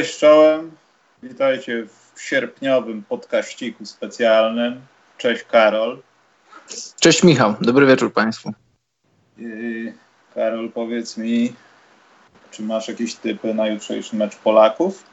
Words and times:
Cześć 0.00 0.18
czołem, 0.18 0.70
witajcie 1.22 1.86
w 2.14 2.22
sierpniowym 2.22 3.02
podkaściku 3.02 3.86
specjalnym. 3.86 4.80
Cześć 5.18 5.44
Karol. 5.44 5.98
Cześć 7.00 7.22
Michał, 7.22 7.54
dobry 7.60 7.86
wieczór 7.86 8.12
Państwu. 8.12 8.52
Karol, 10.34 10.70
powiedz 10.70 11.16
mi, 11.16 11.52
czy 12.50 12.62
masz 12.62 12.88
jakieś 12.88 13.14
typy 13.14 13.54
na 13.54 13.66
jutrzejszy 13.66 14.16
mecz 14.16 14.36
Polaków? 14.36 15.04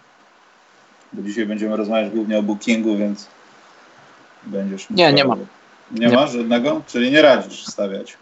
Bo 1.13 1.21
dzisiaj 1.21 1.45
będziemy 1.45 1.77
rozmawiać 1.77 2.13
głównie 2.13 2.39
o 2.39 2.43
bookingu, 2.43 2.97
więc 2.97 3.27
będziesz... 4.43 4.89
Nie, 4.89 5.13
nie 5.13 5.25
mam. 5.25 5.45
Nie, 5.91 6.07
nie 6.07 6.15
masz 6.15 6.31
żadnego? 6.31 6.81
Czyli 6.87 7.11
nie 7.11 7.21
radzisz 7.21 7.65
stawiać? 7.65 8.17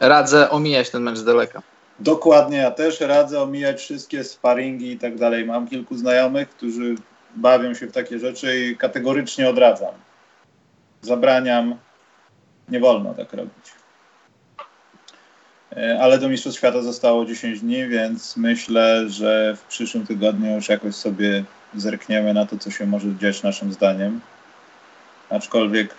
Radzę 0.00 0.50
omijać 0.50 0.90
ten 0.90 1.02
mecz 1.02 1.18
z 1.18 1.24
daleka. 1.24 1.62
Dokładnie, 2.00 2.58
ja 2.58 2.70
też 2.70 3.00
radzę 3.00 3.42
omijać 3.42 3.80
wszystkie 3.80 4.24
sparingi 4.24 4.92
i 4.92 4.98
tak 4.98 5.18
dalej. 5.18 5.44
Mam 5.44 5.68
kilku 5.68 5.96
znajomych, 5.96 6.48
którzy 6.48 6.94
bawią 7.36 7.74
się 7.74 7.86
w 7.86 7.92
takie 7.92 8.18
rzeczy 8.18 8.60
i 8.60 8.76
kategorycznie 8.76 9.50
odradzam. 9.50 9.94
Zabraniam, 11.02 11.76
nie 12.68 12.80
wolno 12.80 13.14
tak 13.14 13.32
robić. 13.32 13.72
E, 15.76 15.98
ale 16.02 16.18
do 16.18 16.28
Mistrzostw 16.28 16.58
Świata 16.58 16.82
zostało 16.82 17.24
10 17.24 17.60
dni, 17.60 17.88
więc 17.88 18.36
myślę, 18.36 19.08
że 19.08 19.56
w 19.56 19.64
przyszłym 19.64 20.06
tygodniu 20.06 20.54
już 20.54 20.68
jakoś 20.68 20.94
sobie 20.94 21.44
zerkniemy 21.74 22.34
na 22.34 22.46
to, 22.46 22.58
co 22.58 22.70
się 22.70 22.86
może 22.86 23.16
dziać 23.16 23.42
naszym 23.42 23.72
zdaniem. 23.72 24.20
Aczkolwiek 25.30 25.94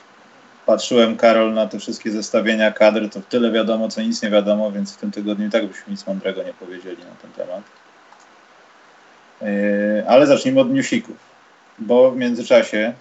patrzyłem, 0.66 1.18
Karol, 1.18 1.54
na 1.54 1.68
te 1.68 1.80
wszystkie 1.80 2.12
zestawienia 2.12 2.72
kadr, 2.72 3.10
to 3.10 3.22
tyle 3.30 3.52
wiadomo, 3.52 3.90
co 3.90 4.02
nic 4.02 4.22
nie 4.22 4.30
wiadomo, 4.30 4.72
więc 4.72 4.94
w 4.94 4.98
tym 4.98 5.12
tygodniu 5.12 5.48
i 5.48 5.50
tak 5.50 5.68
byśmy 5.68 5.92
nic 5.92 6.08
mądrego 6.08 6.44
nie 6.44 6.54
powiedzieli 6.54 6.98
na 6.98 7.16
ten 7.22 7.32
temat. 7.32 7.64
Yy, 9.42 10.04
ale 10.08 10.28
zacznijmy 10.28 10.62
od 10.62 10.74
newsików, 10.74 11.16
bo 11.80 12.12
w 12.12 12.18
międzyczasie, 12.18 12.94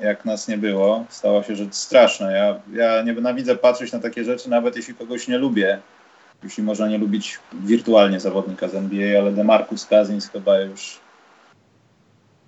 jak 0.00 0.24
nas 0.24 0.48
nie 0.48 0.58
było, 0.58 1.04
stała 1.08 1.42
się 1.42 1.56
rzecz 1.56 1.74
straszna. 1.74 2.30
Ja, 2.30 2.60
ja 2.72 3.02
nienawidzę 3.02 3.56
patrzeć 3.56 3.92
na 3.92 3.98
takie 3.98 4.24
rzeczy, 4.24 4.50
nawet 4.50 4.76
jeśli 4.76 4.94
kogoś 4.94 5.28
nie 5.28 5.38
lubię, 5.38 5.78
jeśli 6.44 6.62
można 6.62 6.88
nie 6.88 6.98
lubić 6.98 7.38
wirtualnie 7.52 8.20
zawodnika 8.20 8.68
z 8.68 8.74
NBA, 8.74 9.20
ale 9.20 9.32
DeMarcus 9.32 9.86
Cousins 9.86 10.28
chyba 10.28 10.60
już 10.60 11.00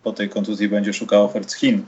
po 0.03 0.13
tej 0.13 0.29
kontuzji 0.29 0.69
będzie 0.69 0.93
szukał 0.93 1.25
ofert 1.25 1.51
z 1.51 1.55
Chin 1.55 1.85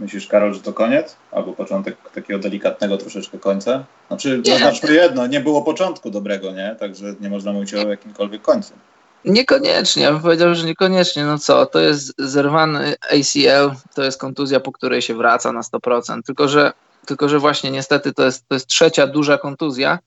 Myślisz, 0.00 0.26
Karol, 0.26 0.54
że 0.54 0.60
to 0.60 0.72
koniec? 0.72 1.16
Albo 1.32 1.52
początek 1.52 1.96
takiego 2.14 2.38
delikatnego 2.38 2.96
troszeczkę 2.96 3.38
końca? 3.38 3.84
Znaczy, 4.08 4.42
zaznaczmy 4.46 4.94
jedno, 4.94 5.26
nie 5.26 5.40
było 5.40 5.62
początku 5.62 6.10
dobrego, 6.10 6.52
nie? 6.52 6.76
Także 6.80 7.14
nie 7.20 7.30
można 7.30 7.52
mówić 7.52 7.74
o 7.74 7.88
jakimkolwiek 7.88 8.42
końcu. 8.42 8.74
Niekoniecznie, 9.24 10.02
ja 10.02 10.12
bym 10.12 10.20
powiedział, 10.20 10.54
że 10.54 10.66
niekoniecznie. 10.66 11.24
No 11.24 11.38
co, 11.38 11.66
to 11.66 11.80
jest 11.80 12.14
zerwany 12.18 12.94
ACL, 13.02 13.76
to 13.94 14.02
jest 14.02 14.20
kontuzja, 14.20 14.60
po 14.60 14.72
której 14.72 15.02
się 15.02 15.14
wraca 15.14 15.52
na 15.52 15.60
100%. 15.60 16.22
Tylko, 16.22 16.48
że, 16.48 16.72
tylko, 17.06 17.28
że 17.28 17.38
właśnie 17.38 17.70
niestety 17.70 18.12
to 18.12 18.24
jest, 18.24 18.48
to 18.48 18.54
jest 18.54 18.66
trzecia 18.66 19.06
duża 19.06 19.38
kontuzja 19.38 19.98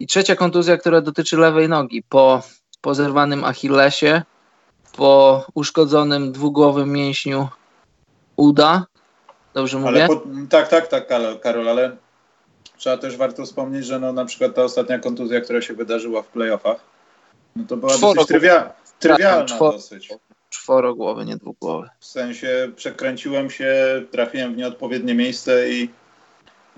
i 0.00 0.06
trzecia 0.06 0.36
kontuzja, 0.36 0.76
która 0.76 1.00
dotyczy 1.00 1.36
lewej 1.36 1.68
nogi. 1.68 2.02
Po, 2.08 2.42
po 2.80 2.94
zerwanym 2.94 3.44
Achillesie, 3.44 4.22
po 4.96 5.44
uszkodzonym 5.54 6.32
dwugłowym 6.32 6.92
mięśniu 6.92 7.48
uda 8.36 8.86
Dobrze 9.54 9.78
mówię? 9.78 10.06
Po, 10.06 10.22
tak, 10.50 10.68
tak, 10.68 10.88
tak, 10.88 11.08
Karol, 11.40 11.68
ale 11.68 11.96
trzeba 12.76 12.96
też 12.96 13.16
warto 13.16 13.44
wspomnieć, 13.44 13.86
że 13.86 14.00
no, 14.00 14.12
na 14.12 14.24
przykład 14.24 14.54
ta 14.54 14.62
ostatnia 14.62 14.98
kontuzja, 14.98 15.40
która 15.40 15.62
się 15.62 15.74
wydarzyła 15.74 16.22
w 16.22 16.26
playoffach, 16.26 16.80
no 17.56 17.64
to 17.68 17.76
była 17.76 17.92
Czworo, 17.92 18.14
dosyć 18.14 18.28
trywia, 18.28 18.72
trywialna 18.98 19.44
czworo, 19.44 19.72
dosyć. 19.72 20.08
Czworogłowy, 20.50 21.24
nie 21.24 21.36
dwugłowy. 21.36 21.88
W 22.00 22.04
sensie 22.04 22.70
przekręciłem 22.76 23.50
się, 23.50 24.02
trafiłem 24.10 24.54
w 24.54 24.56
nieodpowiednie 24.56 25.14
miejsce 25.14 25.70
i, 25.70 25.90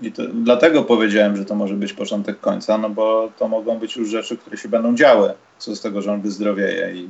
i 0.01 0.11
to, 0.11 0.23
dlatego 0.33 0.83
powiedziałem, 0.83 1.37
że 1.37 1.45
to 1.45 1.55
może 1.55 1.73
być 1.73 1.93
początek 1.93 2.39
końca, 2.39 2.77
no 2.77 2.89
bo 2.89 3.31
to 3.37 3.47
mogą 3.47 3.79
być 3.79 3.95
już 3.95 4.09
rzeczy, 4.09 4.37
które 4.37 4.57
się 4.57 4.69
będą 4.69 4.95
działy. 4.95 5.33
Co 5.57 5.75
z 5.75 5.81
tego, 5.81 6.01
że 6.01 6.13
on 6.13 6.21
wyzdrowieje 6.21 6.95
i 6.95 7.09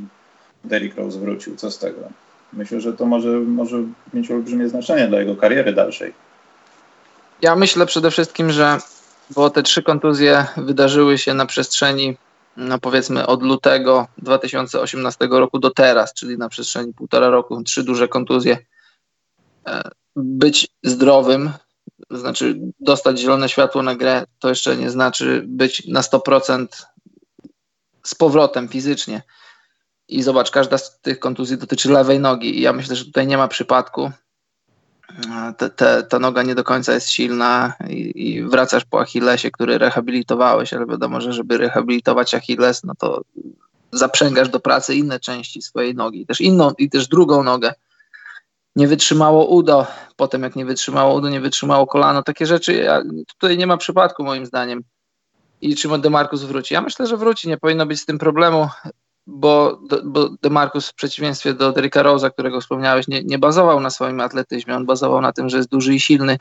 Derrick 0.64 0.97
Rose 0.97 1.20
wrócił, 1.20 1.56
co 1.56 1.72
z 1.72 1.80
tego? 1.80 2.00
Myślę, 2.53 2.81
że 2.81 2.94
to 2.94 3.06
może, 3.06 3.29
może 3.29 3.78
mieć 4.13 4.31
olbrzymie 4.31 4.69
znaczenie 4.69 5.07
dla 5.07 5.19
jego 5.19 5.35
kariery 5.35 5.73
dalszej. 5.73 6.13
Ja 7.41 7.56
myślę 7.56 7.85
przede 7.85 8.11
wszystkim, 8.11 8.51
że 8.51 8.79
bo 9.29 9.50
te 9.50 9.63
trzy 9.63 9.83
kontuzje 9.83 10.45
wydarzyły 10.57 11.17
się 11.17 11.34
na 11.34 11.45
przestrzeni, 11.45 12.17
no 12.57 12.79
powiedzmy 12.79 13.28
od 13.28 13.44
lutego 13.44 14.07
2018 14.17 15.28
roku 15.31 15.59
do 15.59 15.72
teraz, 15.72 16.13
czyli 16.13 16.38
na 16.38 16.50
przestrzeni 16.50 16.94
półtora 16.94 17.29
roku, 17.29 17.63
trzy 17.63 17.84
duże 17.84 18.07
kontuzje. 18.07 18.57
E, 19.67 19.89
być 20.16 20.67
zdrowym, 20.84 21.51
to 22.09 22.17
znaczy 22.17 22.59
dostać 22.79 23.19
zielone 23.19 23.50
światło 23.50 23.84
na 23.84 23.95
grę, 23.95 24.23
to 24.39 24.50
jeszcze 24.50 24.78
nie 24.78 24.89
znaczy 24.89 25.44
być 25.47 25.88
na 25.88 26.01
100% 26.01 26.67
z 28.03 28.16
powrotem 28.16 28.67
fizycznie. 28.67 29.22
I 30.07 30.23
zobacz, 30.23 30.51
każda 30.51 30.77
z 30.77 30.99
tych 30.99 31.19
kontuzji 31.19 31.57
dotyczy 31.57 31.91
lewej 31.91 32.19
nogi. 32.19 32.57
I 32.57 32.61
ja 32.61 32.73
myślę, 32.73 32.95
że 32.95 33.05
tutaj 33.05 33.27
nie 33.27 33.38
ma 33.38 33.47
przypadku. 33.47 34.11
Te, 35.57 35.69
te, 35.69 36.03
ta 36.03 36.19
noga 36.19 36.43
nie 36.43 36.55
do 36.55 36.63
końca 36.63 36.93
jest 36.93 37.09
silna 37.09 37.73
i, 37.89 38.11
i, 38.16 38.43
wracasz 38.43 38.85
po 38.85 38.99
Achillesie, 38.99 39.51
który 39.51 39.77
rehabilitowałeś, 39.77 40.73
ale 40.73 40.85
wiadomo, 40.85 41.21
że 41.21 41.33
żeby 41.33 41.57
rehabilitować 41.57 42.33
Achilles, 42.33 42.83
no 42.83 42.93
to 42.95 43.21
zaprzęgasz 43.91 44.49
do 44.49 44.59
pracy 44.59 44.95
inne 44.95 45.19
części 45.19 45.61
swojej 45.61 45.95
nogi, 45.95 46.25
też 46.25 46.41
inną 46.41 46.72
i 46.77 46.89
też 46.89 47.07
drugą 47.07 47.43
nogę. 47.43 47.73
Nie 48.75 48.87
wytrzymało 48.87 49.45
udo, 49.45 49.87
potem 50.16 50.43
jak 50.43 50.55
nie 50.55 50.66
wytrzymało 50.66 51.16
udo, 51.16 51.29
nie 51.29 51.41
wytrzymało 51.41 51.87
kolano. 51.87 52.23
Takie 52.23 52.45
rzeczy, 52.45 52.87
tutaj 53.37 53.57
nie 53.57 53.67
ma 53.67 53.77
przypadku 53.77 54.23
moim 54.23 54.45
zdaniem. 54.45 54.83
I 55.61 55.75
czy 55.75 55.99
Demarcus 55.99 56.43
wróci? 56.43 56.73
Ja 56.73 56.81
myślę, 56.81 57.07
że 57.07 57.17
wróci, 57.17 57.47
nie 57.47 57.57
powinno 57.57 57.85
być 57.85 58.01
z 58.01 58.05
tym 58.05 58.17
problemu 58.17 58.69
bo, 59.28 59.80
bo 60.03 60.30
DeMarcus 60.41 60.90
w 60.90 60.94
przeciwieństwie 60.94 61.53
do 61.53 61.72
Derricka 61.72 62.03
Rose'a, 62.03 62.31
którego 62.31 62.62
wspomniałeś, 62.62 63.08
nie, 63.08 63.24
nie 63.24 63.40
bazował 63.40 63.80
na 63.80 63.90
swoim 63.90 64.22
atletyzmie, 64.22 64.75
on 64.75 64.86
bazował 64.86 65.22
na 65.22 65.34
tym, 65.34 65.50
że 65.50 65.58
jest 65.58 65.69
duży 65.69 65.96
i 65.96 66.00
silny 66.00 66.38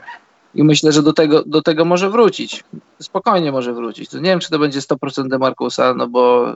i 0.55 0.63
myślę, 0.63 0.91
że 0.91 1.03
do 1.03 1.13
tego, 1.13 1.43
do 1.45 1.61
tego 1.61 1.85
może 1.85 2.09
wrócić. 2.09 2.63
Spokojnie 3.01 3.51
może 3.51 3.73
wrócić. 3.73 4.13
Nie 4.13 4.21
wiem, 4.21 4.39
czy 4.39 4.49
to 4.49 4.59
będzie 4.59 4.79
100% 4.79 5.27
DeMarcusa, 5.27 5.93
no 5.93 6.07
bo 6.07 6.53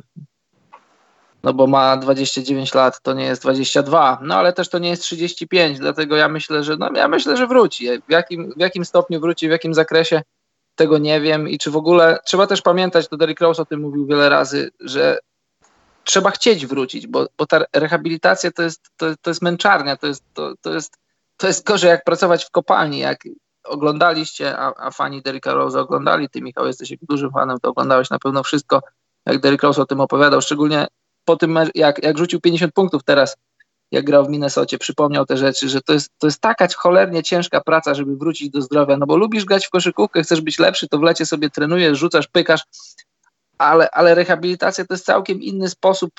no 1.43 1.53
bo 1.53 1.67
ma 1.67 1.97
29 1.97 2.73
lat, 2.73 3.01
to 3.01 3.13
nie 3.13 3.25
jest 3.25 3.41
22, 3.41 4.19
no 4.21 4.35
ale 4.35 4.53
też 4.53 4.69
to 4.69 4.79
nie 4.79 4.89
jest 4.89 5.03
35, 5.03 5.79
dlatego 5.79 6.15
ja 6.15 6.29
myślę, 6.29 6.63
że 6.63 6.77
no 6.77 6.89
ja 6.95 7.07
myślę, 7.07 7.37
że 7.37 7.47
wróci. 7.47 7.87
W 8.07 8.11
jakim, 8.11 8.53
w 8.57 8.59
jakim 8.59 8.85
stopniu 8.85 9.19
wróci, 9.19 9.47
w 9.47 9.51
jakim 9.51 9.73
zakresie, 9.73 10.21
tego 10.75 10.97
nie 10.97 11.21
wiem 11.21 11.49
i 11.49 11.57
czy 11.57 11.71
w 11.71 11.77
ogóle, 11.77 12.19
trzeba 12.25 12.47
też 12.47 12.61
pamiętać, 12.61 13.07
to 13.07 13.17
Derrick 13.17 13.41
Rose 13.41 13.61
o 13.61 13.65
tym 13.65 13.81
mówił 13.81 14.05
wiele 14.05 14.29
razy, 14.29 14.71
że 14.79 15.19
trzeba 16.03 16.31
chcieć 16.31 16.65
wrócić, 16.65 17.07
bo, 17.07 17.27
bo 17.37 17.45
ta 17.45 17.61
rehabilitacja 17.73 18.51
to 18.51 18.63
jest, 18.63 18.89
to, 18.97 19.05
to 19.21 19.29
jest 19.29 19.41
męczarnia, 19.41 19.97
to 19.97 20.07
jest, 20.07 20.23
to, 20.33 20.53
to, 20.61 20.73
jest, 20.73 20.97
to 21.37 21.47
jest 21.47 21.65
gorzej 21.65 21.89
jak 21.89 22.03
pracować 22.03 22.45
w 22.45 22.51
kopalni, 22.51 22.99
jak 22.99 23.23
oglądaliście, 23.63 24.57
a, 24.57 24.73
a 24.77 24.91
fani 24.91 25.21
Derricka 25.21 25.53
Rose 25.53 25.79
oglądali, 25.79 26.29
ty 26.29 26.41
Michał 26.41 26.67
jesteś 26.67 26.93
dużym 27.01 27.31
fanem, 27.31 27.59
to 27.61 27.69
oglądałeś 27.69 28.09
na 28.09 28.19
pewno 28.19 28.43
wszystko, 28.43 28.81
jak 29.25 29.39
Derrick 29.39 29.63
Rose 29.63 29.81
o 29.81 29.85
tym 29.85 29.99
opowiadał, 29.99 30.41
szczególnie 30.41 30.87
po 31.25 31.35
tym, 31.35 31.59
jak, 31.75 32.03
jak 32.03 32.17
rzucił 32.17 32.41
50 32.41 32.73
punktów 32.73 33.03
teraz, 33.03 33.37
jak 33.91 34.05
grał 34.05 34.25
w 34.25 34.29
Minnesocie, 34.29 34.77
przypomniał 34.77 35.25
te 35.25 35.37
rzeczy, 35.37 35.69
że 35.69 35.81
to 35.81 35.93
jest, 35.93 36.11
to 36.17 36.27
jest 36.27 36.41
taka 36.41 36.67
cholernie 36.77 37.23
ciężka 37.23 37.61
praca, 37.61 37.93
żeby 37.93 38.15
wrócić 38.15 38.49
do 38.49 38.61
zdrowia, 38.61 38.97
no 38.97 39.05
bo 39.05 39.17
lubisz 39.17 39.45
grać 39.45 39.67
w 39.67 39.69
koszykówkę, 39.69 40.23
chcesz 40.23 40.41
być 40.41 40.59
lepszy, 40.59 40.87
to 40.87 40.97
w 40.97 41.01
lecie 41.01 41.25
sobie 41.25 41.49
trenujesz, 41.49 41.97
rzucasz, 41.97 42.27
pykasz, 42.27 42.61
ale, 43.59 43.91
ale 43.91 44.15
rehabilitacja 44.15 44.85
to 44.85 44.93
jest 44.93 45.05
całkiem 45.05 45.41
inny 45.41 45.69
sposób 45.69 46.11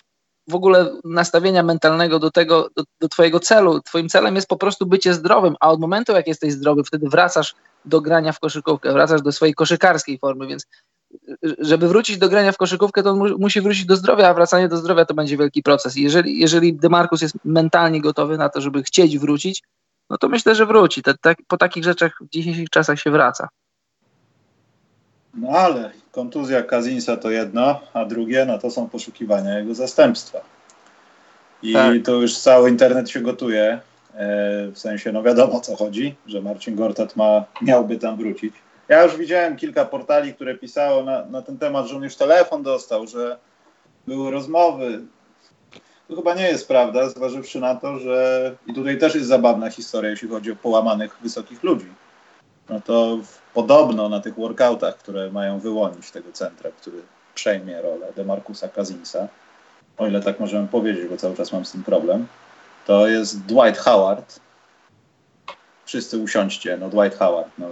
w 0.49 0.55
ogóle 0.55 1.01
nastawienia 1.05 1.63
mentalnego 1.63 2.19
do 2.19 2.31
tego, 2.31 2.69
do, 2.77 2.85
do 3.01 3.09
twojego 3.09 3.41
celu. 3.41 3.81
Twoim 3.81 4.09
celem 4.09 4.35
jest 4.35 4.49
po 4.49 4.57
prostu 4.57 4.87
bycie 4.87 5.15
zdrowym, 5.15 5.57
a 5.61 5.71
od 5.71 5.81
momentu, 5.81 6.13
jak 6.13 6.27
jesteś 6.27 6.53
zdrowy, 6.53 6.85
wtedy 6.85 7.09
wracasz 7.09 7.55
do 7.85 8.01
grania 8.01 8.33
w 8.33 8.41
koszykówkę, 8.41 8.93
wracasz 8.93 9.23
do 9.23 9.33
swojej 9.33 9.55
koszykarskiej 9.55 10.19
formy, 10.19 10.47
więc 10.47 10.67
żeby 11.59 11.89
wrócić 11.89 12.19
do 12.19 12.29
grania 12.29 12.53
w 12.53 12.57
koszykówkę, 12.57 13.03
to 13.03 13.17
mu, 13.17 13.39
musi 13.39 13.61
wrócić 13.61 13.87
do 13.87 13.97
zdrowia, 13.97 14.29
a 14.29 14.35
wracanie 14.35 14.69
do 14.69 14.77
zdrowia 14.77 15.05
to 15.05 15.15
będzie 15.15 15.37
wielki 15.37 15.63
proces. 15.63 15.97
Jeżeli, 15.97 16.39
jeżeli 16.39 16.75
Demarcus 16.75 17.23
jest 17.23 17.35
mentalnie 17.45 18.01
gotowy 18.01 18.39
na 18.39 18.49
to, 18.49 18.61
żeby 18.61 18.83
chcieć 18.83 19.19
wrócić, 19.19 19.63
no 20.11 20.19
to 20.19 20.29
myślę, 20.29 20.55
że 20.55 20.67
wróci. 20.67 21.03
Te, 21.03 21.15
te, 21.15 21.35
po 21.49 21.57
takich 21.57 21.85
rzeczach 21.85 22.19
w 22.21 22.29
dzisiejszych 22.29 22.71
czasach 22.71 23.01
się 23.01 23.11
wraca. 23.11 23.49
No 25.35 25.49
ale 25.49 25.91
kontuzja 26.13 26.63
Kazinsa 26.63 27.17
to 27.17 27.31
jedno, 27.31 27.81
a 27.95 28.05
drugie 28.05 28.45
no 28.45 28.59
to 28.59 28.71
są 28.71 28.89
poszukiwania 28.89 29.59
jego 29.59 29.75
zastępstwa. 29.75 30.41
I 31.63 31.73
tak. 31.73 31.95
to 32.05 32.13
już 32.13 32.39
cały 32.39 32.71
internet 32.71 33.11
się 33.11 33.21
gotuje. 33.21 33.81
E, 34.15 34.71
w 34.73 34.79
sensie, 34.79 35.13
no 35.13 35.23
wiadomo 35.23 35.53
o 35.53 35.61
co 35.61 35.77
chodzi, 35.77 36.15
że 36.27 36.43
Marcin 36.43 36.77
Gortat 36.77 37.17
ma, 37.17 37.45
miałby 37.63 37.99
tam 37.99 38.17
wrócić. 38.17 38.55
Ja 38.89 39.03
już 39.03 39.17
widziałem 39.17 39.57
kilka 39.57 39.85
portali, 39.85 40.35
które 40.35 40.55
pisało 40.55 41.05
na, 41.05 41.27
na 41.27 41.43
ten 41.43 41.59
temat, 41.59 41.87
że 41.87 41.97
on 41.97 42.03
już 42.03 42.17
telefon 42.17 42.63
dostał, 42.63 43.07
że 43.07 43.39
były 44.07 44.31
rozmowy. 44.31 45.01
To 46.09 46.17
chyba 46.17 46.35
nie 46.35 46.49
jest 46.49 46.69
prawda, 46.69 47.09
zważywszy 47.09 47.61
na 47.61 47.75
to, 47.75 47.99
że 47.99 48.55
i 48.67 48.75
tutaj 48.75 48.99
też 48.99 49.15
jest 49.15 49.27
zabawna 49.27 49.71
historia, 49.71 50.11
jeśli 50.11 50.29
chodzi 50.29 50.53
o 50.53 50.57
połamanych 50.57 51.17
wysokich 51.23 51.63
ludzi. 51.63 51.87
No 52.71 52.81
to 52.81 53.19
podobno 53.55 54.09
na 54.09 54.21
tych 54.21 54.35
workoutach, 54.35 54.97
które 54.97 55.31
mają 55.31 55.59
wyłonić 55.59 56.11
tego 56.11 56.33
centra, 56.33 56.71
który 56.71 57.03
przejmie 57.35 57.83
rolę 57.83 58.13
Demarcusa 58.17 58.69
Kazinsa, 58.69 59.29
o 59.99 60.07
ile 60.07 60.21
tak 60.21 60.41
możemy 60.41 60.69
powiedzieć, 60.69 61.09
bo 61.09 61.17
cały 61.17 61.37
czas 61.37 61.53
mam 61.53 61.65
z 61.65 61.73
tym 61.73 61.85
problem, 61.85 62.27
to 62.87 63.09
jest 63.09 63.41
Dwight 63.41 63.79
Howard. 63.79 64.41
Wszyscy 65.85 66.19
usiądźcie, 66.19 66.77
no 66.77 66.89
Dwight 66.89 67.19
Howard, 67.19 67.51
no, 67.59 67.67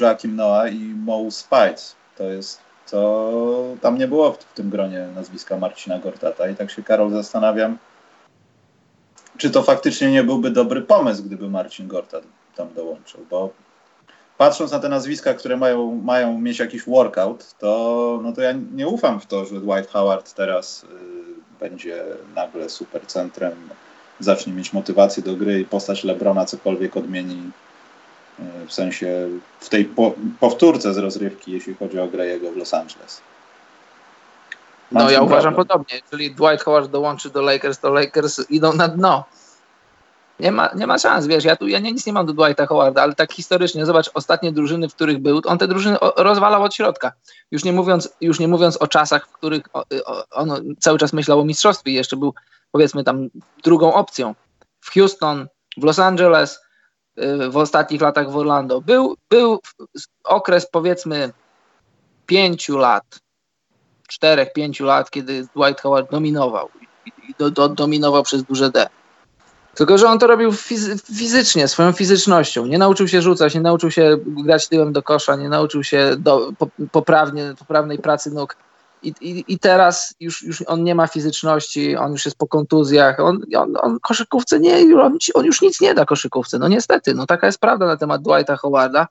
Joachim 0.00 0.36
Noah 0.36 0.72
i 0.72 0.78
Mo 0.78 1.30
Spice. 1.30 1.94
To 2.18 2.24
jest, 2.24 2.60
to 2.90 3.64
tam 3.80 3.98
nie 3.98 4.08
było 4.08 4.32
w, 4.32 4.38
w 4.38 4.54
tym 4.54 4.70
gronie 4.70 5.08
nazwiska 5.14 5.56
Marcina 5.56 5.98
Gortata 5.98 6.48
i 6.48 6.54
tak 6.54 6.70
się 6.70 6.82
Karol 6.82 7.10
zastanawiam, 7.10 7.78
czy 9.36 9.50
to 9.50 9.62
faktycznie 9.62 10.10
nie 10.10 10.24
byłby 10.24 10.50
dobry 10.50 10.82
pomysł, 10.82 11.22
gdyby 11.22 11.50
Marcin 11.50 11.88
Gortat 11.88 12.24
tam 12.56 12.74
dołączył, 12.74 13.26
bo 13.30 13.50
patrząc 14.38 14.72
na 14.72 14.78
te 14.78 14.88
nazwiska, 14.88 15.34
które 15.34 15.56
mają, 15.56 16.00
mają 16.04 16.40
mieć 16.40 16.58
jakiś 16.58 16.84
workout, 16.84 17.54
to, 17.58 18.20
no 18.22 18.32
to 18.32 18.40
ja 18.40 18.52
nie 18.74 18.88
ufam 18.88 19.20
w 19.20 19.26
to, 19.26 19.46
że 19.46 19.60
Dwight 19.60 19.90
Howard 19.90 20.34
teraz 20.34 20.84
y, 20.84 20.86
będzie 21.60 22.04
nagle 22.34 22.70
supercentrem, 22.70 23.52
zacznie 24.20 24.52
mieć 24.52 24.72
motywację 24.72 25.22
do 25.22 25.36
gry 25.36 25.60
i 25.60 25.64
postać 25.64 26.04
Lebrona 26.04 26.44
cokolwiek 26.44 26.96
odmieni 26.96 27.50
y, 28.40 28.66
w 28.66 28.72
sensie 28.72 29.28
w 29.60 29.68
tej 29.68 29.84
po, 29.84 30.14
powtórce 30.40 30.94
z 30.94 30.98
rozrywki, 30.98 31.52
jeśli 31.52 31.74
chodzi 31.74 31.98
o 31.98 32.06
grę 32.06 32.26
jego 32.26 32.52
w 32.52 32.56
Los 32.56 32.74
Angeles. 32.74 33.20
Mam 34.90 35.04
no 35.04 35.10
ja 35.10 35.22
uważam 35.22 35.54
problem. 35.54 35.68
podobnie. 35.68 36.00
Jeżeli 36.02 36.34
Dwight 36.34 36.64
Howard 36.64 36.90
dołączy 36.90 37.30
do 37.30 37.42
Lakers, 37.42 37.78
to 37.78 37.90
Lakers 37.90 38.50
idą 38.50 38.72
na 38.72 38.88
dno. 38.88 39.24
Nie 40.40 40.52
ma, 40.52 40.70
nie 40.74 40.86
ma 40.86 40.98
szans, 40.98 41.26
wiesz, 41.26 41.44
ja 41.44 41.56
tu 41.56 41.68
ja 41.68 41.78
nic 41.78 42.06
nie 42.06 42.12
mam 42.12 42.26
do 42.26 42.32
Dwighta 42.32 42.66
Howarda, 42.66 43.02
ale 43.02 43.14
tak 43.14 43.32
historycznie, 43.32 43.86
zobacz, 43.86 44.10
ostatnie 44.14 44.52
drużyny, 44.52 44.88
w 44.88 44.94
których 44.94 45.18
był, 45.18 45.40
on 45.46 45.58
te 45.58 45.68
drużyny 45.68 45.96
rozwalał 46.16 46.62
od 46.62 46.74
środka. 46.74 47.12
Już 47.50 47.64
nie 47.64 47.72
mówiąc, 47.72 48.08
już 48.20 48.40
nie 48.40 48.48
mówiąc 48.48 48.76
o 48.76 48.86
czasach, 48.86 49.28
w 49.28 49.32
których 49.32 49.62
on 50.30 50.74
cały 50.78 50.98
czas 50.98 51.12
myślał 51.12 51.40
o 51.40 51.44
mistrzostwie 51.44 51.90
i 51.90 51.94
jeszcze 51.94 52.16
był, 52.16 52.34
powiedzmy, 52.70 53.04
tam 53.04 53.28
drugą 53.64 53.94
opcją. 53.94 54.34
W 54.80 54.94
Houston, 54.94 55.48
w 55.76 55.84
Los 55.84 55.98
Angeles, 55.98 56.60
y, 57.18 57.50
w 57.50 57.56
ostatnich 57.56 58.00
latach 58.00 58.30
w 58.30 58.36
Orlando. 58.36 58.80
Był, 58.80 59.16
był 59.30 59.60
okres, 60.24 60.66
powiedzmy, 60.70 61.32
pięciu 62.26 62.78
lat, 62.78 63.20
czterech, 64.08 64.52
pięciu 64.52 64.84
lat, 64.84 65.10
kiedy 65.10 65.46
Dwight 65.56 65.80
Howard 65.80 66.10
dominował 66.10 66.68
i 67.28 67.34
do, 67.38 67.50
do, 67.50 67.68
dominował 67.68 68.22
przez 68.22 68.42
duże 68.42 68.70
D. 68.70 68.86
Tylko, 69.74 69.98
że 69.98 70.08
on 70.08 70.18
to 70.18 70.26
robił 70.26 70.52
fizy 70.52 70.98
fizycznie, 70.98 71.68
swoją 71.68 71.92
fizycznością. 71.92 72.66
Nie 72.66 72.78
nauczył 72.78 73.08
się 73.08 73.22
rzucać, 73.22 73.54
nie 73.54 73.60
nauczył 73.60 73.90
się 73.90 74.18
grać 74.26 74.68
tyłem 74.68 74.92
do 74.92 75.02
kosza, 75.02 75.36
nie 75.36 75.48
nauczył 75.48 75.84
się 75.84 76.16
do, 76.18 76.52
po, 76.58 76.68
poprawnie, 76.92 77.54
poprawnej 77.58 77.98
pracy 77.98 78.30
nóg. 78.30 78.56
I, 79.02 79.14
i, 79.20 79.44
I 79.48 79.58
teraz 79.58 80.14
już, 80.20 80.42
już 80.42 80.62
on 80.66 80.84
nie 80.84 80.94
ma 80.94 81.06
fizyczności, 81.06 81.96
on 81.96 82.12
już 82.12 82.24
jest 82.24 82.38
po 82.38 82.46
kontuzjach, 82.46 83.20
on, 83.20 83.40
on, 83.56 83.76
on 83.80 84.00
koszykówce 84.00 84.60
nie, 84.60 85.00
on, 85.02 85.18
on 85.34 85.44
już 85.44 85.62
nic 85.62 85.80
nie 85.80 85.94
da 85.94 86.04
koszykówce. 86.04 86.58
No 86.58 86.68
niestety, 86.68 87.14
no 87.14 87.26
taka 87.26 87.46
jest 87.46 87.60
prawda 87.60 87.86
na 87.86 87.96
temat 87.96 88.22
Dwighta 88.22 88.56
Howarda. 88.56 89.08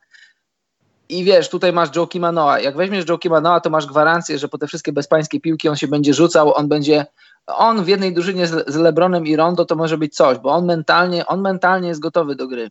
I 1.09 1.24
wiesz, 1.24 1.50
tutaj 1.50 1.74
masz 1.74 1.95
Joe 1.95 2.07
Kimanoa. 2.07 2.59
Jak 2.59 2.77
weźmiesz 2.77 3.09
Joe 3.09 3.18
Kimanoa, 3.18 3.59
to 3.59 3.69
masz 3.69 3.86
gwarancję, 3.86 4.39
że 4.39 4.48
po 4.48 4.57
te 4.57 4.68
wszystkie 4.68 4.94
bezpańskie 4.94 5.39
piłki 5.39 5.69
on 5.69 5.75
się 5.75 5.88
będzie 5.88 6.13
rzucał, 6.13 6.54
on 6.54 6.68
będzie 6.68 7.06
on 7.48 7.84
w 7.84 7.88
jednej 7.88 8.13
drużynie 8.13 8.48
z, 8.48 8.75
LeBronem 8.75 9.25
i 9.25 9.36
Rondo 9.36 9.66
to 9.66 9.75
może 9.75 9.98
być 9.98 10.16
coś, 10.16 10.38
bo 10.38 10.50
on 10.50 10.66
mentalnie, 10.66 11.25
on 11.25 11.42
mentalnie 11.42 11.88
jest 11.88 12.01
gotowy 12.01 12.36
do 12.36 12.48
gry. 12.48 12.69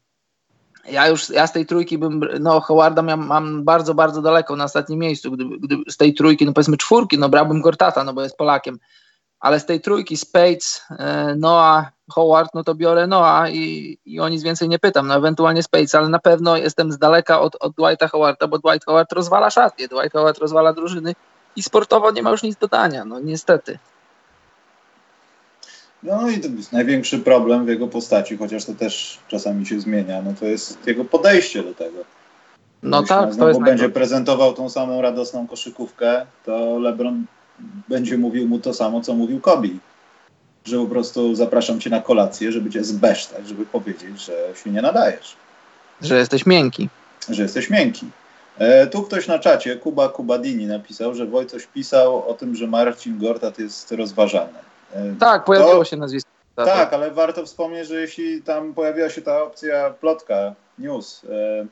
Ja 0.90 1.08
już 1.08 1.30
ja 1.30 1.46
z 1.46 1.52
tej 1.52 1.66
trójki 1.66 1.98
bym, 1.98 2.28
no 2.40 2.60
Howarda 2.60 3.02
mam, 3.02 3.26
mam 3.26 3.64
bardzo, 3.64 3.94
bardzo 3.94 4.22
daleko 4.22 4.56
na 4.56 4.64
ostatnim 4.64 4.98
miejscu. 4.98 5.30
Gdyby 5.30 5.90
z 5.90 5.96
tej 5.96 6.14
trójki, 6.14 6.46
no 6.46 6.52
powiedzmy 6.52 6.76
czwórki, 6.76 7.18
no 7.18 7.28
brałbym 7.28 7.60
Gortata, 7.60 8.04
no 8.04 8.12
bo 8.12 8.22
jest 8.22 8.36
Polakiem. 8.36 8.78
Ale 9.40 9.60
z 9.60 9.66
tej 9.66 9.80
trójki 9.80 10.16
Spades, 10.16 10.82
e, 10.98 11.34
Noah, 11.36 11.86
Howard, 12.10 12.50
no 12.54 12.64
to 12.64 12.74
biorę 12.74 13.06
Noah 13.06 13.54
i, 13.54 13.98
i 14.04 14.20
o 14.20 14.28
nic 14.28 14.42
więcej 14.42 14.68
nie 14.68 14.78
pytam. 14.78 15.06
No 15.06 15.14
ewentualnie 15.14 15.62
Spades, 15.62 15.94
ale 15.94 16.08
na 16.08 16.18
pewno 16.18 16.56
jestem 16.56 16.92
z 16.92 16.98
daleka 16.98 17.40
od, 17.40 17.56
od 17.60 17.72
Dwighta 17.74 18.08
Howarda, 18.08 18.48
bo 18.48 18.58
Dwight 18.58 18.84
Howard 18.84 19.12
rozwala 19.12 19.50
szatnie, 19.50 19.88
Dwight 19.88 20.12
Howard 20.12 20.38
rozwala 20.38 20.72
drużyny 20.72 21.14
i 21.56 21.62
sportowo 21.62 22.10
nie 22.10 22.22
ma 22.22 22.30
już 22.30 22.42
nic 22.42 22.56
dodania, 22.56 23.04
no 23.04 23.20
niestety. 23.20 23.78
No 26.02 26.30
i 26.30 26.40
największy 26.72 27.18
problem 27.18 27.64
w 27.66 27.68
jego 27.68 27.88
postaci, 27.88 28.36
chociaż 28.36 28.64
to 28.64 28.74
też 28.74 29.18
czasami 29.28 29.66
się 29.66 29.80
zmienia, 29.80 30.22
no 30.22 30.34
to 30.40 30.46
jest 30.46 30.86
jego 30.86 31.04
podejście 31.04 31.62
do 31.62 31.74
tego. 31.74 31.98
No 32.82 33.00
Jeśli 33.00 33.08
tak, 33.08 33.36
to 33.36 33.48
jest 33.48 33.60
będzie 33.60 33.88
prezentował 33.88 34.52
tą 34.52 34.70
samą 34.70 35.02
radosną 35.02 35.46
koszykówkę, 35.46 36.26
to 36.44 36.78
LeBron 36.78 37.24
będzie 37.88 38.18
mówił 38.18 38.48
mu 38.48 38.58
to 38.58 38.74
samo, 38.74 39.00
co 39.00 39.14
mówił 39.14 39.40
Kobe. 39.40 39.68
Że 40.64 40.78
po 40.78 40.86
prostu 40.86 41.34
zapraszam 41.34 41.80
cię 41.80 41.90
na 41.90 42.00
kolację, 42.00 42.52
żeby 42.52 42.70
cię 42.70 42.84
zbesztać, 42.84 43.48
żeby 43.48 43.66
powiedzieć, 43.66 44.24
że 44.24 44.32
się 44.64 44.70
nie 44.70 44.82
nadajesz. 44.82 45.36
Że 46.02 46.18
jesteś 46.18 46.46
miękki. 46.46 46.88
Że 47.28 47.42
jesteś 47.42 47.70
miękki. 47.70 48.06
E, 48.58 48.86
tu 48.86 49.02
ktoś 49.02 49.26
na 49.26 49.38
czacie, 49.38 49.76
Kuba 49.76 50.08
Kubadini 50.08 50.66
napisał, 50.66 51.14
że 51.14 51.26
Wojcoś 51.26 51.66
pisał 51.66 52.28
o 52.30 52.34
tym, 52.34 52.54
że 52.54 52.66
Marcin 52.66 53.18
Gortat 53.18 53.58
jest 53.58 53.92
rozważany. 53.92 54.71
Tak, 55.18 55.44
pojawiło 55.44 55.78
to, 55.78 55.84
się 55.84 55.96
nazwisko. 55.96 56.30
Tak, 56.54 56.66
tak, 56.66 56.92
ale 56.92 57.10
warto 57.10 57.46
wspomnieć, 57.46 57.88
że 57.88 58.00
jeśli 58.00 58.42
tam 58.42 58.74
pojawiła 58.74 59.08
się 59.08 59.22
ta 59.22 59.42
opcja 59.42 59.90
plotka, 59.90 60.54
news 60.78 61.22
e, 61.24 61.66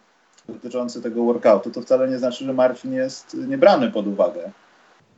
dotyczący 0.52 1.02
tego 1.02 1.24
workoutu, 1.24 1.70
to 1.70 1.82
wcale 1.82 2.08
nie 2.08 2.18
znaczy, 2.18 2.44
że 2.44 2.52
Marcin 2.52 2.92
jest 2.92 3.34
niebrany 3.34 3.90
pod 3.90 4.06
uwagę, 4.06 4.50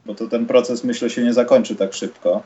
bo 0.07 0.15
to 0.15 0.27
ten 0.27 0.47
proces 0.47 0.85
myślę 0.85 1.11
się 1.11 1.25
nie 1.25 1.33
zakończy 1.33 1.77
tak 1.77 1.95
szybko. 1.95 2.43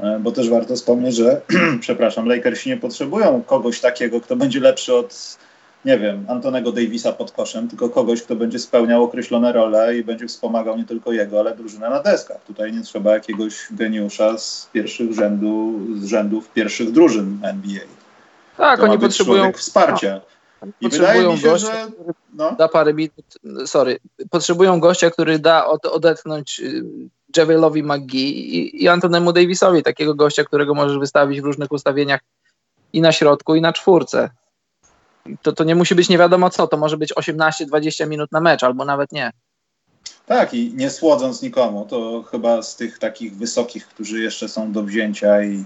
E, 0.00 0.18
bo 0.18 0.32
też 0.32 0.50
warto 0.50 0.76
wspomnieć, 0.76 1.16
że 1.16 1.40
przepraszam, 1.80 2.28
Lakersi 2.28 2.70
nie 2.70 2.76
potrzebują 2.76 3.42
kogoś 3.42 3.80
takiego, 3.80 4.20
kto 4.20 4.36
będzie 4.36 4.60
lepszy 4.60 4.94
od 4.94 5.38
nie 5.86 5.98
wiem, 5.98 6.26
Antonego 6.28 6.72
Davisa 6.72 7.12
pod 7.12 7.32
koszem, 7.32 7.68
tylko 7.68 7.88
kogoś, 7.88 8.22
kto 8.22 8.36
będzie 8.36 8.58
spełniał 8.58 9.04
określone 9.04 9.52
role 9.52 9.96
i 9.96 10.04
będzie 10.04 10.26
wspomagał 10.26 10.76
nie 10.76 10.84
tylko 10.84 11.12
jego, 11.12 11.40
ale 11.40 11.56
drużynę 11.56 11.90
na 11.90 12.02
deskach. 12.02 12.44
Tutaj 12.46 12.72
nie 12.72 12.82
trzeba 12.82 13.14
jakiegoś 13.14 13.66
geniusza 13.70 14.38
z 14.38 14.70
pierwszych 14.72 15.12
rzędu, 15.12 15.80
z 15.94 16.06
rzędów 16.06 16.48
pierwszych 16.48 16.92
drużyn 16.92 17.38
NBA. 17.42 17.80
Tak, 18.56 18.80
to 18.80 18.86
oni 18.86 18.98
potrzebują 18.98 19.52
wsparcia. 19.52 20.20
No, 20.62 20.68
I 20.80 20.84
potrzebują 20.84 21.32
mi 21.32 21.38
się, 21.38 21.48
gościa, 21.48 21.72
że 21.72 21.90
no. 22.34 22.52
da 22.58 22.68
parę 22.68 22.94
minut, 22.94 23.38
sorry, 23.66 23.98
potrzebują 24.30 24.80
gościa, 24.80 25.10
który 25.10 25.38
da 25.38 25.66
od, 25.66 25.86
odetchnąć 25.86 26.60
y, 26.60 26.84
Javelowi 27.36 27.82
McGee 27.82 28.56
i, 28.58 28.82
i 28.84 28.88
Antonemu 28.88 29.32
Davisowi, 29.32 29.82
takiego 29.82 30.14
gościa, 30.14 30.44
którego 30.44 30.74
możesz 30.74 30.98
wystawić 30.98 31.40
w 31.40 31.44
różnych 31.44 31.72
ustawieniach 31.72 32.20
i 32.92 33.00
na 33.00 33.12
środku, 33.12 33.54
i 33.54 33.60
na 33.60 33.72
czwórce 33.72 34.30
to, 35.42 35.52
to 35.52 35.64
nie 35.64 35.74
musi 35.74 35.94
być 35.94 36.08
nie 36.08 36.18
wiadomo 36.18 36.50
co, 36.50 36.66
to 36.66 36.76
może 36.76 36.96
być 36.96 37.14
18-20 37.14 38.08
minut 38.08 38.32
na 38.32 38.40
mecz, 38.40 38.62
albo 38.62 38.84
nawet 38.84 39.12
nie. 39.12 39.32
Tak, 40.26 40.54
i 40.54 40.72
nie 40.74 40.90
słodząc 40.90 41.42
nikomu, 41.42 41.86
to 41.88 42.22
chyba 42.22 42.62
z 42.62 42.76
tych 42.76 42.98
takich 42.98 43.36
wysokich, 43.36 43.88
którzy 43.88 44.22
jeszcze 44.22 44.48
są 44.48 44.72
do 44.72 44.82
wzięcia 44.82 45.42
i 45.42 45.64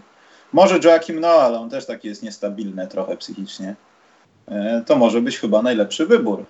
może 0.52 0.78
Joachim 0.84 1.20
Noah, 1.20 1.44
ale 1.44 1.58
on 1.58 1.70
też 1.70 1.86
taki 1.86 2.08
jest 2.08 2.22
niestabilny 2.22 2.86
trochę 2.86 3.16
psychicznie, 3.16 3.76
e, 4.48 4.82
to 4.86 4.96
może 4.96 5.20
być 5.20 5.38
chyba 5.38 5.62
najlepszy 5.62 6.06
wybór 6.06 6.44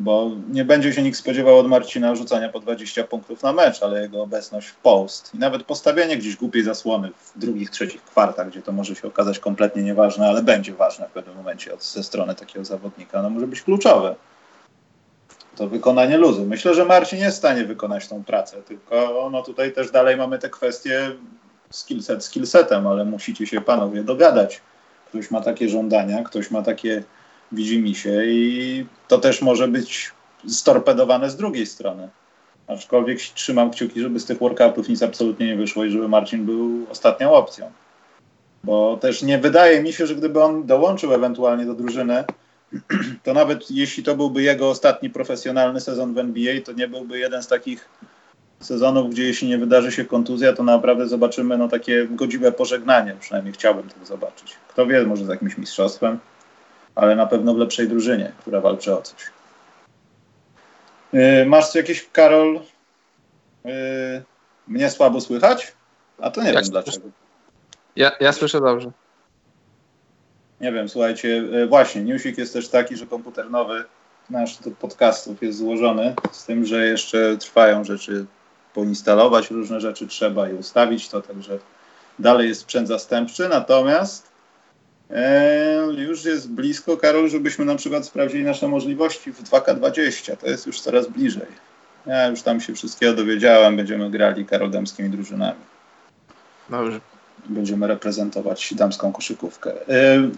bo 0.00 0.30
nie 0.52 0.64
będzie 0.64 0.92
się 0.92 1.02
nikt 1.02 1.18
spodziewał 1.18 1.58
od 1.58 1.68
Marcina 1.68 2.14
rzucania 2.14 2.48
po 2.48 2.60
20 2.60 3.04
punktów 3.04 3.42
na 3.42 3.52
mecz, 3.52 3.82
ale 3.82 4.02
jego 4.02 4.22
obecność 4.22 4.68
w 4.68 4.76
post 4.76 5.34
i 5.34 5.38
nawet 5.38 5.62
postawienie 5.62 6.16
gdzieś 6.16 6.36
głupiej 6.36 6.62
zasłony 6.62 7.10
w 7.16 7.38
drugich, 7.38 7.70
trzecich 7.70 8.04
kwartach, 8.04 8.48
gdzie 8.48 8.62
to 8.62 8.72
może 8.72 8.94
się 8.94 9.08
okazać 9.08 9.38
kompletnie 9.38 9.82
nieważne, 9.82 10.28
ale 10.28 10.42
będzie 10.42 10.74
ważne 10.74 11.08
w 11.08 11.12
pewnym 11.12 11.36
momencie 11.36 11.74
od, 11.74 11.84
ze 11.84 12.02
strony 12.02 12.34
takiego 12.34 12.64
zawodnika, 12.64 13.22
no 13.22 13.30
może 13.30 13.46
być 13.46 13.62
kluczowe. 13.62 14.14
To 15.56 15.68
wykonanie 15.68 16.16
luzu. 16.16 16.46
Myślę, 16.46 16.74
że 16.74 16.84
Marcin 16.84 17.18
jest 17.18 17.36
w 17.36 17.38
stanie 17.38 17.64
wykonać 17.64 18.08
tą 18.08 18.24
pracę, 18.24 18.62
tylko 18.62 19.28
no 19.32 19.42
tutaj 19.42 19.72
też 19.72 19.90
dalej 19.90 20.16
mamy 20.16 20.38
te 20.38 20.50
kwestie 20.50 21.10
skillset 21.70 22.24
skillsetem, 22.24 22.86
ale 22.86 23.04
musicie 23.04 23.46
się 23.46 23.60
panowie 23.60 24.04
dogadać. 24.04 24.60
Ktoś 25.08 25.30
ma 25.30 25.40
takie 25.40 25.68
żądania, 25.68 26.22
ktoś 26.22 26.50
ma 26.50 26.62
takie 26.62 27.02
widzi 27.52 27.82
mi 27.82 27.94
się 27.94 28.24
i 28.24 28.86
to 29.08 29.18
też 29.18 29.42
może 29.42 29.68
być 29.68 30.12
storpedowane 30.48 31.30
z 31.30 31.36
drugiej 31.36 31.66
strony. 31.66 32.08
Aczkolwiek 32.66 33.18
trzymam 33.18 33.70
kciuki, 33.70 34.00
żeby 34.00 34.20
z 34.20 34.24
tych 34.24 34.38
workoutów 34.38 34.88
nic 34.88 35.02
absolutnie 35.02 35.46
nie 35.46 35.56
wyszło 35.56 35.84
i 35.84 35.90
żeby 35.90 36.08
Marcin 36.08 36.46
był 36.46 36.86
ostatnią 36.90 37.32
opcją. 37.32 37.70
Bo 38.64 38.98
też 39.00 39.22
nie 39.22 39.38
wydaje 39.38 39.82
mi 39.82 39.92
się, 39.92 40.06
że 40.06 40.14
gdyby 40.14 40.42
on 40.42 40.66
dołączył 40.66 41.14
ewentualnie 41.14 41.64
do 41.64 41.74
drużyny, 41.74 42.24
to 43.24 43.34
nawet 43.34 43.70
jeśli 43.70 44.02
to 44.02 44.16
byłby 44.16 44.42
jego 44.42 44.70
ostatni 44.70 45.10
profesjonalny 45.10 45.80
sezon 45.80 46.14
w 46.14 46.18
NBA, 46.18 46.60
to 46.64 46.72
nie 46.72 46.88
byłby 46.88 47.18
jeden 47.18 47.42
z 47.42 47.46
takich 47.46 47.88
sezonów, 48.60 49.10
gdzie 49.10 49.24
jeśli 49.24 49.48
nie 49.48 49.58
wydarzy 49.58 49.92
się 49.92 50.04
kontuzja, 50.04 50.52
to 50.52 50.62
naprawdę 50.62 51.08
zobaczymy 51.08 51.58
no, 51.58 51.68
takie 51.68 52.06
godziwe 52.10 52.52
pożegnanie. 52.52 53.16
Przynajmniej 53.20 53.54
chciałbym 53.54 53.88
to 53.88 54.06
zobaczyć. 54.06 54.56
Kto 54.68 54.86
wie, 54.86 55.06
może 55.06 55.24
z 55.24 55.28
jakimś 55.28 55.58
mistrzostwem, 55.58 56.18
ale 56.94 57.16
na 57.16 57.26
pewno 57.26 57.54
w 57.54 57.58
lepszej 57.58 57.88
drużynie, 57.88 58.32
która 58.40 58.60
walczy 58.60 58.94
o 58.94 59.02
coś. 59.02 59.30
Yy, 61.12 61.46
masz 61.46 61.74
jakieś, 61.74 62.08
Karol, 62.12 62.60
yy, 63.64 63.72
mnie 64.68 64.90
słabo 64.90 65.20
słychać? 65.20 65.72
A 66.18 66.30
to 66.30 66.42
nie 66.42 66.52
Jak 66.52 66.64
wiem 66.64 66.70
dlaczego. 66.70 67.08
Ja, 67.96 68.10
ja 68.20 68.32
słyszę 68.32 68.60
dobrze. 68.60 68.90
Nie 70.60 70.72
wiem, 70.72 70.88
słuchajcie, 70.88 71.28
yy, 71.28 71.66
właśnie, 71.66 72.02
newsik 72.02 72.38
jest 72.38 72.52
też 72.52 72.68
taki, 72.68 72.96
że 72.96 73.06
komputer 73.06 73.50
nowy 73.50 73.84
nasz 74.30 74.56
do 74.56 74.70
podcastów 74.70 75.42
jest 75.42 75.58
złożony, 75.58 76.14
z 76.32 76.44
tym, 76.44 76.64
że 76.64 76.86
jeszcze 76.86 77.36
trwają 77.36 77.84
rzeczy, 77.84 78.26
poinstalować 78.74 79.50
różne 79.50 79.80
rzeczy 79.80 80.06
trzeba 80.06 80.48
i 80.48 80.54
ustawić 80.54 81.08
to, 81.08 81.22
także 81.22 81.58
dalej 82.18 82.48
jest 82.48 82.60
sprzęt 82.60 82.88
zastępczy, 82.88 83.48
natomiast 83.48 84.29
już 85.98 86.24
jest 86.24 86.50
blisko, 86.50 86.96
Karol, 86.96 87.28
żebyśmy 87.28 87.64
na 87.64 87.76
przykład 87.76 88.06
sprawdzili 88.06 88.44
nasze 88.44 88.68
możliwości 88.68 89.32
w 89.32 89.42
2K20, 89.42 90.36
to 90.36 90.46
jest 90.46 90.66
już 90.66 90.80
coraz 90.80 91.08
bliżej. 91.08 91.46
Ja 92.06 92.26
już 92.26 92.42
tam 92.42 92.60
się 92.60 92.74
wszystkiego 92.74 93.12
dowiedziałem, 93.12 93.76
będziemy 93.76 94.10
grali 94.10 94.46
karoldemskimi 94.46 95.10
drużynami. 95.10 95.60
Dobrze. 96.70 97.00
Będziemy 97.46 97.86
reprezentować 97.86 98.74
damską 98.74 99.12
koszykówkę. 99.12 99.88
E, 99.88 100.30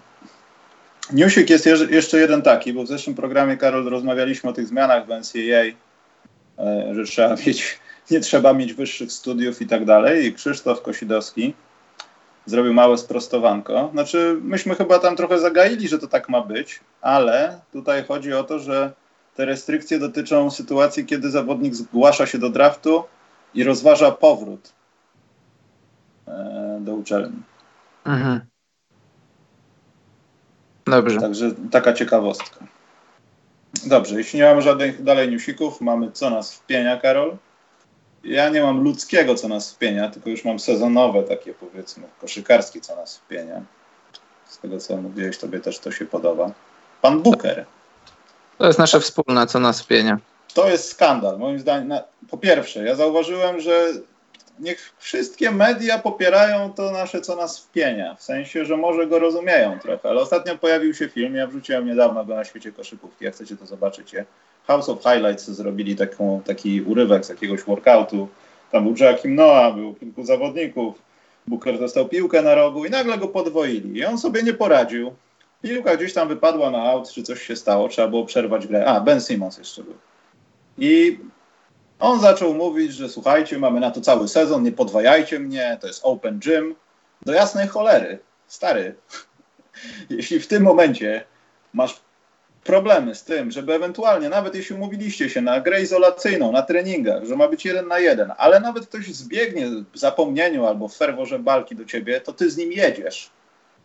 Newsik 1.12 1.50
jest 1.50 1.66
jeszcze 1.90 2.18
jeden 2.18 2.42
taki, 2.42 2.72
bo 2.72 2.84
w 2.84 2.88
zeszłym 2.88 3.16
programie, 3.16 3.56
Karol, 3.56 3.88
rozmawialiśmy 3.88 4.50
o 4.50 4.52
tych 4.52 4.66
zmianach 4.66 5.06
w 5.06 5.08
NCAA, 5.08 5.64
e, 6.58 6.94
że 6.94 7.04
trzeba 7.04 7.36
mieć, 7.46 7.78
nie 8.10 8.20
trzeba 8.20 8.52
mieć 8.52 8.74
wyższych 8.74 9.12
studiów 9.12 9.62
i 9.62 9.66
tak 9.66 9.84
dalej. 9.84 10.26
I 10.26 10.32
Krzysztof 10.32 10.82
Kosidowski 10.82 11.54
zrobił 12.46 12.74
małe 12.74 12.98
sprostowanko. 12.98 13.90
Znaczy, 13.92 14.38
myśmy 14.42 14.74
chyba 14.74 14.98
tam 14.98 15.16
trochę 15.16 15.38
zagaili, 15.38 15.88
że 15.88 15.98
to 15.98 16.06
tak 16.06 16.28
ma 16.28 16.40
być, 16.40 16.80
ale 17.00 17.60
tutaj 17.72 18.04
chodzi 18.04 18.32
o 18.32 18.44
to, 18.44 18.58
że 18.58 18.92
te 19.34 19.44
restrykcje 19.44 19.98
dotyczą 19.98 20.50
sytuacji, 20.50 21.06
kiedy 21.06 21.30
zawodnik 21.30 21.74
zgłasza 21.74 22.26
się 22.26 22.38
do 22.38 22.50
draftu 22.50 23.04
i 23.54 23.64
rozważa 23.64 24.10
powrót 24.10 24.72
e, 26.28 26.78
do 26.80 26.94
uczelni. 26.94 27.42
Mhm. 28.04 28.40
Dobrze. 30.84 31.20
Także 31.20 31.50
taka 31.70 31.92
ciekawostka. 31.92 32.66
Dobrze, 33.86 34.18
jeśli 34.18 34.38
nie 34.38 34.44
mamy 34.44 34.62
żadnych 34.62 35.02
dalej 35.02 35.30
newsików, 35.30 35.80
mamy 35.80 36.12
co 36.12 36.30
nas 36.30 36.54
wpienia, 36.54 36.96
Karol. 36.96 37.36
Ja 38.24 38.48
nie 38.48 38.62
mam 38.62 38.84
ludzkiego, 38.84 39.34
co 39.34 39.48
nas 39.48 39.72
wpienia, 39.72 40.10
tylko 40.10 40.30
już 40.30 40.44
mam 40.44 40.58
sezonowe 40.58 41.22
takie, 41.22 41.54
powiedzmy, 41.54 42.04
koszykarskie, 42.20 42.80
co 42.80 42.96
nas 42.96 43.16
wpienia. 43.18 43.62
Z 44.48 44.58
tego, 44.58 44.78
co 44.78 44.96
mówiłeś, 44.96 45.38
tobie 45.38 45.60
też 45.60 45.78
to 45.78 45.92
się 45.92 46.06
podoba. 46.06 46.50
Pan 47.00 47.22
Booker. 47.22 47.66
To 48.58 48.66
jest 48.66 48.78
nasze 48.78 49.00
wspólne, 49.00 49.46
co 49.46 49.60
nas 49.60 49.82
wpienia. 49.82 50.18
To 50.54 50.70
jest 50.70 50.90
skandal, 50.90 51.38
moim 51.38 51.58
zdaniem. 51.58 51.88
Na, 51.88 52.02
po 52.30 52.38
pierwsze, 52.38 52.84
ja 52.84 52.94
zauważyłem, 52.94 53.60
że 53.60 53.92
niech 54.60 54.92
wszystkie 54.98 55.50
media 55.50 55.98
popierają 55.98 56.72
to 56.72 56.90
nasze, 56.90 57.20
co 57.20 57.36
nas 57.36 57.60
wpienia. 57.60 58.14
W 58.14 58.22
sensie, 58.22 58.64
że 58.64 58.76
może 58.76 59.06
go 59.06 59.18
rozumieją 59.18 59.78
trochę. 59.78 60.08
Ale 60.08 60.20
ostatnio 60.20 60.58
pojawił 60.58 60.94
się 60.94 61.08
film, 61.08 61.34
ja 61.34 61.46
wrzuciłem 61.46 61.86
niedawno 61.86 62.24
go 62.24 62.34
na 62.34 62.44
świecie 62.44 62.72
koszykówki. 62.72 63.24
Jak 63.24 63.34
chcecie, 63.34 63.56
to 63.56 63.66
zobaczycie. 63.66 64.24
House 64.66 64.88
of 64.88 65.02
Highlights 65.02 65.50
zrobili 65.50 65.96
taką, 65.96 66.42
taki 66.44 66.82
urywek 66.82 67.24
z 67.24 67.28
jakiegoś 67.28 67.62
workoutu. 67.62 68.28
Tam 68.72 68.84
był 68.84 68.94
Joachim 69.00 69.34
Noah, 69.34 69.74
był 69.74 69.94
kilku 69.94 70.24
zawodników. 70.24 71.02
Booker 71.46 71.78
dostał 71.78 72.08
piłkę 72.08 72.42
na 72.42 72.54
rogu 72.54 72.84
i 72.84 72.90
nagle 72.90 73.18
go 73.18 73.28
podwoili. 73.28 73.98
I 73.98 74.04
on 74.04 74.18
sobie 74.18 74.42
nie 74.42 74.54
poradził. 74.54 75.12
Piłka 75.62 75.96
gdzieś 75.96 76.12
tam 76.12 76.28
wypadła 76.28 76.70
na 76.70 76.82
aut, 76.82 77.10
czy 77.10 77.22
coś 77.22 77.42
się 77.42 77.56
stało, 77.56 77.88
trzeba 77.88 78.08
było 78.08 78.24
przerwać 78.24 78.66
grę. 78.66 78.86
A, 78.86 79.00
Ben 79.00 79.20
Simmons 79.20 79.58
jeszcze 79.58 79.82
był. 79.82 79.94
I 80.78 81.18
on 82.00 82.20
zaczął 82.20 82.54
mówić, 82.54 82.92
że 82.92 83.08
słuchajcie, 83.08 83.58
mamy 83.58 83.80
na 83.80 83.90
to 83.90 84.00
cały 84.00 84.28
sezon, 84.28 84.62
nie 84.62 84.72
podwajajcie 84.72 85.38
mnie, 85.38 85.78
to 85.80 85.86
jest 85.86 86.00
open 86.02 86.38
gym. 86.38 86.74
Do 87.26 87.32
jasnej 87.32 87.68
cholery, 87.68 88.18
stary. 88.46 88.94
Jeśli 90.10 90.40
w 90.40 90.46
tym 90.46 90.62
momencie 90.62 91.24
masz 91.72 92.00
problemy 92.64 93.14
z 93.14 93.24
tym, 93.24 93.50
żeby 93.50 93.74
ewentualnie, 93.74 94.28
nawet 94.28 94.54
jeśli 94.54 94.74
umówiliście 94.76 95.30
się 95.30 95.40
na 95.40 95.60
grę 95.60 95.82
izolacyjną, 95.82 96.52
na 96.52 96.62
treningach, 96.62 97.24
że 97.24 97.36
ma 97.36 97.48
być 97.48 97.64
jeden 97.64 97.88
na 97.88 97.98
jeden, 97.98 98.32
ale 98.38 98.60
nawet 98.60 98.86
ktoś 98.86 99.06
zbiegnie 99.06 99.66
w 99.92 99.98
zapomnieniu 99.98 100.66
albo 100.66 100.88
w 100.88 100.96
ferworze 100.96 101.38
balki 101.38 101.76
do 101.76 101.84
ciebie, 101.84 102.20
to 102.20 102.32
ty 102.32 102.50
z 102.50 102.56
nim 102.56 102.72
jedziesz. 102.72 103.30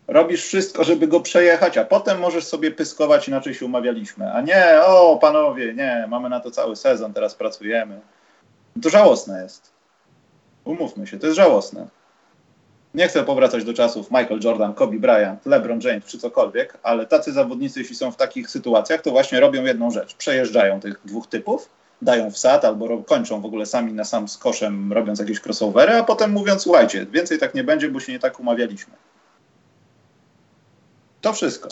Robisz 0.07 0.43
wszystko, 0.45 0.83
żeby 0.83 1.07
go 1.07 1.19
przejechać, 1.19 1.77
a 1.77 1.85
potem 1.85 2.19
możesz 2.19 2.43
sobie 2.43 2.71
pyskować, 2.71 3.27
inaczej 3.27 3.53
się 3.53 3.65
umawialiśmy. 3.65 4.31
A 4.31 4.41
nie, 4.41 4.81
o 4.85 5.17
panowie, 5.21 5.73
nie, 5.73 6.05
mamy 6.09 6.29
na 6.29 6.39
to 6.39 6.51
cały 6.51 6.75
sezon, 6.75 7.13
teraz 7.13 7.35
pracujemy. 7.35 7.99
To 8.83 8.89
żałosne 8.89 9.43
jest. 9.43 9.71
Umówmy 10.65 11.07
się, 11.07 11.19
to 11.19 11.25
jest 11.25 11.37
żałosne. 11.37 11.87
Nie 12.97 13.07
chcę 13.07 13.23
powracać 13.23 13.63
do 13.63 13.73
czasów 13.73 14.11
Michael 14.11 14.39
Jordan, 14.43 14.73
Kobe 14.73 14.99
Bryant, 14.99 15.45
LeBron 15.45 15.79
James 15.81 16.05
czy 16.05 16.17
cokolwiek, 16.17 16.77
ale 16.83 17.05
tacy 17.05 17.33
zawodnicy, 17.33 17.79
jeśli 17.79 17.95
są 17.95 18.11
w 18.11 18.15
takich 18.15 18.49
sytuacjach, 18.49 19.01
to 19.01 19.11
właśnie 19.11 19.39
robią 19.39 19.63
jedną 19.63 19.91
rzecz. 19.91 20.15
Przejeżdżają 20.15 20.79
tych 20.79 21.01
dwóch 21.05 21.27
typów, 21.27 21.69
dają 22.01 22.31
wsad 22.31 22.65
albo 22.65 23.03
kończą 23.03 23.41
w 23.41 23.45
ogóle 23.45 23.65
sami 23.65 23.93
na 23.93 24.03
sam 24.03 24.27
z 24.27 24.37
koszem, 24.37 24.93
robiąc 24.93 25.19
jakieś 25.19 25.41
crossovery, 25.45 25.93
a 25.93 26.03
potem 26.03 26.31
mówiąc, 26.31 26.61
słuchajcie, 26.61 27.05
więcej 27.05 27.39
tak 27.39 27.55
nie 27.55 27.63
będzie, 27.63 27.89
bo 27.89 27.99
się 27.99 28.11
nie 28.11 28.19
tak 28.19 28.39
umawialiśmy. 28.39 28.93
To 31.21 31.33
wszystko. 31.33 31.69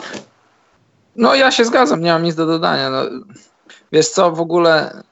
No 1.16 1.36
ja 1.36 1.52
się 1.52 1.66
zgadzam, 1.66 2.02
nie 2.02 2.12
mam 2.12 2.24
nic 2.24 2.36
do 2.36 2.46
dodania. 2.46 2.90
No, 2.90 3.04
wiesz 3.92 4.10
co, 4.10 4.32
w 4.32 4.42
ogóle 4.42 5.04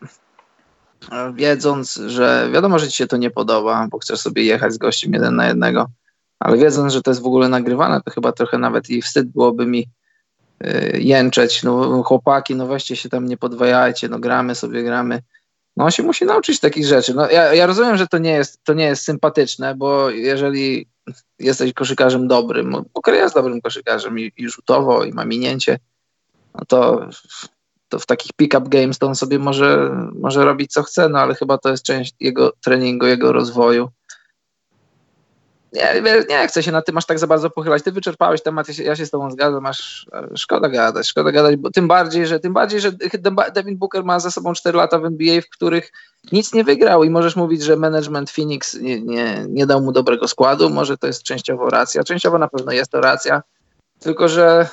wiedząc, 1.33 1.93
że 1.93 2.49
wiadomo, 2.53 2.79
że 2.79 2.87
ci 2.87 2.97
się 2.97 3.07
to 3.07 3.17
nie 3.17 3.31
podoba, 3.31 3.87
bo 3.91 3.99
chcesz 3.99 4.19
sobie 4.19 4.43
jechać 4.43 4.73
z 4.73 4.77
gościem 4.77 5.13
jeden 5.13 5.35
na 5.35 5.47
jednego, 5.47 5.89
ale 6.43 6.57
wiedząc, 6.57 6.93
że 6.93 7.01
to 7.01 7.11
jest 7.11 7.21
w 7.21 7.25
ogóle 7.25 7.49
nagrywane, 7.49 8.01
to 8.01 8.11
chyba 8.11 8.31
trochę 8.31 8.57
nawet 8.57 8.89
i 8.89 9.01
wstyd 9.01 9.27
byłoby 9.27 9.65
mi 9.65 9.87
y, 10.65 10.99
jęczeć, 10.99 11.63
no 11.63 12.03
chłopaki, 12.03 12.55
no 12.55 12.67
weźcie 12.67 12.95
się 12.95 13.09
tam 13.09 13.25
nie 13.25 13.37
podwajajcie, 13.37 14.09
no 14.09 14.19
gramy 14.19 14.55
sobie, 14.55 14.83
gramy. 14.83 15.21
No 15.77 15.85
on 15.85 15.91
się 15.91 16.03
musi 16.03 16.25
nauczyć 16.25 16.59
takich 16.59 16.85
rzeczy. 16.85 17.13
No 17.13 17.29
ja, 17.29 17.53
ja 17.53 17.65
rozumiem, 17.65 17.97
że 17.97 18.07
to 18.07 18.17
nie, 18.17 18.31
jest, 18.31 18.63
to 18.63 18.73
nie 18.73 18.85
jest 18.85 19.03
sympatyczne, 19.03 19.75
bo 19.75 20.09
jeżeli 20.09 20.87
jesteś 21.39 21.73
koszykarzem 21.73 22.27
dobrym, 22.27 22.71
bo 22.71 22.81
Booker 22.93 23.13
jest 23.13 23.35
dobrym 23.35 23.61
koszykarzem 23.61 24.19
i, 24.19 24.31
i 24.37 24.49
rzutowo, 24.49 25.03
i 25.03 25.13
ma 25.13 25.25
minięcie, 25.25 25.79
no 26.55 26.65
to 26.67 27.07
to 27.89 27.99
w 27.99 28.05
takich 28.05 28.31
pick-up 28.33 28.69
games 28.69 28.99
to 28.99 29.07
on 29.07 29.15
sobie 29.15 29.39
może, 29.39 29.91
może 30.19 30.45
robić 30.45 30.71
co 30.71 30.83
chce, 30.83 31.09
no 31.09 31.19
ale 31.19 31.35
chyba 31.35 31.57
to 31.57 31.69
jest 31.69 31.83
część 31.83 32.15
jego 32.19 32.53
treningu, 32.61 33.05
jego 33.05 33.31
rozwoju. 33.31 33.89
Nie, 35.73 36.01
nie 36.29 36.47
chcę 36.47 36.63
się 36.63 36.71
na 36.71 36.81
tym 36.81 36.97
aż 36.97 37.05
tak 37.05 37.19
za 37.19 37.27
bardzo 37.27 37.49
pochylać. 37.49 37.83
Ty 37.83 37.91
wyczerpałeś 37.91 38.41
temat, 38.41 38.67
ja 38.67 38.73
się, 38.73 38.83
ja 38.83 38.95
się 38.95 39.05
z 39.05 39.09
tobą 39.09 39.31
zgadzam, 39.31 39.65
aż 39.65 40.07
szkoda 40.35 40.69
gadać, 40.69 41.07
szkoda 41.07 41.31
gadać, 41.31 41.55
bo 41.55 41.71
tym 41.71 41.87
bardziej, 41.87 42.27
że 42.27 42.39
tym 42.39 42.53
bardziej, 42.53 42.79
że 42.79 42.91
Devin 43.53 43.77
Booker 43.77 44.03
ma 44.03 44.19
za 44.19 44.31
sobą 44.31 44.53
4 44.53 44.77
lata 44.77 44.99
w 44.99 45.05
NBA, 45.05 45.41
w 45.41 45.49
których 45.49 45.91
nic 46.31 46.53
nie 46.53 46.63
wygrał 46.63 47.03
i 47.03 47.09
możesz 47.09 47.35
mówić, 47.35 47.63
że 47.63 47.75
management 47.75 48.31
Phoenix 48.31 48.73
nie, 48.73 49.01
nie, 49.01 49.45
nie 49.49 49.65
dał 49.65 49.81
mu 49.81 49.91
dobrego 49.91 50.27
składu, 50.27 50.69
może 50.69 50.97
to 50.97 51.07
jest 51.07 51.23
częściowo 51.23 51.69
racja, 51.69 52.03
częściowo 52.03 52.37
na 52.37 52.47
pewno 52.47 52.71
jest 52.71 52.91
to 52.91 53.01
racja, 53.01 53.43
tylko 53.99 54.27
że 54.27 54.67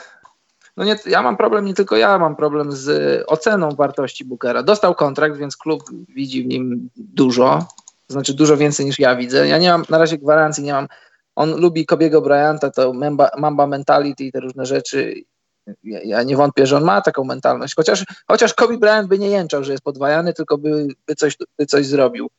no 0.77 0.85
nie, 0.85 0.97
ja 1.07 1.23
mam 1.23 1.37
problem, 1.37 1.65
nie 1.65 1.75
tylko 1.75 1.97
ja 1.97 2.19
mam 2.19 2.37
problem 2.37 2.73
z 2.73 3.25
oceną 3.27 3.71
wartości 3.71 4.25
Bookera. 4.25 4.63
Dostał 4.63 4.95
kontrakt, 4.95 5.37
więc 5.37 5.57
klub 5.57 5.83
widzi 6.09 6.43
w 6.43 6.47
nim 6.47 6.89
dużo, 6.97 7.67
to 8.11 8.13
znaczy 8.13 8.35
dużo 8.35 8.57
więcej 8.57 8.87
niż 8.87 8.99
ja 8.99 9.17
widzę. 9.17 9.49
Ja 9.49 9.59
nie 9.59 9.71
mam 9.71 9.85
na 9.89 9.99
razie 9.99 10.19
gwarancji, 10.19 10.65
nie 10.65 10.73
mam. 10.73 10.89
On 11.37 11.61
lubi 11.61 11.87
Kobiego 11.87 12.23
Bryanta, 12.23 12.71
to 12.71 12.93
Mamba, 12.93 13.31
Mamba 13.39 13.67
mentality 13.67 14.25
i 14.25 14.33
te 14.33 14.41
różne 14.41 14.67
rzeczy. 14.67 15.15
Ja, 15.85 16.01
ja, 16.05 16.23
nie 16.23 16.37
wątpię, 16.37 16.67
że 16.67 16.77
on 16.77 16.85
ma 16.85 17.01
taką 17.01 17.25
mentalność. 17.25 17.75
Chociaż, 17.75 18.05
chociaż 18.29 18.55
Kobe 18.55 18.79
Bryant 18.79 19.09
by 19.09 19.19
nie 19.19 19.29
jęczał, 19.29 19.65
że 19.65 19.73
jest 19.73 19.85
podwajany, 19.85 20.35
tylko 20.35 20.59
by, 20.59 20.89
by, 21.07 21.15
coś, 21.15 21.37
by 21.59 21.67
coś 21.67 21.87
zrobił. 21.87 22.31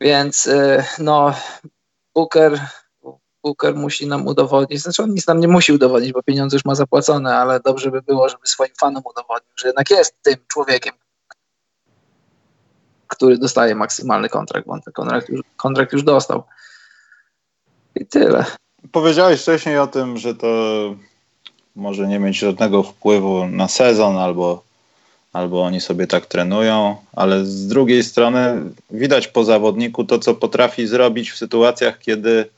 Więc 0.00 0.46
y, 0.46 0.84
no, 0.98 1.34
Booker 2.14 2.60
Booker 3.44 3.74
musi 3.74 4.06
nam 4.06 4.26
udowodnić, 4.26 4.82
znaczy 4.82 5.02
on 5.02 5.10
nic 5.10 5.26
nam 5.26 5.40
nie 5.40 5.48
musi 5.48 5.72
udowodnić, 5.72 6.12
bo 6.12 6.22
pieniądze 6.22 6.56
już 6.56 6.64
ma 6.64 6.74
zapłacone, 6.74 7.36
ale 7.36 7.60
dobrze 7.60 7.90
by 7.90 8.02
było, 8.02 8.28
żeby 8.28 8.46
swoim 8.46 8.72
fanom 8.80 9.02
udowodnił, 9.06 9.52
że 9.56 9.68
jednak 9.68 9.90
jest 9.90 10.22
tym 10.22 10.34
człowiekiem, 10.48 10.94
który 13.16 13.38
dostaje 13.38 13.74
maksymalny 13.74 14.28
kontrakt, 14.28 14.66
bo 14.66 14.72
on 14.72 14.82
ten 14.82 14.92
kontrakt 14.92 15.28
już, 15.28 15.40
kontrakt 15.56 15.92
już 15.92 16.02
dostał. 16.02 16.42
I 17.94 18.06
tyle. 18.06 18.44
Powiedziałeś 18.92 19.40
wcześniej 19.40 19.78
o 19.78 19.86
tym, 19.86 20.18
że 20.18 20.34
to 20.34 20.46
może 21.76 22.08
nie 22.08 22.18
mieć 22.18 22.38
żadnego 22.38 22.82
wpływu 22.82 23.46
na 23.46 23.68
sezon 23.68 24.16
albo 24.16 24.62
albo 25.34 25.62
oni 25.62 25.80
sobie 25.80 26.06
tak 26.06 26.26
trenują, 26.26 26.96
ale 27.12 27.44
z 27.44 27.66
drugiej 27.66 28.04
strony 28.04 28.62
widać 28.90 29.28
po 29.28 29.44
zawodniku 29.44 30.04
to, 30.04 30.18
co 30.18 30.34
potrafi 30.34 30.86
zrobić 30.86 31.30
w 31.30 31.36
sytuacjach, 31.36 31.98
kiedy 31.98 32.48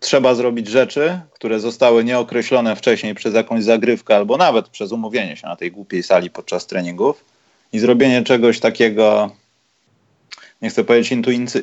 trzeba 0.00 0.34
zrobić 0.34 0.68
rzeczy, 0.68 1.20
które 1.32 1.60
zostały 1.60 2.04
nieokreślone 2.04 2.76
wcześniej 2.76 3.14
przez 3.14 3.34
jakąś 3.34 3.64
zagrywkę 3.64 4.16
albo 4.16 4.36
nawet 4.36 4.68
przez 4.68 4.92
umówienie 4.92 5.36
się 5.36 5.46
na 5.46 5.56
tej 5.56 5.72
głupiej 5.72 6.02
sali 6.02 6.30
podczas 6.30 6.66
treningów 6.66 7.24
i 7.72 7.78
zrobienie 7.78 8.22
czegoś 8.22 8.60
takiego, 8.60 9.30
nie 10.62 10.70
chcę 10.70 10.84
powiedzieć 10.84 11.12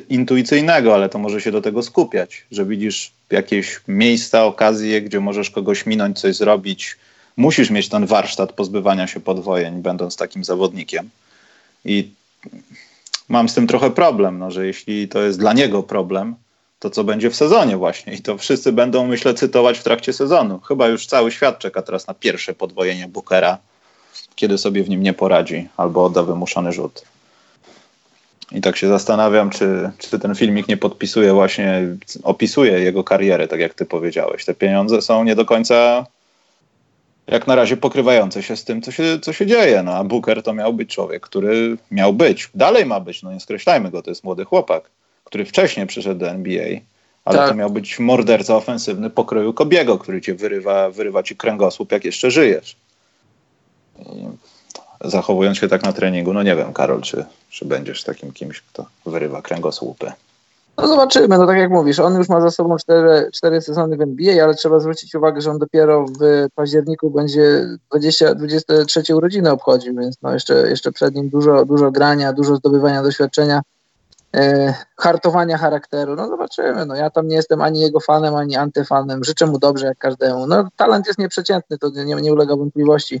intuicyjnego, 0.08 0.94
ale 0.94 1.08
to 1.08 1.18
może 1.18 1.40
się 1.40 1.52
do 1.52 1.62
tego 1.62 1.82
skupiać, 1.82 2.46
że 2.50 2.64
widzisz 2.64 3.12
jakieś 3.30 3.80
miejsca, 3.88 4.44
okazje, 4.44 5.02
gdzie 5.02 5.20
możesz 5.20 5.50
kogoś 5.50 5.86
minąć, 5.86 6.20
coś 6.20 6.36
zrobić. 6.36 6.96
Musisz 7.36 7.70
mieć 7.70 7.88
ten 7.88 8.06
warsztat 8.06 8.52
pozbywania 8.52 9.06
się 9.06 9.20
podwojeń, 9.20 9.82
będąc 9.82 10.16
takim 10.16 10.44
zawodnikiem. 10.44 11.10
I 11.84 12.10
mam 13.28 13.48
z 13.48 13.54
tym 13.54 13.66
trochę 13.66 13.90
problem, 13.90 14.38
no, 14.38 14.50
że 14.50 14.66
jeśli 14.66 15.08
to 15.08 15.22
jest 15.22 15.38
dla 15.38 15.52
niego 15.52 15.82
problem, 15.82 16.34
to 16.78 16.90
co 16.90 17.04
będzie 17.04 17.30
w 17.30 17.36
sezonie 17.36 17.76
właśnie. 17.76 18.14
I 18.14 18.22
to 18.22 18.38
wszyscy 18.38 18.72
będą, 18.72 19.06
myślę, 19.06 19.34
cytować 19.34 19.78
w 19.78 19.82
trakcie 19.82 20.12
sezonu. 20.12 20.60
Chyba 20.60 20.88
już 20.88 21.06
cały 21.06 21.32
świat 21.32 21.58
czeka 21.58 21.82
teraz 21.82 22.06
na 22.06 22.14
pierwsze 22.14 22.54
podwojenie 22.54 23.08
Bookera, 23.08 23.58
kiedy 24.34 24.58
sobie 24.58 24.82
w 24.82 24.88
nim 24.88 25.02
nie 25.02 25.12
poradzi 25.12 25.68
albo 25.76 26.04
odda 26.04 26.22
wymuszony 26.22 26.72
rzut. 26.72 27.04
I 28.52 28.60
tak 28.60 28.76
się 28.76 28.88
zastanawiam, 28.88 29.50
czy, 29.50 29.90
czy 29.98 30.18
ten 30.18 30.34
filmik 30.34 30.68
nie 30.68 30.76
podpisuje 30.76 31.32
właśnie, 31.32 31.82
opisuje 32.22 32.80
jego 32.80 33.04
karierę, 33.04 33.48
tak 33.48 33.60
jak 33.60 33.74
ty 33.74 33.86
powiedziałeś. 33.86 34.44
Te 34.44 34.54
pieniądze 34.54 35.02
są 35.02 35.24
nie 35.24 35.36
do 35.36 35.44
końca 35.44 36.06
jak 37.30 37.46
na 37.46 37.54
razie 37.54 37.76
pokrywające 37.76 38.42
się 38.42 38.56
z 38.56 38.64
tym, 38.64 38.82
co 38.82 38.92
się, 38.92 39.18
co 39.22 39.32
się 39.32 39.46
dzieje. 39.46 39.82
No, 39.82 39.92
a 39.92 40.04
Booker 40.04 40.42
to 40.42 40.54
miał 40.54 40.72
być 40.72 40.94
człowiek, 40.94 41.22
który 41.22 41.76
miał 41.90 42.12
być, 42.12 42.50
dalej 42.54 42.86
ma 42.86 43.00
być, 43.00 43.22
no 43.22 43.32
nie 43.32 43.40
skreślajmy 43.40 43.90
go, 43.90 44.02
to 44.02 44.10
jest 44.10 44.24
młody 44.24 44.44
chłopak, 44.44 44.90
który 45.24 45.44
wcześniej 45.44 45.86
przyszedł 45.86 46.20
do 46.20 46.30
NBA, 46.30 46.80
ale 47.24 47.38
tak. 47.38 47.48
to 47.48 47.54
miał 47.54 47.70
być 47.70 47.98
morderca 47.98 48.56
ofensywny 48.56 49.10
pokroju 49.10 49.52
Kobiego, 49.52 49.98
który 49.98 50.20
cię 50.20 50.34
wyrywa, 50.34 50.90
wyrywa 50.90 51.22
ci 51.22 51.36
kręgosłup, 51.36 51.92
jak 51.92 52.04
jeszcze 52.04 52.30
żyjesz. 52.30 52.76
Zachowując 55.04 55.58
się 55.58 55.68
tak 55.68 55.82
na 55.82 55.92
treningu, 55.92 56.32
no 56.32 56.42
nie 56.42 56.56
wiem, 56.56 56.72
Karol, 56.72 57.00
czy, 57.00 57.24
czy 57.50 57.64
będziesz 57.64 58.04
takim 58.04 58.32
kimś, 58.32 58.60
kto 58.60 58.86
wyrywa 59.06 59.42
kręgosłupy. 59.42 60.12
No 60.78 60.88
zobaczymy, 60.88 61.38
no 61.38 61.46
tak 61.46 61.58
jak 61.58 61.70
mówisz, 61.70 61.98
on 61.98 62.14
już 62.14 62.28
ma 62.28 62.40
za 62.40 62.50
sobą 62.50 62.76
cztery, 62.76 63.30
cztery 63.32 63.60
sezony 63.60 63.96
w 63.96 64.00
NBA, 64.00 64.44
ale 64.44 64.54
trzeba 64.54 64.80
zwrócić 64.80 65.14
uwagę, 65.14 65.40
że 65.40 65.50
on 65.50 65.58
dopiero 65.58 66.06
w 66.20 66.46
październiku 66.54 67.10
będzie 67.10 67.66
20, 67.90 68.34
23 68.34 69.16
urodziny 69.16 69.50
obchodził, 69.50 69.96
więc 69.96 70.16
no 70.22 70.32
jeszcze, 70.32 70.54
jeszcze 70.54 70.92
przed 70.92 71.14
nim 71.14 71.28
dużo, 71.28 71.64
dużo 71.64 71.90
grania, 71.90 72.32
dużo 72.32 72.56
zdobywania 72.56 73.02
doświadczenia, 73.02 73.62
e, 74.36 74.74
hartowania 74.96 75.58
charakteru. 75.58 76.16
No 76.16 76.28
zobaczymy, 76.28 76.86
no 76.86 76.94
ja 76.94 77.10
tam 77.10 77.28
nie 77.28 77.36
jestem 77.36 77.60
ani 77.60 77.80
jego 77.80 78.00
fanem, 78.00 78.34
ani 78.34 78.56
antyfanem. 78.56 79.24
Życzę 79.24 79.46
mu 79.46 79.58
dobrze 79.58 79.86
jak 79.86 79.98
każdemu. 79.98 80.46
No 80.46 80.68
talent 80.76 81.06
jest 81.06 81.18
nieprzeciętny, 81.18 81.78
to 81.78 81.90
nie, 81.90 82.14
nie 82.14 82.32
ulega 82.32 82.56
wątpliwości 82.56 83.20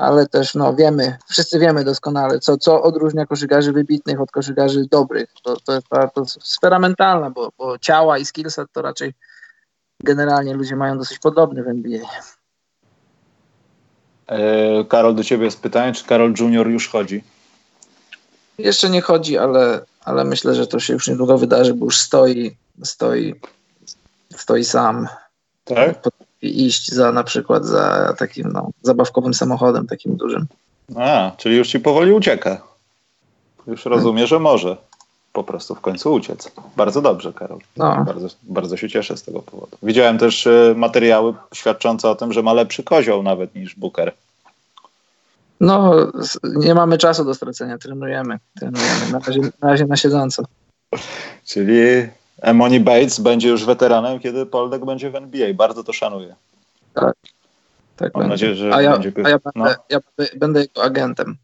ale 0.00 0.26
też 0.26 0.54
no, 0.54 0.74
wiemy, 0.74 1.18
wszyscy 1.28 1.58
wiemy 1.58 1.84
doskonale, 1.84 2.38
co, 2.38 2.58
co 2.58 2.82
odróżnia 2.82 3.26
koszykarzy 3.26 3.72
wybitnych 3.72 4.20
od 4.20 4.30
koszykarzy 4.30 4.84
dobrych. 4.90 5.32
To, 5.42 5.56
to, 5.56 5.82
to, 5.90 6.08
to 6.14 6.24
sfera 6.24 6.78
mentalna, 6.78 7.30
bo, 7.30 7.52
bo 7.58 7.78
ciała 7.78 8.18
i 8.18 8.24
skillset 8.24 8.72
to 8.72 8.82
raczej 8.82 9.14
generalnie 10.04 10.54
ludzie 10.54 10.76
mają 10.76 10.98
dosyć 10.98 11.18
podobny 11.18 11.62
w 11.62 11.68
NBA. 11.68 12.00
E, 14.26 14.84
Karol, 14.84 15.14
do 15.14 15.24
ciebie 15.24 15.44
jest 15.44 15.62
pytanie, 15.62 15.92
czy 15.92 16.04
Karol 16.04 16.34
Junior 16.40 16.68
już 16.68 16.88
chodzi? 16.88 17.24
Jeszcze 18.58 18.90
nie 18.90 19.00
chodzi, 19.00 19.38
ale, 19.38 19.84
ale 20.04 20.24
myślę, 20.24 20.54
że 20.54 20.66
to 20.66 20.80
się 20.80 20.92
już 20.92 21.08
niedługo 21.08 21.38
wydarzy, 21.38 21.74
bo 21.74 21.84
już 21.84 21.98
stoi, 21.98 22.56
stoi, 22.84 23.34
stoi 24.36 24.64
sam. 24.64 25.08
Tak? 25.64 26.02
Iść 26.42 26.92
za 26.92 27.12
na 27.12 27.24
przykład 27.24 27.64
za 27.64 28.14
takim 28.18 28.52
no, 28.52 28.70
zabawkowym 28.82 29.34
samochodem 29.34 29.86
takim 29.86 30.16
dużym. 30.16 30.46
A, 30.96 31.30
czyli 31.36 31.56
już 31.56 31.68
ci 31.68 31.80
powoli 31.80 32.12
ucieka. 32.12 32.62
Już 33.66 33.84
rozumie, 33.84 34.26
że 34.26 34.38
może 34.38 34.76
po 35.32 35.44
prostu 35.44 35.74
w 35.74 35.80
końcu 35.80 36.12
uciec. 36.12 36.52
Bardzo 36.76 37.02
dobrze, 37.02 37.32
Karol. 37.32 37.58
No. 37.76 38.04
Bardzo, 38.04 38.28
bardzo 38.42 38.76
się 38.76 38.88
cieszę 38.88 39.16
z 39.16 39.22
tego 39.22 39.42
powodu. 39.42 39.76
Widziałem 39.82 40.18
też 40.18 40.46
y, 40.46 40.74
materiały 40.76 41.34
świadczące 41.54 42.10
o 42.10 42.14
tym, 42.14 42.32
że 42.32 42.42
ma 42.42 42.52
lepszy 42.52 42.82
kozioł 42.82 43.22
nawet 43.22 43.54
niż 43.54 43.74
Booker. 43.74 44.12
No, 45.60 45.94
nie 46.42 46.74
mamy 46.74 46.98
czasu 46.98 47.24
do 47.24 47.34
stracenia, 47.34 47.78
trenujemy. 47.78 48.38
trenujemy. 48.60 49.12
Na, 49.12 49.18
razie, 49.18 49.40
na 49.40 49.70
razie 49.70 49.86
na 49.86 49.96
siedząco. 49.96 50.44
Czyli 51.50 52.08
Emoni 52.40 52.80
Bates 52.80 53.20
będzie 53.20 53.48
już 53.48 53.64
weteranem, 53.64 54.20
kiedy 54.20 54.46
Poldek 54.46 54.84
będzie 54.84 55.10
w 55.10 55.14
NBA. 55.14 55.54
Bardzo 55.54 55.84
to 55.84 55.92
szanuję. 55.92 56.36
Tak. 56.94 57.14
tak 57.96 58.14
Mam 58.14 58.28
nadzieję, 58.28 58.54
że 58.54 58.74
a 58.74 58.82
ja, 58.82 58.92
będzie... 58.92 59.12
A 59.24 59.28
ja, 59.28 59.38
będę, 59.38 59.50
no. 59.54 59.70
ja 59.88 59.98
będę 60.36 60.60
jego 60.60 60.82
agentem. 60.82 61.36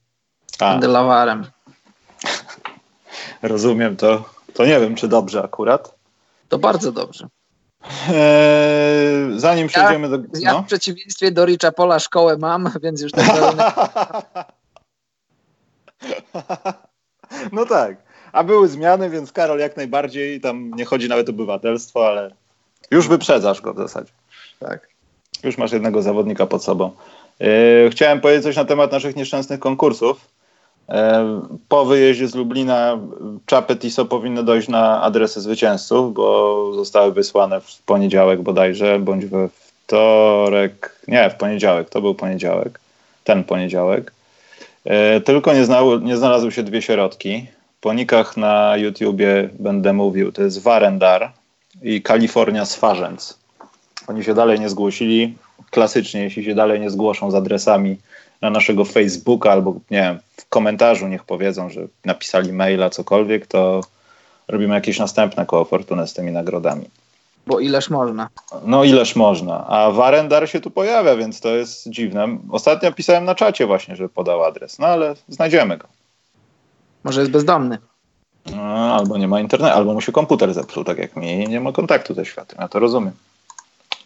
A. 0.58 0.72
Będę 0.72 0.88
lawarem. 0.88 1.44
Rozumiem 3.42 3.96
to. 3.96 4.24
To 4.54 4.66
nie 4.66 4.80
wiem, 4.80 4.94
czy 4.94 5.08
dobrze 5.08 5.42
akurat. 5.42 5.94
To 6.48 6.58
bardzo 6.58 6.92
dobrze. 6.92 7.28
Eee, 8.08 9.40
zanim 9.40 9.68
przejdziemy 9.68 10.08
ja, 10.08 10.18
do. 10.18 10.24
Ja 10.40 10.52
no? 10.52 10.62
w 10.62 10.66
przeciwieństwie 10.66 11.30
do 11.30 11.44
Richa 11.44 11.72
Pola 11.72 11.98
szkołę 11.98 12.36
mam, 12.38 12.70
więc 12.82 13.02
już 13.02 13.12
tak. 13.12 13.26
no 17.52 17.66
tak. 17.66 18.05
A 18.36 18.44
były 18.44 18.68
zmiany, 18.68 19.10
więc 19.10 19.32
Karol 19.32 19.58
jak 19.58 19.76
najbardziej, 19.76 20.40
tam 20.40 20.70
nie 20.70 20.84
chodzi 20.84 21.08
nawet 21.08 21.28
o 21.28 21.30
obywatelstwo, 21.30 22.08
ale 22.08 22.30
już 22.90 23.08
wyprzedzasz 23.08 23.60
go 23.60 23.74
w 23.74 23.76
zasadzie. 23.76 24.10
Tak. 24.60 24.88
Już 25.44 25.58
masz 25.58 25.72
jednego 25.72 26.02
zawodnika 26.02 26.46
pod 26.46 26.64
sobą. 26.64 26.90
Yy, 27.40 27.90
chciałem 27.90 28.20
powiedzieć 28.20 28.44
coś 28.44 28.56
na 28.56 28.64
temat 28.64 28.92
naszych 28.92 29.16
nieszczęsnych 29.16 29.60
konkursów. 29.60 30.20
Yy, 30.88 30.94
po 31.68 31.84
wyjeździe 31.84 32.28
z 32.28 32.34
Lublina 32.34 32.98
czapy 33.46 33.76
TISO 33.76 34.04
powinny 34.04 34.42
dojść 34.42 34.68
na 34.68 35.02
adresy 35.02 35.40
zwycięzców, 35.40 36.14
bo 36.14 36.72
zostały 36.74 37.12
wysłane 37.12 37.60
w 37.60 37.82
poniedziałek 37.86 38.42
bodajże, 38.42 38.98
bądź 38.98 39.26
we 39.26 39.48
wtorek. 39.48 41.00
Nie, 41.08 41.30
w 41.30 41.34
poniedziałek, 41.34 41.90
to 41.90 42.00
był 42.00 42.14
poniedziałek. 42.14 42.80
Ten 43.24 43.44
poniedziałek. 43.44 44.12
Yy, 44.84 45.20
tylko 45.20 45.54
nie, 45.54 45.64
znał, 45.64 46.00
nie 46.00 46.16
znalazły 46.16 46.52
się 46.52 46.62
dwie 46.62 46.82
środki 46.82 47.55
po 47.80 47.92
nikach 47.92 48.36
na 48.36 48.76
YouTubie 48.76 49.48
będę 49.58 49.92
mówił, 49.92 50.32
to 50.32 50.42
jest 50.42 50.62
Warendar 50.62 51.32
i 51.82 52.02
Kalifornia 52.02 52.64
Swarzędz. 52.64 53.38
Oni 54.06 54.24
się 54.24 54.34
dalej 54.34 54.60
nie 54.60 54.68
zgłosili. 54.68 55.36
Klasycznie, 55.70 56.22
jeśli 56.22 56.44
się 56.44 56.54
dalej 56.54 56.80
nie 56.80 56.90
zgłoszą 56.90 57.30
z 57.30 57.34
adresami 57.34 57.96
na 58.40 58.50
naszego 58.50 58.84
Facebooka 58.84 59.52
albo 59.52 59.72
nie 59.90 60.00
wiem, 60.00 60.18
w 60.36 60.48
komentarzu 60.48 61.08
niech 61.08 61.24
powiedzą, 61.24 61.70
że 61.70 61.80
napisali 62.04 62.52
maila, 62.52 62.90
cokolwiek, 62.90 63.46
to 63.46 63.80
robimy 64.48 64.74
jakieś 64.74 64.98
następne 64.98 65.46
koło 65.46 65.64
fortunę 65.64 66.06
z 66.06 66.14
tymi 66.14 66.32
nagrodami. 66.32 66.84
Bo 67.46 67.60
ileż 67.60 67.90
można. 67.90 68.28
No 68.64 68.84
ileż 68.84 69.16
można. 69.16 69.66
A 69.66 69.90
Warendar 69.90 70.48
się 70.48 70.60
tu 70.60 70.70
pojawia, 70.70 71.16
więc 71.16 71.40
to 71.40 71.48
jest 71.48 71.88
dziwne. 71.90 72.38
Ostatnio 72.50 72.92
pisałem 72.92 73.24
na 73.24 73.34
czacie 73.34 73.66
właśnie, 73.66 73.96
że 73.96 74.08
podał 74.08 74.44
adres, 74.44 74.78
no 74.78 74.86
ale 74.86 75.14
znajdziemy 75.28 75.76
go. 75.76 75.88
Może 77.06 77.20
jest 77.20 77.32
bezdomny. 77.32 77.78
No, 78.46 78.62
albo 78.94 79.18
nie 79.18 79.28
ma 79.28 79.40
internetu, 79.40 79.74
albo 79.74 79.94
mu 79.94 80.00
się 80.00 80.12
komputer 80.12 80.54
zepsuł, 80.54 80.84
tak 80.84 80.98
jak 80.98 81.16
mi, 81.16 81.48
nie 81.48 81.60
ma 81.60 81.72
kontaktu 81.72 82.14
ze 82.14 82.24
światem. 82.24 82.58
Ja 82.60 82.68
to 82.68 82.78
rozumiem. 82.78 83.12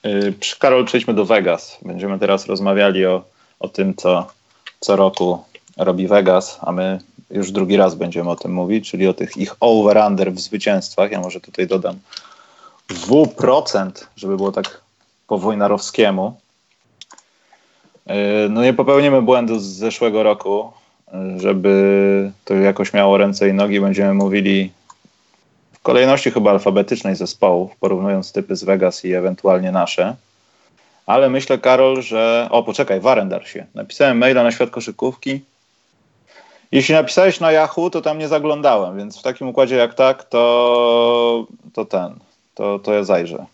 Yy, 0.04 0.34
Karol, 0.58 0.84
przejdźmy 0.84 1.14
do 1.14 1.24
Vegas. 1.24 1.78
Będziemy 1.82 2.18
teraz 2.18 2.46
rozmawiali 2.46 3.06
o, 3.06 3.24
o 3.60 3.68
tym, 3.68 3.96
co 3.96 4.26
co 4.80 4.96
roku 4.96 5.44
robi 5.76 6.06
Vegas, 6.06 6.58
a 6.60 6.72
my 6.72 6.98
już 7.30 7.52
drugi 7.52 7.76
raz 7.76 7.94
będziemy 7.94 8.30
o 8.30 8.36
tym 8.36 8.52
mówić, 8.52 8.90
czyli 8.90 9.06
o 9.06 9.14
tych 9.14 9.36
ich 9.36 9.54
over-under 9.60 10.32
w 10.32 10.40
zwycięstwach. 10.40 11.10
Ja 11.10 11.20
może 11.20 11.40
tutaj 11.40 11.66
dodam 11.66 11.98
W%, 12.88 13.90
żeby 14.16 14.36
było 14.36 14.52
tak 14.52 14.80
po 15.26 15.38
wojnarowskiemu. 15.38 16.40
Yy, 18.06 18.14
no 18.50 18.62
nie 18.62 18.74
popełnimy 18.74 19.22
błędu 19.22 19.58
z 19.58 19.64
zeszłego 19.64 20.22
roku, 20.22 20.72
żeby 21.36 22.30
to 22.44 22.54
jakoś 22.54 22.92
miało 22.92 23.18
ręce 23.18 23.48
i 23.48 23.52
nogi, 23.52 23.80
będziemy 23.80 24.14
mówili 24.14 24.72
w 25.72 25.80
kolejności 25.82 26.30
chyba 26.30 26.50
alfabetycznej 26.50 27.16
zespołów, 27.16 27.76
porównując 27.76 28.32
typy 28.32 28.56
z 28.56 28.64
Vegas 28.64 29.04
i 29.04 29.14
ewentualnie 29.14 29.72
nasze. 29.72 30.16
Ale 31.06 31.30
myślę, 31.30 31.58
Karol, 31.58 32.02
że. 32.02 32.48
O, 32.50 32.62
poczekaj, 32.62 33.00
Warendar 33.00 33.46
się. 33.46 33.66
Napisałem 33.74 34.18
maila 34.18 34.42
na 34.42 34.52
świat 34.52 34.70
koszykówki. 34.70 35.40
Jeśli 36.72 36.94
napisałeś 36.94 37.40
na 37.40 37.52
Yahoo, 37.52 37.90
to 37.90 38.02
tam 38.02 38.18
nie 38.18 38.28
zaglądałem, 38.28 38.96
więc 38.96 39.18
w 39.18 39.22
takim 39.22 39.48
układzie 39.48 39.76
jak 39.76 39.94
tak, 39.94 40.24
to, 40.24 41.46
to 41.72 41.84
ten, 41.84 42.14
to, 42.54 42.78
to 42.78 42.92
ja 42.92 43.04
zajrzę. 43.04 43.46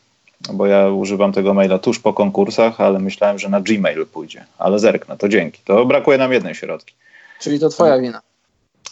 Bo 0.53 0.67
ja 0.67 0.89
używam 0.89 1.33
tego 1.33 1.55
maila 1.55 1.79
tuż 1.79 1.99
po 1.99 2.13
konkursach, 2.13 2.81
ale 2.81 2.99
myślałem, 2.99 3.39
że 3.39 3.49
na 3.49 3.61
Gmail 3.61 4.07
pójdzie. 4.07 4.45
Ale 4.59 4.79
zerknę, 4.79 5.17
to 5.17 5.29
dzięki. 5.29 5.61
To 5.65 5.87
brakuje 5.87 6.19
nam 6.19 6.33
jednej 6.33 6.55
środki. 6.55 6.95
Czyli 7.41 7.61
to 7.61 7.69
twoja 7.69 7.99
wina. 7.99 8.23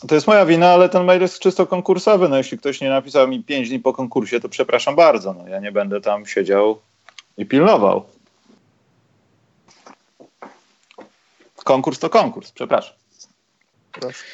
To 0.08 0.14
jest 0.14 0.26
moja 0.26 0.46
wina, 0.46 0.70
ale 0.70 0.88
ten 0.88 1.04
mail 1.04 1.22
jest 1.22 1.38
czysto 1.38 1.66
konkursowy. 1.66 2.28
No 2.28 2.36
jeśli 2.36 2.58
ktoś 2.58 2.80
nie 2.80 2.88
napisał 2.88 3.28
mi 3.28 3.44
5 3.44 3.68
dni 3.68 3.80
po 3.80 3.92
konkursie, 3.92 4.40
to 4.40 4.48
przepraszam 4.48 4.96
bardzo. 4.96 5.34
No, 5.34 5.48
ja 5.48 5.60
nie 5.60 5.72
będę 5.72 6.00
tam 6.00 6.26
siedział 6.26 6.80
i 7.36 7.46
pilnował. 7.46 8.04
Konkurs 11.64 11.98
to 11.98 12.10
konkurs, 12.10 12.52
przepraszam. 12.52 12.94
Proszę. 13.92 14.24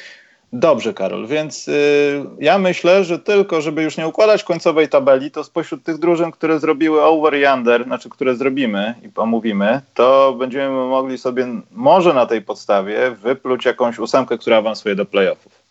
Dobrze, 0.53 0.93
Karol, 0.93 1.27
więc 1.27 1.67
y, 1.67 2.25
ja 2.39 2.57
myślę, 2.57 3.03
że 3.03 3.19
tylko, 3.19 3.61
żeby 3.61 3.83
już 3.83 3.97
nie 3.97 4.07
układać 4.07 4.43
końcowej 4.43 4.89
tabeli, 4.89 5.31
to 5.31 5.43
spośród 5.43 5.83
tych 5.83 5.97
drużyn, 5.97 6.31
które 6.31 6.59
zrobiły 6.59 7.03
over 7.03 7.37
i 7.37 7.45
under, 7.45 7.83
znaczy 7.83 8.09
które 8.09 8.35
zrobimy 8.35 8.95
i 9.03 9.09
pomówimy, 9.09 9.81
to 9.93 10.35
będziemy 10.39 10.69
mogli 10.69 11.17
sobie 11.17 11.47
może 11.71 12.13
na 12.13 12.25
tej 12.25 12.41
podstawie 12.41 13.11
wypluć 13.11 13.65
jakąś 13.65 13.99
ósemkę, 13.99 14.37
która 14.37 14.57
awansuje 14.57 14.95
do 14.95 15.05
playoffów. 15.05 15.61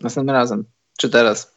Następnym 0.00 0.36
razem, 0.36 0.64
czy 0.98 1.10
teraz? 1.10 1.52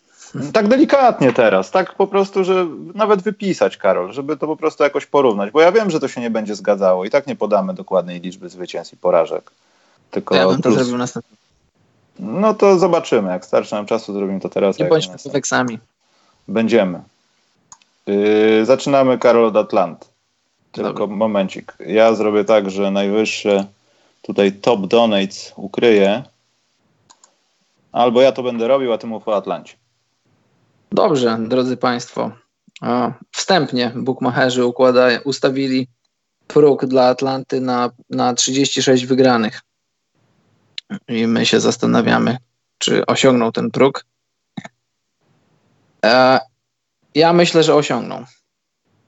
Tak 0.53 0.67
delikatnie 0.67 1.33
teraz, 1.33 1.71
tak 1.71 1.95
po 1.95 2.07
prostu, 2.07 2.43
że 2.43 2.67
nawet 2.95 3.21
wypisać, 3.21 3.77
Karol, 3.77 4.11
żeby 4.11 4.37
to 4.37 4.47
po 4.47 4.57
prostu 4.57 4.83
jakoś 4.83 5.05
porównać, 5.05 5.51
bo 5.51 5.61
ja 5.61 5.71
wiem, 5.71 5.89
że 5.89 5.99
to 5.99 6.07
się 6.07 6.21
nie 6.21 6.29
będzie 6.29 6.55
zgadzało 6.55 7.05
i 7.05 7.09
tak 7.09 7.27
nie 7.27 7.35
podamy 7.35 7.73
dokładnej 7.73 8.21
liczby 8.21 8.49
zwycięstw 8.49 8.93
i 8.93 8.97
porażek. 8.97 9.51
Tylko 10.11 10.35
ja 10.35 10.47
bym 10.47 10.61
to 10.61 10.71
zrobił 10.71 10.97
następnie. 10.97 11.37
No 12.19 12.53
to 12.53 12.79
zobaczymy. 12.79 13.29
Jak 13.29 13.45
starczy 13.45 13.75
nam 13.75 13.85
czasu, 13.85 14.13
zrobimy 14.13 14.39
to 14.39 14.49
teraz. 14.49 14.79
Nie 14.79 14.85
bądźmy 14.85 15.15
weksami. 15.31 15.79
Będziemy. 16.47 17.01
Yy, 18.07 18.65
zaczynamy, 18.65 19.17
Karol, 19.17 19.45
od 19.45 19.55
Atlanty. 19.55 20.05
Tylko 20.71 20.93
Dobry. 20.93 21.15
momencik. 21.15 21.73
Ja 21.79 22.15
zrobię 22.15 22.45
tak, 22.45 22.71
że 22.71 22.91
najwyższe 22.91 23.65
tutaj 24.21 24.51
top 24.51 24.87
donates 24.87 25.53
ukryję. 25.55 26.23
Albo 27.91 28.21
ja 28.21 28.31
to 28.31 28.43
będę 28.43 28.67
robił, 28.67 28.93
a 28.93 28.97
ty 28.97 29.07
mów 29.07 29.27
o 29.27 29.35
Atlancie. 29.35 29.73
Dobrze, 30.91 31.37
drodzy 31.47 31.77
Państwo. 31.77 32.31
Wstępnie 33.31 33.91
bookmacherzy 33.95 34.65
układa, 34.65 35.07
ustawili 35.23 35.87
próg 36.47 36.85
dla 36.85 37.07
Atlanty 37.07 37.61
na, 37.61 37.89
na 38.09 38.33
36 38.33 39.05
wygranych 39.05 39.61
i 41.07 41.27
my 41.27 41.45
się 41.45 41.59
zastanawiamy, 41.59 42.37
czy 42.77 43.05
osiągną 43.05 43.51
ten 43.51 43.71
próg. 43.71 44.05
E, 46.05 46.39
ja 47.15 47.33
myślę, 47.33 47.63
że 47.63 47.75
osiągną. 47.75 48.25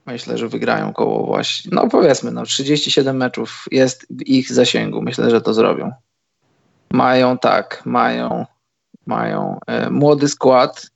Myślę, 0.05 0.37
że 0.37 0.47
wygrają 0.47 0.93
koło 0.93 1.25
właśnie, 1.25 1.71
no 1.73 1.87
powiedzmy, 1.89 2.31
no 2.31 2.45
37 2.45 3.17
meczów 3.17 3.65
jest 3.71 4.05
w 4.09 4.21
ich 4.21 4.51
zasięgu. 4.51 5.01
Myślę, 5.01 5.29
że 5.29 5.41
to 5.41 5.53
zrobią. 5.53 5.91
Mają 6.91 7.37
tak, 7.37 7.81
mają, 7.85 8.45
mają 9.05 9.59
e, 9.67 9.89
młody 9.89 10.27
skład, 10.27 10.91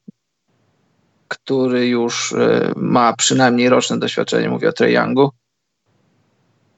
który 1.28 1.88
już 1.88 2.34
e, 2.34 2.71
ma 2.76 3.13
przynajmniej 3.13 3.69
roczne 3.69 4.00
doświadczenie. 4.00 4.50
Mówię 4.50 4.69
o 4.69 4.73
Trey 4.73 4.93
Youngu. 4.93 5.32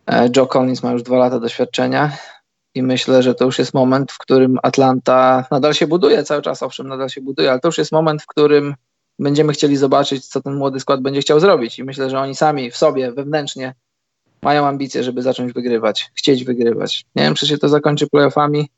E, 0.08 0.30
Joe 0.36 0.48
Collins 0.48 0.84
ma 0.84 0.91
już 0.91 1.04
dwa 1.04 1.17
lata 1.17 1.39
doświadczenia 1.39 2.12
i 2.75 2.84
myślę, 2.84 3.23
że 3.23 3.36
to 3.36 3.45
już 3.45 3.60
jest 3.60 3.73
moment, 3.73 4.12
w 4.12 4.17
którym 4.17 4.60
Atlanta 4.63 5.45
nadal 5.51 5.73
się 5.73 5.88
buduje, 5.88 6.23
cały 6.23 6.41
czas 6.41 6.63
owszem, 6.63 6.88
nadal 6.88 7.10
się 7.10 7.21
buduje, 7.21 7.51
ale 7.51 7.60
to 7.60 7.67
już 7.67 7.77
jest 7.77 7.91
moment, 7.91 8.21
w 8.21 8.27
którym 8.27 8.75
będziemy 9.19 9.53
chcieli 9.53 9.77
zobaczyć, 9.77 10.27
co 10.27 10.41
ten 10.41 10.55
młody 10.55 10.79
skład 10.79 11.01
będzie 11.01 11.21
chciał 11.21 11.39
zrobić. 11.39 11.79
I 11.79 11.84
myślę, 11.84 12.10
że 12.10 12.19
oni 12.19 12.36
sami 12.36 12.71
w 12.71 12.77
sobie, 12.77 13.12
wewnętrznie 13.12 13.73
mają 14.41 14.67
ambicje, 14.67 15.03
żeby 15.03 15.21
zacząć 15.21 15.53
wygrywać, 15.53 16.12
chcieć 16.13 16.43
wygrywać. 16.43 17.05
Nie 17.15 17.23
wiem, 17.23 17.36
czy 17.36 17.47
się 17.47 17.58
to 17.58 17.69
zakończy 17.69 18.08
playoffami. 18.08 18.69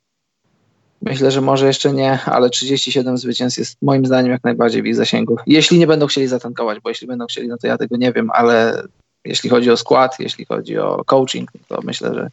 Myślę, 1.01 1.32
że 1.32 1.41
może 1.41 1.67
jeszcze 1.67 1.93
nie, 1.93 2.19
ale 2.25 2.49
37 2.49 3.17
zwycięstw 3.17 3.60
jest 3.60 3.77
moim 3.82 4.06
zdaniem 4.06 4.32
jak 4.32 4.43
najbardziej 4.43 4.82
w 4.82 4.86
ich 4.86 4.95
zasięgu. 4.95 5.38
Jeśli 5.47 5.80
nie 5.80 5.88
będą 5.88 6.08
chcieli 6.08 6.27
zatankować, 6.27 6.80
bo 6.80 6.89
jeśli 6.89 7.08
będą 7.08 7.25
chcieli, 7.25 7.47
no 7.47 7.58
to 7.58 7.67
ja 7.67 7.77
tego 7.77 7.97
nie 7.97 8.13
wiem, 8.13 8.30
ale 8.34 8.84
jeśli 9.25 9.49
chodzi 9.49 9.71
o 9.71 9.77
skład, 9.77 10.19
jeśli 10.19 10.45
chodzi 10.45 10.77
o 10.77 11.04
coaching, 11.06 11.51
to 11.67 11.80
myślę, 11.84 12.13
że 12.13 12.30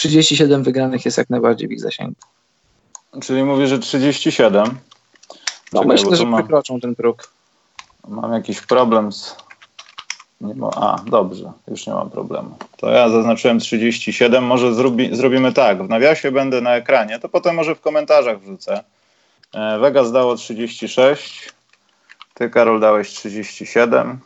37 0.00 0.62
wygranych 0.62 1.04
jest 1.04 1.18
jak 1.18 1.30
najbardziej 1.30 1.68
w 1.68 1.72
ich 1.72 1.80
zasięgu. 1.80 2.14
Czyli 3.22 3.44
mówię, 3.44 3.66
że 3.66 3.78
37. 3.78 4.64
No 5.72 5.80
Czekaj, 5.80 5.86
myślę, 5.86 6.16
że 6.16 6.26
mam, 6.26 6.40
przekroczą 6.40 6.80
ten 6.80 6.94
próg. 6.94 7.32
Mam 8.08 8.32
jakiś 8.32 8.60
problem 8.60 9.12
z... 9.12 9.36
Nie 10.40 10.54
ma, 10.54 10.70
a, 10.76 10.96
dobrze, 11.06 11.52
już 11.68 11.86
nie 11.86 11.92
mam 11.92 12.10
problemu. 12.10 12.56
To 12.76 12.90
ja 12.90 13.08
zaznaczyłem 13.08 13.58
37, 13.58 14.44
może 14.44 14.74
zrobi, 14.74 15.16
zrobimy 15.16 15.52
tak, 15.52 15.82
w 15.82 15.88
nawiasie 15.88 16.32
będę 16.32 16.60
na 16.60 16.76
ekranie, 16.76 17.18
to 17.18 17.28
potem 17.28 17.54
może 17.54 17.74
w 17.74 17.80
komentarzach 17.80 18.40
wrzucę. 18.40 18.84
E, 19.54 19.78
Vegas 19.78 20.12
dało 20.12 20.36
36, 20.36 21.52
ty 22.34 22.50
Karol 22.50 22.80
dałeś 22.80 23.08
37, 23.08 24.18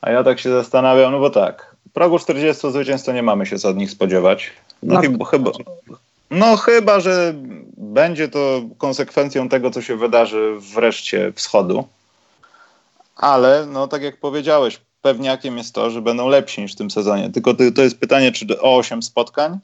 a 0.00 0.10
ja 0.10 0.24
tak 0.24 0.40
się 0.40 0.50
zastanawiam, 0.50 1.12
no 1.12 1.18
bo 1.18 1.30
tak, 1.30 1.76
progu 1.92 2.18
40 2.18 2.72
zwycięstw 2.72 3.06
to 3.06 3.12
nie 3.12 3.22
mamy 3.22 3.46
się 3.46 3.58
co 3.58 3.68
od 3.68 3.76
nich 3.76 3.90
spodziewać. 3.90 4.52
No, 4.82 5.00
chyba, 5.00 5.24
chyba, 5.24 5.50
no 6.30 6.56
chyba, 6.56 7.00
że 7.00 7.34
będzie 7.76 8.28
to 8.28 8.62
konsekwencją 8.78 9.48
tego, 9.48 9.70
co 9.70 9.82
się 9.82 9.96
wydarzy 9.96 10.56
wreszcie 10.74 11.32
wschodu. 11.32 11.84
Ale, 13.16 13.66
no 13.66 13.88
tak 13.88 14.02
jak 14.02 14.16
powiedziałeś, 14.16 14.80
pewniakiem 15.02 15.58
jest 15.58 15.74
to, 15.74 15.90
że 15.90 16.02
będą 16.02 16.28
lepsi 16.28 16.60
niż 16.60 16.72
w 16.72 16.76
tym 16.76 16.90
sezonie. 16.90 17.30
Tylko 17.30 17.54
to, 17.74 17.82
jest 17.82 18.00
pytanie, 18.00 18.32
czy 18.32 18.60
o 18.60 18.76
8 18.76 19.02
spotkań? 19.02 19.58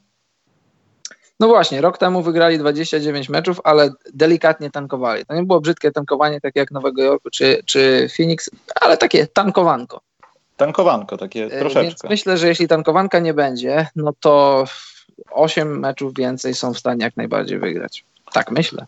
No 1.39 1.47
właśnie, 1.47 1.81
rok 1.81 1.97
temu 1.97 2.21
wygrali 2.23 2.59
29 2.59 3.29
meczów, 3.29 3.61
ale 3.63 3.89
delikatnie 4.13 4.71
tankowali. 4.71 5.25
To 5.25 5.35
nie 5.35 5.43
było 5.43 5.61
brzydkie 5.61 5.91
tankowanie, 5.91 6.41
takie 6.41 6.59
jak 6.59 6.71
Nowego 6.71 7.03
Jorku 7.03 7.29
czy, 7.29 7.63
czy 7.65 8.07
Phoenix, 8.17 8.49
ale 8.81 8.97
takie 8.97 9.27
tankowanko. 9.27 10.01
Tankowanko, 10.57 11.17
takie 11.17 11.45
e, 11.45 11.59
troszeczkę. 11.59 11.83
Więc 11.83 12.03
myślę, 12.03 12.37
że 12.37 12.47
jeśli 12.47 12.67
tankowanka 12.67 13.19
nie 13.19 13.33
będzie, 13.33 13.87
no 13.95 14.13
to 14.19 14.65
8 15.31 15.79
meczów 15.79 16.13
więcej 16.13 16.53
są 16.53 16.73
w 16.73 16.79
stanie 16.79 17.05
jak 17.05 17.17
najbardziej 17.17 17.59
wygrać. 17.59 18.03
Tak 18.33 18.51
myślę. 18.51 18.85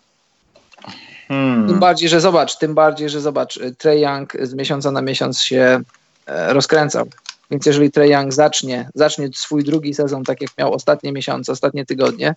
Hmm. 1.28 1.68
Tym 1.68 1.80
bardziej, 1.80 2.10
że 2.10 2.22
zobacz, 2.22 2.58
tym 2.58 2.74
bardziej, 2.74 3.10
że 3.10 3.22
zobacz, 3.22 3.60
Trey 3.78 4.02
Young 4.02 4.34
z 4.42 4.54
miesiąca 4.54 4.92
na 4.92 5.02
miesiąc 5.02 5.42
się 5.42 5.82
e, 6.26 6.54
rozkręcał. 6.54 7.08
Więc 7.52 7.65
jeżeli 7.65 7.92
Trey 7.92 8.12
Young 8.12 8.34
zacznie, 8.34 8.89
zacznie 8.96 9.30
swój 9.36 9.63
drugi 9.63 9.94
sezon 9.94 10.24
tak 10.24 10.42
jak 10.42 10.52
miał 10.58 10.74
ostatnie 10.74 11.12
miesiące, 11.12 11.52
ostatnie 11.52 11.86
tygodnie, 11.86 12.36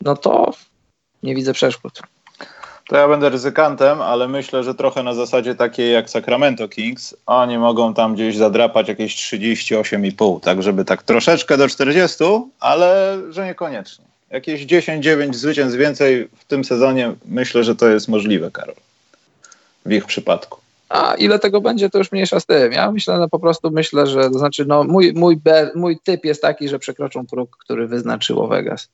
no 0.00 0.16
to 0.16 0.52
nie 1.22 1.34
widzę 1.34 1.52
przeszkód. 1.52 2.02
To 2.88 2.96
ja 2.96 3.08
będę 3.08 3.28
ryzykantem, 3.28 4.00
ale 4.00 4.28
myślę, 4.28 4.64
że 4.64 4.74
trochę 4.74 5.02
na 5.02 5.14
zasadzie 5.14 5.54
takiej 5.54 5.92
jak 5.92 6.10
Sacramento 6.10 6.68
Kings. 6.68 7.16
Oni 7.26 7.58
mogą 7.58 7.94
tam 7.94 8.14
gdzieś 8.14 8.36
zadrapać 8.36 8.88
jakieś 8.88 9.16
38,5, 9.16 10.40
tak 10.40 10.62
żeby 10.62 10.84
tak 10.84 11.02
troszeczkę 11.02 11.56
do 11.56 11.68
40, 11.68 12.24
ale 12.60 13.18
że 13.30 13.46
niekoniecznie. 13.46 14.04
Jakieś 14.30 14.66
10-9 14.66 15.34
zwycięstw 15.34 15.78
więcej 15.78 16.28
w 16.38 16.44
tym 16.44 16.64
sezonie 16.64 17.12
myślę, 17.24 17.64
że 17.64 17.76
to 17.76 17.88
jest 17.88 18.08
możliwe, 18.08 18.50
Karol. 18.50 18.74
W 19.86 19.92
ich 19.92 20.04
przypadku. 20.04 20.60
A 20.88 21.14
ile 21.14 21.38
tego 21.38 21.60
będzie, 21.60 21.90
to 21.90 21.98
już 21.98 22.12
mniejsza 22.12 22.40
z 22.40 22.46
tym. 22.46 22.72
Ja 22.72 22.92
myślę, 22.92 23.18
no 23.18 23.28
po 23.28 23.38
prostu 23.38 23.70
myślę, 23.70 24.06
że 24.06 24.30
to 24.30 24.38
znaczy, 24.38 24.64
no 24.64 24.84
mój, 24.84 25.12
mój, 25.12 25.40
mój 25.74 25.98
typ 26.04 26.24
jest 26.24 26.42
taki, 26.42 26.68
że 26.68 26.78
przekroczą 26.78 27.26
próg, 27.26 27.56
który 27.60 27.86
wyznaczyło 27.86 28.48
Vegas. 28.48 28.88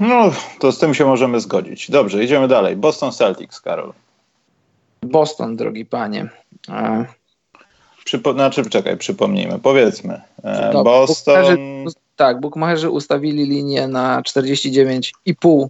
No, 0.00 0.32
to 0.58 0.72
z 0.72 0.78
tym 0.78 0.94
się 0.94 1.04
możemy 1.04 1.40
zgodzić. 1.40 1.90
Dobrze, 1.90 2.24
idziemy 2.24 2.48
dalej. 2.48 2.76
Boston 2.76 3.12
Celtics, 3.12 3.60
Karol. 3.60 3.92
Boston, 5.02 5.56
drogi 5.56 5.84
panie. 5.84 6.28
A... 6.68 7.04
Przypo, 8.04 8.32
znaczy, 8.32 8.70
czekaj, 8.70 8.96
przypomnijmy, 8.96 9.58
powiedzmy. 9.58 10.20
E, 10.44 10.82
Boston. 10.84 11.34
Bookmacherzy, 11.34 11.96
tak, 12.16 12.40
bukmacherzy 12.40 12.90
ustawili 12.90 13.46
linię 13.46 13.88
na 13.88 14.22
49,5 14.22 15.68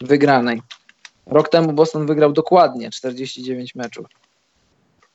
wygranej. 0.00 0.62
Rok 1.26 1.48
temu 1.48 1.72
Boston 1.72 2.06
wygrał 2.06 2.32
dokładnie 2.32 2.90
49 2.90 3.74
meczów. 3.74 4.06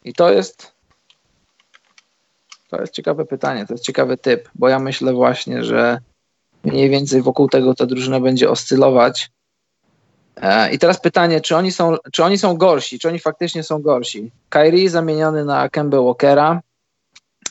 I 0.04 0.14
to 0.14 0.32
jest. 0.32 0.72
To 2.70 2.82
jest 2.82 2.94
ciekawe 2.94 3.26
pytanie, 3.26 3.66
to 3.66 3.74
jest 3.74 3.84
ciekawy 3.84 4.18
typ, 4.18 4.50
bo 4.56 4.70
ja 4.70 4.80
myślę 4.80 5.14
właśnie, 5.14 5.64
że 5.64 6.00
mniej 6.64 6.90
więcej 6.90 7.22
wokół 7.22 7.50
tego 7.50 7.74
ta 7.76 7.86
drużyna 7.86 8.20
będzie 8.20 8.50
oscylować. 8.50 9.30
E, 10.42 10.72
I 10.74 10.80
teraz 10.80 11.02
pytanie, 11.02 11.42
czy 11.42 11.56
oni, 11.56 11.72
są, 11.72 11.96
czy 12.12 12.24
oni 12.24 12.38
są 12.38 12.58
gorsi, 12.58 13.00
czy 13.00 13.08
oni 13.08 13.20
faktycznie 13.20 13.64
są 13.64 13.82
gorsi? 13.82 14.32
Kyrie 14.50 14.90
zamieniony 14.90 15.46
na 15.46 15.70
Kemba 15.70 16.02
Walkera, 16.02 16.62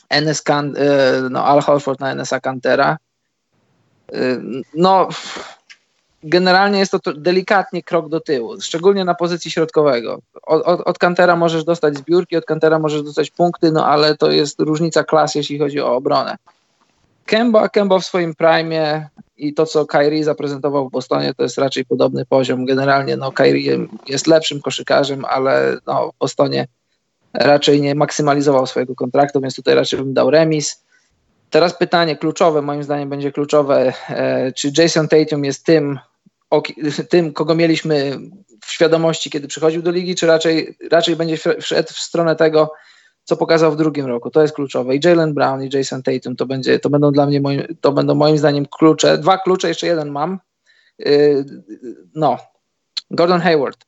NS 0.09 0.41
Kan, 0.41 0.75
e, 0.77 1.29
no 1.29 1.45
Al 1.45 1.61
Horford 1.61 1.99
na 1.99 2.15
NSA 2.15 2.39
Cantera. 2.39 2.97
E, 4.13 4.17
no, 4.75 5.09
generalnie 6.23 6.79
jest 6.79 6.91
to 6.91 7.13
delikatnie 7.13 7.83
krok 7.83 8.09
do 8.09 8.19
tyłu, 8.19 8.61
szczególnie 8.61 9.05
na 9.05 9.15
pozycji 9.15 9.51
środkowego. 9.51 10.19
Od, 10.43 10.63
od, 10.63 10.81
od 10.81 10.97
Kantera 10.97 11.35
możesz 11.35 11.63
dostać 11.63 11.97
zbiórki, 11.97 12.37
od 12.37 12.45
Kantera 12.45 12.79
możesz 12.79 13.03
dostać 13.03 13.31
punkty, 13.31 13.71
no 13.71 13.85
ale 13.87 14.17
to 14.17 14.31
jest 14.31 14.59
różnica 14.59 15.03
klas, 15.03 15.35
jeśli 15.35 15.59
chodzi 15.59 15.81
o 15.81 15.95
obronę. 15.95 16.37
Kemba, 17.27 17.69
Kemba 17.69 17.99
w 17.99 18.05
swoim 18.05 18.35
prime 18.35 19.09
i 19.37 19.53
to, 19.53 19.65
co 19.65 19.85
Kyrie 19.85 20.23
zaprezentował 20.23 20.89
w 20.89 20.91
Bostonie, 20.91 21.33
to 21.33 21.43
jest 21.43 21.57
raczej 21.57 21.85
podobny 21.85 22.25
poziom. 22.25 22.65
Generalnie 22.65 23.17
no, 23.17 23.31
Kyrie 23.31 23.87
jest 24.07 24.27
lepszym 24.27 24.61
koszykarzem, 24.61 25.25
ale 25.25 25.77
no, 25.87 26.11
w 26.11 26.17
Bostonie 26.19 26.67
raczej 27.33 27.81
nie 27.81 27.95
maksymalizował 27.95 28.67
swojego 28.67 28.95
kontraktu, 28.95 29.41
więc 29.41 29.55
tutaj 29.55 29.75
raczej 29.75 29.99
bym 29.99 30.13
dał 30.13 30.29
remis. 30.29 30.83
Teraz 31.49 31.77
pytanie 31.77 32.15
kluczowe, 32.15 32.61
moim 32.61 32.83
zdaniem 32.83 33.09
będzie 33.09 33.31
kluczowe, 33.31 33.93
e, 34.09 34.51
czy 34.51 34.71
Jason 34.77 35.07
Tatum 35.07 35.45
jest 35.45 35.65
tym, 35.65 35.99
tym, 37.09 37.33
kogo 37.33 37.55
mieliśmy 37.55 38.19
w 38.65 38.71
świadomości, 38.71 39.29
kiedy 39.29 39.47
przychodził 39.47 39.81
do 39.81 39.91
ligi, 39.91 40.15
czy 40.15 40.27
raczej, 40.27 40.77
raczej 40.91 41.15
będzie 41.15 41.37
wszedł 41.61 41.93
w 41.93 41.99
stronę 41.99 42.35
tego, 42.35 42.71
co 43.27 43.37
pokazał 43.37 43.71
w 43.71 43.75
drugim 43.75 44.05
roku. 44.05 44.29
To 44.29 44.41
jest 44.41 44.55
kluczowe. 44.55 44.95
I 44.95 44.99
Jalen 45.03 45.33
Brown 45.33 45.63
i 45.63 45.69
Jason 45.73 46.03
Tatum 46.03 46.35
to, 46.35 46.45
będzie, 46.45 46.79
to 46.79 46.89
będą 46.89 47.11
dla 47.11 47.25
mnie 47.25 47.41
moim, 47.41 47.63
to 47.81 47.91
będą 47.91 48.15
moim 48.15 48.37
zdaniem 48.37 48.65
klucze. 48.65 49.17
Dwa 49.17 49.37
klucze, 49.37 49.67
jeszcze 49.67 49.87
jeden 49.87 50.09
mam. 50.09 50.39
Yy, 50.99 51.45
no, 52.15 52.37
Gordon 53.11 53.41
Hayward 53.41 53.85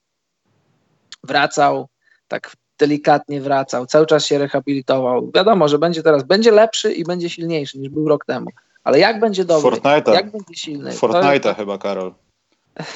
wracał, 1.23 1.88
tak 2.28 2.56
delikatnie 2.80 3.41
wracał, 3.41 3.86
cały 3.86 4.06
czas 4.06 4.25
się 4.25 4.38
rehabilitował. 4.38 5.32
Wiadomo, 5.36 5.67
że 5.67 5.80
będzie 5.80 6.04
teraz, 6.04 6.23
będzie 6.23 6.52
lepszy 6.52 6.93
i 6.93 7.04
będzie 7.04 7.30
silniejszy 7.30 7.80
niż 7.80 7.89
był 7.89 8.08
rok 8.08 8.25
temu. 8.25 8.49
Ale 8.84 8.99
jak 8.99 9.19
będzie 9.19 9.45
dobry, 9.45 9.71
Fortnite'a. 9.71 10.13
jak 10.13 10.32
będzie 10.32 10.56
silny. 10.56 10.91
Fortnite'a 10.91 11.56
chyba, 11.56 11.78
Karol. 11.78 12.13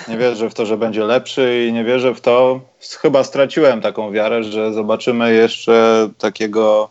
Nie 0.08 0.18
wierzę 0.18 0.50
w 0.50 0.54
to, 0.54 0.66
że 0.66 0.78
będzie 0.78 1.04
lepszy 1.04 1.66
i 1.68 1.74
nie 1.74 1.84
wierzę 1.84 2.16
w 2.16 2.22
to. 2.22 2.60
Chyba 3.02 3.24
straciłem 3.24 3.82
taką 3.82 4.12
wiarę, 4.12 4.44
że 4.44 4.74
zobaczymy 4.74 5.34
jeszcze 5.34 6.10
takiego 6.18 6.90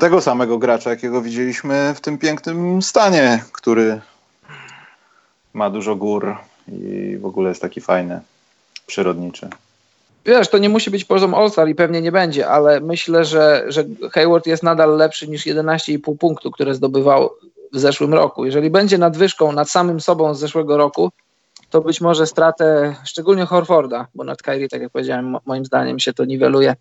tego 0.00 0.20
samego 0.20 0.58
gracza, 0.58 0.90
jakiego 0.90 1.22
widzieliśmy 1.22 1.94
w 1.94 2.00
tym 2.00 2.18
pięknym 2.18 2.82
stanie, 2.82 3.44
który 3.52 4.00
ma 5.52 5.70
dużo 5.70 5.96
gór 5.96 6.36
i 6.68 7.16
w 7.20 7.26
ogóle 7.26 7.48
jest 7.48 7.62
taki 7.62 7.80
fajny, 7.80 8.20
przyrodniczy. 8.86 9.48
Wiesz, 10.26 10.48
to 10.48 10.58
nie 10.58 10.68
musi 10.68 10.90
być 10.90 11.04
poziom 11.04 11.34
All-Star 11.34 11.68
i 11.68 11.74
pewnie 11.74 12.02
nie 12.02 12.12
będzie, 12.12 12.48
ale 12.48 12.80
myślę, 12.80 13.24
że, 13.24 13.64
że 13.68 13.84
Hayward 14.12 14.46
jest 14.46 14.62
nadal 14.62 14.96
lepszy 14.96 15.28
niż 15.28 15.46
11,5 15.46 16.16
punktu, 16.18 16.50
które 16.50 16.74
zdobywał 16.74 17.30
w 17.72 17.78
zeszłym 17.78 18.14
roku. 18.14 18.44
Jeżeli 18.44 18.70
będzie 18.70 18.98
nadwyżką 18.98 19.52
nad 19.52 19.70
samym 19.70 20.00
sobą 20.00 20.34
z 20.34 20.40
zeszłego 20.40 20.76
roku, 20.76 21.10
to 21.70 21.80
być 21.80 22.00
może 22.00 22.26
stratę, 22.26 22.96
szczególnie 23.04 23.46
Horforda, 23.46 24.06
bo 24.14 24.24
nad 24.24 24.42
Kyrie, 24.42 24.68
tak 24.68 24.82
jak 24.82 24.92
powiedziałem, 24.92 25.36
moim 25.46 25.64
zdaniem 25.64 25.98
się 25.98 26.12
to 26.12 26.24
niweluje, 26.24 26.76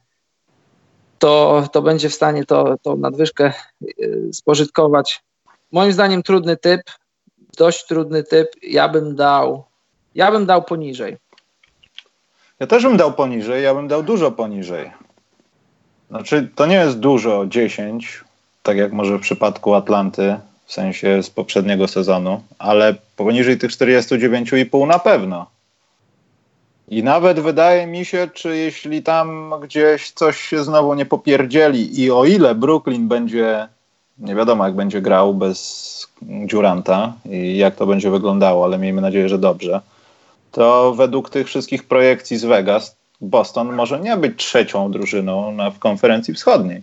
to, 1.20 1.64
to 1.72 1.82
będzie 1.82 2.10
w 2.10 2.14
stanie 2.14 2.46
to, 2.46 2.76
tą 2.82 2.96
nadwyżkę 2.96 3.54
y, 4.00 4.30
spożytkować. 4.34 5.24
Moim 5.72 5.94
zdaniem 5.94 6.24
trudny 6.24 6.58
typ, 6.58 6.82
dość 7.58 7.86
trudny 7.86 8.24
typ. 8.24 8.50
Ja 8.64 8.90
bym 8.90 9.16
dał, 9.16 9.64
ja 10.16 10.32
bym 10.32 10.46
dał 10.46 10.64
poniżej. 10.64 11.18
Ja 12.60 12.68
też 12.68 12.84
bym 12.84 12.98
dał 12.98 13.14
poniżej, 13.14 13.64
ja 13.64 13.74
bym 13.74 13.88
dał 13.88 14.04
dużo 14.04 14.32
poniżej. 14.32 14.92
Znaczy, 16.10 16.50
to 16.56 16.66
nie 16.66 16.76
jest 16.76 17.00
dużo 17.00 17.46
10, 17.46 18.24
tak 18.64 18.78
jak 18.78 18.92
może 18.92 19.18
w 19.18 19.22
przypadku 19.22 19.74
Atlanty, 19.74 20.40
w 20.70 20.74
sensie 20.74 21.24
z 21.24 21.30
poprzedniego 21.30 21.88
sezonu, 21.88 22.44
ale 22.60 22.96
poniżej 23.16 23.58
tych 23.58 23.72
49,5 23.72 24.88
na 24.88 25.00
pewno. 25.00 25.46
I 26.88 27.04
nawet 27.04 27.40
wydaje 27.40 27.88
mi 27.88 28.06
się, 28.06 28.28
czy 28.34 28.58
jeśli 28.58 29.04
tam 29.04 29.54
gdzieś 29.62 30.12
coś 30.12 30.42
się 30.42 30.64
znowu 30.64 30.94
nie 30.94 31.06
popierdzieli 31.06 32.02
i 32.02 32.12
o 32.12 32.26
ile 32.26 32.56
Brooklyn 32.56 33.08
będzie, 33.08 33.68
nie 34.18 34.36
wiadomo 34.36 34.66
jak 34.66 34.76
będzie 34.76 35.02
grał 35.02 35.34
bez 35.34 36.08
Duranta 36.22 37.14
i 37.26 37.58
jak 37.58 37.76
to 37.76 37.86
będzie 37.86 38.12
wyglądało, 38.12 38.66
ale 38.66 38.78
miejmy 38.78 39.02
nadzieję, 39.02 39.30
że 39.30 39.38
dobrze, 39.38 39.82
to 40.52 40.94
według 40.94 41.30
tych 41.30 41.48
wszystkich 41.48 41.84
projekcji 41.84 42.38
z 42.38 42.46
Vegas 42.46 42.96
Boston 43.22 43.74
może 43.74 44.00
nie 44.00 44.18
być 44.18 44.46
trzecią 44.46 44.92
drużyną 44.92 45.52
na, 45.52 45.72
w 45.72 45.80
konferencji 45.80 46.34
wschodniej. 46.34 46.82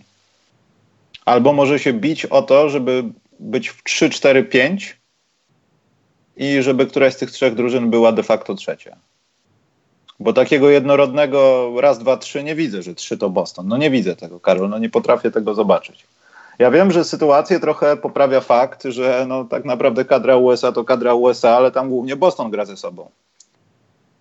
Albo 1.25 1.53
może 1.53 1.79
się 1.79 1.93
bić 1.93 2.25
o 2.25 2.41
to, 2.41 2.69
żeby 2.69 3.03
być 3.39 3.69
w 3.69 3.83
3-4-5 3.83 4.93
i 6.37 6.61
żeby 6.61 6.87
któraś 6.87 7.13
z 7.13 7.17
tych 7.17 7.31
trzech 7.31 7.55
drużyn 7.55 7.89
była 7.89 8.11
de 8.11 8.23
facto 8.23 8.55
trzecia. 8.55 8.97
Bo 10.19 10.33
takiego 10.33 10.69
jednorodnego 10.69 11.71
raz, 11.81 11.99
dwa, 11.99 12.17
trzy 12.17 12.43
nie 12.43 12.55
widzę, 12.55 12.81
że 12.81 12.95
trzy 12.95 13.17
to 13.17 13.29
Boston. 13.29 13.67
No 13.67 13.77
nie 13.77 13.91
widzę 13.91 14.15
tego, 14.15 14.39
Karol, 14.39 14.69
no 14.69 14.77
nie 14.77 14.89
potrafię 14.89 15.31
tego 15.31 15.53
zobaczyć. 15.53 16.07
Ja 16.59 16.71
wiem, 16.71 16.91
że 16.91 17.03
sytuację 17.03 17.59
trochę 17.59 17.97
poprawia 17.97 18.41
fakt, 18.41 18.83
że 18.83 19.25
no 19.27 19.45
tak 19.45 19.65
naprawdę 19.65 20.05
kadra 20.05 20.37
USA 20.37 20.71
to 20.71 20.83
kadra 20.83 21.13
USA, 21.13 21.57
ale 21.57 21.71
tam 21.71 21.89
głównie 21.89 22.15
Boston 22.15 22.51
gra 22.51 22.65
ze 22.65 22.77
sobą. 22.77 23.09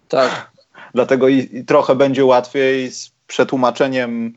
Tak. 0.09 0.51
Dlatego 0.95 1.29
i, 1.29 1.49
i 1.53 1.65
trochę 1.65 1.95
będzie 1.95 2.25
łatwiej 2.25 2.91
z 2.91 3.13
przetłumaczeniem 3.27 4.35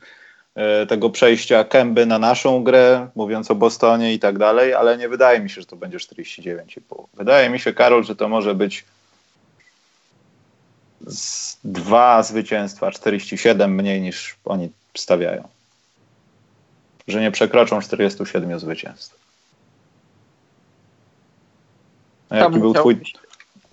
tego 0.88 1.10
przejścia 1.10 1.64
Kęby 1.64 2.06
na 2.06 2.20
naszą 2.20 2.64
grę, 2.64 3.08
mówiąc 3.16 3.52
o 3.52 3.56
Bostonie 3.56 4.14
i 4.14 4.20
tak 4.20 4.38
dalej, 4.38 4.74
ale 4.74 4.98
nie 4.98 5.10
wydaje 5.10 5.40
mi 5.40 5.50
się, 5.50 5.62
że 5.62 5.68
to 5.68 5.76
będzie 5.76 5.98
49,5. 5.98 7.06
Wydaje 7.14 7.50
mi 7.50 7.60
się, 7.60 7.74
Karol, 7.74 8.04
że 8.04 8.16
to 8.16 8.30
może 8.30 8.56
być 8.56 8.86
dwa 11.64 12.24
zwycięstwa, 12.24 12.92
47 12.92 13.76
mniej 13.76 14.02
niż 14.02 14.36
oni 14.46 14.70
stawiają. 14.98 15.48
Że 17.08 17.22
nie 17.22 17.32
przekroczą 17.32 17.82
47 17.82 18.60
zwycięstw. 18.60 19.20
A 22.30 22.36
jaki 22.36 22.60
był 22.60 22.74
twój... 22.74 23.02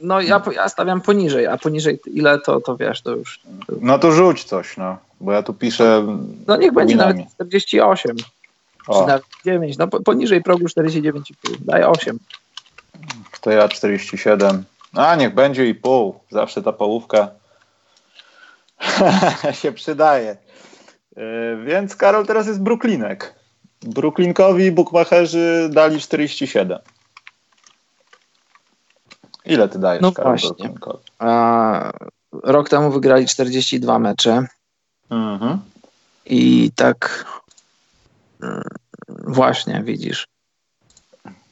No 0.00 0.20
ja, 0.20 0.42
ja 0.52 0.68
stawiam 0.68 1.00
poniżej, 1.00 1.46
a 1.46 1.58
poniżej 1.58 2.00
ile 2.06 2.38
to, 2.38 2.60
to 2.60 2.76
wiesz, 2.76 3.02
to 3.02 3.10
już... 3.10 3.40
No 3.80 3.98
to 3.98 4.12
rzuć 4.12 4.44
coś, 4.44 4.76
no. 4.76 4.98
Bo 5.20 5.32
ja 5.32 5.42
tu 5.42 5.54
piszę. 5.54 6.06
No 6.46 6.56
niech 6.56 6.72
będzie 6.72 6.96
nawet 6.96 7.16
48. 7.34 8.16
O. 8.86 9.00
Czy 9.00 9.06
nawet 9.06 9.24
9. 9.44 9.78
No 9.78 9.88
poniżej 9.88 10.42
progu 10.42 10.64
49,5. 10.66 11.22
Daję 11.60 11.88
8. 11.88 12.18
To 13.40 13.50
ja 13.50 13.68
47. 13.68 14.64
A 14.94 15.14
niech 15.14 15.34
będzie 15.34 15.68
i 15.68 15.74
pół. 15.74 16.20
Zawsze 16.30 16.62
ta 16.62 16.72
połówka 16.72 17.28
się 19.60 19.72
przydaje. 19.72 20.36
Yy, 21.16 21.64
więc 21.64 21.96
Karol 21.96 22.26
teraz 22.26 22.46
jest 22.46 22.62
Brooklinek. 22.62 23.34
Brooklinkowi 23.82 24.72
bukmacherzy 24.72 25.68
dali 25.72 26.00
47. 26.00 26.78
Ile 29.46 29.68
ty 29.68 29.78
dajesz, 29.78 30.02
no 30.02 30.12
Karol, 30.12 30.38
właśnie. 30.38 30.74
A, 31.18 31.92
rok 32.32 32.68
temu 32.68 32.90
wygrali 32.90 33.26
42 33.26 33.98
mecze. 33.98 34.46
Mhm. 35.10 35.58
I 36.26 36.70
tak 36.76 37.24
mm, 38.42 38.62
właśnie 39.08 39.82
widzisz. 39.84 40.26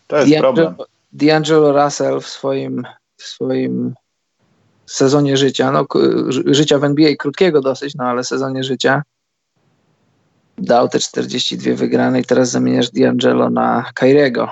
To 0.07 0.17
jest 0.17 0.31
D'Angelo, 0.31 0.55
problem. 0.55 0.75
D'Angelo 1.13 1.85
Russell 1.85 2.21
w 2.21 2.27
swoim, 2.27 2.87
w 3.17 3.23
swoim 3.23 3.95
sezonie 4.87 5.37
życia, 5.37 5.73
no 5.73 5.87
życia 6.47 6.79
w 6.79 6.85
NBA 6.85 7.17
krótkiego 7.19 7.61
dosyć, 7.61 7.95
no 7.95 8.05
ale 8.05 8.25
sezonie 8.25 8.65
życia 8.65 9.03
dał 10.59 10.89
te 10.89 10.99
42 10.99 11.75
wygrane 11.75 12.21
i 12.21 12.25
teraz 12.25 12.51
zamieniasz 12.51 12.91
D'Angelo 12.91 13.51
na 13.51 13.85
Kairiego. 13.95 14.49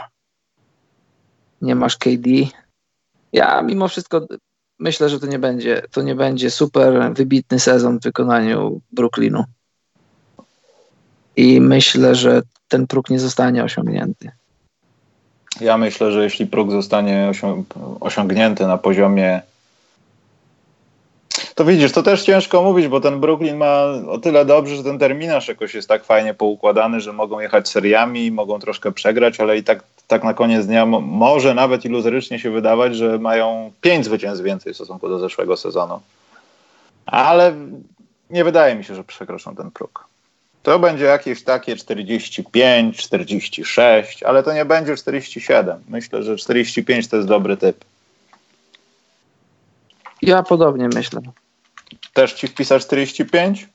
Nie 1.62 1.74
masz 1.74 1.96
KD. 1.96 2.28
Ja 3.32 3.62
mimo 3.62 3.88
wszystko 3.88 4.26
myślę, 4.78 5.08
że 5.08 5.20
to 5.20 5.26
nie 5.26 5.38
będzie, 5.38 5.82
to 5.90 6.02
nie 6.02 6.14
będzie 6.14 6.50
super 6.50 7.12
wybitny 7.14 7.60
sezon 7.60 7.98
w 7.98 8.02
wykonaniu 8.02 8.80
Brooklynu. 8.92 9.44
I 11.36 11.60
myślę, 11.60 12.14
że 12.14 12.42
ten 12.68 12.86
próg 12.86 13.10
nie 13.10 13.18
zostanie 13.18 13.64
osiągnięty. 13.64 14.30
Ja 15.60 15.78
myślę, 15.78 16.12
że 16.12 16.24
jeśli 16.24 16.46
próg 16.46 16.70
zostanie 16.70 17.32
osiągnięty 18.00 18.66
na 18.66 18.78
poziomie 18.78 19.42
to 21.54 21.64
widzisz, 21.64 21.92
to 21.92 22.02
też 22.02 22.22
ciężko 22.22 22.62
mówić, 22.62 22.88
bo 22.88 23.00
ten 23.00 23.20
Brooklyn 23.20 23.56
ma 23.56 23.84
o 24.08 24.18
tyle 24.18 24.44
dobrze, 24.44 24.76
że 24.76 24.84
ten 24.84 24.98
terminarz 24.98 25.48
jakoś 25.48 25.74
jest 25.74 25.88
tak 25.88 26.04
fajnie 26.04 26.34
poukładany, 26.34 27.00
że 27.00 27.12
mogą 27.12 27.40
jechać 27.40 27.68
seriami, 27.68 28.30
mogą 28.30 28.58
troszkę 28.58 28.92
przegrać, 28.92 29.40
ale 29.40 29.58
i 29.58 29.64
tak, 29.64 29.84
tak 30.12 30.24
na 30.24 30.34
koniec 30.34 30.66
dnia 30.66 30.86
może 30.86 31.54
nawet 31.54 31.84
iluzorycznie 31.84 32.38
się 32.38 32.50
wydawać, 32.50 32.96
że 32.96 33.18
mają 33.18 33.72
pięć 33.80 34.04
zwycięstw 34.04 34.44
więcej 34.44 34.72
w 34.72 34.76
stosunku 34.76 35.08
do 35.08 35.18
zeszłego 35.18 35.56
sezonu. 35.56 36.00
Ale 37.06 37.54
nie 38.30 38.44
wydaje 38.44 38.74
mi 38.74 38.84
się, 38.84 38.94
że 38.94 39.04
przekroczą 39.04 39.56
ten 39.56 39.70
próg. 39.70 40.08
To 40.62 40.78
będzie 40.78 41.04
jakieś 41.04 41.44
takie 41.44 41.76
45, 41.76 42.96
46, 42.96 44.22
ale 44.22 44.42
to 44.42 44.52
nie 44.52 44.64
będzie 44.64 44.96
47. 44.96 45.84
Myślę, 45.88 46.22
że 46.22 46.36
45 46.36 47.08
to 47.08 47.16
jest 47.16 47.28
dobry 47.28 47.56
typ. 47.56 47.84
Ja 50.22 50.42
podobnie 50.42 50.88
myślę. 50.94 51.20
Też 52.12 52.32
ci 52.32 52.48
wpisać 52.48 52.82
45? 52.86 53.68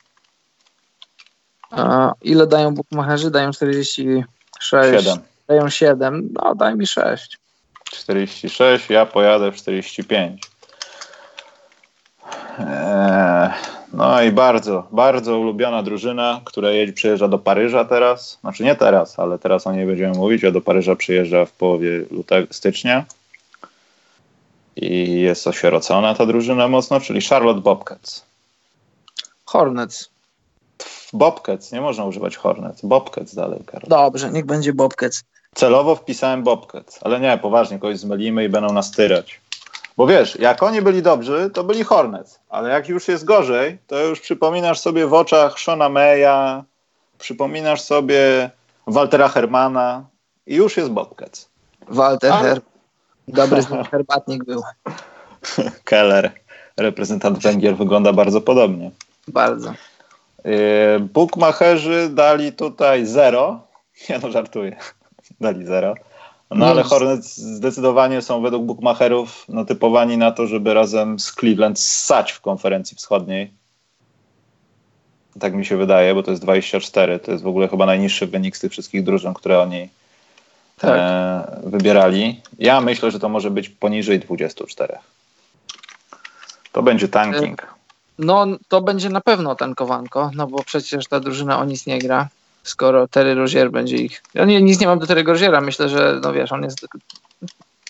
A 1.71 2.13
ile 2.21 2.47
dają 2.47 2.73
bukmacherzy? 2.73 3.31
Dają 3.31 3.51
46. 3.51 4.25
7. 4.71 5.17
dają 5.47 5.69
7, 5.69 6.29
no 6.33 6.55
daj 6.55 6.75
mi 6.75 6.87
6. 6.87 7.37
46, 7.91 8.89
ja 8.89 9.05
pojadę 9.05 9.51
w 9.51 9.55
45. 9.55 10.41
Eee, 12.59 13.49
no 13.93 14.21
i 14.21 14.31
bardzo, 14.31 14.87
bardzo 14.91 15.39
ulubiona 15.39 15.83
drużyna, 15.83 16.41
która 16.45 16.69
jedzie, 16.69 16.93
przyjeżdża 16.93 17.27
do 17.27 17.39
Paryża 17.39 17.85
teraz. 17.85 18.37
Znaczy 18.41 18.63
nie 18.63 18.75
teraz, 18.75 19.19
ale 19.19 19.39
teraz 19.39 19.67
o 19.67 19.71
niej 19.71 19.85
będziemy 19.85 20.17
mówić, 20.17 20.43
a 20.43 20.51
do 20.51 20.61
Paryża 20.61 20.95
przyjeżdża 20.95 21.45
w 21.45 21.51
połowie 21.51 22.05
lutego, 22.11 22.53
stycznia. 22.53 23.05
I 24.75 25.21
jest 25.21 25.47
osierocona 25.47 26.15
ta 26.15 26.25
drużyna 26.25 26.67
mocno, 26.67 26.99
czyli 26.99 27.21
Charlotte 27.21 27.61
Bobcats. 27.61 28.25
Hornets. 29.45 30.09
Bobcats, 31.13 31.71
nie 31.71 31.81
można 31.81 32.05
używać 32.05 32.35
Hornets. 32.37 32.81
Bobcats 32.85 33.35
dalej, 33.35 33.59
Karol. 33.65 33.89
Dobrze, 33.89 34.31
niech 34.31 34.45
będzie 34.45 34.73
Bobcats. 34.73 35.23
Celowo 35.57 35.95
wpisałem 35.95 36.43
Bobcats, 36.43 36.99
ale 37.01 37.19
nie, 37.19 37.37
poważnie, 37.37 37.79
kogoś 37.79 37.97
zmylimy 37.97 38.43
i 38.43 38.49
będą 38.49 38.73
nas 38.73 38.91
tyrać. 38.91 39.41
Bo 39.97 40.07
wiesz, 40.07 40.35
jak 40.39 40.63
oni 40.63 40.81
byli 40.81 41.01
dobrzy, 41.01 41.49
to 41.53 41.63
byli 41.63 41.83
Hornets, 41.83 42.39
ale 42.49 42.69
jak 42.69 42.89
już 42.89 43.07
jest 43.07 43.25
gorzej, 43.25 43.77
to 43.87 43.99
już 43.99 44.19
przypominasz 44.19 44.79
sobie 44.79 45.07
w 45.07 45.13
oczach 45.13 45.59
Shona 45.59 45.89
Maya, 45.89 46.63
przypominasz 47.17 47.81
sobie 47.81 48.51
Waltera 48.87 49.29
Hermana 49.29 50.05
i 50.47 50.55
już 50.55 50.77
jest 50.77 50.89
Bobcats. 50.89 51.49
Walter 51.87 52.31
a... 52.31 52.37
Her... 52.37 52.61
Dobry 53.27 53.61
herbatnik 53.91 54.43
był. 54.43 54.61
Keller, 55.83 56.31
reprezentant 56.77 57.39
Węgier, 57.39 57.77
wygląda 57.77 58.13
bardzo 58.13 58.41
podobnie. 58.41 58.91
Bardzo. 59.27 59.73
Yy, 60.45 60.99
Bookmacherzy 60.99 62.09
dali 62.09 62.53
tutaj 62.53 63.05
zero. 63.05 63.59
Nie 64.09 64.19
no, 64.19 64.31
żartuję. 64.31 64.75
Dali 65.41 65.65
zero. 65.65 65.95
No 66.51 66.65
ale 66.65 66.83
Hornets 66.83 67.37
zdecydowanie 67.37 68.21
są 68.21 68.41
według 68.41 68.65
bookmacherów 68.65 69.45
no, 69.49 69.65
typowani 69.65 70.17
na 70.17 70.31
to, 70.31 70.47
żeby 70.47 70.73
razem 70.73 71.19
z 71.19 71.31
Cleveland 71.31 71.79
ssać 71.79 72.31
w 72.31 72.41
konferencji 72.41 72.97
wschodniej. 72.97 73.51
Tak 75.39 75.53
mi 75.53 75.65
się 75.65 75.77
wydaje, 75.77 76.15
bo 76.15 76.23
to 76.23 76.31
jest 76.31 76.43
24. 76.43 77.19
To 77.19 77.31
jest 77.31 77.43
w 77.43 77.47
ogóle 77.47 77.67
chyba 77.67 77.85
najniższy 77.85 78.27
wynik 78.27 78.57
z 78.57 78.59
tych 78.59 78.71
wszystkich 78.71 79.03
drużyn, 79.03 79.33
które 79.33 79.59
oni 79.59 79.89
tak. 80.79 80.99
e, 80.99 81.59
wybierali. 81.63 82.41
Ja 82.59 82.81
myślę, 82.81 83.11
że 83.11 83.19
to 83.19 83.29
może 83.29 83.51
być 83.51 83.69
poniżej 83.69 84.19
24. 84.19 84.97
To 86.71 86.83
będzie 86.83 87.07
tanking. 87.07 87.77
No, 88.19 88.45
to 88.67 88.81
będzie 88.81 89.09
na 89.09 89.21
pewno 89.21 89.55
tankowanko, 89.55 90.31
no 90.35 90.47
bo 90.47 90.63
przecież 90.63 91.07
ta 91.07 91.19
drużyna 91.19 91.59
o 91.59 91.65
nic 91.65 91.85
nie 91.85 91.99
gra 91.99 92.27
skoro 92.69 93.07
Terry 93.07 93.35
Rozier 93.35 93.71
będzie 93.71 93.97
ich... 93.97 94.23
Ja 94.33 94.45
nie, 94.45 94.61
nic 94.61 94.79
nie 94.79 94.87
mam 94.87 94.99
do 94.99 95.07
Terry 95.07 95.23
Roziera, 95.23 95.61
myślę, 95.61 95.89
że 95.89 96.19
no 96.23 96.33
wiesz, 96.33 96.51
on 96.51 96.63
jest 96.63 96.87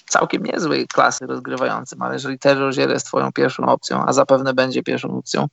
całkiem 0.06 0.44
niezłej 0.44 0.88
klasy 0.88 1.26
rozgrywającym, 1.26 2.02
ale 2.02 2.14
jeżeli 2.14 2.40
Terry 2.40 2.60
Rozier 2.60 2.90
jest 2.90 3.06
twoją 3.06 3.32
pierwszą 3.32 3.66
opcją, 3.66 4.06
a 4.06 4.14
zapewne 4.14 4.54
będzie 4.54 4.84
pierwszą 4.84 5.18
opcją, 5.18 5.48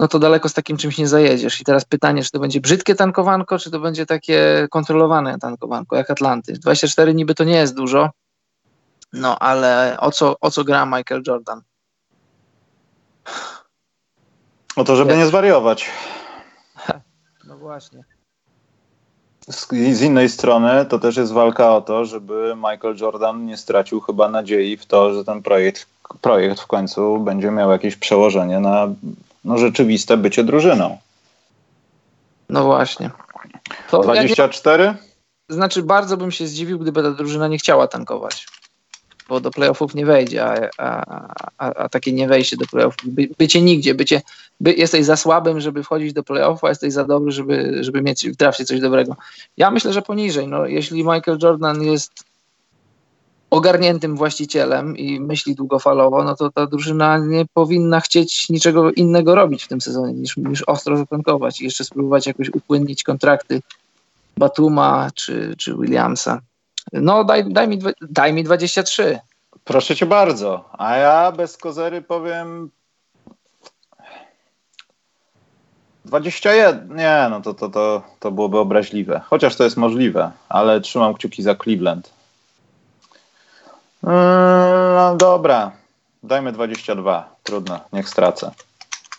no 0.00 0.08
to 0.08 0.18
daleko 0.18 0.48
z 0.48 0.54
takim 0.54 0.76
czymś 0.76 0.98
nie 0.98 1.08
zajedziesz. 1.08 1.60
I 1.60 1.64
teraz 1.64 1.84
pytanie, 1.84 2.22
czy 2.22 2.30
to 2.30 2.38
będzie 2.38 2.60
brzydkie 2.60 2.94
tankowanko, 2.94 3.58
czy 3.58 3.70
to 3.70 3.80
będzie 3.80 4.06
takie 4.06 4.66
kontrolowane 4.70 5.38
tankowanko, 5.38 5.96
jak 5.96 6.10
Atlanty. 6.10 6.52
24 6.52 7.14
niby 7.14 7.34
to 7.34 7.44
nie 7.44 7.56
jest 7.56 7.74
dużo, 7.74 8.10
no 9.12 9.38
ale 9.38 9.96
o 10.00 10.12
co, 10.12 10.36
o 10.40 10.50
co 10.50 10.64
gra 10.64 10.86
Michael 10.86 11.22
Jordan? 11.26 11.62
O 14.76 14.84
to, 14.84 14.96
żeby 14.96 15.16
nie 15.16 15.26
zwariować. 15.26 15.90
Właśnie. 17.60 18.04
Z, 19.50 19.68
z 19.68 20.02
innej 20.02 20.28
strony 20.28 20.86
to 20.86 20.98
też 20.98 21.16
jest 21.16 21.32
walka 21.32 21.74
o 21.74 21.80
to, 21.80 22.04
żeby 22.04 22.54
Michael 22.56 22.96
Jordan 23.00 23.46
nie 23.46 23.56
stracił 23.56 24.00
chyba 24.00 24.28
nadziei 24.28 24.76
w 24.76 24.86
to, 24.86 25.14
że 25.14 25.24
ten 25.24 25.42
projekt, 25.42 25.86
projekt 26.20 26.60
w 26.60 26.66
końcu 26.66 27.18
będzie 27.18 27.50
miał 27.50 27.70
jakieś 27.70 27.96
przełożenie 27.96 28.60
na 28.60 28.88
no, 29.44 29.58
rzeczywiste 29.58 30.16
bycie 30.16 30.44
drużyną. 30.44 30.98
No 32.48 32.64
właśnie. 32.64 33.10
To 33.90 34.00
24? 34.02 34.84
Ja 34.84 34.92
nie, 34.92 34.98
znaczy, 35.54 35.82
bardzo 35.82 36.16
bym 36.16 36.30
się 36.30 36.46
zdziwił, 36.46 36.78
gdyby 36.78 37.02
ta 37.02 37.10
drużyna 37.10 37.48
nie 37.48 37.58
chciała 37.58 37.88
tankować 37.88 38.46
bo 39.30 39.40
do 39.40 39.50
playoffów 39.50 39.94
nie 39.94 40.06
wejdzie, 40.06 40.44
a, 40.44 40.70
a, 40.78 41.04
a, 41.58 41.74
a 41.74 41.88
takie 41.88 42.12
nie 42.12 42.28
wejście 42.28 42.56
do 42.56 42.66
playoffów, 42.66 43.08
by, 43.08 43.28
bycie 43.38 43.62
nigdzie, 43.62 43.94
bycie, 43.94 44.22
by, 44.60 44.74
jesteś 44.74 45.04
za 45.04 45.16
słabym, 45.16 45.60
żeby 45.60 45.82
wchodzić 45.82 46.12
do 46.12 46.22
playoffów, 46.22 46.64
a 46.64 46.68
jesteś 46.68 46.92
za 46.92 47.04
dobry, 47.04 47.32
żeby, 47.32 47.84
żeby 47.84 48.02
mieć 48.02 48.28
w 48.28 48.36
drafcie 48.36 48.64
coś 48.64 48.80
dobrego. 48.80 49.16
Ja 49.56 49.70
myślę, 49.70 49.92
że 49.92 50.02
poniżej. 50.02 50.48
No, 50.48 50.66
jeśli 50.66 51.04
Michael 51.04 51.38
Jordan 51.42 51.82
jest 51.82 52.12
ogarniętym 53.50 54.16
właścicielem 54.16 54.96
i 54.96 55.20
myśli 55.20 55.54
długofalowo, 55.54 56.24
no 56.24 56.36
to 56.36 56.50
ta 56.50 56.66
drużyna 56.66 57.18
nie 57.18 57.44
powinna 57.54 58.00
chcieć 58.00 58.48
niczego 58.48 58.92
innego 58.92 59.34
robić 59.34 59.64
w 59.64 59.68
tym 59.68 59.80
sezonie 59.80 60.12
niż, 60.12 60.36
niż 60.36 60.62
ostro 60.62 60.96
zatankować 60.96 61.60
i 61.60 61.64
jeszcze 61.64 61.84
spróbować 61.84 62.26
jakoś 62.26 62.48
upłynnić 62.48 63.02
kontrakty 63.02 63.60
Batuma 64.36 65.10
czy, 65.14 65.54
czy 65.58 65.74
Williamsa. 65.74 66.40
No 66.92 67.24
daj, 67.24 67.44
daj, 67.44 67.68
mi, 67.68 67.78
daj 68.00 68.32
mi 68.32 68.44
23. 68.44 69.18
Proszę 69.64 69.96
cię 69.96 70.06
bardzo. 70.06 70.64
A 70.78 70.96
ja 70.96 71.32
bez 71.32 71.56
kozery 71.56 72.02
powiem 72.02 72.70
21. 76.04 76.96
Nie, 76.96 77.26
no 77.30 77.40
to, 77.40 77.54
to, 77.54 77.68
to, 77.68 78.02
to 78.20 78.30
byłoby 78.30 78.58
obraźliwe. 78.58 79.20
Chociaż 79.24 79.56
to 79.56 79.64
jest 79.64 79.76
możliwe, 79.76 80.30
ale 80.48 80.80
trzymam 80.80 81.14
kciuki 81.14 81.42
za 81.42 81.54
Cleveland. 81.54 82.10
Mm, 84.04 84.94
no 84.94 85.16
dobra. 85.16 85.72
Dajmy 86.22 86.52
22. 86.52 87.34
Trudno, 87.42 87.80
niech 87.92 88.08
stracę. 88.08 88.50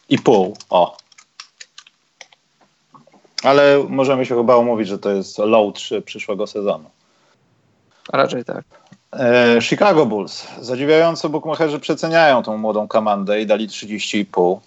I 0.09 0.19
pół. 0.19 0.57
O. 0.69 0.97
Ale 3.43 3.85
możemy 3.89 4.25
się 4.25 4.35
chyba 4.35 4.57
umówić, 4.57 4.87
że 4.87 4.99
to 4.99 5.11
jest 5.11 5.37
low 5.37 5.73
3 5.73 6.01
przyszłego 6.01 6.47
sezonu. 6.47 6.89
Raczej 8.11 8.45
tak. 8.45 8.63
E, 9.13 9.61
Chicago 9.61 10.05
Bulls. 10.05 10.47
Zadziwiająco 10.61 11.29
bookmacherzy 11.29 11.79
przeceniają 11.79 12.43
tą 12.43 12.57
młodą 12.57 12.87
komandę 12.87 13.41
i 13.41 13.45
dali 13.45 13.67
30,5. 13.67 14.59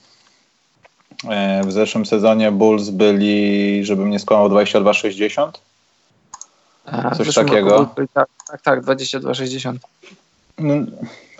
E, 1.28 1.64
w 1.64 1.72
zeszłym 1.72 2.06
sezonie 2.06 2.52
Bulls 2.52 2.90
byli, 2.90 3.84
żebym 3.84 4.10
nie 4.10 4.18
skłamał, 4.18 4.48
22,60. 4.48 5.50
Coś 7.16 7.34
takiego. 7.34 7.94
tak, 8.14 8.28
tak, 8.46 8.62
tak 8.62 8.80
22,60. 8.80 9.76
No, 10.58 10.74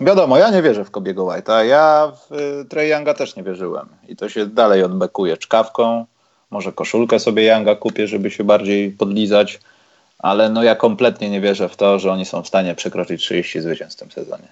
wiadomo, 0.00 0.38
ja 0.38 0.50
nie 0.50 0.62
wierzę 0.62 0.84
w 0.84 0.90
Kobiego 0.90 1.24
White'a. 1.24 1.64
Ja 1.64 2.12
w 2.30 2.32
y, 2.34 2.64
Trey 2.64 2.90
Younga 2.90 3.14
też 3.14 3.36
nie 3.36 3.42
wierzyłem. 3.42 3.86
I 4.08 4.16
to 4.16 4.28
się 4.28 4.46
dalej 4.46 4.82
odbekuje 4.82 5.36
czkawką. 5.36 6.06
Może 6.50 6.72
koszulkę 6.72 7.20
sobie 7.20 7.44
Younga 7.44 7.76
kupię, 7.76 8.08
żeby 8.08 8.30
się 8.30 8.44
bardziej 8.44 8.90
podlizać 8.90 9.60
ale 10.18 10.48
no 10.48 10.62
ja 10.62 10.74
kompletnie 10.74 11.30
nie 11.30 11.40
wierzę 11.40 11.68
w 11.68 11.76
to, 11.76 11.98
że 11.98 12.12
oni 12.12 12.24
są 12.24 12.42
w 12.42 12.48
stanie 12.48 12.74
przekroczyć 12.74 13.22
30 13.22 13.60
zwycięstw 13.60 13.96
w 13.96 14.00
tym 14.00 14.10
sezonie. 14.10 14.48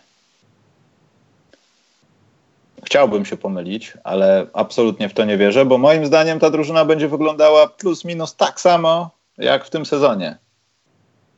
Chciałbym 2.85 3.25
się 3.25 3.37
pomylić, 3.37 3.92
ale 4.05 4.46
absolutnie 4.53 5.09
w 5.09 5.14
to 5.14 5.25
nie 5.25 5.38
wierzę, 5.38 5.65
bo 5.65 5.79
moim 5.79 6.06
zdaniem 6.06 6.40
ta 6.40 6.50
drużyna 6.50 6.85
będzie 6.85 7.08
wyglądała 7.08 7.67
plus 7.67 8.04
minus 8.04 8.37
tak 8.37 8.60
samo 8.60 9.10
jak 9.38 9.65
w 9.65 9.71
tym 9.71 9.87
sezonie, 9.87 10.37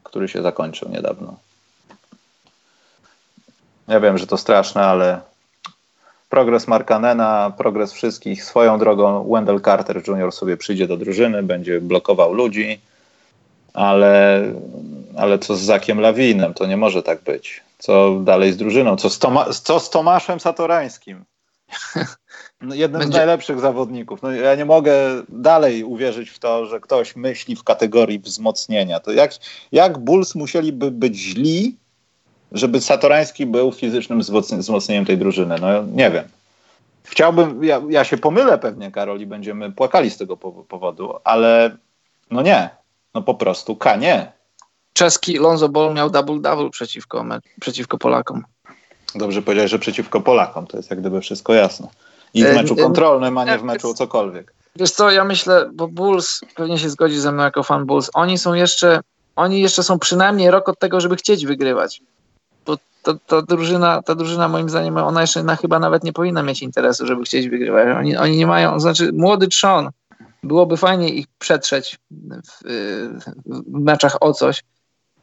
który 0.02 0.28
się 0.28 0.42
zakończył 0.42 0.88
niedawno. 0.88 1.36
Ja 3.88 4.00
wiem, 4.00 4.18
że 4.18 4.26
to 4.26 4.36
straszne, 4.36 4.82
ale 4.82 5.20
progres 6.28 6.68
Markanena, 6.68 7.52
progres 7.58 7.92
wszystkich 7.92 8.44
swoją 8.44 8.78
drogą. 8.78 9.32
Wendell 9.32 9.60
Carter 9.60 10.08
Jr. 10.08 10.32
sobie 10.32 10.56
przyjdzie 10.56 10.88
do 10.88 10.96
drużyny, 10.96 11.42
będzie 11.42 11.80
blokował 11.80 12.32
ludzi 12.32 12.80
ale, 13.74 14.42
ale 15.16 15.38
co 15.38 15.56
z 15.56 15.60
Zakiem 15.60 16.00
Lawinem? 16.00 16.54
To 16.54 16.66
nie 16.66 16.76
może 16.76 17.02
tak 17.02 17.22
być. 17.22 17.62
Co 17.78 18.20
dalej 18.20 18.52
z 18.52 18.56
drużyną? 18.56 18.96
Co 18.96 19.10
z, 19.10 19.18
Toma 19.18 19.46
co 19.52 19.80
z 19.80 19.90
Tomaszem 19.90 20.40
Satorańskim? 20.40 21.24
No, 22.60 22.74
jednym 22.74 23.00
Będzie... 23.00 23.14
z 23.14 23.16
najlepszych 23.16 23.60
zawodników. 23.60 24.22
No, 24.22 24.32
ja 24.32 24.54
nie 24.54 24.64
mogę 24.64 24.94
dalej 25.28 25.84
uwierzyć 25.84 26.30
w 26.30 26.38
to, 26.38 26.66
że 26.66 26.80
ktoś 26.80 27.16
myśli 27.16 27.56
w 27.56 27.64
kategorii 27.64 28.18
wzmocnienia. 28.18 29.00
To 29.00 29.12
jak, 29.12 29.32
jak 29.72 29.98
Bulls 29.98 30.34
musieliby 30.34 30.90
być 30.90 31.16
źli, 31.16 31.76
żeby 32.52 32.80
Satorański 32.80 33.46
był 33.46 33.72
fizycznym 33.72 34.20
wzmocnieniem 34.58 35.04
tej 35.04 35.18
drużyny? 35.18 35.56
No 35.60 35.68
nie 35.82 36.10
wiem. 36.10 36.24
Chciałbym, 37.04 37.64
ja, 37.64 37.82
ja 37.88 38.04
się 38.04 38.16
pomylę 38.16 38.58
pewnie, 38.58 38.90
Karol, 38.90 39.20
i 39.20 39.26
będziemy 39.26 39.72
płakali 39.72 40.10
z 40.10 40.16
tego 40.16 40.36
powodu, 40.68 41.14
ale 41.24 41.76
no 42.30 42.42
nie, 42.42 42.70
no 43.14 43.22
po 43.22 43.34
prostu 43.34 43.76
K 43.76 43.96
nie. 43.96 44.32
Czeski 44.92 45.38
Lonzo 45.38 45.68
Ball 45.68 45.94
miał 45.94 46.10
double-double 46.10 46.70
przeciwko, 46.70 47.24
przeciwko 47.60 47.98
Polakom. 47.98 48.44
Dobrze 49.14 49.42
powiedziałeś, 49.42 49.70
że 49.70 49.78
przeciwko 49.78 50.20
Polakom. 50.20 50.66
To 50.66 50.76
jest 50.76 50.90
jak 50.90 51.00
gdyby 51.00 51.20
wszystko 51.20 51.54
jasne. 51.54 51.88
I 52.34 52.44
w 52.44 52.46
e, 52.46 52.54
meczu 52.54 52.74
e, 52.74 52.76
kontrolnym, 52.76 53.38
a 53.38 53.44
nie 53.44 53.58
w 53.58 53.62
meczu 53.62 53.90
o 53.90 53.94
cokolwiek. 53.94 54.54
Wiesz 54.76 54.90
co, 54.90 55.10
ja 55.10 55.24
myślę, 55.24 55.70
bo 55.74 55.88
Bulls, 55.88 56.40
pewnie 56.56 56.78
się 56.78 56.90
zgodzi 56.90 57.20
ze 57.20 57.32
mną 57.32 57.42
jako 57.42 57.62
fan 57.62 57.86
Bulls, 57.86 58.10
oni 58.14 58.38
są 58.38 58.54
jeszcze 58.54 59.00
oni 59.36 59.60
jeszcze 59.60 59.82
są 59.82 59.98
przynajmniej 59.98 60.50
rok 60.50 60.68
od 60.68 60.78
tego, 60.78 61.00
żeby 61.00 61.16
chcieć 61.16 61.46
wygrywać. 61.46 62.02
Bo 62.66 62.76
to, 63.02 63.14
to 63.26 63.42
drużyna, 63.42 64.02
ta 64.02 64.14
drużyna 64.14 64.48
moim 64.48 64.68
zdaniem, 64.68 64.96
ona 64.96 65.20
jeszcze 65.20 65.42
na, 65.42 65.56
chyba 65.56 65.78
nawet 65.78 66.04
nie 66.04 66.12
powinna 66.12 66.42
mieć 66.42 66.62
interesu, 66.62 67.06
żeby 67.06 67.24
chcieć 67.24 67.48
wygrywać. 67.48 67.96
Oni, 67.98 68.16
oni 68.16 68.36
nie 68.36 68.46
mają, 68.46 68.80
znaczy 68.80 69.12
młody 69.12 69.48
trzon, 69.48 69.90
byłoby 70.44 70.76
fajnie 70.76 71.08
ich 71.08 71.26
przetrzeć 71.38 71.98
w, 72.10 72.64
w 73.46 73.78
meczach 73.80 74.16
o 74.20 74.32
coś, 74.32 74.64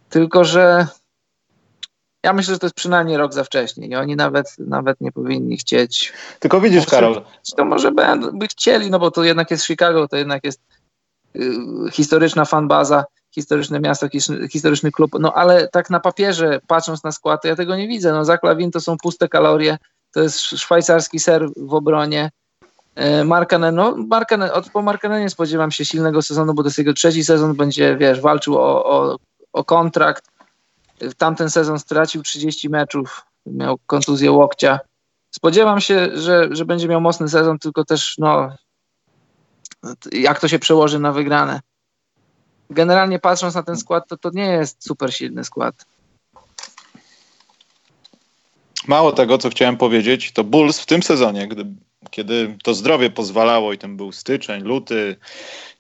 tylko 0.10 0.46
że 0.46 0.88
ja 2.24 2.34
myślę, 2.34 2.54
że 2.54 2.60
to 2.60 2.66
jest 2.66 2.76
przynajmniej 2.76 3.18
rok 3.18 3.34
za 3.34 3.44
wcześnie 3.44 3.88
i 3.88 3.96
oni 3.96 4.16
nawet, 4.16 4.56
nawet 4.60 5.02
nie 5.02 5.12
powinni 5.12 5.58
chcieć. 5.58 6.14
Tylko 6.40 6.62
widzisz, 6.62 6.86
Karol. 6.86 7.22
To 7.58 7.66
może 7.66 7.92
by, 7.92 8.04
by 8.34 8.48
chcieli, 8.48 8.90
no 8.90 9.00
bo 9.00 9.12
to 9.12 9.24
jednak 9.24 9.52
jest 9.52 9.66
Chicago, 9.66 10.08
to 10.08 10.18
jednak 10.18 10.44
jest 10.44 10.62
y, 11.36 11.52
historyczna 11.92 12.46
fanbaza, 12.46 13.06
historyczne 13.32 13.80
miasto, 13.80 14.08
historyczny 14.52 14.92
klub, 14.92 15.12
no 15.20 15.34
ale 15.34 15.68
tak 15.68 15.90
na 15.90 16.00
papierze, 16.00 16.60
patrząc 16.68 17.04
na 17.04 17.12
skład, 17.12 17.42
to 17.42 17.48
ja 17.48 17.56
tego 17.56 17.76
nie 17.76 17.88
widzę. 17.88 18.14
No 18.14 18.26
Zaklawin 18.26 18.72
to 18.72 18.82
są 18.82 18.98
puste 18.98 19.30
kalorie, 19.30 19.78
to 20.14 20.22
jest 20.22 20.40
szwajcarski 20.40 21.20
ser 21.20 21.48
w 21.58 21.74
obronie. 21.74 22.32
E, 22.96 23.24
Markanen, 23.24 23.76
no 23.76 23.96
Markanen, 23.98 24.50
od, 24.54 24.70
po 24.70 24.82
Markanenie 24.82 25.30
spodziewam 25.30 25.72
się 25.72 25.86
silnego 25.86 26.22
sezonu, 26.22 26.54
bo 26.54 26.64
to 26.64 26.68
jest 26.68 26.78
jego 26.78 26.94
trzeci 26.94 27.24
sezon, 27.24 27.56
będzie, 27.56 27.98
wiesz, 27.98 28.22
walczył 28.22 28.58
o, 28.58 28.86
o, 28.86 29.18
o 29.54 29.64
kontrakt. 29.64 30.32
Tamten 31.18 31.50
sezon 31.50 31.80
stracił 31.80 32.24
30 32.24 32.70
meczów, 32.70 33.26
miał 33.46 33.78
kontuzję 33.86 34.32
łokcia. 34.32 34.80
Spodziewam 35.32 35.82
się, 35.82 36.10
że, 36.14 36.48
że 36.52 36.66
będzie 36.66 36.88
miał 36.88 37.02
mocny 37.02 37.30
sezon, 37.30 37.60
tylko 37.60 37.86
też, 37.86 38.16
no, 38.18 38.50
jak 40.12 40.40
to 40.40 40.48
się 40.48 40.60
przełoży 40.60 41.00
na 41.00 41.12
wygrane. 41.12 41.60
Generalnie 42.70 43.20
patrząc 43.20 43.56
na 43.56 43.64
ten 43.64 43.78
skład, 43.78 44.08
to 44.08 44.18
to 44.18 44.30
nie 44.34 44.46
jest 44.46 44.88
super 44.88 45.14
silny 45.14 45.44
skład. 45.44 45.86
Mało 48.88 49.12
tego, 49.12 49.38
co 49.38 49.50
chciałem 49.50 49.78
powiedzieć, 49.78 50.32
to 50.32 50.44
Bulls 50.44 50.80
w 50.80 50.86
tym 50.86 51.04
sezonie, 51.04 51.48
gdy, 51.48 51.66
kiedy 52.10 52.58
to 52.64 52.74
zdrowie 52.74 53.10
pozwalało 53.10 53.74
i 53.74 53.78
ten 53.78 53.98
był 53.98 54.12
styczeń, 54.12 54.64
luty 54.64 55.16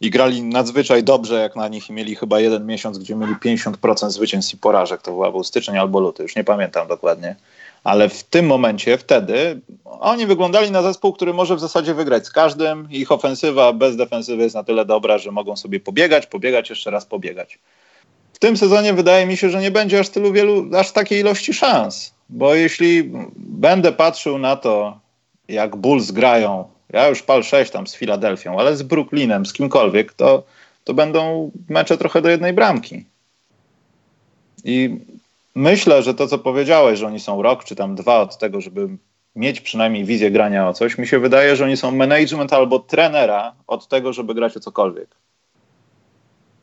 i 0.01 0.09
grali 0.09 0.43
nadzwyczaj 0.43 1.03
dobrze 1.03 1.41
jak 1.41 1.55
na 1.55 1.67
nich 1.67 1.89
i 1.89 1.93
mieli 1.93 2.15
chyba 2.15 2.39
jeden 2.39 2.65
miesiąc, 2.65 2.97
gdzie 2.97 3.15
mieli 3.15 3.35
50% 3.35 4.09
zwycięstw 4.09 4.53
i 4.53 4.57
porażek, 4.57 5.01
to 5.01 5.31
był 5.31 5.43
styczeń 5.43 5.77
albo 5.77 5.99
luty, 5.99 6.23
już 6.23 6.35
nie 6.35 6.43
pamiętam 6.43 6.87
dokładnie. 6.87 7.35
Ale 7.83 8.09
w 8.09 8.23
tym 8.23 8.45
momencie, 8.45 8.97
wtedy, 8.97 9.59
oni 9.85 10.25
wyglądali 10.25 10.71
na 10.71 10.81
zespół, 10.81 11.13
który 11.13 11.33
może 11.33 11.55
w 11.55 11.59
zasadzie 11.59 11.93
wygrać 11.93 12.25
z 12.25 12.31
każdym. 12.31 12.87
Ich 12.91 13.11
ofensywa 13.11 13.73
bez 13.73 13.95
defensywy 13.95 14.43
jest 14.43 14.55
na 14.55 14.63
tyle 14.63 14.85
dobra, 14.85 15.17
że 15.17 15.31
mogą 15.31 15.55
sobie 15.55 15.79
pobiegać, 15.79 16.27
pobiegać, 16.27 16.69
jeszcze 16.69 16.91
raz 16.91 17.05
pobiegać. 17.05 17.59
W 18.33 18.39
tym 18.39 18.57
sezonie 18.57 18.93
wydaje 18.93 19.25
mi 19.25 19.37
się, 19.37 19.49
że 19.49 19.61
nie 19.61 19.71
będzie 19.71 19.99
aż 19.99 20.09
tylu 20.09 20.33
wielu, 20.33 20.69
aż 20.77 20.91
takiej 20.91 21.19
ilości 21.19 21.53
szans. 21.53 22.13
Bo 22.29 22.55
jeśli 22.55 23.11
będę 23.35 23.91
patrzył 23.91 24.37
na 24.37 24.55
to, 24.55 24.99
jak 25.51 25.75
Bulls 25.75 26.11
grają, 26.11 26.65
ja 26.89 27.07
już 27.07 27.21
pal 27.21 27.43
6 27.43 27.71
tam 27.71 27.87
z 27.87 27.95
Filadelfią, 27.95 28.59
ale 28.59 28.75
z 28.75 28.83
Brooklynem, 28.83 29.45
z 29.45 29.53
kimkolwiek, 29.53 30.13
to, 30.13 30.43
to 30.83 30.93
będą 30.93 31.51
mecze 31.69 31.97
trochę 31.97 32.21
do 32.21 32.29
jednej 32.29 32.53
bramki. 32.53 33.05
I 34.63 34.99
myślę, 35.55 36.03
że 36.03 36.13
to, 36.13 36.27
co 36.27 36.37
powiedziałeś, 36.37 36.99
że 36.99 37.07
oni 37.07 37.19
są 37.19 37.41
rok 37.41 37.63
czy 37.63 37.75
tam 37.75 37.95
dwa 37.95 38.19
od 38.19 38.37
tego, 38.37 38.61
żeby 38.61 38.89
mieć 39.35 39.61
przynajmniej 39.61 40.05
wizję 40.05 40.31
grania 40.31 40.69
o 40.69 40.73
coś, 40.73 40.97
mi 40.97 41.07
się 41.07 41.19
wydaje, 41.19 41.55
że 41.55 41.65
oni 41.65 41.77
są 41.77 41.91
management 41.91 42.53
albo 42.53 42.79
trenera 42.79 43.55
od 43.67 43.87
tego, 43.87 44.13
żeby 44.13 44.33
grać 44.33 44.57
o 44.57 44.59
cokolwiek. 44.59 45.07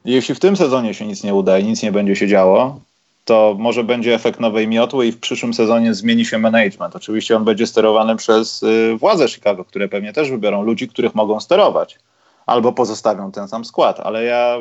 Jeśli 0.04 0.34
w 0.34 0.40
tym 0.40 0.56
sezonie 0.56 0.94
się 0.94 1.06
nic 1.06 1.24
nie 1.24 1.34
uda 1.34 1.58
i 1.58 1.64
nic 1.64 1.82
nie 1.82 1.92
będzie 1.92 2.16
się 2.16 2.28
działo, 2.28 2.80
to 3.28 3.56
może 3.58 3.84
będzie 3.84 4.14
efekt 4.14 4.40
nowej 4.40 4.68
miotły 4.68 5.06
i 5.06 5.12
w 5.12 5.20
przyszłym 5.20 5.54
sezonie 5.54 5.94
zmieni 5.94 6.24
się 6.24 6.38
management. 6.38 6.96
Oczywiście 6.96 7.36
on 7.36 7.44
będzie 7.44 7.66
sterowany 7.66 8.16
przez 8.16 8.62
y, 8.62 8.96
władze 9.00 9.28
Chicago, 9.28 9.64
które 9.64 9.88
pewnie 9.88 10.12
też 10.12 10.30
wybiorą 10.30 10.62
ludzi, 10.62 10.88
których 10.88 11.14
mogą 11.14 11.40
sterować. 11.40 11.98
Albo 12.46 12.72
pozostawią 12.72 13.32
ten 13.32 13.48
sam 13.48 13.64
skład. 13.64 14.00
Ale 14.00 14.24
ja 14.24 14.58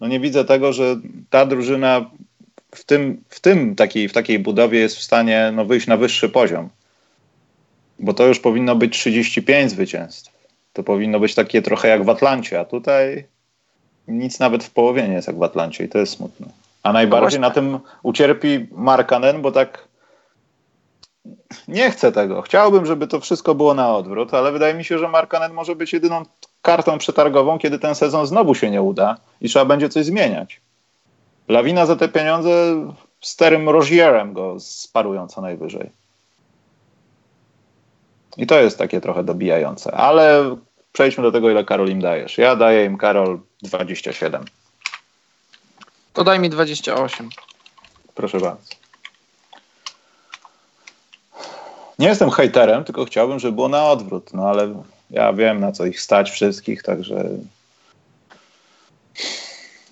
no 0.00 0.08
nie 0.08 0.20
widzę 0.20 0.44
tego, 0.44 0.72
że 0.72 0.96
ta 1.30 1.46
drużyna 1.46 2.10
w 2.74 2.84
tym, 2.84 3.22
w 3.28 3.40
tym 3.40 3.76
takiej, 3.76 4.08
w 4.08 4.12
takiej 4.12 4.38
budowie 4.38 4.78
jest 4.78 4.96
w 4.96 5.02
stanie 5.02 5.52
no, 5.54 5.64
wyjść 5.64 5.86
na 5.86 5.96
wyższy 5.96 6.28
poziom. 6.28 6.68
Bo 7.98 8.14
to 8.14 8.26
już 8.26 8.40
powinno 8.40 8.76
być 8.76 8.92
35 8.92 9.70
zwycięstw. 9.70 10.32
To 10.72 10.82
powinno 10.82 11.20
być 11.20 11.34
takie 11.34 11.62
trochę 11.62 11.88
jak 11.88 12.04
w 12.04 12.08
Atlancie, 12.08 12.60
a 12.60 12.64
tutaj 12.64 13.24
nic 14.08 14.38
nawet 14.38 14.64
w 14.64 14.70
połowie 14.70 15.08
nie 15.08 15.14
jest 15.14 15.28
jak 15.28 15.38
w 15.38 15.42
Atlancie 15.42 15.84
i 15.84 15.88
to 15.88 15.98
jest 15.98 16.12
smutne. 16.12 16.61
A 16.82 16.92
najbardziej 16.92 17.40
no 17.40 17.48
na 17.48 17.54
tym 17.54 17.78
ucierpi 18.02 18.68
Markanen, 18.72 19.42
bo 19.42 19.52
tak 19.52 19.88
nie 21.68 21.90
chcę 21.90 22.12
tego. 22.12 22.42
Chciałbym, 22.42 22.86
żeby 22.86 23.06
to 23.06 23.20
wszystko 23.20 23.54
było 23.54 23.74
na 23.74 23.94
odwrót, 23.94 24.34
ale 24.34 24.52
wydaje 24.52 24.74
mi 24.74 24.84
się, 24.84 24.98
że 24.98 25.08
Markanen 25.08 25.52
może 25.52 25.76
być 25.76 25.92
jedyną 25.92 26.22
kartą 26.62 26.98
przetargową, 26.98 27.58
kiedy 27.58 27.78
ten 27.78 27.94
sezon 27.94 28.26
znowu 28.26 28.54
się 28.54 28.70
nie 28.70 28.82
uda 28.82 29.16
i 29.40 29.48
trzeba 29.48 29.64
będzie 29.64 29.88
coś 29.88 30.04
zmieniać. 30.04 30.60
Lawina 31.48 31.86
za 31.86 31.96
te 31.96 32.08
pieniądze 32.08 32.50
sterym 33.20 33.68
Rozierem 33.68 34.32
go 34.32 34.60
sparują 34.60 35.28
co 35.28 35.40
najwyżej. 35.40 35.90
I 38.36 38.46
to 38.46 38.60
jest 38.60 38.78
takie 38.78 39.00
trochę 39.00 39.24
dobijające. 39.24 39.94
Ale 39.94 40.56
przejdźmy 40.92 41.22
do 41.22 41.32
tego, 41.32 41.50
ile 41.50 41.64
Karol 41.64 41.88
im 41.88 42.00
dajesz. 42.00 42.38
Ja 42.38 42.56
daję 42.56 42.84
im, 42.84 42.96
Karol, 42.96 43.40
27. 43.62 44.44
To 46.12 46.24
daj 46.24 46.40
mi 46.40 46.50
28. 46.50 47.28
Proszę 48.14 48.40
bardzo. 48.40 48.62
Nie 51.98 52.08
jestem 52.08 52.30
hejterem, 52.30 52.84
tylko 52.84 53.04
chciałbym, 53.04 53.38
żeby 53.38 53.54
było 53.54 53.68
na 53.68 53.84
odwrót. 53.84 54.34
No 54.34 54.48
ale 54.48 54.82
ja 55.10 55.32
wiem, 55.32 55.60
na 55.60 55.72
co 55.72 55.86
ich 55.86 56.00
stać 56.00 56.30
wszystkich, 56.30 56.82
także 56.82 57.28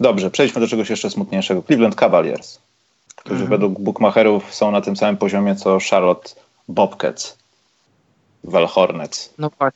Dobrze, 0.01 0.31
przejdźmy 0.31 0.61
do 0.61 0.69
czegoś 0.69 0.91
jeszcze 0.91 1.11
smutniejszego. 1.11 1.63
Cleveland 1.63 1.95
Cavaliers, 1.95 2.59
którzy 3.17 3.43
mhm. 3.43 3.51
według 3.51 3.81
bookmacherów 3.81 4.55
są 4.55 4.71
na 4.71 4.81
tym 4.81 4.97
samym 4.97 5.17
poziomie 5.17 5.57
co 5.57 5.79
Charlotte 5.91 6.31
Bobcats, 6.69 7.39
Val 8.45 8.67
Hornets. 8.67 9.35
No 9.39 9.51
tak. 9.59 9.75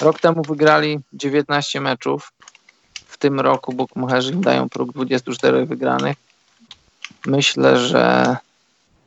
Rok 0.00 0.20
temu 0.20 0.42
wygrali 0.42 1.00
19 1.12 1.80
meczów. 1.80 2.32
Tym 3.20 3.40
roku 3.40 3.72
bookmacherzy 3.72 4.32
im 4.32 4.40
dają 4.40 4.68
próg 4.68 4.92
24 4.92 5.66
wygranych. 5.66 6.16
Myślę, 7.26 7.78
że 7.78 8.36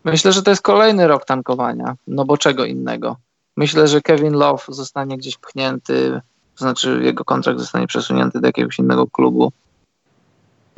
myślę, 0.03 0.31
że 0.31 0.43
to 0.43 0.49
jest 0.49 0.61
kolejny 0.61 1.07
rok 1.07 1.25
tankowania. 1.25 1.95
No 2.07 2.25
bo 2.25 2.37
czego 2.37 2.65
innego? 2.65 3.17
Myślę, 3.57 3.87
że 3.87 4.01
Kevin 4.01 4.33
Love 4.33 4.63
zostanie 4.69 5.17
gdzieś 5.17 5.37
pchnięty, 5.37 6.21
to 6.55 6.65
znaczy 6.65 6.99
jego 7.03 7.25
kontrakt 7.25 7.59
zostanie 7.59 7.87
przesunięty 7.87 8.39
do 8.39 8.47
jakiegoś 8.47 8.79
innego 8.79 9.07
klubu. 9.07 9.51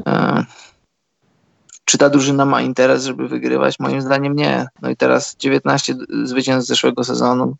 E, 0.08 0.46
czy 1.86 1.98
ta 1.98 2.10
drużyna 2.10 2.46
ma 2.46 2.62
interes, 2.62 3.06
żeby 3.06 3.28
wygrywać? 3.28 3.80
Moim 3.80 4.02
zdaniem 4.02 4.36
nie. 4.36 4.68
No 4.82 4.90
i 4.90 4.96
teraz 4.96 5.36
19 5.36 5.96
zwycięstw 6.24 6.66
z 6.66 6.70
zeszłego 6.70 7.04
sezonu. 7.04 7.56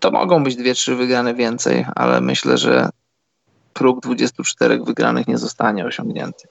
To 0.00 0.10
mogą 0.10 0.44
być 0.44 0.56
2-3 0.56 0.96
wygrane 0.96 1.34
więcej, 1.34 1.86
ale 1.94 2.20
myślę, 2.20 2.58
że 2.58 2.88
próg 3.72 4.00
24 4.00 4.80
wygranych 4.84 5.28
nie 5.28 5.38
zostanie 5.38 5.84
osiągnięty. 5.84 6.48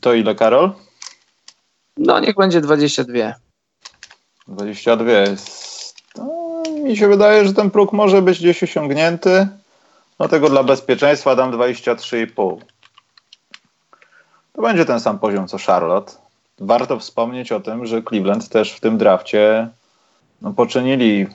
To 0.00 0.14
ile, 0.14 0.34
Karol? 0.34 0.72
No, 1.96 2.20
niech 2.20 2.36
będzie 2.36 2.60
22. 2.60 3.34
22 4.48 5.10
jest. 5.10 5.94
No, 6.16 6.62
mi 6.84 6.96
się 6.96 7.08
wydaje, 7.08 7.44
że 7.44 7.54
ten 7.54 7.70
próg 7.70 7.92
może 7.92 8.22
być 8.22 8.38
gdzieś 8.38 8.62
osiągnięty. 8.62 9.48
Dlatego 10.18 10.48
dla 10.50 10.62
bezpieczeństwa 10.62 11.36
dam 11.36 11.52
23,5. 11.52 12.58
To 14.52 14.62
będzie 14.62 14.84
ten 14.84 15.00
sam 15.00 15.18
poziom 15.18 15.48
co 15.48 15.58
Charlotte. 15.58 16.12
Warto 16.58 16.98
wspomnieć 16.98 17.52
o 17.52 17.60
tym, 17.60 17.86
że 17.86 18.02
Cleveland 18.02 18.48
też 18.48 18.72
w 18.72 18.80
tym 18.80 18.98
drafcie 18.98 19.68
no, 20.42 20.52
poczynili 20.52 21.26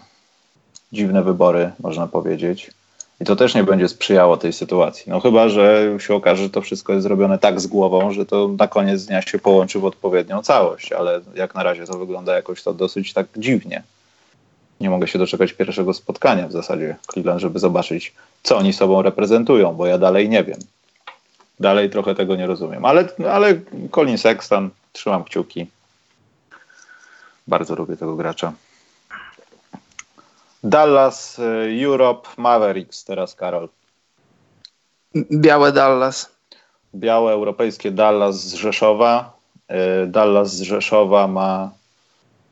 dziwne 0.92 1.24
wybory, 1.24 1.72
można 1.80 2.08
powiedzieć. 2.08 2.72
I 3.22 3.26
to 3.26 3.36
też 3.36 3.56
nie 3.56 3.64
będzie 3.64 3.88
sprzyjało 3.88 4.38
tej 4.38 4.54
sytuacji. 4.54 5.04
No 5.08 5.20
chyba, 5.20 5.50
że 5.50 5.96
się 6.00 6.14
okaże, 6.14 6.44
że 6.44 6.50
to 6.50 6.62
wszystko 6.62 6.94
jest 6.94 7.04
zrobione 7.04 7.38
tak 7.38 7.62
z 7.62 7.68
głową, 7.68 8.12
że 8.12 8.26
to 8.26 8.48
na 8.48 8.68
koniec 8.68 9.06
dnia 9.06 9.22
się 9.22 9.40
połączy 9.40 9.80
w 9.80 9.86
odpowiednią 9.86 10.42
całość, 10.42 10.92
ale 10.92 11.22
jak 11.36 11.56
na 11.56 11.64
razie 11.64 11.86
to 11.86 11.98
wygląda 11.98 12.36
jakoś 12.36 12.64
to 12.64 12.74
dosyć 12.74 13.14
tak 13.14 13.28
dziwnie. 13.38 13.84
Nie 14.82 14.90
mogę 14.90 15.08
się 15.08 15.20
doczekać 15.20 15.54
pierwszego 15.54 15.94
spotkania 15.94 16.48
w 16.48 16.52
zasadzie 16.52 16.96
Cleveland, 17.14 17.42
żeby 17.42 17.60
zobaczyć, 17.60 18.14
co 18.44 18.58
oni 18.58 18.74
sobą 18.74 19.02
reprezentują, 19.02 19.74
bo 19.74 19.86
ja 19.88 19.98
dalej 19.98 20.30
nie 20.30 20.44
wiem 20.44 20.60
dalej 21.60 21.90
trochę 21.90 22.16
tego 22.16 22.36
nie 22.36 22.48
rozumiem. 22.48 22.86
Ale, 22.86 23.10
ale 23.32 23.60
Colin 23.92 24.18
Sexton, 24.18 24.70
trzymam 24.92 25.24
kciuki. 25.24 25.68
Bardzo 27.48 27.76
lubię 27.76 27.98
tego 27.98 28.16
gracza. 28.16 28.54
Dallas, 30.64 31.40
y, 31.40 31.84
Europe, 31.86 32.30
Mavericks 32.38 33.04
teraz, 33.04 33.36
Karol. 33.36 33.70
Białe 35.32 35.72
Dallas. 35.72 36.30
białe 36.96 37.32
europejskie 37.34 37.92
Dallas 37.92 38.36
z 38.36 38.54
Rzeszowa. 38.54 39.38
Y, 40.04 40.08
Dallas 40.08 40.56
z 40.56 40.62
Rzeszowa 40.62 41.28
ma 41.28 41.72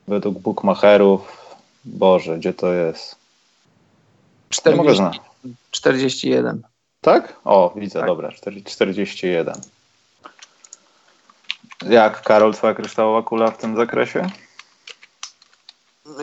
według 0.07 0.39
bookmacherów, 0.39 1.45
Boże, 1.85 2.37
gdzie 2.37 2.53
to 2.53 2.73
jest? 2.73 3.15
40, 4.49 4.69
Nie 4.69 4.75
mogę 4.83 4.95
znać. 4.95 5.19
41. 5.71 6.61
Tak? 7.01 7.35
O, 7.45 7.73
widzę, 7.75 7.99
tak. 7.99 8.07
dobra, 8.07 8.31
41. 8.65 9.55
Jak, 11.89 12.21
Karol, 12.21 12.53
twoja 12.53 12.73
kryształowa 12.73 13.27
kula 13.27 13.51
w 13.51 13.57
tym 13.57 13.75
zakresie? 13.75 14.29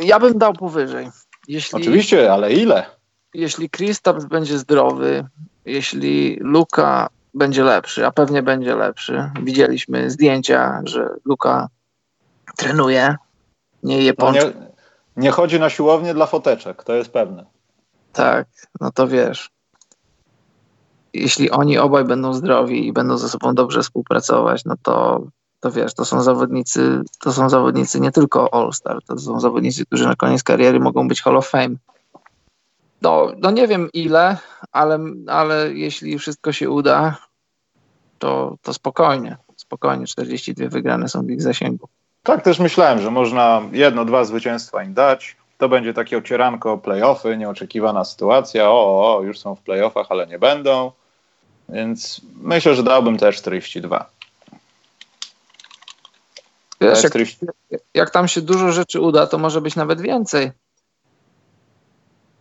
Ja 0.00 0.20
bym 0.20 0.38
dał 0.38 0.52
powyżej. 0.52 1.10
Jeśli, 1.48 1.80
Oczywiście, 1.80 2.32
ale 2.32 2.52
ile? 2.52 2.86
Jeśli 3.34 3.70
Kristaps 3.70 4.24
będzie 4.24 4.58
zdrowy, 4.58 5.24
jeśli 5.64 6.36
Luka 6.40 7.08
będzie 7.34 7.64
lepszy, 7.64 8.06
a 8.06 8.10
pewnie 8.10 8.42
będzie 8.42 8.76
lepszy. 8.76 9.30
Widzieliśmy 9.42 10.10
zdjęcia, 10.10 10.80
że 10.84 11.08
Luka 11.24 11.68
trenuje, 12.56 13.16
nie 13.82 14.02
je 14.02 14.14
pączki. 14.14 14.46
No 14.54 14.60
nie, 14.60 14.72
nie 15.16 15.30
chodzi 15.30 15.60
na 15.60 15.70
siłownię 15.70 16.14
dla 16.14 16.26
foteczek, 16.26 16.84
to 16.84 16.94
jest 16.94 17.10
pewne. 17.10 17.46
Tak, 18.12 18.48
no 18.80 18.90
to 18.92 19.08
wiesz. 19.08 19.50
Jeśli 21.14 21.50
oni 21.50 21.78
obaj 21.78 22.04
będą 22.04 22.34
zdrowi 22.34 22.86
i 22.86 22.92
będą 22.92 23.16
ze 23.16 23.28
sobą 23.28 23.54
dobrze 23.54 23.82
współpracować, 23.82 24.64
no 24.64 24.74
to, 24.82 25.26
to 25.62 25.70
wiesz, 25.70 25.94
to 25.94 26.04
są 26.04 26.22
zawodnicy, 26.22 27.00
to 27.20 27.32
są 27.32 27.48
zawodnicy 27.48 28.00
nie 28.00 28.12
tylko 28.12 28.54
All-Star, 28.54 28.98
to 29.06 29.18
są 29.18 29.40
zawodnicy, 29.40 29.86
którzy 29.86 30.06
na 30.06 30.16
koniec 30.16 30.42
kariery 30.42 30.80
mogą 30.80 31.08
być 31.08 31.22
Hall 31.22 31.36
of 31.36 31.48
Fame. 31.48 31.74
No, 33.02 33.32
no 33.38 33.50
nie 33.50 33.68
wiem 33.68 33.88
ile, 33.92 34.36
ale, 34.72 34.98
ale 35.26 35.72
jeśli 35.72 36.18
wszystko 36.18 36.52
się 36.52 36.70
uda, 36.70 37.16
to, 38.18 38.56
to 38.62 38.74
spokojnie, 38.74 39.36
spokojnie 39.56 40.06
42 40.06 40.68
wygrane 40.68 41.08
są 41.08 41.22
w 41.22 41.30
ich 41.30 41.42
zasięgu. 41.42 41.88
Tak 42.22 42.42
też 42.42 42.58
myślałem, 42.58 43.00
że 43.00 43.10
można 43.10 43.62
jedno, 43.72 44.04
dwa 44.04 44.24
zwycięstwa 44.24 44.82
im 44.82 44.94
dać. 44.94 45.36
To 45.58 45.68
będzie 45.68 45.94
takie 45.94 46.18
ocieranko 46.18 46.78
playoffy, 46.78 47.36
nieoczekiwana 47.36 48.04
sytuacja. 48.04 48.70
O, 48.70 49.16
o, 49.16 49.22
już 49.22 49.38
są 49.38 49.54
w 49.54 49.60
playoffach, 49.60 50.06
ale 50.10 50.26
nie 50.26 50.38
będą. 50.38 50.92
Więc 51.68 52.20
myślę, 52.42 52.74
że 52.74 52.82
dałbym 52.82 53.18
też 53.18 53.36
42. 53.36 54.10
Wiesz, 56.82 57.02
jak, 57.02 57.12
jak, 57.94 58.10
tam 58.10 58.28
się 58.28 58.40
dużo 58.40 58.72
rzeczy 58.72 59.00
uda, 59.00 59.26
to 59.26 59.38
może 59.38 59.60
być 59.60 59.76
nawet 59.76 60.00
więcej. 60.00 60.52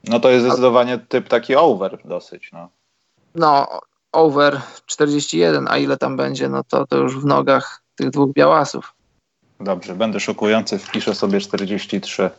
No 0.03 0.19
to 0.19 0.29
jest 0.29 0.45
zdecydowanie 0.45 0.97
typ 0.97 1.27
taki 1.27 1.55
over 1.55 1.97
dosyć. 2.05 2.49
No, 2.53 2.69
no 3.35 3.81
over 4.11 4.61
41, 4.85 5.67
a 5.67 5.77
ile 5.77 5.97
tam 5.97 6.17
będzie, 6.17 6.49
no 6.49 6.63
to, 6.63 6.87
to 6.87 6.97
już 6.97 7.19
w 7.19 7.25
nogach 7.25 7.81
tych 7.95 8.09
dwóch 8.09 8.33
białasów. 8.33 8.93
Dobrze, 9.59 9.95
będę 9.95 10.19
szokujący, 10.19 10.77
wpiszę 10.79 11.15
sobie 11.15 11.39
43. 11.39 12.29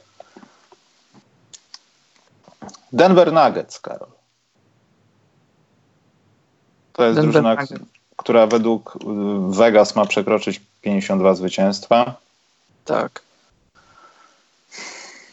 Denver 2.93 3.33
Nuggets, 3.33 3.81
Karol. 3.81 4.09
To 6.93 7.05
jest 7.05 7.17
Denver 7.19 7.33
drużyna, 7.33 7.55
Nuggets. 7.55 7.85
która 8.17 8.47
według 8.47 8.97
y, 8.97 8.99
Vegas 9.57 9.97
ma 9.97 10.07
przekroczyć 10.07 10.61
52 10.83 11.35
zwycięstwa. 11.35 12.15
Tak. 12.85 13.23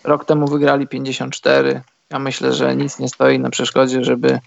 Rok 0.03 0.25
temu 0.25 0.47
wygrali 0.47 0.87
54. 0.87 1.81
Ja 2.09 2.19
myślę, 2.19 2.53
że 2.53 2.75
nic 2.75 2.99
nie 2.99 3.09
stoi 3.09 3.39
na 3.39 3.49
przeszkodzie, 3.49 4.03
żeby, 4.03 4.39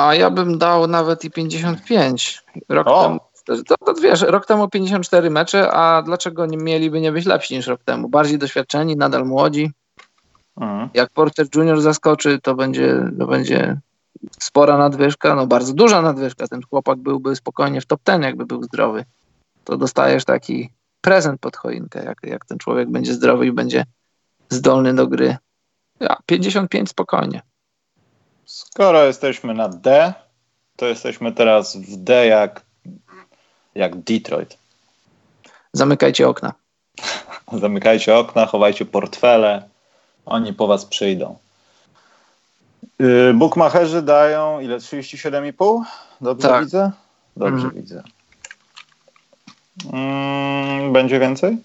A 0.00 0.14
ja 0.14 0.30
bym 0.30 0.58
dał 0.58 0.86
nawet 0.86 1.24
i 1.24 1.30
55. 1.30 2.42
Rok 2.68 2.86
o. 2.86 3.02
temu 3.02 3.20
to, 3.44 3.76
to 3.86 3.94
wiesz, 3.94 4.20
rok 4.20 4.46
temu 4.46 4.68
54 4.68 5.30
mecze, 5.30 5.70
a 5.72 6.02
dlaczego 6.02 6.46
nie 6.46 6.56
mieliby 6.56 7.00
nie 7.00 7.12
być 7.12 7.26
lepsi 7.26 7.54
niż 7.54 7.66
rok 7.66 7.82
temu? 7.84 8.08
Bardziej 8.08 8.38
doświadczeni, 8.38 8.96
nadal 8.96 9.26
młodzi. 9.26 9.70
Mhm. 10.56 10.88
Jak 10.94 11.10
Porter 11.10 11.46
Junior 11.54 11.80
zaskoczy, 11.80 12.38
to 12.42 12.54
będzie, 12.54 13.10
to 13.18 13.26
będzie 13.26 13.80
spora 14.40 14.78
nadwyżka, 14.78 15.34
no 15.34 15.46
bardzo 15.46 15.72
duża 15.72 16.02
nadwyżka. 16.02 16.48
Ten 16.48 16.60
chłopak 16.62 16.98
byłby 16.98 17.36
spokojnie 17.36 17.80
w 17.80 17.86
top 17.86 18.00
ten, 18.04 18.22
jakby 18.22 18.46
był 18.46 18.62
zdrowy. 18.62 19.04
To 19.64 19.76
dostajesz 19.76 20.24
taki 20.24 20.70
prezent 21.00 21.40
pod 21.40 21.56
choinkę, 21.56 22.04
jak, 22.04 22.18
jak 22.22 22.44
ten 22.44 22.58
człowiek 22.58 22.90
będzie 22.90 23.14
zdrowy 23.14 23.46
i 23.46 23.52
będzie 23.52 23.84
zdolny 24.50 24.94
do 24.94 25.06
gry. 25.06 25.36
Ja, 26.00 26.16
55 26.26 26.90
spokojnie. 26.90 27.42
Skoro 28.50 29.04
jesteśmy 29.04 29.54
na 29.54 29.68
D, 29.68 30.14
to 30.76 30.86
jesteśmy 30.86 31.32
teraz 31.32 31.76
w 31.76 31.96
D 31.96 32.26
jak 32.26 32.62
jak 33.74 33.96
Detroit. 33.96 34.58
Zamykajcie 35.72 36.28
okna. 36.28 36.52
Zamykajcie 37.62 38.16
okna, 38.16 38.46
chowajcie 38.46 38.84
portfele, 38.84 39.68
oni 40.26 40.52
po 40.52 40.66
was 40.66 40.84
przyjdą. 40.84 41.36
Yy, 42.98 43.34
Bookmacherzy 43.34 44.02
dają 44.02 44.60
ile? 44.60 44.78
37,5? 44.78 45.82
Dobrze 46.20 46.48
tak. 46.48 46.64
widzę? 46.64 46.90
Dobrze 47.36 47.64
mm. 47.64 47.76
widzę. 47.76 48.02
Mm, 49.92 50.92
będzie 50.92 51.20
więcej? 51.20 51.56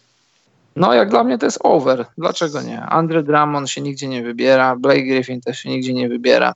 No, 0.75 0.93
jak 0.93 1.09
dla 1.09 1.23
mnie 1.23 1.37
to 1.37 1.45
jest 1.45 1.59
over. 1.63 2.05
Dlaczego 2.17 2.61
nie? 2.61 2.81
Andre 2.81 3.23
Drummond 3.23 3.69
się 3.69 3.81
nigdzie 3.81 4.07
nie 4.07 4.23
wybiera, 4.23 4.75
Blake 4.75 5.03
Griffin 5.03 5.41
też 5.41 5.59
się 5.59 5.69
nigdzie 5.69 5.93
nie 5.93 6.09
wybiera. 6.09 6.53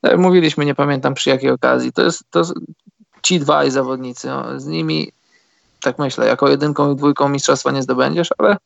Tak 0.00 0.12
jak 0.12 0.20
mówiliśmy, 0.20 0.64
nie 0.64 0.74
pamiętam 0.74 1.14
przy 1.14 1.30
jakiej 1.30 1.50
okazji. 1.50 1.92
To 1.92 2.02
jest, 2.02 2.24
to, 2.30 2.42
ci 3.22 3.40
dwaj 3.40 3.70
zawodnicy, 3.70 4.28
no, 4.28 4.60
z 4.60 4.66
nimi 4.66 5.12
tak 5.82 5.98
myślę, 5.98 6.26
jako 6.26 6.48
jedynką 6.48 6.92
i 6.92 6.96
dwójką 6.96 7.28
mistrzostwa 7.28 7.70
nie 7.70 7.82
zdobędziesz, 7.82 8.28
ale 8.38 8.56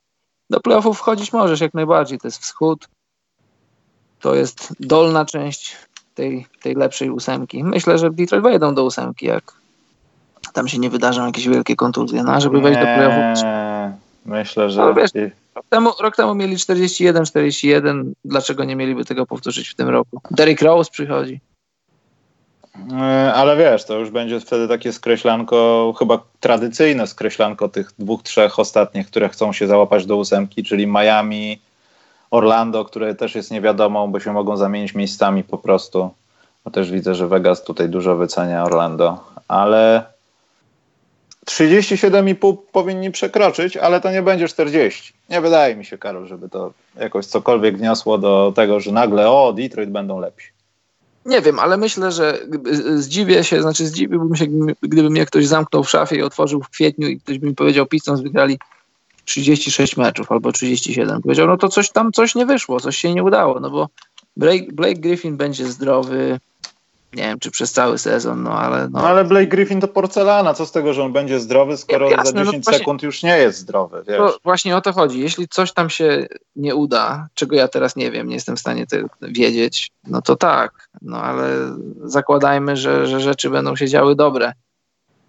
do 0.51 0.61
playoffów 0.61 0.99
wchodzić 0.99 1.33
możesz 1.33 1.61
jak 1.61 1.75
najbardziej. 1.75 2.19
To 2.19 2.29
jest 2.29 2.43
wschód, 2.43 2.89
to 4.21 4.35
jest 4.35 4.73
dolna 4.81 5.25
część 5.25 5.77
tej, 6.15 6.47
tej 6.63 6.75
lepszej 6.75 7.11
ósemki. 7.11 7.65
Myślę, 7.65 7.99
że 7.99 8.11
Detroit 8.11 8.43
wejdą 8.43 8.75
do 8.75 8.85
ósemki, 8.85 9.27
jak 9.27 9.53
tam 10.53 10.69
się 10.69 10.79
nie 10.79 10.91
wydarzą 10.91 11.27
jakieś 11.27 11.49
wielkie 11.49 11.77
kontuzje, 11.77 12.23
no, 12.23 12.41
żeby 12.41 12.61
wejść 12.61 12.81
do 12.81 12.87
playoffów. 12.87 13.45
Myślę, 14.27 14.71
że... 14.71 14.81
No, 14.81 14.95
wiesz, 14.95 15.11
rok, 15.55 15.67
temu, 15.69 15.91
rok 16.01 16.17
temu 16.17 16.35
mieli 16.35 16.57
41-41, 16.57 18.13
dlaczego 18.25 18.65
nie 18.65 18.77
mieliby 18.77 19.05
tego 19.05 19.27
powtórzyć 19.27 19.69
w 19.69 19.75
tym 19.75 19.89
roku? 19.89 20.21
Derrick 20.31 20.63
Rose 20.63 20.91
przychodzi. 20.91 21.41
E, 22.93 23.35
ale 23.35 23.57
wiesz, 23.57 23.85
to 23.85 23.99
już 23.99 24.11
będzie 24.11 24.41
wtedy 24.41 24.69
takie 24.69 24.93
skreślanko, 24.93 25.95
chyba 25.99 26.19
tradycyjne 26.41 27.07
skreślanko 27.07 27.69
tych 27.69 27.91
dwóch, 27.99 28.23
trzech 28.23 28.59
ostatnich, 28.59 29.07
które 29.07 29.29
chcą 29.29 29.53
się 29.53 29.67
załapać 29.67 30.07
do 30.07 30.17
ósemki, 30.17 30.65
czyli 30.65 30.87
Miami, 30.87 31.61
Orlando, 32.31 32.85
które 32.85 33.15
też 33.15 33.35
jest 33.35 33.51
niewiadomą, 33.51 34.13
bo 34.13 34.21
się 34.21 34.33
mogą 34.33 34.57
zamienić 34.57 34.95
miejscami 34.95 35.45
po 35.45 35.59
prostu. 35.59 36.11
Bo 36.65 36.71
też 36.71 36.91
widzę, 36.91 37.15
że 37.15 37.29
Vegas 37.29 37.65
tutaj 37.65 37.89
dużo 37.89 38.17
wycenia 38.17 38.65
Orlando, 38.65 39.25
ale 39.49 40.14
37,5 41.45 42.57
powinni 42.73 43.11
przekroczyć, 43.11 43.77
ale 43.77 44.01
to 44.01 44.11
nie 44.11 44.23
będzie 44.23 44.49
40. 44.49 45.13
Nie 45.31 45.41
wydaje 45.41 45.77
mi 45.77 45.85
się, 45.85 45.99
Karol, 45.99 46.27
żeby 46.27 46.49
to 46.49 46.73
jakoś 46.97 47.27
cokolwiek 47.27 47.79
wniosło 47.79 48.19
do 48.19 48.53
tego, 48.57 48.81
że 48.81 48.93
nagle 48.93 49.31
o, 49.31 49.53
Detroit 49.53 49.91
będą 49.91 50.21
lepsi. 50.21 50.49
Nie 51.27 51.41
wiem, 51.41 51.59
ale 51.59 51.77
myślę, 51.77 52.13
że 52.13 52.39
zdziwię 52.95 53.45
się, 53.45 53.63
znaczy 53.63 53.87
zdziwiłbym 53.87 54.37
się, 54.37 54.47
gdyby 54.83 55.11
mnie 55.11 55.27
ktoś 55.27 55.47
zamknął 55.47 55.85
w 55.85 55.91
szafie 55.91 56.17
i 56.17 56.23
otworzył 56.23 56.63
w 56.63 56.69
kwietniu 56.69 57.09
i 57.09 57.21
ktoś 57.21 57.39
by 57.39 57.47
mi 57.47 57.55
powiedział, 57.55 57.87
Pistons 57.87 58.21
wygrali 58.21 58.59
36 59.25 59.97
meczów 59.97 60.33
albo 60.33 60.53
37. 60.53 61.23
Powiedział, 61.23 61.47
no 61.47 61.57
to 61.57 61.69
coś 61.69 61.91
tam, 61.91 62.13
coś 62.13 62.35
nie 62.35 62.47
wyszło, 62.47 62.81
coś 62.81 62.97
się 62.97 63.15
nie 63.15 63.23
udało, 63.23 63.61
no 63.61 63.71
bo 63.71 63.89
Blake, 64.37 64.73
Blake 64.73 65.01
Griffin 65.01 65.37
będzie 65.37 65.67
zdrowy, 65.67 66.41
nie 67.17 67.23
wiem, 67.23 67.39
czy 67.39 67.51
przez 67.51 67.73
cały 67.73 67.99
sezon, 67.99 68.43
no 68.43 68.59
ale... 68.59 68.89
No. 68.89 69.01
no 69.01 69.09
ale 69.09 69.25
Blake 69.25 69.47
Griffin 69.47 69.81
to 69.81 69.89
porcelana, 69.89 70.55
co 70.55 70.67
z 70.67 70.73
tego, 70.73 70.93
że 70.93 71.03
on 71.03 71.13
będzie 71.13 71.41
zdrowy, 71.41 71.77
skoro 71.77 72.11
jasne, 72.11 72.25
za 72.25 72.33
10 72.33 72.53
no 72.53 72.63
właśnie, 72.63 72.79
sekund 72.79 73.03
już 73.03 73.23
nie 73.23 73.39
jest 73.39 73.59
zdrowy, 73.59 74.05
wiesz? 74.09 74.19
To 74.19 74.39
właśnie 74.45 74.77
o 74.77 74.81
to 74.81 74.93
chodzi. 74.93 75.21
Jeśli 75.21 75.49
coś 75.49 75.73
tam 75.73 75.91
się 75.91 76.27
nie 76.57 76.75
uda, 76.75 77.29
czego 77.35 77.57
ja 77.57 77.69
teraz 77.69 77.97
nie 77.97 78.11
wiem, 78.11 78.29
nie 78.29 78.35
jestem 78.35 78.57
w 78.57 78.61
stanie 78.61 78.87
to 78.87 78.97
wiedzieć, 79.23 79.91
no 80.07 80.23
to 80.23 80.37
tak, 80.37 80.89
no 81.03 81.17
ale 81.17 81.47
zakładajmy, 82.05 82.77
że, 82.77 83.07
że 83.07 83.21
rzeczy 83.21 83.51
będą 83.51 83.77
się 83.77 83.89
działy 83.89 84.17
dobre, 84.17 84.53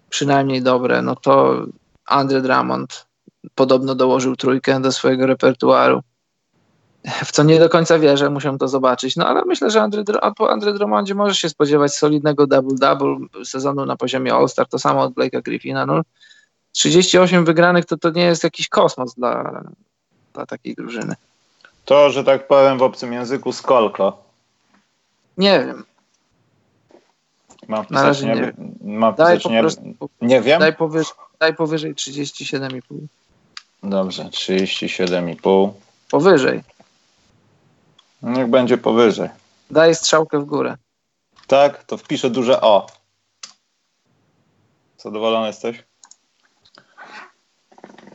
przynajmniej 0.08 0.62
dobre, 0.62 1.02
no 1.02 1.16
to 1.16 1.62
Andre 2.06 2.40
Drummond 2.40 3.06
podobno 3.54 3.94
dołożył 3.94 4.36
trójkę 4.36 4.80
do 4.80 4.92
swojego 4.92 5.26
repertuaru 5.26 6.00
w 7.06 7.32
co 7.32 7.42
nie 7.42 7.58
do 7.58 7.68
końca 7.68 7.98
wierzę, 7.98 8.30
muszę 8.30 8.56
to 8.58 8.68
zobaczyć. 8.68 9.16
No 9.16 9.26
ale 9.26 9.44
myślę, 9.44 9.70
że 9.70 9.82
Andre, 9.82 10.04
po 10.36 10.50
Andre 10.50 10.72
Drummondzie 10.72 11.14
możesz 11.14 11.38
się 11.38 11.48
spodziewać 11.48 11.94
solidnego 11.94 12.46
double-double 12.46 13.44
sezonu 13.44 13.86
na 13.86 13.96
poziomie 13.96 14.34
All-Star, 14.34 14.68
to 14.68 14.78
samo 14.78 15.02
od 15.02 15.14
Blake'a 15.14 15.42
Griffina. 15.42 15.86
No, 15.86 16.00
38 16.72 17.44
wygranych 17.44 17.84
to, 17.84 17.96
to 17.96 18.10
nie 18.10 18.22
jest 18.22 18.44
jakiś 18.44 18.68
kosmos 18.68 19.14
dla, 19.14 19.62
dla 20.34 20.46
takiej 20.46 20.74
drużyny. 20.74 21.14
To, 21.84 22.10
że 22.10 22.24
tak 22.24 22.46
powiem 22.46 22.78
w 22.78 22.82
obcym 22.82 23.12
języku, 23.12 23.52
skolko. 23.52 24.24
Nie 25.38 25.64
wiem. 25.66 25.84
Mam 27.68 27.84
wpisać, 27.84 28.22
nie, 28.22 28.34
nie, 28.34 28.52
mam 28.98 29.14
daj 29.14 29.38
nie, 29.50 29.60
prostu, 29.60 29.82
nie 30.20 30.40
wiem. 30.40 30.60
Daj, 30.60 30.76
powyż, 30.76 31.08
daj 31.40 31.54
powyżej 31.54 31.94
37,5. 31.94 32.80
Dobrze, 33.82 34.24
37,5. 34.24 35.70
Powyżej. 36.10 36.62
Niech 38.26 38.46
będzie 38.46 38.78
powyżej. 38.78 39.28
Daj 39.70 39.94
strzałkę 39.94 40.38
w 40.38 40.44
górę. 40.44 40.76
Tak, 41.46 41.84
to 41.84 41.96
wpiszę 41.96 42.30
duże 42.30 42.60
O. 42.60 42.86
Zadowolony 44.98 45.46
jesteś? 45.46 45.84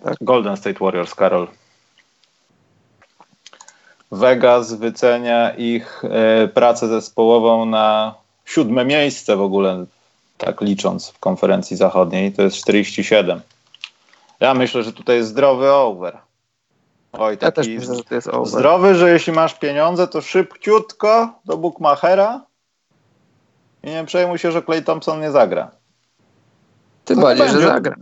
Tak. 0.03 0.15
Golden 0.21 0.57
State 0.57 0.79
Warriors, 0.79 1.15
Karol. 1.15 1.47
Vegas 4.11 4.73
wycenia 4.73 5.49
ich 5.49 6.03
e, 6.05 6.47
pracę 6.47 6.87
zespołową 6.87 7.65
na 7.65 8.15
siódme 8.45 8.85
miejsce 8.85 9.35
w 9.35 9.41
ogóle, 9.41 9.85
tak 10.37 10.61
licząc 10.61 11.09
w 11.09 11.19
konferencji 11.19 11.77
zachodniej, 11.77 12.33
to 12.33 12.41
jest 12.41 12.57
47. 12.57 13.41
Ja 14.39 14.53
myślę, 14.53 14.83
że 14.83 14.93
tutaj 14.93 15.15
jest 15.15 15.29
zdrowy 15.29 15.71
over. 15.71 16.17
Oj, 17.13 17.37
taki 17.37 17.45
ja 17.45 17.51
też 17.51 17.67
myślę, 17.67 17.95
że 17.95 18.03
to 18.03 18.15
jest 18.15 18.27
over. 18.27 18.47
zdrowy, 18.47 18.95
że 18.95 19.11
jeśli 19.11 19.33
masz 19.33 19.59
pieniądze, 19.59 20.07
to 20.07 20.21
szybciutko 20.21 21.39
do 21.45 21.57
Bookmachera 21.57 22.45
i 23.83 23.89
nie 23.89 24.05
przejmuj 24.05 24.37
się, 24.37 24.51
że 24.51 24.63
Clay 24.63 24.81
Thompson 24.81 25.21
nie 25.21 25.31
zagra. 25.31 25.71
Ty 27.05 27.15
no 27.15 27.21
bardziej, 27.21 27.49
że 27.49 27.61
zagra. 27.61 27.95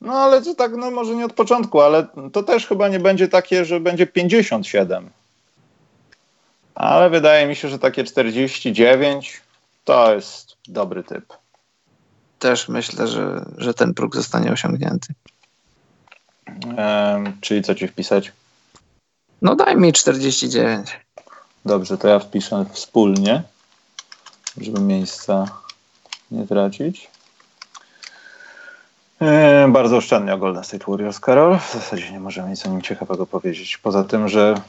No 0.00 0.12
ale 0.12 0.42
to 0.42 0.54
tak, 0.54 0.72
no 0.76 0.90
może 0.90 1.14
nie 1.14 1.24
od 1.24 1.32
początku, 1.32 1.80
ale 1.80 2.06
to 2.32 2.42
też 2.42 2.66
chyba 2.66 2.88
nie 2.88 3.00
będzie 3.00 3.28
takie, 3.28 3.64
że 3.64 3.80
będzie 3.80 4.06
57. 4.06 5.10
Ale 6.74 7.10
wydaje 7.10 7.46
mi 7.46 7.56
się, 7.56 7.68
że 7.68 7.78
takie 7.78 8.04
49 8.04 9.42
to 9.84 10.14
jest 10.14 10.56
dobry 10.68 11.02
typ. 11.02 11.24
Też 12.38 12.68
myślę, 12.68 13.08
że, 13.08 13.44
że 13.56 13.74
ten 13.74 13.94
próg 13.94 14.16
zostanie 14.16 14.52
osiągnięty. 14.52 15.14
Czyli 17.40 17.62
co 17.62 17.74
ci 17.74 17.88
wpisać? 17.88 18.32
No 19.42 19.56
daj 19.56 19.76
mi 19.76 19.92
49. 19.92 21.00
Dobrze, 21.64 21.98
to 21.98 22.08
ja 22.08 22.18
wpiszę 22.18 22.64
wspólnie, 22.72 23.42
żeby 24.60 24.80
miejsca 24.80 25.44
nie 26.30 26.46
tracić. 26.46 27.10
bardzo 29.68 29.96
oszczędnie 29.96 30.34
o 30.34 30.38
Golden 30.38 30.64
State 30.64 30.84
Warriors, 30.88 31.20
Karol. 31.20 31.58
W 31.58 31.72
zasadzie 31.72 32.12
nie 32.12 32.20
możemy 32.20 32.50
nic 32.50 32.66
o 32.66 32.68
nim 32.68 32.82
ciekawego 32.82 33.26
powiedzieć. 33.26 33.78
Poza 33.78 34.04
tym, 34.04 34.28
że, 34.28 34.60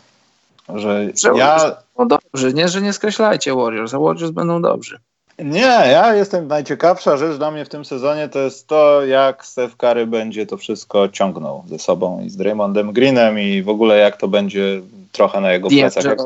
że, 0.70 1.08
że 1.24 1.32
ja... 1.36 1.78
No 1.98 2.06
dobrze, 2.06 2.54
nie, 2.54 2.68
że 2.68 2.82
nie 2.82 2.94
skreślajcie 2.94 3.56
Warriors, 3.56 3.94
a 3.94 4.00
Warriors 4.00 4.32
będą 4.32 4.62
dobrzy. 4.62 5.00
Nie, 5.44 5.84
ja 5.92 6.16
jestem 6.16 6.48
najciekawsza 6.48 7.18
rzecz 7.18 7.38
dla 7.38 7.52
mnie 7.52 7.66
w 7.66 7.70
tym 7.70 7.86
sezonie 7.86 8.30
to 8.30 8.40
jest 8.40 8.68
to, 8.68 9.06
jak 9.06 9.46
Steph 9.46 9.76
Curry 9.76 10.08
będzie 10.08 10.46
to 10.46 10.58
wszystko 10.58 11.10
ciągnął 11.10 11.64
ze 11.68 11.80
sobą 11.80 12.22
i 12.26 12.30
z 12.30 12.38
Draymondem 12.38 12.94
Greenem 12.94 13.40
i 13.40 13.62
w 13.64 13.70
ogóle 13.70 13.98
jak 13.98 14.18
to 14.18 14.28
będzie 14.28 14.82
trochę 15.12 15.42
na 15.42 15.52
jego 15.52 15.70
plecach. 15.70 16.06
Jak, 16.06 16.20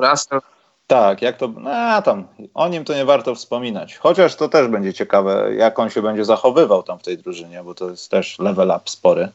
tak, 0.88 1.22
jak 1.22 1.38
to, 1.38 1.48
no 1.48 2.02
tam, 2.02 2.28
o 2.54 2.68
nim 2.68 2.86
to 2.86 2.94
nie 2.94 3.06
warto 3.06 3.36
wspominać. 3.36 3.98
Chociaż 3.98 4.36
to 4.36 4.50
też 4.50 4.68
będzie 4.68 4.94
ciekawe, 4.94 5.56
jak 5.56 5.80
on 5.80 5.90
się 5.90 6.02
będzie 6.02 6.26
zachowywał 6.26 6.84
tam 6.84 7.00
w 7.00 7.04
tej 7.04 7.18
drużynie, 7.18 7.64
bo 7.64 7.76
to 7.76 7.90
jest 7.90 8.12
też 8.12 8.40
level 8.40 8.70
up 8.70 8.82
spory. 8.86 9.30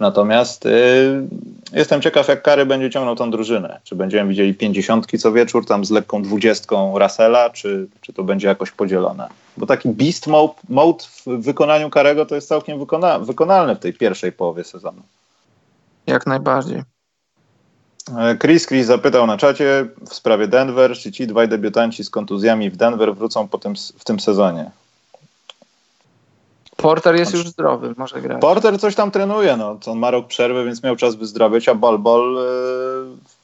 Natomiast 0.00 0.66
y, 0.66 0.70
jestem 1.72 2.02
ciekaw, 2.02 2.28
jak 2.28 2.42
Kary 2.42 2.66
będzie 2.66 2.90
ciągnął 2.90 3.16
tą 3.16 3.30
drużynę. 3.30 3.80
Czy 3.84 3.96
będziemy 3.96 4.30
widzieli 4.30 4.54
pięćdziesiątki 4.54 5.18
co 5.18 5.32
wieczór, 5.32 5.66
tam 5.66 5.84
z 5.84 5.90
lekką 5.90 6.22
dwudziestką 6.22 6.98
Russella, 6.98 7.50
czy, 7.50 7.86
czy 8.00 8.12
to 8.12 8.24
będzie 8.24 8.48
jakoś 8.48 8.70
podzielone? 8.70 9.28
Bo 9.56 9.66
taki 9.66 9.88
beast 9.88 10.26
mode, 10.26 10.54
mode 10.68 11.04
w 11.04 11.42
wykonaniu 11.42 11.90
Karego 11.90 12.26
to 12.26 12.34
jest 12.34 12.48
całkiem 12.48 12.78
wykona 12.78 13.18
wykonalny 13.18 13.74
w 13.74 13.78
tej 13.78 13.92
pierwszej 13.92 14.32
połowie 14.32 14.64
sezonu. 14.64 15.02
Jak 16.06 16.26
najbardziej. 16.26 16.82
E, 18.18 18.36
Chris 18.38 18.66
Chris 18.66 18.86
zapytał 18.86 19.26
na 19.26 19.36
czacie 19.36 19.86
w 20.10 20.14
sprawie 20.14 20.48
Denver, 20.48 20.96
czy 20.96 21.12
ci 21.12 21.26
dwaj 21.26 21.48
debiutanci 21.48 22.04
z 22.04 22.10
kontuzjami 22.10 22.70
w 22.70 22.76
Denver 22.76 23.14
wrócą 23.14 23.48
po 23.48 23.58
tym, 23.58 23.74
w 23.98 24.04
tym 24.04 24.20
sezonie. 24.20 24.70
Porter 26.76 27.16
jest 27.16 27.32
już 27.32 27.48
zdrowy, 27.48 27.94
może 27.96 28.20
grać. 28.20 28.40
Porter 28.40 28.80
coś 28.80 28.94
tam 28.94 29.10
trenuje, 29.10 29.56
no. 29.56 29.78
On 29.86 29.98
ma 29.98 30.10
rok 30.10 30.26
przerwy, 30.26 30.64
więc 30.64 30.82
miał 30.82 30.96
czas 30.96 31.14
wyzdrowieć, 31.14 31.68
a 31.68 31.74
Bol 31.74 31.98
Bol 31.98 32.38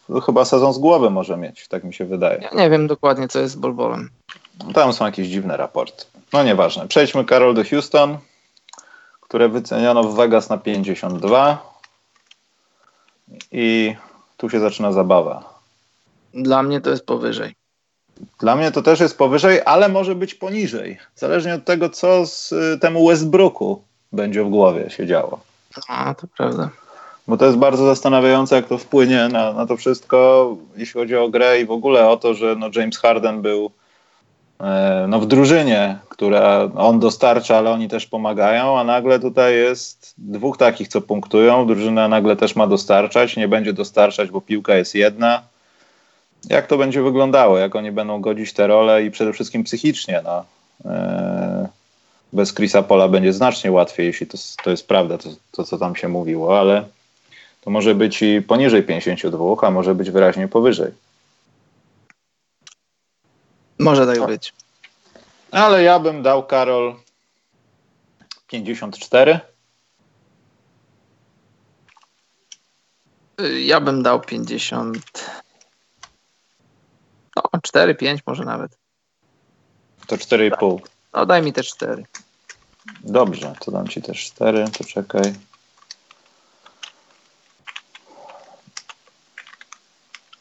yy, 0.08 0.20
chyba 0.20 0.44
sezon 0.44 0.72
z 0.72 0.78
głowy 0.78 1.10
może 1.10 1.36
mieć, 1.36 1.68
tak 1.68 1.84
mi 1.84 1.94
się 1.94 2.04
wydaje. 2.04 2.40
Ja 2.42 2.62
nie 2.62 2.70
wiem 2.70 2.86
dokładnie, 2.86 3.28
co 3.28 3.40
jest 3.40 3.54
z 3.54 3.56
Bol 3.56 3.72
Bolem. 3.72 4.10
Tam 4.74 4.92
są 4.92 5.06
jakieś 5.06 5.28
dziwne 5.28 5.56
raporty. 5.56 6.04
No 6.32 6.42
nieważne. 6.42 6.88
Przejdźmy, 6.88 7.24
Karol, 7.24 7.54
do 7.54 7.64
Houston, 7.64 8.18
które 9.20 9.48
wyceniono 9.48 10.04
w 10.04 10.16
Vegas 10.16 10.48
na 10.48 10.58
52 10.58 11.70
i 13.52 13.94
tu 14.36 14.50
się 14.50 14.60
zaczyna 14.60 14.92
zabawa. 14.92 15.60
Dla 16.34 16.62
mnie 16.62 16.80
to 16.80 16.90
jest 16.90 17.06
powyżej. 17.06 17.54
Dla 18.40 18.56
mnie 18.56 18.70
to 18.70 18.82
też 18.82 19.00
jest 19.00 19.18
powyżej, 19.18 19.60
ale 19.64 19.88
może 19.88 20.14
być 20.14 20.34
poniżej. 20.34 20.98
Zależnie 21.14 21.54
od 21.54 21.64
tego, 21.64 21.88
co 21.88 22.26
z 22.26 22.52
y, 22.52 22.78
temu 22.80 23.08
Westbrooku 23.08 23.82
będzie 24.12 24.44
w 24.44 24.48
głowie 24.48 24.90
się 24.90 25.06
działo. 25.06 25.40
A, 25.88 26.14
to 26.14 26.26
prawda. 26.36 26.70
Bo 27.28 27.36
to 27.36 27.46
jest 27.46 27.58
bardzo 27.58 27.86
zastanawiające, 27.86 28.56
jak 28.56 28.66
to 28.66 28.78
wpłynie 28.78 29.28
na, 29.28 29.52
na 29.52 29.66
to 29.66 29.76
wszystko, 29.76 30.48
jeśli 30.76 31.00
chodzi 31.00 31.16
o 31.16 31.28
grę 31.28 31.60
i 31.60 31.66
w 31.66 31.70
ogóle 31.70 32.08
o 32.08 32.16
to, 32.16 32.34
że 32.34 32.56
no 32.58 32.70
James 32.76 32.98
Harden 32.98 33.42
był 33.42 33.70
e, 34.60 35.06
no 35.08 35.20
w 35.20 35.26
drużynie, 35.26 35.98
która 36.08 36.68
on 36.76 37.00
dostarcza, 37.00 37.56
ale 37.56 37.70
oni 37.70 37.88
też 37.88 38.06
pomagają, 38.06 38.78
a 38.78 38.84
nagle 38.84 39.20
tutaj 39.20 39.54
jest 39.54 40.14
dwóch 40.18 40.56
takich, 40.56 40.88
co 40.88 41.00
punktują. 41.00 41.66
Drużyna 41.66 42.08
nagle 42.08 42.36
też 42.36 42.56
ma 42.56 42.66
dostarczać, 42.66 43.36
nie 43.36 43.48
będzie 43.48 43.72
dostarczać, 43.72 44.30
bo 44.30 44.40
piłka 44.40 44.74
jest 44.74 44.94
jedna 44.94 45.42
jak 46.48 46.66
to 46.66 46.78
będzie 46.78 47.02
wyglądało, 47.02 47.58
jak 47.58 47.76
oni 47.76 47.92
będą 47.92 48.20
godzić 48.20 48.52
te 48.52 48.66
role 48.66 49.04
i 49.04 49.10
przede 49.10 49.32
wszystkim 49.32 49.64
psychicznie. 49.64 50.22
No. 50.24 50.44
E, 50.84 51.68
bez 52.32 52.54
Chrisa 52.54 52.82
Pola 52.82 53.08
będzie 53.08 53.32
znacznie 53.32 53.72
łatwiej, 53.72 54.06
jeśli 54.06 54.26
to, 54.26 54.38
to 54.64 54.70
jest 54.70 54.88
prawda, 54.88 55.18
to, 55.18 55.28
to 55.52 55.64
co 55.64 55.78
tam 55.78 55.96
się 55.96 56.08
mówiło, 56.08 56.60
ale 56.60 56.84
to 57.60 57.70
może 57.70 57.94
być 57.94 58.22
i 58.22 58.42
poniżej 58.42 58.82
52, 58.82 59.66
a 59.66 59.70
może 59.70 59.94
być 59.94 60.10
wyraźnie 60.10 60.48
powyżej. 60.48 60.92
Może 63.78 64.06
tak 64.06 64.26
być. 64.26 64.52
Ale 65.50 65.82
ja 65.82 65.98
bym 65.98 66.22
dał 66.22 66.46
Karol 66.46 66.94
54. 68.46 69.40
Ja 73.60 73.80
bym 73.80 74.02
dał 74.02 74.20
50. 74.20 75.30
No, 77.36 77.42
4, 77.62 77.94
5 77.94 78.20
może 78.26 78.44
nawet. 78.44 78.78
To 80.06 80.16
4,5. 80.16 80.78
No 81.14 81.26
daj 81.26 81.42
mi 81.42 81.52
te 81.52 81.62
4. 81.62 82.04
Dobrze, 83.00 83.54
to 83.60 83.70
dam 83.70 83.88
ci 83.88 84.02
też 84.02 84.24
4, 84.24 84.64
to 84.78 84.84
czekaj. 84.84 85.34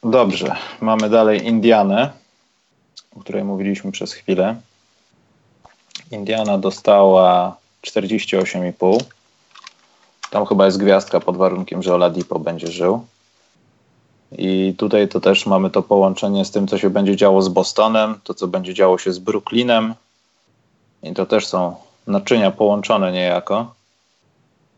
Dobrze, 0.03 0.55
mamy 0.81 1.09
dalej 1.09 1.45
Indianę, 1.47 2.11
o 3.15 3.19
której 3.19 3.43
mówiliśmy 3.43 3.91
przez 3.91 4.13
chwilę. 4.13 4.55
Indiana 6.11 6.57
dostała 6.57 7.57
48,5. 7.87 9.03
Tam 10.29 10.45
chyba 10.45 10.65
jest 10.65 10.77
gwiazdka 10.77 11.19
pod 11.19 11.37
warunkiem, 11.37 11.83
że 11.83 11.95
Oladipo 11.95 12.39
będzie 12.39 12.67
żył. 12.67 13.05
I 14.31 14.75
tutaj 14.77 15.07
to 15.07 15.19
też 15.19 15.45
mamy 15.45 15.69
to 15.69 15.83
połączenie 15.83 16.45
z 16.45 16.51
tym, 16.51 16.67
co 16.67 16.77
się 16.77 16.89
będzie 16.89 17.15
działo 17.15 17.41
z 17.41 17.49
Bostonem, 17.49 18.19
to 18.23 18.33
co 18.33 18.47
będzie 18.47 18.73
działo 18.73 18.97
się 18.97 19.13
z 19.13 19.19
Brooklynem. 19.19 19.93
I 21.03 21.13
to 21.13 21.25
też 21.25 21.47
są 21.47 21.75
naczynia 22.07 22.51
połączone 22.51 23.11
niejako. 23.11 23.73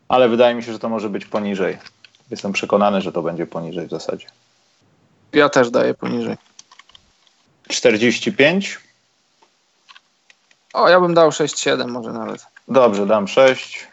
Ale 0.08 0.30
wydaje 0.30 0.56
mi 0.56 0.64
się, 0.64 0.74
że 0.74 0.80
to 0.80 0.90
może 0.90 1.10
być 1.10 1.26
poniżej. 1.26 1.78
Jestem 2.32 2.54
przekonany, 2.54 3.02
że 3.02 3.12
to 3.12 3.22
będzie 3.22 3.46
poniżej 3.46 3.88
w 3.88 3.90
zasadzie. 3.90 4.28
Ja 5.34 5.50
też 5.50 5.70
daję 5.70 5.94
poniżej. 5.94 6.38
45? 7.70 8.80
O, 10.74 10.90
ja 10.90 11.00
bym 11.00 11.14
dał 11.14 11.30
6-7 11.30 11.88
może 11.88 12.14
nawet. 12.14 12.46
Dobrze, 12.68 13.06
dam 13.06 13.28
6. 13.28 13.88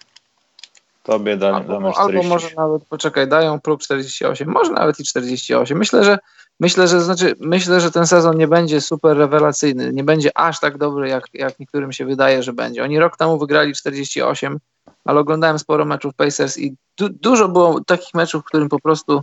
Tobie 1.09 1.36
da, 1.36 1.56
albo, 1.56 1.72
damy 1.72 1.92
40. 1.92 2.16
Albo 2.16 2.34
może 2.34 2.48
nawet, 2.56 2.84
poczekaj, 2.84 3.28
dają 3.28 3.61
próg 3.61 3.80
48, 3.80 4.48
może 4.48 4.72
nawet 4.72 5.00
i 5.00 5.04
48. 5.04 5.78
Myślę, 5.78 6.04
że 6.04 6.18
myślę, 6.61 6.88
że 6.88 7.00
znaczy, 7.00 7.34
myślę, 7.40 7.80
że 7.80 7.90
ten 7.90 8.06
sezon 8.06 8.36
nie 8.36 8.48
będzie 8.48 8.80
super 8.80 9.16
rewelacyjny, 9.16 9.92
nie 9.92 10.04
będzie 10.04 10.38
aż 10.38 10.61
tak 10.61 10.78
dobry, 10.78 11.09
jak, 11.09 11.24
jak 11.34 11.59
niektórym 11.59 11.92
się 11.92 12.06
wydaje, 12.06 12.42
że 12.42 12.52
będzie. 12.52 12.84
Oni 12.84 12.98
rok 12.98 13.16
temu 13.16 13.38
wygrali 13.38 13.74
48, 13.74 14.59
ale 15.04 15.20
oglądałem 15.20 15.59
sporo 15.59 15.84
meczów 15.84 16.14
Pacers 16.14 16.59
i 16.59 16.76
du 16.98 17.09
dużo 17.09 17.48
było 17.48 17.80
takich 17.84 18.14
meczów, 18.14 18.42
w 18.42 18.46
którym 18.46 18.68
po 18.68 18.80
prostu 18.80 19.22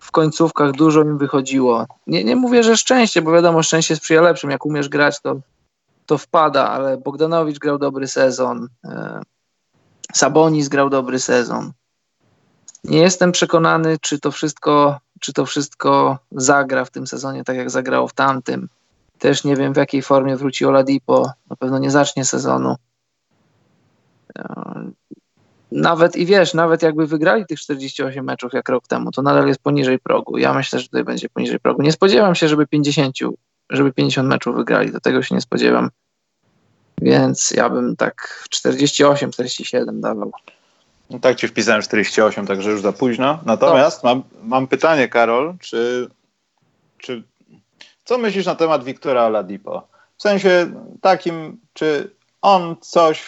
w 0.00 0.10
końcówkach 0.10 0.72
dużo 0.72 1.02
im 1.02 1.18
wychodziło. 1.18 1.86
Nie, 2.06 2.24
nie 2.24 2.36
mówię, 2.36 2.62
że 2.62 2.76
szczęście, 2.76 3.22
bo 3.22 3.32
wiadomo, 3.32 3.62
szczęście 3.62 3.96
sprzyja 3.96 4.22
lepszym. 4.22 4.50
Jak 4.50 4.66
umiesz 4.66 4.88
grać, 4.88 5.20
to, 5.20 5.40
to 6.06 6.18
wpada, 6.18 6.68
ale 6.68 6.96
Bogdanowicz 6.96 7.58
grał 7.58 7.78
dobry 7.78 8.08
sezon. 8.08 8.68
Sabonis 10.14 10.68
grał 10.68 10.90
dobry 10.90 11.18
sezon. 11.18 11.72
Nie 12.84 12.98
jestem 12.98 13.32
przekonany, 13.32 13.96
czy 14.00 14.20
to 14.20 14.30
wszystko, 14.30 15.00
czy 15.20 15.32
to 15.32 15.46
wszystko 15.46 16.18
zagra 16.32 16.84
w 16.84 16.90
tym 16.90 17.06
sezonie 17.06 17.44
tak, 17.44 17.56
jak 17.56 17.70
zagrało 17.70 18.08
w 18.08 18.12
tamtym. 18.12 18.68
Też 19.18 19.44
nie 19.44 19.56
wiem, 19.56 19.72
w 19.72 19.76
jakiej 19.76 20.02
formie 20.02 20.36
wróci 20.36 20.64
Oladipo. 20.64 21.30
Na 21.50 21.56
pewno 21.56 21.78
nie 21.78 21.90
zacznie 21.90 22.24
sezonu. 22.24 22.76
E, 24.38 24.90
nawet 25.72 26.16
i 26.16 26.26
wiesz, 26.26 26.54
nawet 26.54 26.82
jakby 26.82 27.06
wygrali 27.06 27.46
tych 27.46 27.60
48 27.60 28.24
meczów 28.24 28.52
jak 28.52 28.68
rok 28.68 28.86
temu, 28.88 29.10
to 29.10 29.22
nadal 29.22 29.46
jest 29.46 29.60
poniżej 29.60 29.98
progu. 29.98 30.38
Ja 30.38 30.54
myślę, 30.54 30.78
że 30.78 30.84
tutaj 30.84 31.04
będzie 31.04 31.28
poniżej 31.28 31.60
progu. 31.60 31.82
Nie 31.82 31.92
spodziewam 31.92 32.34
się, 32.34 32.48
żeby 32.48 32.66
50, 32.66 33.16
żeby 33.70 33.92
50 33.92 34.28
meczów 34.28 34.56
wygrali. 34.56 34.92
Do 34.92 35.00
tego 35.00 35.22
się 35.22 35.34
nie 35.34 35.40
spodziewam. 35.40 35.90
Więc 37.02 37.50
ja 37.50 37.70
bym 37.70 37.96
tak 37.96 38.44
48, 38.50 39.32
47 39.32 40.00
dawał. 40.00 40.32
No 41.10 41.18
tak 41.18 41.36
ci 41.36 41.48
wpisałem 41.48 41.82
48, 41.82 42.46
także 42.46 42.70
już 42.70 42.80
za 42.80 42.92
późno. 42.92 43.38
Natomiast 43.46 44.04
mam, 44.04 44.22
mam 44.42 44.66
pytanie, 44.66 45.08
Karol, 45.08 45.54
czy, 45.60 46.10
czy 46.98 47.22
co 48.04 48.18
myślisz 48.18 48.46
na 48.46 48.54
temat 48.54 48.84
Wiktora 48.84 49.24
Oladipo? 49.24 49.88
W 50.16 50.22
sensie 50.22 50.72
takim, 51.00 51.60
czy 51.72 52.10
on 52.42 52.76
coś 52.80 53.22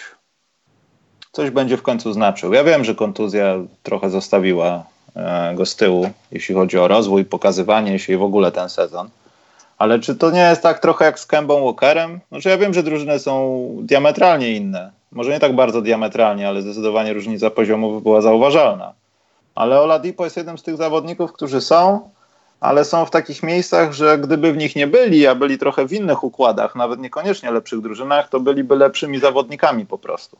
coś 1.32 1.50
będzie 1.50 1.76
w 1.76 1.82
końcu 1.82 2.12
znaczył. 2.12 2.52
Ja 2.52 2.64
wiem, 2.64 2.84
że 2.84 2.94
kontuzja 2.94 3.54
trochę 3.82 4.10
zostawiła 4.10 4.84
e, 5.16 5.54
go 5.54 5.66
z 5.66 5.76
tyłu, 5.76 6.10
jeśli 6.32 6.54
chodzi 6.54 6.78
o 6.78 6.88
rozwój, 6.88 7.24
pokazywanie 7.24 7.98
się 7.98 8.12
i 8.12 8.16
w 8.16 8.22
ogóle 8.22 8.52
ten 8.52 8.68
sezon. 8.68 9.08
Ale 9.78 9.98
czy 9.98 10.14
to 10.14 10.30
nie 10.30 10.40
jest 10.40 10.62
tak 10.62 10.78
trochę 10.78 11.04
jak 11.04 11.18
z 11.20 11.26
Kembą 11.26 11.64
Walkerem? 11.64 12.20
Znaczy 12.28 12.48
ja 12.48 12.58
wiem, 12.58 12.74
że 12.74 12.82
drużyny 12.82 13.18
są 13.18 13.68
diametralnie 13.80 14.52
inne. 14.52 14.90
Może 15.12 15.30
nie 15.30 15.40
tak 15.40 15.54
bardzo 15.54 15.82
diametralnie, 15.82 16.48
ale 16.48 16.62
zdecydowanie 16.62 17.12
różnica 17.12 17.50
poziomów 17.50 18.02
była 18.02 18.20
zauważalna. 18.20 18.92
Ale 19.54 19.80
Oladipo 19.80 20.24
jest 20.24 20.36
jednym 20.36 20.58
z 20.58 20.62
tych 20.62 20.76
zawodników, 20.76 21.32
którzy 21.32 21.60
są, 21.60 22.10
ale 22.60 22.84
są 22.84 23.04
w 23.04 23.10
takich 23.10 23.42
miejscach, 23.42 23.92
że 23.92 24.18
gdyby 24.18 24.52
w 24.52 24.56
nich 24.56 24.76
nie 24.76 24.86
byli, 24.86 25.26
a 25.26 25.34
byli 25.34 25.58
trochę 25.58 25.86
w 25.86 25.92
innych 25.92 26.24
układach, 26.24 26.74
nawet 26.74 27.00
niekoniecznie 27.00 27.50
lepszych 27.50 27.80
drużynach, 27.80 28.28
to 28.28 28.40
byliby 28.40 28.76
lepszymi 28.76 29.20
zawodnikami 29.20 29.86
po 29.86 29.98
prostu. 29.98 30.38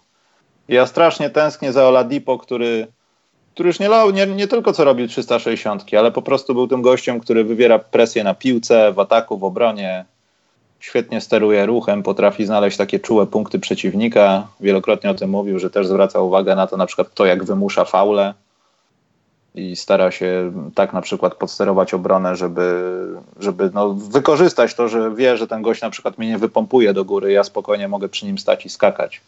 Ja 0.69 0.87
strasznie 0.87 1.31
tęsknię 1.31 1.73
za 1.73 1.89
Oladipo, 1.89 2.39
który, 2.39 2.87
który 3.59 3.69
już 3.69 3.81
nie, 3.81 3.89
nie, 4.13 4.27
nie 4.27 4.49
tylko 4.49 4.73
co 4.73 4.85
robił 4.85 5.09
360, 5.09 5.85
ale 5.99 6.13
po 6.13 6.23
prostu 6.23 6.55
był 6.55 6.69
tym 6.69 6.83
gościem, 6.83 7.21
który 7.21 7.45
wywiera 7.45 7.79
presję 7.79 8.25
na 8.25 8.35
piłce, 8.35 8.93
w 8.93 8.99
ataku, 8.99 9.39
w 9.39 9.45
obronie. 9.45 10.05
Świetnie 10.81 11.21
steruje 11.21 11.67
ruchem, 11.67 12.03
potrafi 12.03 12.47
znaleźć 12.47 12.77
takie 12.77 13.01
czułe 13.01 13.27
punkty 13.27 13.59
przeciwnika. 13.59 14.47
Wielokrotnie 14.61 15.11
o 15.11 15.15
tym 15.15 15.31
mówił, 15.31 15.59
że 15.59 15.71
też 15.71 15.87
zwraca 15.87 16.21
uwagę 16.21 16.55
na 16.55 16.67
to, 16.67 16.77
na 16.77 16.87
przykład 16.87 17.15
to, 17.15 17.27
jak 17.27 17.45
wymusza 17.45 17.85
faule 17.85 18.35
i 19.55 19.77
stara 19.77 20.11
się 20.11 20.53
tak 20.75 20.93
na 20.93 21.01
przykład 21.01 21.35
podsterować 21.35 21.95
obronę, 21.95 22.37
żeby, 22.37 22.93
żeby 23.41 23.71
no, 23.75 23.95
wykorzystać 23.95 24.75
to, 24.75 24.89
że 24.89 25.15
wie, 25.15 25.37
że 25.37 25.47
ten 25.47 25.63
gość 25.63 25.83
na 25.83 25.91
przykład 25.91 26.19
mnie 26.19 26.29
nie 26.29 26.39
wypompuje 26.39 26.93
do 26.93 27.05
góry, 27.05 27.33
ja 27.33 27.45
spokojnie 27.45 27.89
mogę 27.89 28.09
przy 28.09 28.27
nim 28.27 28.39
stać 28.39 28.67
i 28.67 28.69
skakać. 28.69 29.21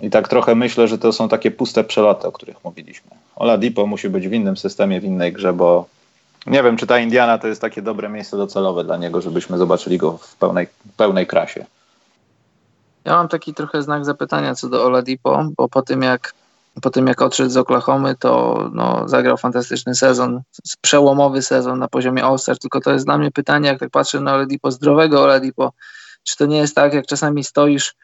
I 0.00 0.10
tak 0.10 0.28
trochę 0.28 0.54
myślę, 0.54 0.88
że 0.88 0.98
to 0.98 1.12
są 1.12 1.28
takie 1.28 1.50
puste 1.50 1.84
przeloty, 1.84 2.26
o 2.26 2.32
których 2.32 2.64
mówiliśmy. 2.64 3.10
Oladipo 3.36 3.86
musi 3.86 4.08
być 4.08 4.28
w 4.28 4.32
innym 4.32 4.56
systemie, 4.56 5.00
w 5.00 5.04
innej 5.04 5.32
grze, 5.32 5.52
bo 5.52 5.86
nie 6.46 6.62
wiem, 6.62 6.76
czy 6.76 6.86
ta 6.86 6.98
Indiana 6.98 7.38
to 7.38 7.48
jest 7.48 7.60
takie 7.60 7.82
dobre 7.82 8.08
miejsce 8.08 8.36
docelowe 8.36 8.84
dla 8.84 8.96
niego, 8.96 9.20
żebyśmy 9.20 9.58
zobaczyli 9.58 9.98
go 9.98 10.18
w 10.18 10.36
pełnej, 10.36 10.68
pełnej 10.96 11.26
krasie. 11.26 11.66
Ja 13.04 13.16
mam 13.16 13.28
taki 13.28 13.54
trochę 13.54 13.82
znak 13.82 14.04
zapytania 14.04 14.54
co 14.54 14.68
do 14.68 14.84
Oladipo, 14.84 15.48
bo 15.56 15.68
po 15.68 15.82
tym 15.82 16.02
jak, 16.02 16.34
po 16.82 16.90
tym 16.90 17.06
jak 17.06 17.22
odszedł 17.22 17.50
z 17.50 17.56
Oklahomy, 17.56 18.14
to 18.14 18.60
no, 18.72 19.08
zagrał 19.08 19.36
fantastyczny 19.36 19.94
sezon, 19.94 20.42
przełomowy 20.80 21.42
sezon 21.42 21.78
na 21.78 21.88
poziomie 21.88 22.24
All-Star, 22.24 22.58
tylko 22.58 22.80
to 22.80 22.92
jest 22.92 23.04
dla 23.04 23.18
mnie 23.18 23.30
pytanie, 23.30 23.68
jak 23.68 23.80
tak 23.80 23.90
patrzę 23.90 24.20
na 24.20 24.34
Oladipo, 24.34 24.70
zdrowego 24.70 25.22
Oladipo, 25.22 25.72
czy 26.24 26.36
to 26.36 26.46
nie 26.46 26.58
jest 26.58 26.74
tak, 26.74 26.94
jak 26.94 27.06
czasami 27.06 27.44
stoisz 27.44 27.94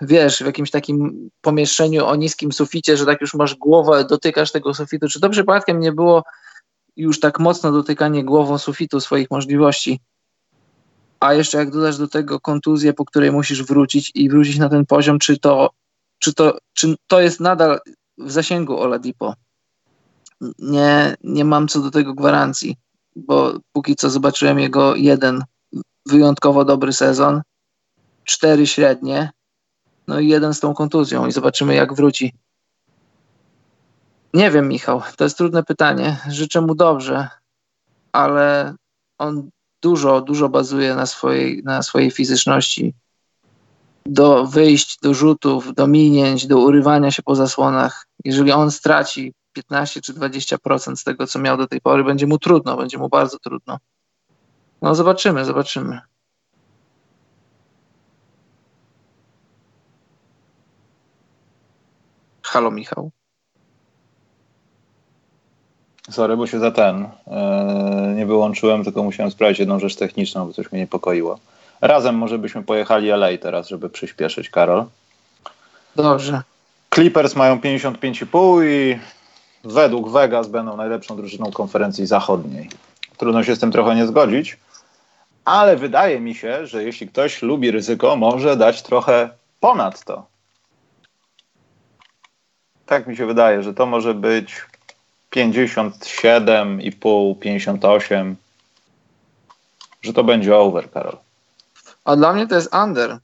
wiesz, 0.00 0.42
w 0.42 0.46
jakimś 0.46 0.70
takim 0.70 1.30
pomieszczeniu 1.40 2.06
o 2.06 2.16
niskim 2.16 2.52
suficie, 2.52 2.96
że 2.96 3.06
tak 3.06 3.20
już 3.20 3.34
masz 3.34 3.54
głowę, 3.54 4.04
dotykasz 4.04 4.52
tego 4.52 4.74
sufitu. 4.74 5.08
Czy 5.08 5.20
to 5.20 5.30
przypadkiem 5.30 5.80
nie 5.80 5.92
było 5.92 6.22
już 6.96 7.20
tak 7.20 7.40
mocno 7.40 7.72
dotykanie 7.72 8.24
głową 8.24 8.58
sufitu 8.58 9.00
swoich 9.00 9.30
możliwości? 9.30 10.00
A 11.20 11.34
jeszcze 11.34 11.58
jak 11.58 11.70
dodasz 11.70 11.98
do 11.98 12.08
tego 12.08 12.40
kontuzję, 12.40 12.92
po 12.92 13.04
której 13.04 13.32
musisz 13.32 13.62
wrócić 13.62 14.12
i 14.14 14.28
wrócić 14.28 14.58
na 14.58 14.68
ten 14.68 14.86
poziom, 14.86 15.18
czy 15.18 15.38
to, 15.38 15.70
czy 16.18 16.34
to, 16.34 16.58
czy 16.72 16.94
to 17.06 17.20
jest 17.20 17.40
nadal 17.40 17.80
w 18.18 18.30
zasięgu 18.30 18.78
Oladipo? 18.78 19.34
Nie, 20.58 21.16
nie 21.24 21.44
mam 21.44 21.68
co 21.68 21.80
do 21.80 21.90
tego 21.90 22.14
gwarancji, 22.14 22.76
bo 23.16 23.58
póki 23.72 23.96
co 23.96 24.10
zobaczyłem 24.10 24.58
jego 24.58 24.94
jeden 24.94 25.44
wyjątkowo 26.06 26.64
dobry 26.64 26.92
sezon 26.92 27.42
cztery 28.26 28.66
średnie, 28.66 29.30
no 30.08 30.20
i 30.20 30.28
jeden 30.28 30.54
z 30.54 30.60
tą 30.60 30.74
kontuzją 30.74 31.26
i 31.26 31.32
zobaczymy 31.32 31.74
jak 31.74 31.94
wróci. 31.94 32.34
Nie 34.34 34.50
wiem, 34.50 34.68
Michał, 34.68 35.02
to 35.16 35.24
jest 35.24 35.36
trudne 35.36 35.62
pytanie. 35.62 36.16
Życzę 36.28 36.60
mu 36.60 36.74
dobrze, 36.74 37.28
ale 38.12 38.74
on 39.18 39.50
dużo, 39.82 40.20
dużo 40.20 40.48
bazuje 40.48 40.94
na 40.94 41.06
swojej, 41.06 41.62
na 41.64 41.82
swojej 41.82 42.10
fizyczności. 42.10 42.94
Do 44.06 44.46
wyjść, 44.46 44.98
do 45.02 45.14
rzutów, 45.14 45.74
do 45.74 45.86
minięć, 45.86 46.46
do 46.46 46.58
urywania 46.58 47.10
się 47.10 47.22
po 47.22 47.34
zasłonach. 47.34 48.06
Jeżeli 48.24 48.52
on 48.52 48.70
straci 48.70 49.34
15 49.52 50.00
czy 50.00 50.14
20% 50.14 50.96
z 50.96 51.04
tego, 51.04 51.26
co 51.26 51.38
miał 51.38 51.56
do 51.56 51.66
tej 51.66 51.80
pory, 51.80 52.04
będzie 52.04 52.26
mu 52.26 52.38
trudno, 52.38 52.76
będzie 52.76 52.98
mu 52.98 53.08
bardzo 53.08 53.38
trudno. 53.38 53.78
No 54.82 54.94
zobaczymy, 54.94 55.44
zobaczymy. 55.44 56.00
Halo 62.56 62.70
Michał. 62.70 63.10
Sorry, 66.10 66.36
bo 66.36 66.46
się 66.46 66.58
za 66.58 66.70
ten 66.70 67.08
yy, 67.26 68.14
nie 68.14 68.26
wyłączyłem, 68.26 68.84
tylko 68.84 69.02
musiałem 69.02 69.32
sprawdzić 69.32 69.58
jedną 69.58 69.78
rzecz 69.78 69.96
techniczną, 69.96 70.46
bo 70.46 70.52
coś 70.52 70.72
mnie 70.72 70.80
niepokoiło. 70.80 71.38
Razem 71.80 72.14
może 72.14 72.38
byśmy 72.38 72.62
pojechali 72.62 73.10
LA 73.10 73.28
teraz, 73.40 73.68
żeby 73.68 73.90
przyspieszyć, 73.90 74.50
Karol. 74.50 74.84
Dobrze. 75.96 76.42
Clippers 76.94 77.36
mają 77.36 77.56
55,5 77.56 78.64
i 78.64 78.98
według 79.64 80.10
Vegas 80.10 80.48
będą 80.48 80.76
najlepszą 80.76 81.16
drużyną 81.16 81.52
konferencji 81.52 82.06
zachodniej. 82.06 82.70
Trudno 83.16 83.44
się 83.44 83.56
z 83.56 83.58
tym 83.58 83.72
trochę 83.72 83.94
nie 83.94 84.06
zgodzić, 84.06 84.56
ale 85.44 85.76
wydaje 85.76 86.20
mi 86.20 86.34
się, 86.34 86.66
że 86.66 86.84
jeśli 86.84 87.08
ktoś 87.08 87.42
lubi 87.42 87.70
ryzyko, 87.70 88.16
może 88.16 88.56
dać 88.56 88.82
trochę 88.82 89.30
ponad 89.60 90.04
to. 90.04 90.35
Tak 92.86 93.06
mi 93.06 93.16
się 93.16 93.26
wydaje, 93.26 93.62
że 93.62 93.74
to 93.74 93.86
może 93.86 94.14
być 94.14 94.66
57,5, 95.36 97.38
58, 97.38 98.36
że 100.02 100.12
to 100.12 100.24
będzie 100.24 100.56
over, 100.56 100.90
Karol. 100.90 101.16
A 102.04 102.16
dla 102.16 102.32
mnie 102.32 102.46
to 102.46 102.54
jest 102.54 102.74
under. 102.74 103.18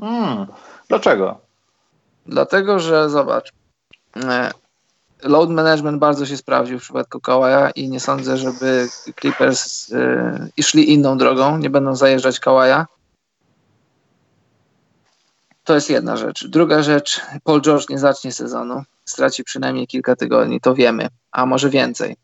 Hmm. 0.00 0.46
Dlaczego? 0.88 1.38
Dlatego, 2.26 2.78
że 2.78 3.10
zobacz, 3.10 3.52
e, 4.16 4.50
load 5.22 5.50
management 5.50 5.98
bardzo 5.98 6.26
się 6.26 6.36
sprawdził 6.36 6.78
w 6.78 6.82
przypadku 6.82 7.20
Kawaja 7.20 7.70
i 7.70 7.88
nie 7.88 8.00
sądzę, 8.00 8.36
żeby 8.36 8.88
Clippers 9.20 9.90
y, 9.90 10.62
szli 10.62 10.92
inną 10.92 11.18
drogą, 11.18 11.58
nie 11.58 11.70
będą 11.70 11.96
zajeżdżać 11.96 12.40
Kawaja. 12.40 12.86
To 15.64 15.74
jest 15.74 15.90
jedna 15.90 16.16
rzecz. 16.16 16.46
Druga 16.46 16.82
rzecz, 16.82 17.20
Paul 17.44 17.60
George 17.60 17.88
nie 17.88 17.98
zacznie 17.98 18.32
sezonu, 18.32 18.82
straci 19.04 19.44
przynajmniej 19.44 19.86
kilka 19.86 20.16
tygodni, 20.16 20.60
to 20.60 20.74
wiemy, 20.74 21.08
a 21.32 21.46
może 21.46 21.70
więcej. 21.70 22.16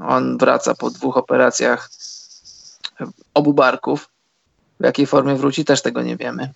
On 0.00 0.38
wraca 0.38 0.74
po 0.74 0.90
dwóch 0.90 1.16
operacjach 1.16 1.90
obu 3.34 3.54
barków. 3.54 4.08
W 4.80 4.84
jakiej 4.84 5.06
formie 5.06 5.34
wróci, 5.34 5.64
też 5.64 5.82
tego 5.82 6.02
nie 6.02 6.16
wiemy. 6.16 6.52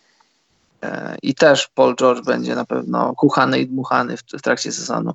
E, 0.83 1.17
I 1.23 1.35
też 1.35 1.69
Paul 1.75 1.97
George 1.97 2.25
będzie 2.25 2.55
na 2.55 2.65
pewno 2.65 3.15
kuchany 3.15 3.61
i 3.61 3.67
dmuchany 3.67 4.17
w, 4.17 4.23
w 4.23 4.43
trakcie 4.43 4.73
sezonu. 4.73 5.13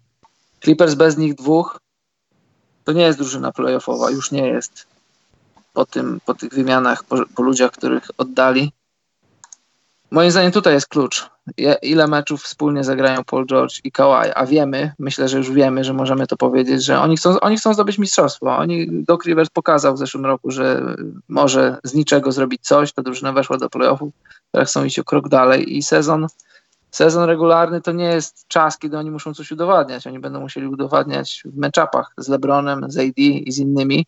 Clippers 0.64 0.93
bez 0.93 1.18
nich 1.18 1.36
dwóch 1.36 1.80
to 2.84 2.91
nie 2.91 3.03
jest 3.03 3.20
drużyna 3.20 3.51
playoffowa, 3.51 4.12
już 4.12 4.32
nie 4.32 4.47
jest 4.47 4.88
po, 5.74 5.86
tym, 5.86 6.20
po 6.26 6.34
tych 6.34 6.53
wymianach, 6.53 7.03
po, 7.03 7.26
po 7.36 7.43
ludziach, 7.43 7.72
których 7.72 8.07
oddali. 8.18 8.72
Moim 10.12 10.32
zdaniem 10.32 10.51
tutaj 10.51 10.74
jest 10.74 10.88
klucz. 10.88 11.30
Ile 11.82 12.07
meczów 12.07 12.43
wspólnie 12.43 12.84
zagrają 12.84 13.24
Paul 13.24 13.45
George 13.45 13.80
i 13.84 13.91
Kawhi, 13.91 14.32
a 14.36 14.45
wiemy, 14.45 14.93
myślę, 14.99 15.28
że 15.28 15.38
już 15.38 15.51
wiemy, 15.51 15.84
że 15.84 15.93
możemy 15.93 16.28
to 16.28 16.38
powiedzieć, 16.38 16.86
że 16.86 16.99
oni 16.99 17.18
chcą, 17.18 17.39
oni 17.39 17.57
chcą 17.57 17.74
zdobyć 17.74 17.97
mistrzostwo. 17.97 18.57
Oni, 18.57 19.03
Doc 19.03 19.26
Rivers 19.26 19.49
pokazał 19.49 19.95
w 19.95 19.97
zeszłym 19.97 20.26
roku, 20.26 20.51
że 20.51 20.95
może 21.28 21.78
z 21.84 21.93
niczego 21.93 22.32
zrobić 22.32 22.62
coś, 22.62 22.93
ta 22.93 23.01
drużyna 23.01 23.34
weszła 23.34 23.57
do 23.57 23.70
playoffów, 23.70 24.14
teraz 24.51 24.70
chcą 24.70 24.84
iść 24.84 24.99
o 24.99 25.03
krok 25.03 25.30
dalej 25.30 25.78
i 25.78 25.84
sezon 25.84 26.28
sezon 26.91 27.24
regularny 27.24 27.82
to 27.82 27.91
nie 27.91 28.05
jest 28.05 28.47
czas, 28.47 28.78
kiedy 28.78 28.97
oni 28.97 29.12
muszą 29.12 29.34
coś 29.34 29.51
udowadniać. 29.51 30.07
Oni 30.07 30.20
będą 30.20 30.39
musieli 30.39 30.68
udowadniać 30.68 31.43
w 31.45 31.57
meczapach 31.57 32.14
z 32.18 32.28
LeBronem, 32.28 32.91
z 32.91 32.97
AD 32.97 33.18
i 33.18 33.51
z 33.51 33.59
innymi. 33.59 34.05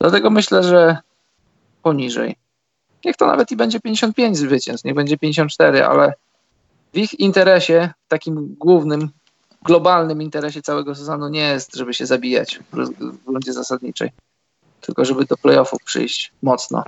Dlatego 0.00 0.30
myślę, 0.30 0.62
że 0.62 0.98
poniżej. 1.82 2.43
Niech 3.04 3.16
to 3.16 3.26
nawet 3.26 3.50
i 3.50 3.56
będzie 3.56 3.80
55 3.80 4.38
zwycięstw, 4.38 4.84
niech 4.84 4.94
będzie 4.94 5.18
54, 5.18 5.84
ale 5.84 6.12
w 6.94 6.98
ich 6.98 7.20
interesie, 7.20 7.90
w 8.06 8.08
takim 8.08 8.56
głównym, 8.58 9.10
globalnym 9.62 10.22
interesie 10.22 10.62
całego 10.62 10.94
sezonu 10.94 11.28
nie 11.28 11.40
jest, 11.40 11.76
żeby 11.76 11.94
się 11.94 12.06
zabijać 12.06 12.60
w 12.72 13.26
rundzie 13.26 13.52
zasadniczej, 13.52 14.10
tylko 14.80 15.04
żeby 15.04 15.24
do 15.24 15.36
playoffów 15.36 15.82
przyjść 15.84 16.32
mocno. 16.42 16.84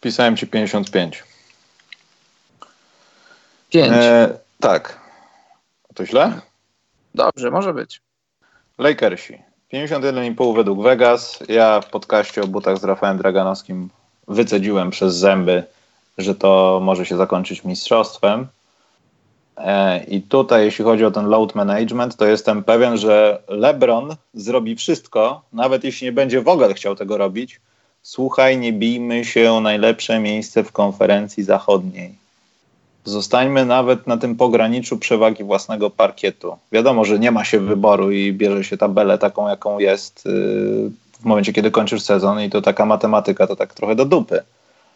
Pisałem 0.00 0.36
ci 0.36 0.46
55. 0.46 1.24
5. 3.70 3.92
E, 3.92 4.38
tak. 4.60 5.00
To 5.94 6.06
źle? 6.06 6.40
Dobrze, 7.14 7.50
może 7.50 7.74
być. 7.74 8.00
Lakersi. 8.78 9.38
51,5 9.72 10.56
według 10.56 10.82
Vegas. 10.82 11.38
Ja 11.48 11.80
w 11.80 11.90
podcaście 11.90 12.42
o 12.42 12.46
butach 12.46 12.78
z 12.78 12.84
Rafałem 12.84 13.18
Draganowskim 13.18 13.88
wycedziłem 14.28 14.90
przez 14.90 15.14
zęby, 15.14 15.64
że 16.18 16.34
to 16.34 16.80
może 16.82 17.06
się 17.06 17.16
zakończyć 17.16 17.64
mistrzostwem. 17.64 18.46
E, 19.56 20.04
I 20.04 20.22
tutaj, 20.22 20.64
jeśli 20.64 20.84
chodzi 20.84 21.04
o 21.04 21.10
ten 21.10 21.26
load 21.26 21.54
management, 21.54 22.16
to 22.16 22.26
jestem 22.26 22.64
pewien, 22.64 22.96
że 22.96 23.42
LeBron 23.48 24.16
zrobi 24.34 24.76
wszystko, 24.76 25.42
nawet 25.52 25.84
jeśli 25.84 26.04
nie 26.04 26.12
będzie 26.12 26.40
w 26.40 26.48
ogóle 26.48 26.74
chciał 26.74 26.96
tego 26.96 27.16
robić. 27.16 27.60
Słuchaj, 28.02 28.58
nie 28.58 28.72
bijmy 28.72 29.24
się 29.24 29.52
o 29.52 29.60
najlepsze 29.60 30.18
miejsce 30.18 30.64
w 30.64 30.72
konferencji 30.72 31.44
zachodniej. 31.44 32.14
Zostańmy 33.04 33.66
nawet 33.66 34.06
na 34.06 34.16
tym 34.16 34.36
pograniczu 34.36 34.98
przewagi 34.98 35.44
własnego 35.44 35.90
parkietu. 35.90 36.56
Wiadomo, 36.72 37.04
że 37.04 37.18
nie 37.18 37.30
ma 37.30 37.44
się 37.44 37.60
wyboru 37.60 38.10
i 38.10 38.32
bierze 38.32 38.64
się 38.64 38.76
tabelę 38.76 39.18
taką, 39.18 39.48
jaką 39.48 39.78
jest 39.78 40.24
yy, 40.24 40.90
w 41.22 41.24
momencie, 41.24 41.52
kiedy 41.52 41.70
kończysz 41.70 42.02
sezon 42.02 42.40
i 42.40 42.50
to 42.50 42.62
taka 42.62 42.86
matematyka 42.86 43.46
to 43.46 43.56
tak 43.56 43.74
trochę 43.74 43.94
do 43.94 44.04
dupy. 44.04 44.42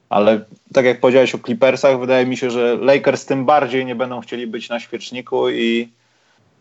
Ale 0.09 0.41
tak 0.73 0.85
jak 0.85 1.01
powiedziałeś 1.01 1.35
o 1.35 1.39
Clippersach, 1.39 2.01
wydaje 2.01 2.27
mi 2.27 2.37
się, 2.37 2.51
że 2.51 2.77
Lakers 2.81 3.25
tym 3.25 3.45
bardziej 3.45 3.87
nie 3.87 3.95
będą 3.95 4.21
chcieli 4.21 4.47
być 4.47 4.69
na 4.69 4.81
świeczniku 4.81 5.51
i, 5.51 5.89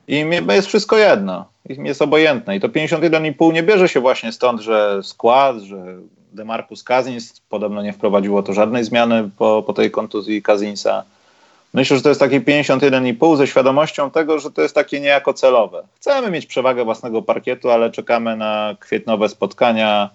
i 0.07 0.26
jest 0.49 0.68
wszystko 0.68 0.97
jedno. 0.97 1.45
Im 1.70 1.86
jest 1.86 2.01
obojętne. 2.01 2.55
I 2.55 2.59
to 2.59 2.70
51,5 2.70 3.53
nie 3.53 3.63
bierze 3.63 3.89
się 3.89 3.99
właśnie 3.99 4.32
stąd, 4.32 4.61
że 4.61 4.99
skład, 5.03 5.57
że 5.57 5.97
DeMarcus 6.34 6.84
Cousins 6.84 7.41
podobno 7.49 7.82
nie 7.82 7.93
wprowadziło 7.93 8.43
to 8.43 8.53
żadnej 8.53 8.84
zmiany 8.84 9.30
po, 9.38 9.63
po 9.68 9.74
tej 9.74 9.91
kontuzji 9.91 10.41
Cousinsa 10.41 11.03
Myślę, 11.76 11.98
że 11.98 12.04
to 12.04 12.10
jest 12.10 12.22
taki 12.22 12.42
51,5 12.42 13.38
ze 13.38 13.48
świadomością 13.48 14.12
tego, 14.12 14.40
że 14.40 14.52
to 14.52 14.62
jest 14.62 14.76
takie 14.76 15.00
niejako 15.00 15.34
celowe. 15.34 15.84
Chcemy 15.96 16.32
mieć 16.32 16.46
przewagę 16.46 16.86
własnego 16.86 17.22
parkietu, 17.22 17.72
ale 17.72 17.92
czekamy 17.92 18.38
na 18.38 18.76
kwietnowe 18.80 19.30
spotkania 19.30 20.10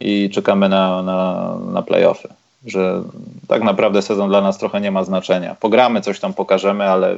i 0.00 0.30
czekamy 0.30 0.68
na, 0.68 1.02
na, 1.02 1.56
na 1.72 1.82
playoffy. 1.82 2.28
Że 2.66 3.02
tak 3.48 3.62
naprawdę 3.62 4.02
sezon 4.02 4.28
dla 4.28 4.40
nas 4.40 4.58
trochę 4.58 4.80
nie 4.80 4.90
ma 4.90 5.04
znaczenia. 5.04 5.56
Pogramy, 5.60 6.00
coś 6.00 6.20
tam 6.20 6.34
pokażemy, 6.34 6.90
ale 6.90 7.16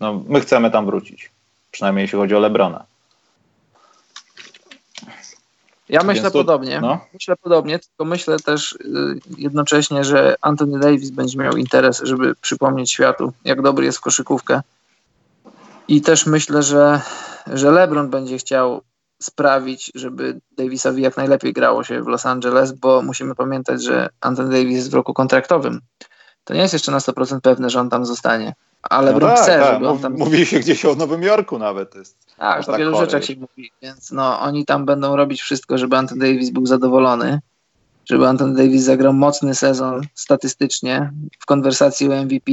no, 0.00 0.22
my 0.28 0.40
chcemy 0.40 0.70
tam 0.70 0.86
wrócić. 0.86 1.30
Przynajmniej 1.70 2.02
jeśli 2.02 2.18
chodzi 2.18 2.34
o 2.34 2.40
Lebrona. 2.40 2.84
Ja 5.88 6.02
myślę 6.02 6.30
podobnie. 6.30 6.80
No. 6.80 7.00
Myślę 7.14 7.36
podobnie, 7.36 7.78
tylko 7.78 8.04
myślę 8.04 8.38
też 8.38 8.72
y, 8.72 8.78
jednocześnie, 9.38 10.04
że 10.04 10.36
Anthony 10.40 10.78
Davis 10.78 11.10
będzie 11.10 11.38
miał 11.38 11.56
interes, 11.56 12.02
żeby 12.04 12.34
przypomnieć 12.34 12.90
światu, 12.90 13.32
jak 13.44 13.62
dobry 13.62 13.84
jest 13.84 13.98
w 13.98 14.00
koszykówkę. 14.00 14.62
I 15.88 16.02
też 16.02 16.26
myślę, 16.26 16.62
że, 16.62 17.00
że 17.46 17.70
LeBron 17.70 18.10
będzie 18.10 18.38
chciał 18.38 18.82
sprawić, 19.22 19.92
żeby 19.94 20.40
Davisowi 20.58 21.02
jak 21.02 21.16
najlepiej 21.16 21.52
grało 21.52 21.84
się 21.84 22.02
w 22.02 22.06
Los 22.06 22.26
Angeles, 22.26 22.72
bo 22.72 23.02
musimy 23.02 23.34
pamiętać, 23.34 23.82
że 23.82 24.08
Anthony 24.20 24.50
Davis 24.50 24.76
jest 24.76 24.90
w 24.90 24.94
roku 24.94 25.14
kontraktowym. 25.14 25.80
To 26.44 26.54
nie 26.54 26.60
jest 26.60 26.72
jeszcze 26.72 26.92
na 26.92 26.98
100% 26.98 27.40
pewne, 27.40 27.70
że 27.70 27.80
on 27.80 27.90
tam 27.90 28.06
zostanie. 28.06 28.54
Ale 28.82 29.12
no 29.12 29.20
tak, 29.20 29.38
chce, 29.38 29.58
tak. 29.58 30.00
tam... 30.02 30.14
Mówi 30.14 30.46
się 30.46 30.60
gdzieś 30.60 30.84
o 30.84 30.94
Nowym 30.94 31.22
Jorku 31.22 31.58
nawet. 31.58 31.94
Jest 31.94 32.26
tak, 32.36 32.68
o 32.68 32.76
wielu 32.76 32.96
rzeczach 32.96 33.24
się 33.24 33.36
mówi, 33.36 33.72
więc 33.82 34.10
no, 34.10 34.40
oni 34.40 34.64
tam 34.64 34.86
będą 34.86 35.16
robić 35.16 35.42
wszystko, 35.42 35.78
żeby 35.78 35.96
Anthony 35.96 36.20
Davis 36.20 36.50
był 36.50 36.66
zadowolony, 36.66 37.40
żeby 38.04 38.28
Anthony 38.28 38.54
Davis 38.54 38.82
zagrał 38.82 39.12
mocny 39.12 39.54
sezon 39.54 40.00
statystycznie 40.14 41.12
w 41.38 41.46
konwersacji 41.46 42.12
o 42.12 42.24
MVP. 42.24 42.52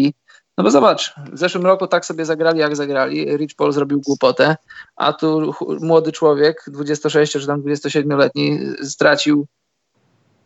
No 0.57 0.63
bo 0.63 0.71
zobacz, 0.71 1.13
w 1.31 1.37
zeszłym 1.37 1.65
roku 1.65 1.87
tak 1.87 2.05
sobie 2.05 2.25
zagrali, 2.25 2.59
jak 2.59 2.75
zagrali. 2.75 3.37
Rich 3.37 3.55
Paul 3.55 3.71
zrobił 3.71 4.01
głupotę, 4.01 4.55
a 4.95 5.13
tu 5.13 5.53
młody 5.81 6.11
człowiek, 6.11 6.63
26 6.67 7.31
czy 7.31 7.47
tam 7.47 7.61
27-letni, 7.61 8.59
stracił 8.83 9.47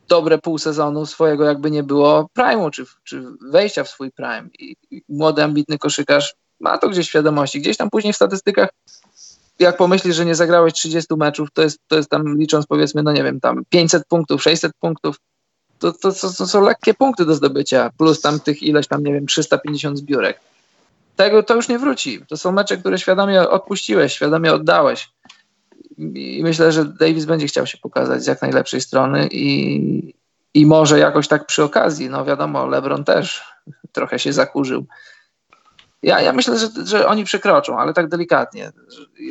dobre 0.08 0.38
pół 0.38 0.58
sezonu 0.58 1.06
swojego 1.06 1.44
jakby 1.44 1.72
nie 1.72 1.84
było 1.84 2.30
prime'u, 2.38 2.72
czy, 2.72 2.86
czy 3.04 3.24
wejścia 3.42 3.84
w 3.84 3.90
swój 3.90 4.12
prime. 4.12 4.50
I 4.60 4.76
młody, 5.10 5.44
ambitny 5.44 5.78
koszykarz 5.78 6.36
ma 6.60 6.78
to 6.78 6.90
gdzieś 6.90 7.06
w 7.06 7.10
świadomości. 7.10 7.62
Gdzieś 7.62 7.78
tam 7.78 7.90
później 7.90 8.14
w 8.14 8.16
statystykach 8.16 8.70
jak 9.60 9.78
pomyślisz, 9.78 10.16
że 10.16 10.26
nie 10.26 10.36
zagrałeś 10.36 10.74
30 10.74 11.16
meczów, 11.16 11.50
to 11.54 11.62
jest, 11.62 11.78
to 11.88 11.96
jest 11.96 12.10
tam 12.10 12.38
licząc 12.38 12.66
powiedzmy, 12.66 13.04
no 13.04 13.12
nie 13.12 13.24
wiem, 13.24 13.40
tam 13.40 13.64
500 13.70 14.08
punktów, 14.08 14.44
600 14.44 14.72
punktów, 14.80 15.16
to, 15.80 15.92
to, 15.92 16.12
to, 16.12 16.34
to 16.34 16.48
są 16.48 16.62
lekkie 16.62 16.94
punkty 16.94 17.26
do 17.26 17.36
zdobycia, 17.36 17.90
plus 17.98 18.22
tam 18.22 18.40
tych 18.40 18.64
ileś 18.64 18.88
tam, 18.88 19.04
nie 19.04 19.14
wiem, 19.14 19.28
350 19.28 19.98
zbiórek. 19.98 20.40
Tego 21.16 21.44
to 21.44 21.56
już 21.56 21.68
nie 21.68 21.80
wróci. 21.80 22.22
To 22.28 22.38
są 22.38 22.52
mecze, 22.52 22.78
które 22.78 23.00
świadomie 23.00 23.50
odpuściłeś, 23.50 24.14
świadomie 24.14 24.54
oddałeś. 24.54 25.10
I 25.98 26.40
myślę, 26.44 26.72
że 26.72 26.86
Davis 26.86 27.26
będzie 27.26 27.48
chciał 27.48 27.68
się 27.68 27.78
pokazać 27.78 28.24
z 28.24 28.28
jak 28.28 28.42
najlepszej 28.42 28.82
strony 28.82 29.28
i, 29.32 30.14
i 30.54 30.66
może 30.66 31.00
jakoś 31.00 31.28
tak 31.28 31.46
przy 31.46 31.64
okazji, 31.64 32.10
no 32.10 32.26
wiadomo, 32.26 32.66
LeBron 32.66 33.04
też 33.04 33.44
trochę 33.92 34.20
się 34.20 34.34
zakurzył 34.34 34.86
Ja, 36.04 36.22
ja 36.22 36.34
myślę, 36.34 36.60
że, 36.60 36.68
że 36.86 37.08
oni 37.08 37.24
przekroczą, 37.24 37.80
ale 37.80 37.94
tak 37.94 38.10
delikatnie. 38.10 38.72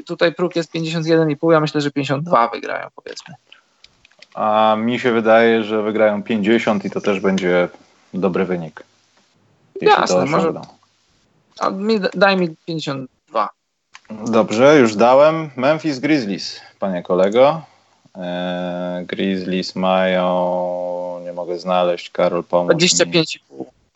Tutaj 0.06 0.34
próg 0.34 0.56
jest 0.56 0.74
51,5, 0.74 1.52
ja 1.52 1.60
myślę, 1.60 1.80
że 1.80 1.90
52 1.90 2.48
wygrają, 2.48 2.88
powiedzmy. 2.96 3.34
A 4.34 4.76
mi 4.78 4.98
się 4.98 5.12
wydaje, 5.12 5.64
że 5.64 5.82
wygrają 5.82 6.22
50 6.22 6.84
i 6.84 6.90
to 6.90 7.00
też 7.00 7.20
będzie 7.20 7.68
dobry 8.14 8.44
wynik. 8.44 8.82
Jasne, 9.80 10.26
może. 10.26 10.52
A 11.60 11.70
mi, 11.70 12.00
daj 12.14 12.36
mi 12.36 12.56
52. 12.66 13.21
Dobrze, 14.30 14.78
już 14.78 14.96
dałem. 14.96 15.50
Memphis 15.56 15.98
Grizzlies, 15.98 16.60
panie 16.78 17.02
kolego. 17.02 17.62
Eee, 18.14 19.06
Grizzlies 19.06 19.76
mają, 19.76 21.20
nie 21.24 21.32
mogę 21.32 21.58
znaleźć, 21.58 22.10
Karol 22.10 22.44
pomóż 22.44 22.74
25,5. 22.74 23.38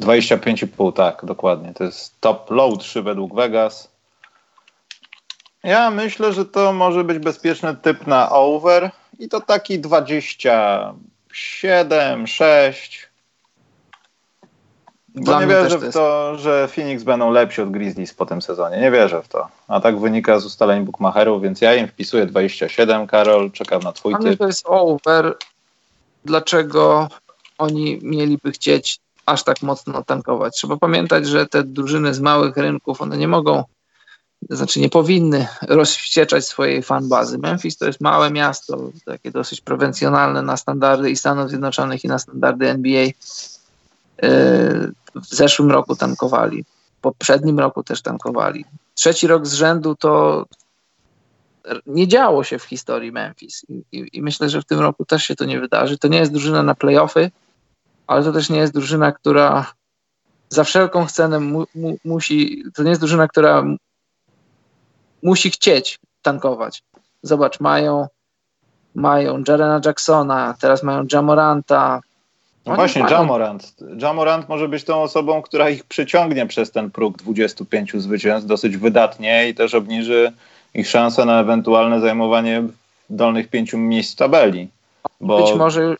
25,5, 0.01 0.93
tak, 0.93 1.25
dokładnie. 1.25 1.75
To 1.75 1.85
jest 1.85 2.21
top 2.21 2.51
low 2.51 2.79
3 2.79 3.03
według 3.03 3.35
Vegas. 3.35 3.91
Ja 5.65 5.91
myślę, 5.91 6.33
że 6.33 6.45
to 6.45 6.73
może 6.73 7.05
być 7.05 7.19
bezpieczny 7.19 7.77
typ 7.77 8.07
na 8.07 8.31
over 8.31 8.91
i 9.19 9.29
to 9.29 9.41
taki 9.41 9.79
27, 9.79 12.27
6. 12.27 13.06
Bo 15.17 15.23
Dla 15.23 15.41
nie 15.41 15.47
wierzę 15.47 15.79
w 15.79 15.93
to, 15.93 16.39
że 16.39 16.69
Phoenix 16.69 17.03
będą 17.03 17.31
lepsi 17.31 17.63
od 17.63 17.71
Grizzlies 17.71 18.15
po 18.15 18.27
tym 18.27 18.43
sezonie. 18.43 18.81
Nie 18.81 18.91
wierzę 18.91 19.23
w 19.23 19.29
to. 19.29 19.49
A 19.69 19.81
tak 19.81 20.01
wynika 20.01 20.41
z 20.41 20.47
ustaleń 20.47 20.85
bookmacherów, 20.85 21.43
więc 21.43 21.61
ja 21.61 21.75
im 21.75 21.89
wpisuję 21.89 22.27
27. 22.27 23.07
Karol, 23.07 23.51
czekam 23.51 23.83
na 23.83 23.93
twój 23.93 24.15
typ. 24.23 24.39
to 24.39 24.47
jest 24.47 24.67
over. 24.67 25.37
Dlaczego 26.25 27.09
oni 27.59 27.99
mieliby 28.03 28.53
chcieć 28.53 29.01
aż 29.27 29.45
tak 29.45 29.63
mocno 29.63 30.03
tankować? 30.03 30.55
Trzeba 30.55 30.77
pamiętać, 30.77 31.27
że 31.27 31.47
te 31.47 31.65
drużyny 31.65 32.15
z 32.15 32.21
małych 32.21 32.57
rynków, 32.57 33.01
one 33.01 33.17
nie 33.17 33.29
mogą, 33.29 33.65
znaczy 34.51 34.81
nie 34.81 34.89
powinny 34.89 35.47
rozwścieczać 35.69 36.47
swojej 36.47 36.83
fanbazy. 36.83 37.39
Memphis 37.39 37.77
to 37.77 37.87
jest 37.87 38.01
małe 38.01 38.31
miasto, 38.31 38.79
takie 39.05 39.31
dosyć 39.31 39.61
prowincjonalne 39.61 40.43
na 40.43 40.57
standardy 40.57 41.11
i 41.11 41.17
Stanów 41.17 41.49
Zjednoczonych 41.49 42.05
i 42.05 42.09
na 42.09 42.19
standardy 42.19 42.69
NBA 42.69 43.07
w 45.21 45.35
zeszłym 45.35 45.71
roku 45.71 45.97
tankowali, 45.97 46.65
w 46.99 47.01
poprzednim 47.01 47.59
roku 47.59 47.83
też 47.83 48.03
tankowali. 48.03 48.65
Trzeci 48.95 49.27
rok 49.27 49.47
z 49.47 49.55
rzędu 49.55 49.95
to 49.95 50.45
nie 51.87 52.09
działo 52.09 52.45
się 52.45 52.59
w 52.59 52.65
historii 52.65 53.13
Memphis 53.13 53.67
I, 53.69 53.85
i, 53.93 54.09
i, 54.13 54.23
myślę, 54.23 54.49
że 54.49 54.63
w 54.63 54.65
tym 54.65 54.81
roku 54.81 55.05
też 55.05 55.25
się 55.25 55.37
to 55.37 55.45
nie 55.45 55.61
wydarzy. 55.61 55.99
To 55.99 56.09
nie 56.09 56.19
jest 56.19 56.33
drużyna 56.33 56.63
na 56.63 56.75
playoffy, 56.75 57.31
ale 58.07 58.25
to 58.25 58.33
też 58.33 58.51
nie 58.51 58.59
jest 58.59 58.73
drużyna, 58.73 59.13
która 59.13 59.73
za 60.49 60.65
wszelką 60.65 61.07
cenę 61.07 61.41
mu, 61.41 61.65
mu, 61.75 61.97
musi, 62.05 62.65
to 62.75 62.83
nie 62.83 62.91
jest 62.91 63.01
drużyna, 63.01 63.29
która 63.29 63.65
musi 65.23 65.51
chcieć 65.51 65.99
tankować. 66.23 66.83
Zobacz, 67.23 67.61
mają 67.61 68.07
mają 68.95 69.43
Jarena 69.49 69.81
Jacksona, 69.85 70.55
teraz 70.61 70.83
mają 70.83 71.07
Jamoranta, 71.13 72.01
no 72.67 72.75
właśnie, 72.75 73.05
Jamorant. 73.11 73.75
Jamorant 73.99 74.49
może 74.49 74.69
być 74.69 74.85
tą 74.85 75.03
osobą, 75.03 75.43
która 75.43 75.71
ich 75.71 75.85
przyciągnie 75.85 76.47
przez 76.47 76.71
ten 76.71 76.91
próg 76.91 77.17
25 77.17 77.93
zwycięstw 77.95 78.49
dosyć 78.49 78.77
wydatnie 78.77 79.49
i 79.49 79.55
też 79.55 79.75
obniży 79.75 80.33
ich 80.75 80.89
szanse 80.89 81.25
na 81.25 81.41
ewentualne 81.41 82.01
zajmowanie 82.01 82.63
dolnych 83.11 83.49
pięciu 83.49 83.79
miejsc 83.79 84.13
w 84.13 84.17
tabeli. 84.17 84.69
Bo 85.21 85.43
być 85.43 85.57
może. 85.59 85.97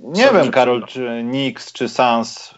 Nie 0.00 0.28
wiem, 0.32 0.50
Karol, 0.50 0.86
czy 0.86 1.22
Nix, 1.24 1.72
czy 1.72 1.88
Sans. 1.88 2.54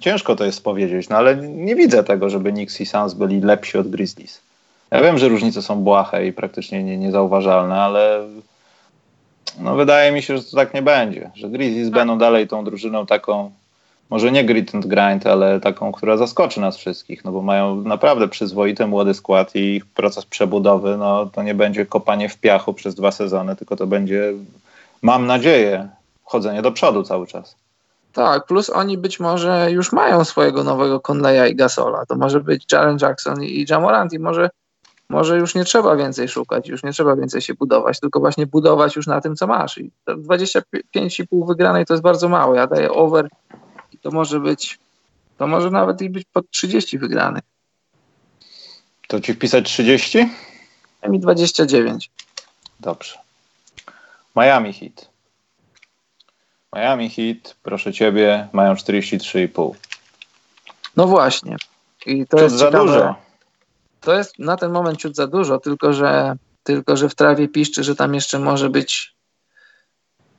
Ciężko 0.00 0.36
to 0.36 0.44
jest 0.44 0.64
powiedzieć, 0.64 1.08
no 1.08 1.16
ale 1.16 1.36
nie 1.36 1.74
widzę 1.74 2.04
tego, 2.04 2.30
żeby 2.30 2.52
Nix 2.52 2.80
i 2.80 2.86
Sans 2.86 3.14
byli 3.14 3.40
lepsi 3.40 3.78
od 3.78 3.88
Grizzlies. 3.88 4.40
Ja 4.90 5.02
wiem, 5.02 5.18
że 5.18 5.28
różnice 5.28 5.62
są 5.62 5.76
błahe 5.76 6.26
i 6.26 6.32
praktycznie 6.32 6.84
nie, 6.84 6.98
niezauważalne, 6.98 7.80
ale 7.80 8.28
no 9.58 9.74
wydaje 9.74 10.12
mi 10.12 10.22
się, 10.22 10.38
że 10.38 10.44
to 10.44 10.56
tak 10.56 10.74
nie 10.74 10.82
będzie, 10.82 11.30
że 11.34 11.48
Grizzlies 11.48 11.88
tak. 11.88 11.94
będą 11.94 12.18
dalej 12.18 12.48
tą 12.48 12.64
drużyną 12.64 13.06
taką, 13.06 13.50
może 14.10 14.32
nie 14.32 14.44
grit 14.44 14.74
and 14.74 14.86
grind, 14.86 15.26
ale 15.26 15.60
taką, 15.60 15.92
która 15.92 16.16
zaskoczy 16.16 16.60
nas 16.60 16.76
wszystkich, 16.76 17.24
no 17.24 17.32
bo 17.32 17.42
mają 17.42 17.76
naprawdę 17.76 18.28
przyzwoity 18.28 18.86
młody 18.86 19.14
skład 19.14 19.54
i 19.56 19.76
ich 19.76 19.86
proces 19.86 20.26
przebudowy, 20.26 20.96
no 20.96 21.26
to 21.26 21.42
nie 21.42 21.54
będzie 21.54 21.86
kopanie 21.86 22.28
w 22.28 22.38
piachu 22.38 22.74
przez 22.74 22.94
dwa 22.94 23.12
sezony, 23.12 23.56
tylko 23.56 23.76
to 23.76 23.86
będzie, 23.86 24.32
mam 25.02 25.26
nadzieję, 25.26 25.88
chodzenie 26.24 26.62
do 26.62 26.72
przodu 26.72 27.02
cały 27.02 27.26
czas. 27.26 27.56
Tak, 28.12 28.46
plus 28.46 28.70
oni 28.70 28.98
być 28.98 29.20
może 29.20 29.70
już 29.70 29.92
mają 29.92 30.24
swojego 30.24 30.64
nowego 30.64 31.00
Conleya 31.00 31.52
i 31.52 31.56
Gasola. 31.56 32.06
To 32.06 32.16
może 32.16 32.40
być 32.40 32.72
Jaren 32.72 32.98
Jackson 33.00 33.42
i 33.42 33.66
Jamorant 33.70 34.12
i 34.12 34.18
może 34.18 34.50
może 35.14 35.38
już 35.38 35.54
nie 35.54 35.64
trzeba 35.64 35.96
więcej 35.96 36.28
szukać, 36.28 36.68
już 36.68 36.82
nie 36.82 36.92
trzeba 36.92 37.16
więcej 37.16 37.40
się 37.40 37.54
budować, 37.54 38.00
tylko 38.00 38.20
właśnie 38.20 38.46
budować 38.46 38.96
już 38.96 39.06
na 39.06 39.20
tym, 39.20 39.36
co 39.36 39.46
masz. 39.46 39.78
I 39.78 39.90
25,5 40.08 41.46
wygranej 41.46 41.86
to 41.86 41.94
jest 41.94 42.02
bardzo 42.02 42.28
mało. 42.28 42.54
Ja 42.54 42.66
daję 42.66 42.90
over 42.90 43.28
i 43.92 43.98
to 43.98 44.10
może 44.10 44.40
być, 44.40 44.78
to 45.38 45.46
może 45.46 45.70
nawet 45.70 46.02
i 46.02 46.10
być 46.10 46.24
pod 46.32 46.50
30 46.50 46.98
wygranych. 46.98 47.42
To 49.08 49.20
ci 49.20 49.34
wpisać 49.34 49.64
30? 49.64 50.30
Ja 51.02 51.08
mi 51.08 51.20
29. 51.20 52.10
Dobrze. 52.80 53.18
Miami 54.36 54.72
Heat. 54.72 55.08
Miami 56.76 57.10
Heat, 57.10 57.56
proszę 57.62 57.92
ciebie, 57.92 58.48
mają 58.52 58.74
43,5. 58.74 59.74
No 60.96 61.06
właśnie. 61.06 61.56
I 62.06 62.26
to 62.26 62.40
jest 62.40 62.56
za 62.56 62.66
ciekawe. 62.66 62.86
dużo 62.86 63.23
to 64.04 64.14
jest 64.14 64.38
na 64.38 64.56
ten 64.56 64.72
moment 64.72 64.98
ciut 64.98 65.16
za 65.16 65.26
dużo, 65.26 65.58
tylko 65.58 65.92
że, 65.92 66.36
tylko 66.62 66.96
że 66.96 67.08
w 67.08 67.14
trawie 67.14 67.48
piszczy, 67.48 67.84
że 67.84 67.96
tam 67.96 68.14
jeszcze 68.14 68.38
może 68.38 68.70
być 68.70 69.14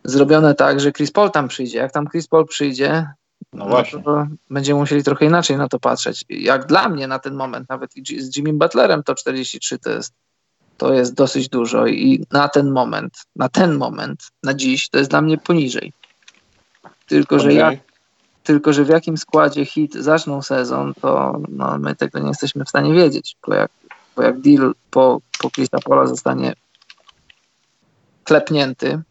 zrobione 0.04 0.56
tak, 0.56 0.80
że 0.80 0.92
Chris 0.92 1.12
Paul 1.12 1.32
tam 1.32 1.48
przyjdzie. 1.48 1.78
Jak 1.78 1.92
tam 1.92 2.08
Chris 2.08 2.28
Paul 2.28 2.46
przyjdzie, 2.46 3.08
no 3.54 3.66
właśnie. 3.66 4.04
No 4.06 4.28
będziemy 4.50 4.80
musieli 4.80 5.04
trochę 5.04 5.26
inaczej 5.26 5.58
na 5.58 5.68
to 5.68 5.80
patrzeć. 5.80 6.26
Jak 6.30 6.66
dla 6.66 6.90
mnie 6.90 7.08
na 7.08 7.20
ten 7.20 7.36
moment, 7.36 7.70
nawet 7.70 7.92
z 8.18 8.38
Jimmy 8.38 8.54
Butlerem 8.54 9.04
to 9.04 9.16
43 9.16 9.80
to 9.80 9.90
jest, 9.90 10.14
to 10.78 10.94
jest 10.94 11.14
dosyć 11.14 11.50
dużo 11.50 11.88
i 11.88 12.26
na 12.32 12.50
ten 12.50 12.72
moment, 12.72 13.14
na 13.36 13.50
ten 13.50 13.76
moment, 13.76 14.24
na 14.44 14.54
dziś, 14.54 14.90
to 14.90 14.98
jest 14.98 15.10
dla 15.10 15.22
mnie 15.22 15.38
poniżej. 15.38 15.94
Tylko, 17.06 17.38
poniżej. 17.38 17.54
że 17.54 17.60
ja 17.60 17.72
tylko, 18.46 18.74
że 18.74 18.84
w 18.84 18.90
jakim 18.90 19.18
składzie 19.18 19.66
hit 19.66 19.94
zaczną 19.94 20.42
sezon, 20.42 20.94
to 21.02 21.40
no, 21.50 21.78
my 21.78 21.96
tego 21.96 22.20
nie 22.20 22.28
jesteśmy 22.28 22.66
w 22.66 22.70
stanie 22.70 22.94
wiedzieć, 22.94 23.36
bo 23.48 23.54
jak, 23.54 23.72
bo 24.16 24.24
jak 24.24 24.40
deal 24.40 24.74
po, 24.92 25.20
po 25.40 25.50
Chrisa 25.50 25.78
Pola 25.80 26.08
zostanie 26.08 26.54
klepnięty, 28.24 29.02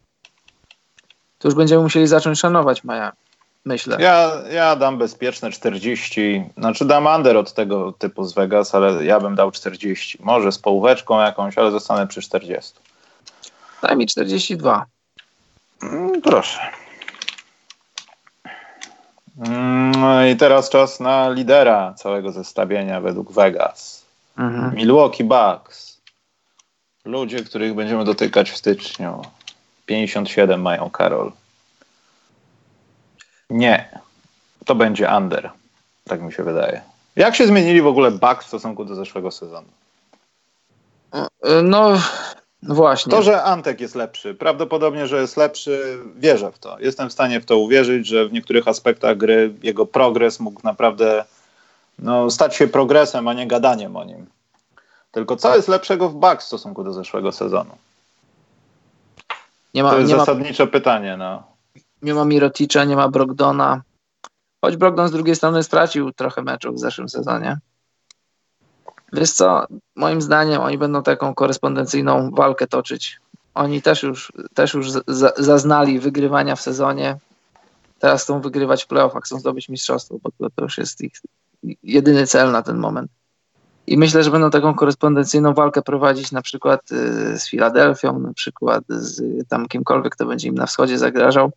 to 1.39 1.47
już 1.47 1.55
będziemy 1.55 1.83
musieli 1.83 2.07
zacząć 2.07 2.39
szanować 2.39 2.83
Miami. 2.83 3.17
Myślę. 3.65 3.97
Ja, 3.99 4.31
ja 4.51 4.75
dam 4.75 4.97
bezpieczne 4.97 5.51
40. 5.51 6.43
Znaczy 6.57 6.85
dam 6.85 7.05
under 7.05 7.37
od 7.37 7.53
tego 7.53 7.91
typu 7.91 8.23
z 8.23 8.33
Vegas, 8.33 8.75
ale 8.75 9.05
ja 9.05 9.19
bym 9.19 9.35
dał 9.35 9.51
40. 9.51 10.17
Może 10.21 10.51
z 10.51 10.57
połóweczką 10.57 11.21
jakąś, 11.21 11.57
ale 11.57 11.71
zostanę 11.71 12.07
przy 12.07 12.21
40. 12.21 12.73
Daj 13.81 13.97
mi 13.97 14.07
42. 14.07 14.85
Mm, 15.83 16.21
proszę. 16.21 16.59
No 19.97 20.25
i 20.25 20.35
teraz 20.35 20.69
czas 20.69 20.99
na 20.99 21.29
lidera 21.29 21.93
całego 21.93 22.31
zestawienia 22.31 23.01
według 23.01 23.31
Vegas. 23.31 24.05
Mhm. 24.37 24.75
Milwaukee 24.75 25.23
Bucks. 25.23 26.01
Ludzie, 27.05 27.43
których 27.43 27.73
będziemy 27.73 28.05
dotykać 28.05 28.51
w 28.51 28.57
styczniu. 28.57 29.21
57 29.85 30.61
mają 30.61 30.89
Karol. 30.89 31.31
Nie. 33.49 33.99
To 34.65 34.75
będzie 34.75 35.09
under. 35.17 35.51
Tak 36.03 36.21
mi 36.21 36.33
się 36.33 36.43
wydaje. 36.43 36.81
Jak 37.15 37.35
się 37.35 37.47
zmienili 37.47 37.81
w 37.81 37.87
ogóle 37.87 38.11
Bucks 38.11 38.45
w 38.45 38.47
stosunku 38.47 38.85
do 38.85 38.95
zeszłego 38.95 39.31
sezonu? 39.31 39.67
No, 41.63 41.93
no 42.67 42.75
właśnie. 42.75 43.11
To, 43.11 43.21
że 43.21 43.43
Antek 43.43 43.81
jest 43.81 43.95
lepszy, 43.95 44.35
prawdopodobnie, 44.35 45.07
że 45.07 45.21
jest 45.21 45.37
lepszy, 45.37 45.99
wierzę 46.15 46.51
w 46.51 46.59
to. 46.59 46.79
Jestem 46.79 47.09
w 47.09 47.13
stanie 47.13 47.41
w 47.41 47.45
to 47.45 47.57
uwierzyć, 47.57 48.07
że 48.07 48.27
w 48.27 48.33
niektórych 48.33 48.67
aspektach 48.67 49.17
gry 49.17 49.53
jego 49.63 49.85
progres 49.85 50.39
mógł 50.39 50.61
naprawdę 50.63 51.25
no, 51.99 52.29
stać 52.29 52.55
się 52.55 52.67
progresem, 52.67 53.27
a 53.27 53.33
nie 53.33 53.47
gadaniem 53.47 53.95
o 53.95 54.03
nim. 54.03 54.25
Tylko 55.11 55.35
co 55.35 55.55
jest 55.55 55.67
lepszego 55.67 56.09
w 56.09 56.15
Bucks 56.15 56.43
w 56.43 56.47
stosunku 56.47 56.83
do 56.83 56.93
zeszłego 56.93 57.31
sezonu? 57.31 57.71
Nie 59.73 59.83
ma, 59.83 59.91
to 59.91 59.99
jest 59.99 60.11
nie 60.11 60.17
zasadnicze 60.17 60.65
ma, 60.65 60.71
pytanie. 60.71 61.17
No. 61.17 61.43
Nie 62.01 62.13
ma 62.13 62.25
Miroticza, 62.25 62.83
nie 62.83 62.95
ma 62.95 63.09
Brogdona. 63.09 63.81
Choć 64.61 64.77
Brogdon 64.77 65.07
z 65.07 65.11
drugiej 65.11 65.35
strony 65.35 65.63
stracił 65.63 66.11
trochę 66.11 66.41
meczów 66.41 66.75
w 66.75 66.79
zeszłym 66.79 67.09
sezonie. 67.09 67.57
Wiesz 69.15 69.31
co, 69.31 69.65
moim 69.95 70.21
zdaniem 70.21 70.61
oni 70.61 70.77
będą 70.77 71.03
taką 71.03 71.35
korespondencyjną 71.35 72.31
walkę 72.31 72.67
toczyć. 72.67 73.19
Oni 73.53 73.81
też 73.81 74.03
już, 74.03 74.33
też 74.53 74.73
już 74.73 74.87
zaznali 75.37 75.99
wygrywania 75.99 76.55
w 76.55 76.61
sezonie. 76.61 77.17
Teraz 77.99 78.23
chcą 78.23 78.41
wygrywać 78.41 78.83
w 78.83 78.87
playoffach, 78.87 79.23
chcą 79.23 79.39
zdobyć 79.39 79.69
mistrzostwo, 79.69 80.15
bo 80.23 80.29
to, 80.31 80.49
to 80.55 80.63
już 80.63 80.77
jest 80.77 81.01
ich, 81.01 81.13
jedyny 81.83 82.27
cel 82.27 82.51
na 82.51 82.61
ten 82.61 82.77
moment. 82.77 83.11
I 83.87 83.97
myślę, 83.97 84.23
że 84.23 84.31
będą 84.31 84.49
taką 84.49 84.73
korespondencyjną 84.73 85.53
walkę 85.53 85.81
prowadzić 85.81 86.31
na 86.31 86.41
przykład 86.41 86.91
y, 86.91 87.39
z 87.39 87.49
Filadelfią, 87.49 88.19
na 88.19 88.33
przykład 88.33 88.83
z 88.89 89.47
tam 89.47 89.67
kimkolwiek, 89.67 90.15
kto 90.15 90.25
będzie 90.25 90.47
im 90.47 90.55
na 90.55 90.65
wschodzie 90.65 90.97
zagrażał. 90.97 91.51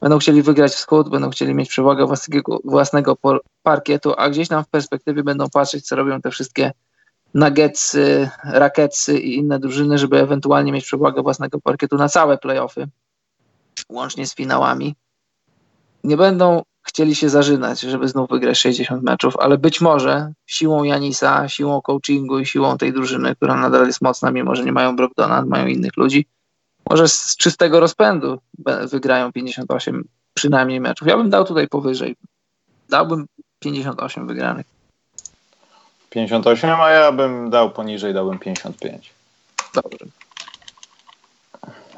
Będą 0.00 0.18
chcieli 0.18 0.42
wygrać 0.42 0.72
wschód, 0.72 1.08
będą 1.08 1.30
chcieli 1.30 1.54
mieć 1.54 1.68
przewagę 1.68 2.06
własnego, 2.06 2.58
własnego 2.64 3.16
parkietu, 3.62 4.14
a 4.16 4.30
gdzieś 4.30 4.48
tam 4.48 4.64
w 4.64 4.68
perspektywie 4.68 5.22
będą 5.22 5.50
patrzeć, 5.50 5.86
co 5.86 5.96
robią 5.96 6.20
te 6.20 6.30
wszystkie 6.30 6.72
Nuggetsy, 7.36 8.30
Raketsy 8.44 9.18
i 9.18 9.36
inne 9.36 9.58
drużyny, 9.58 9.98
żeby 9.98 10.20
ewentualnie 10.20 10.72
mieć 10.72 10.84
przewagę 10.84 11.22
własnego 11.22 11.60
parkietu 11.60 11.96
na 11.96 12.08
całe 12.08 12.38
playoffy, 12.38 12.88
łącznie 13.88 14.26
z 14.26 14.34
finałami. 14.34 14.94
Nie 16.04 16.16
będą 16.16 16.62
chcieli 16.82 17.14
się 17.14 17.28
zażynać, 17.28 17.80
żeby 17.80 18.08
znów 18.08 18.30
wygrać 18.30 18.58
60 18.58 19.02
meczów, 19.02 19.36
ale 19.36 19.58
być 19.58 19.80
może 19.80 20.32
siłą 20.46 20.84
Janisa, 20.84 21.48
siłą 21.48 21.82
coachingu 21.82 22.38
i 22.38 22.46
siłą 22.46 22.78
tej 22.78 22.92
drużyny, 22.92 23.36
która 23.36 23.56
nadal 23.56 23.86
jest 23.86 24.02
mocna, 24.02 24.30
mimo 24.30 24.54
że 24.54 24.64
nie 24.64 24.72
mają 24.72 24.96
Brogdona, 24.96 25.44
mają 25.44 25.66
innych 25.66 25.96
ludzi, 25.96 26.26
może 26.90 27.08
z 27.08 27.36
czystego 27.36 27.80
rozpędu 27.80 28.38
wygrają 28.90 29.32
58 29.32 30.04
przynajmniej 30.34 30.80
meczów. 30.80 31.08
Ja 31.08 31.16
bym 31.16 31.30
dał 31.30 31.44
tutaj 31.44 31.68
powyżej. 31.68 32.16
Dałbym 32.88 33.26
58 33.58 34.26
wygranych. 34.26 34.75
58, 36.16 36.80
a 36.80 36.90
ja 36.90 37.12
bym 37.12 37.50
dał 37.50 37.70
poniżej, 37.70 38.14
dałbym 38.14 38.38
55. 38.38 39.12
Dobrze. 39.74 39.98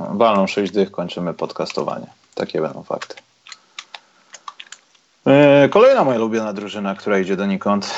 Walną 0.00 0.46
6 0.46 0.72
dych, 0.72 0.90
kończymy 0.90 1.34
podcastowanie. 1.34 2.06
Takie 2.34 2.60
będą 2.60 2.82
fakty. 2.82 3.14
E, 5.26 5.68
kolejna 5.68 6.04
moja 6.04 6.18
ulubiona 6.18 6.52
drużyna, 6.52 6.94
która 6.94 7.18
idzie 7.18 7.36
donikąd. 7.36 7.94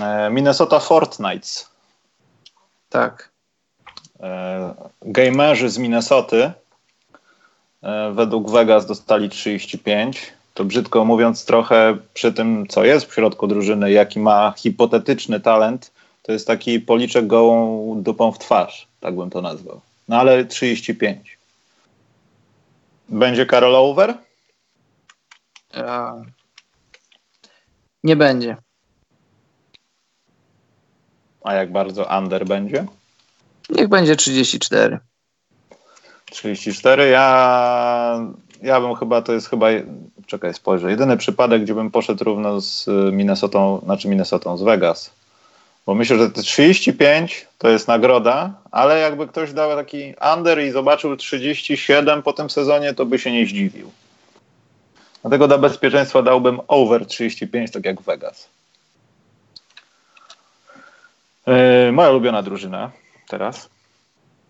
E, 0.00 0.30
Minnesota 0.30 0.80
Fortnights. 0.80 1.70
Tak. 2.88 3.30
E, 4.20 4.74
gamerzy 5.02 5.68
z 5.68 5.78
Minnesoty 5.78 6.52
według 8.12 8.50
Vegas 8.50 8.86
dostali 8.86 9.28
35. 9.28 10.32
To 10.56 10.64
brzydko 10.64 11.04
mówiąc 11.04 11.44
trochę 11.44 11.98
przy 12.14 12.32
tym, 12.32 12.66
co 12.68 12.84
jest 12.84 13.06
w 13.06 13.14
środku 13.14 13.46
drużyny, 13.46 13.90
jaki 13.90 14.20
ma 14.20 14.54
hipotetyczny 14.56 15.40
talent, 15.40 15.92
to 16.22 16.32
jest 16.32 16.46
taki 16.46 16.80
policzek 16.80 17.26
gołą 17.26 18.02
dupą 18.02 18.32
w 18.32 18.38
twarz, 18.38 18.88
tak 19.00 19.16
bym 19.16 19.30
to 19.30 19.42
nazwał. 19.42 19.80
No 20.08 20.16
ale 20.16 20.44
35. 20.44 21.38
Będzie 23.08 23.46
Karol 23.46 23.76
over? 23.76 24.14
Nie 28.04 28.16
będzie. 28.16 28.56
A 31.44 31.54
jak 31.54 31.72
bardzo 31.72 32.18
under 32.18 32.46
będzie? 32.46 32.86
Niech 33.70 33.88
będzie 33.88 34.16
34. 34.16 34.98
34. 36.30 37.08
Ja, 37.08 38.20
ja 38.62 38.80
bym 38.80 38.94
chyba, 38.94 39.22
to 39.22 39.32
jest 39.32 39.50
chyba, 39.50 39.66
czekaj, 40.26 40.54
spojrzę, 40.54 40.90
jedyny 40.90 41.16
przypadek, 41.16 41.62
gdzie 41.62 41.74
bym 41.74 41.90
poszedł 41.90 42.24
równo 42.24 42.60
z 42.60 42.86
Minnesotą, 43.12 43.80
znaczy 43.84 44.08
Minnesotą, 44.08 44.56
z 44.56 44.62
Vegas. 44.62 45.10
Bo 45.86 45.94
myślę, 45.94 46.18
że 46.18 46.30
te 46.30 46.42
35 46.42 47.46
to 47.58 47.68
jest 47.68 47.88
nagroda, 47.88 48.54
ale 48.70 48.98
jakby 48.98 49.26
ktoś 49.26 49.52
dał 49.52 49.76
taki 49.76 50.14
under 50.34 50.62
i 50.62 50.70
zobaczył 50.70 51.16
37 51.16 52.22
po 52.22 52.32
tym 52.32 52.50
sezonie, 52.50 52.94
to 52.94 53.06
by 53.06 53.18
się 53.18 53.32
nie 53.32 53.46
zdziwił. 53.46 53.90
Dlatego 55.22 55.48
dla 55.48 55.58
bezpieczeństwa 55.58 56.22
dałbym 56.22 56.60
over 56.68 57.06
35, 57.06 57.70
tak 57.70 57.84
jak 57.84 58.02
Vegas. 58.02 58.48
Yy, 61.46 61.92
moja 61.92 62.10
ulubiona 62.10 62.42
drużyna 62.42 62.90
teraz. 63.28 63.68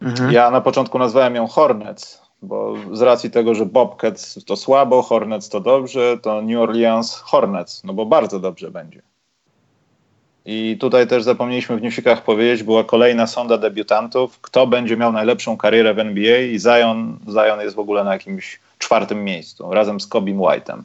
Mhm. 0.02 0.32
Ja 0.32 0.50
na 0.50 0.60
początku 0.60 0.98
nazwałem 0.98 1.34
ją 1.34 1.46
Hornets, 1.46 2.25
bo 2.46 2.74
z 2.92 3.02
racji 3.02 3.30
tego, 3.30 3.54
że 3.54 3.66
Bobcats 3.66 4.44
to 4.44 4.56
słabo, 4.56 5.02
Hornets 5.02 5.48
to 5.48 5.60
dobrze, 5.60 6.18
to 6.22 6.42
New 6.42 6.60
Orleans 6.60 7.16
Hornets, 7.16 7.84
no 7.84 7.92
bo 7.92 8.06
bardzo 8.06 8.40
dobrze 8.40 8.70
będzie. 8.70 9.02
I 10.44 10.76
tutaj 10.80 11.06
też 11.06 11.22
zapomnieliśmy 11.22 11.76
w 11.76 11.82
newsikach 11.82 12.24
powiedzieć, 12.24 12.62
była 12.62 12.84
kolejna 12.84 13.26
sonda 13.26 13.58
debiutantów, 13.58 14.40
kto 14.40 14.66
będzie 14.66 14.96
miał 14.96 15.12
najlepszą 15.12 15.56
karierę 15.56 15.94
w 15.94 15.98
NBA 15.98 16.38
i 16.38 16.58
Zion, 16.58 17.18
Zion 17.28 17.60
jest 17.60 17.76
w 17.76 17.78
ogóle 17.78 18.04
na 18.04 18.12
jakimś 18.12 18.60
czwartym 18.78 19.24
miejscu, 19.24 19.70
razem 19.72 20.00
z 20.00 20.06
Kobim 20.06 20.38
White'em. 20.38 20.82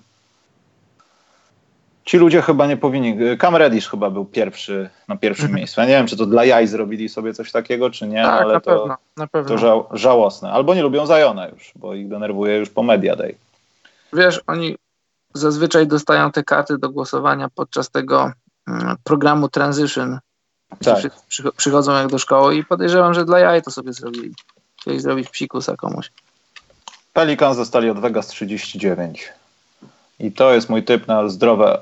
Ci 2.06 2.18
ludzie 2.18 2.42
chyba 2.42 2.68
nie 2.68 2.78
powinni. 2.78 3.18
Cam 3.42 3.56
Reddish 3.56 3.90
chyba 3.90 4.10
był 4.10 4.26
pierwszy 4.26 4.90
na 5.08 5.18
pierwszym 5.18 5.46
mhm. 5.46 5.58
miejscu. 5.58 5.82
Ja 5.82 5.88
nie 5.88 5.94
wiem, 5.94 6.08
czy 6.08 6.18
to 6.18 6.26
dla 6.26 6.46
jaj 6.46 6.68
zrobili 6.68 7.10
sobie 7.10 7.34
coś 7.34 7.52
takiego, 7.52 7.90
czy 7.90 8.08
nie, 8.08 8.24
tak, 8.24 8.42
ale 8.42 8.54
na 8.54 8.60
to, 8.60 8.80
pewno, 8.80 8.98
na 9.18 9.28
pewno. 9.28 9.50
to 9.50 9.58
żał, 9.58 9.86
żałosne. 9.92 10.52
Albo 10.52 10.76
nie 10.76 10.82
lubią 10.84 11.06
Zajona 11.06 11.48
już, 11.48 11.72
bo 11.76 11.94
ich 11.94 12.08
denerwuje 12.08 12.58
już 12.58 12.70
po 12.70 12.84
Media 12.84 13.16
Day. 13.16 13.36
Wiesz, 14.14 14.42
oni 14.48 14.78
zazwyczaj 15.34 15.88
dostają 15.88 16.32
te 16.32 16.44
karty 16.44 16.78
do 16.78 16.90
głosowania 16.90 17.50
podczas 17.56 17.90
tego 17.90 18.32
mm, 18.68 18.96
programu 19.04 19.50
Transition. 19.50 20.20
Tak. 20.84 20.98
Przy, 21.28 21.52
przychodzą 21.58 21.94
jak 21.94 22.08
do 22.08 22.18
szkoły 22.18 22.56
i 22.56 22.66
podejrzewam, 22.66 23.14
że 23.14 23.26
dla 23.26 23.40
jaj 23.40 23.62
to 23.64 23.72
sobie 23.72 23.94
zrobili. 23.94 24.34
Chcieli 24.82 25.00
zrobić 25.00 25.30
psikusa 25.30 25.76
komuś. 25.76 26.12
Pelicans 27.14 27.58
zostali 27.58 27.90
od 27.90 28.00
Vegas 28.00 28.28
39. 28.28 29.30
I 30.20 30.32
to 30.32 30.54
jest 30.54 30.70
mój 30.70 30.84
typ 30.84 31.08
na 31.08 31.30
zdrowe. 31.30 31.80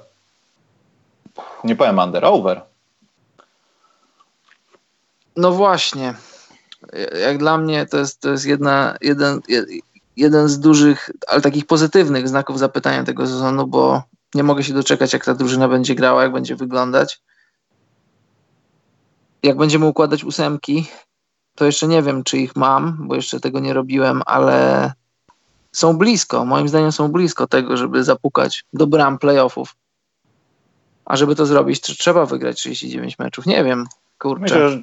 Nie 1.64 1.76
powiem 1.76 2.00
under, 2.00 2.26
over. 2.26 2.62
No 5.36 5.52
właśnie. 5.52 6.14
Jak 7.22 7.38
dla 7.38 7.58
mnie 7.58 7.86
to 7.86 7.98
jest, 7.98 8.22
to 8.22 8.30
jest 8.30 8.46
jedna, 8.46 8.98
jeden, 9.02 9.42
jeden 10.18 10.48
z 10.48 10.60
dużych, 10.60 11.10
ale 11.28 11.42
takich 11.42 11.66
pozytywnych 11.66 12.28
znaków 12.28 12.60
zapytania 12.60 13.04
tego 13.04 13.28
sezonu, 13.28 13.68
bo 13.68 14.04
nie 14.36 14.44
mogę 14.44 14.64
się 14.64 14.74
doczekać, 14.74 15.14
jak 15.14 15.26
ta 15.26 15.34
drużyna 15.34 15.68
będzie 15.68 15.96
grała, 15.96 16.24
jak 16.24 16.32
będzie 16.32 16.56
wyglądać. 16.56 17.22
Jak 19.44 19.58
będziemy 19.58 19.86
układać 19.86 20.24
ósemki, 20.24 20.88
to 21.56 21.66
jeszcze 21.66 21.88
nie 21.88 22.04
wiem, 22.04 22.24
czy 22.24 22.38
ich 22.38 22.56
mam, 22.56 23.08
bo 23.08 23.16
jeszcze 23.16 23.40
tego 23.40 23.60
nie 23.60 23.74
robiłem, 23.74 24.22
ale 24.26 24.92
są 25.72 25.98
blisko, 25.98 26.46
moim 26.46 26.70
zdaniem 26.70 26.92
są 26.92 27.08
blisko 27.08 27.48
tego, 27.48 27.78
żeby 27.78 28.04
zapukać 28.04 28.66
do 28.74 28.88
bram 28.88 29.18
playoffów. 29.18 29.76
A 31.10 31.16
żeby 31.16 31.36
to 31.36 31.46
zrobić, 31.46 31.80
to 31.80 31.94
trzeba 31.94 32.26
wygrać 32.26 32.58
39 32.58 33.20
meczów. 33.20 33.46
Nie 33.46 33.64
wiem, 33.64 33.86
kurczę. 34.20 34.42
Myślę, 34.42 34.70
że 34.70 34.80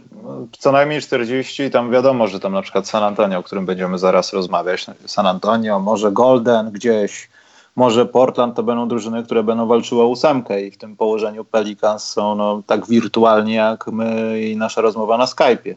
co 0.59 0.73
najmniej 0.73 1.03
40, 1.03 1.71
tam 1.71 1.91
wiadomo, 1.91 2.27
że 2.27 2.41
tam 2.41 2.53
na 2.53 2.63
przykład 2.63 2.89
San 2.89 3.03
Antonio, 3.03 3.39
o 3.39 3.43
którym 3.43 3.67
będziemy 3.67 3.99
zaraz 3.99 4.33
rozmawiać, 4.33 4.87
San 5.07 5.27
Antonio, 5.27 5.81
może 5.81 6.13
Golden 6.13 6.71
gdzieś, 6.71 7.29
może 7.77 8.07
Portland 8.07 8.57
to 8.57 8.63
będą 8.63 8.89
drużyny, 8.89 9.25
które 9.25 9.43
będą 9.43 9.67
walczyły 9.67 10.03
o 10.03 10.07
ósemkę 10.07 10.63
i 10.63 10.71
w 10.71 10.79
tym 10.79 10.97
położeniu 10.97 11.45
Pelicans 11.45 12.05
są 12.05 12.35
no, 12.35 12.63
tak 12.67 12.87
wirtualnie 12.87 13.55
jak 13.55 13.87
my 13.87 14.41
i 14.41 14.57
nasza 14.57 14.81
rozmowa 14.81 15.19
na 15.19 15.25
Skype'ie. 15.25 15.75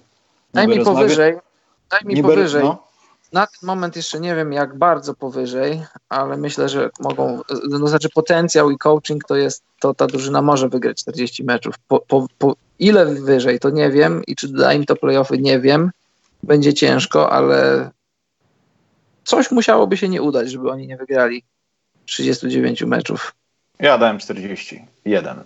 Daj 0.54 0.68
mi 0.68 0.80
powyżej, 0.80 1.38
daj 1.92 2.00
mi 2.06 2.14
niby, 2.16 2.28
powyżej. 2.28 2.64
No 2.64 2.89
na 3.34 3.47
ten 3.47 3.68
moment 3.68 3.95
jeszcze 3.95 4.19
nie 4.19 4.35
wiem, 4.35 4.53
jak 4.53 4.77
bardzo 4.77 5.14
powyżej, 5.14 5.84
ale 6.10 6.38
myślę, 6.38 6.69
że 6.69 6.89
mogą, 6.99 7.41
no 7.69 7.88
znaczy 7.88 8.10
potencjał 8.10 8.72
i 8.72 8.77
coaching 8.77 9.23
to 9.27 9.35
jest, 9.35 9.64
to 9.80 9.93
ta 9.93 10.07
drużyna 10.07 10.41
może 10.41 10.69
wygrać 10.69 10.97
40 10.97 11.43
meczów. 11.43 11.76
Po, 11.88 11.99
po, 11.99 12.27
po 12.38 12.56
ile 12.80 13.06
wyżej, 13.06 13.60
to 13.60 13.69
nie 13.69 13.91
wiem 13.91 14.23
i 14.27 14.35
czy 14.35 14.47
da 14.47 14.73
im 14.73 14.85
to 14.85 14.95
playoffy, 14.95 15.38
nie 15.38 15.60
wiem. 15.60 15.91
Będzie 16.43 16.73
ciężko, 16.73 17.31
ale 17.31 17.89
coś 19.23 19.51
musiałoby 19.51 19.97
się 19.97 20.10
nie 20.10 20.22
udać, 20.22 20.51
żeby 20.51 20.72
oni 20.72 20.88
nie 20.88 20.97
wygrali 20.97 21.43
39 22.06 22.81
meczów. 22.81 23.35
Ja 23.80 23.97
dałem 23.97 24.19
41. 24.19 25.43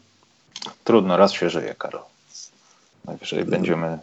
Trudno, 0.83 1.17
raz 1.17 1.31
się 1.31 1.49
żyje, 1.49 1.75
Karol. 1.77 2.01
Najwyżej 3.05 3.45
będziemy 3.45 3.99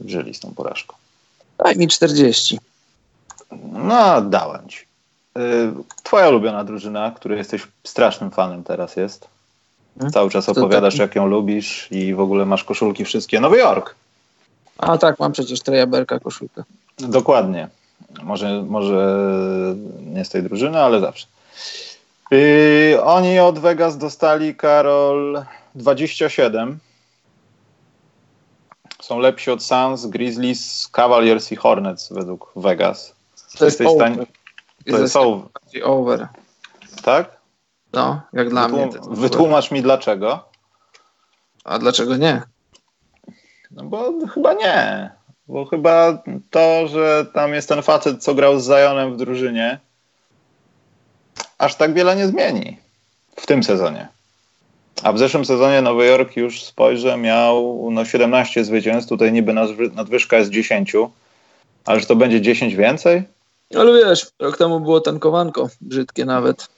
żyli 0.00 0.34
z 0.34 0.40
tą 0.40 0.54
porażką. 0.54 0.96
Daj 1.58 1.76
mi 1.76 1.88
40. 1.88 2.58
No, 3.72 4.22
dałem 4.22 4.68
ci. 4.68 4.78
Y, 5.38 5.72
twoja 6.02 6.28
ulubiona 6.28 6.64
drużyna, 6.64 7.12
której 7.16 7.38
jesteś 7.38 7.68
strasznym 7.84 8.30
fanem 8.30 8.64
teraz 8.64 8.96
jest. 8.96 9.28
Hmm? 9.98 10.12
Cały 10.12 10.30
czas 10.30 10.48
opowiadasz, 10.48 10.98
jak 10.98 11.14
ją 11.14 11.26
lubisz 11.26 11.88
i 11.90 12.14
w 12.14 12.20
ogóle 12.20 12.46
masz 12.46 12.64
koszulki 12.64 13.04
wszystkie. 13.04 13.40
Nowy 13.40 13.58
Jork. 13.58 13.94
A 14.78 14.98
tak, 14.98 15.18
mam 15.18 15.32
przecież 15.32 15.60
Treja 15.60 15.86
Berka 15.86 16.20
koszulkę. 16.20 16.62
Dokładnie. 16.98 17.68
Może, 18.22 18.62
może 18.62 19.16
nie 20.06 20.24
z 20.24 20.28
tej 20.28 20.42
drużyny, 20.42 20.80
ale 20.80 21.00
zawsze. 21.00 21.26
Yy, 22.30 23.02
oni 23.02 23.38
od 23.38 23.58
Vegas 23.58 23.98
dostali, 23.98 24.54
Karol, 24.54 25.44
27. 25.74 26.78
Są 29.02 29.18
lepsi 29.18 29.50
od 29.50 29.62
Suns, 29.62 30.06
Grizzlies, 30.06 30.88
Cavaliers 30.92 31.52
i 31.52 31.56
Hornets 31.56 32.12
według 32.12 32.52
Vegas. 32.56 33.17
To 33.58 33.64
jest 33.64 33.80
over. 33.80 34.12
Stanie... 34.12 34.26
To 34.90 34.98
jest 34.98 35.16
over. 35.16 35.48
over. 35.82 36.28
Tak? 37.02 37.38
No, 37.92 38.20
jak 38.32 38.50
dla 38.50 38.68
Wytłum 38.68 38.88
mnie. 38.88 38.98
Wytłumacz 39.16 39.70
mi 39.70 39.82
dlaczego. 39.82 40.48
A 41.64 41.78
dlaczego 41.78 42.16
nie? 42.16 42.42
No 43.70 43.84
bo 43.84 44.12
chyba 44.34 44.52
nie. 44.52 45.10
Bo 45.48 45.64
chyba 45.64 46.22
to, 46.50 46.88
że 46.88 47.26
tam 47.34 47.54
jest 47.54 47.68
ten 47.68 47.82
facet, 47.82 48.24
co 48.24 48.34
grał 48.34 48.60
z 48.60 48.66
Zionem 48.66 49.14
w 49.14 49.16
drużynie, 49.16 49.78
aż 51.58 51.74
tak 51.74 51.94
wiele 51.94 52.16
nie 52.16 52.26
zmieni 52.26 52.78
w 53.36 53.46
tym 53.46 53.62
sezonie. 53.62 54.08
A 55.02 55.12
w 55.12 55.18
zeszłym 55.18 55.44
sezonie 55.44 55.82
Nowy 55.82 56.06
Jork 56.06 56.36
już 56.36 56.64
spojrzę, 56.64 57.16
miał 57.16 57.88
no, 57.90 58.04
17 58.04 58.64
zwycięstw, 58.64 59.08
tutaj 59.08 59.32
niby 59.32 59.52
nadwyżka 59.94 60.36
jest 60.36 60.50
10, 60.50 60.92
ale 61.84 62.00
że 62.00 62.06
to 62.06 62.16
będzie 62.16 62.40
10 62.40 62.74
więcej? 62.74 63.22
Ale 63.76 63.92
wiesz, 63.92 64.26
rok 64.38 64.56
temu 64.56 64.80
było 64.80 65.00
tankowanko, 65.00 65.68
brzydkie 65.80 66.24
nawet. 66.24 66.68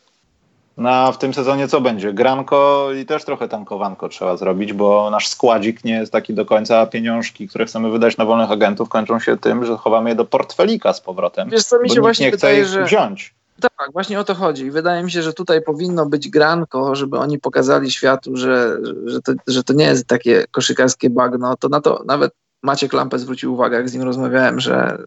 No 0.77 0.91
a 0.91 1.13
w 1.13 1.19
tym 1.19 1.35
sezonie 1.35 1.69
co 1.69 1.81
będzie? 1.81 2.13
Granko 2.13 2.89
i 3.03 3.07
też 3.07 3.25
trochę 3.25 3.49
tankowanko 3.49 4.09
trzeba 4.09 4.37
zrobić, 4.37 4.73
bo 4.73 5.11
nasz 5.11 5.29
składzik 5.29 5.85
nie 5.85 5.93
jest 5.93 6.13
taki 6.13 6.35
do 6.35 6.47
końca, 6.47 6.79
a 6.79 6.87
pieniążki, 6.87 7.49
które 7.49 7.67
chcemy 7.67 7.91
wydać 7.91 8.17
na 8.17 8.25
wolnych 8.25 8.51
agentów 8.51 8.89
kończą 8.89 9.21
się 9.21 9.37
tym, 9.37 9.65
że 9.67 9.77
chowamy 9.77 10.11
je 10.11 10.17
do 10.17 10.25
portfelika 10.25 10.93
z 10.93 11.01
powrotem. 11.01 11.51
Wiesz 11.51 11.65
co, 11.65 11.81
mi 11.81 11.91
się 11.91 12.01
właśnie 12.01 12.27
nie 12.27 12.33
wydaje, 12.33 12.65
chce 12.65 12.71
ich 12.71 12.75
że... 12.75 12.85
wziąć. 12.85 13.35
Tak, 13.61 13.93
właśnie 13.93 14.21
o 14.21 14.25
to 14.25 14.35
chodzi. 14.35 14.65
I 14.65 14.71
wydaje 14.71 15.03
mi 15.03 15.11
się, 15.11 15.23
że 15.23 15.33
tutaj 15.33 15.63
powinno 15.63 16.07
być 16.07 16.29
granko, 16.29 16.95
żeby 16.95 17.19
oni 17.19 17.39
pokazali 17.39 17.91
światu, 17.91 18.37
że, 18.37 18.77
że, 19.05 19.23
to, 19.23 19.33
że 19.47 19.65
to 19.65 19.73
nie 19.73 19.85
jest 19.85 20.07
takie 20.07 20.45
koszykarskie 20.51 21.11
bagno. 21.11 21.57
To 21.57 21.69
na 21.69 21.81
to 21.81 22.03
nawet 22.07 22.33
Maciek 22.63 22.93
Lampę 22.93 23.19
zwrócił 23.19 23.55
uwagę, 23.55 23.77
jak 23.77 23.89
z 23.89 23.95
nim 23.95 24.03
rozmawiałem, 24.03 24.61
że 24.61 24.99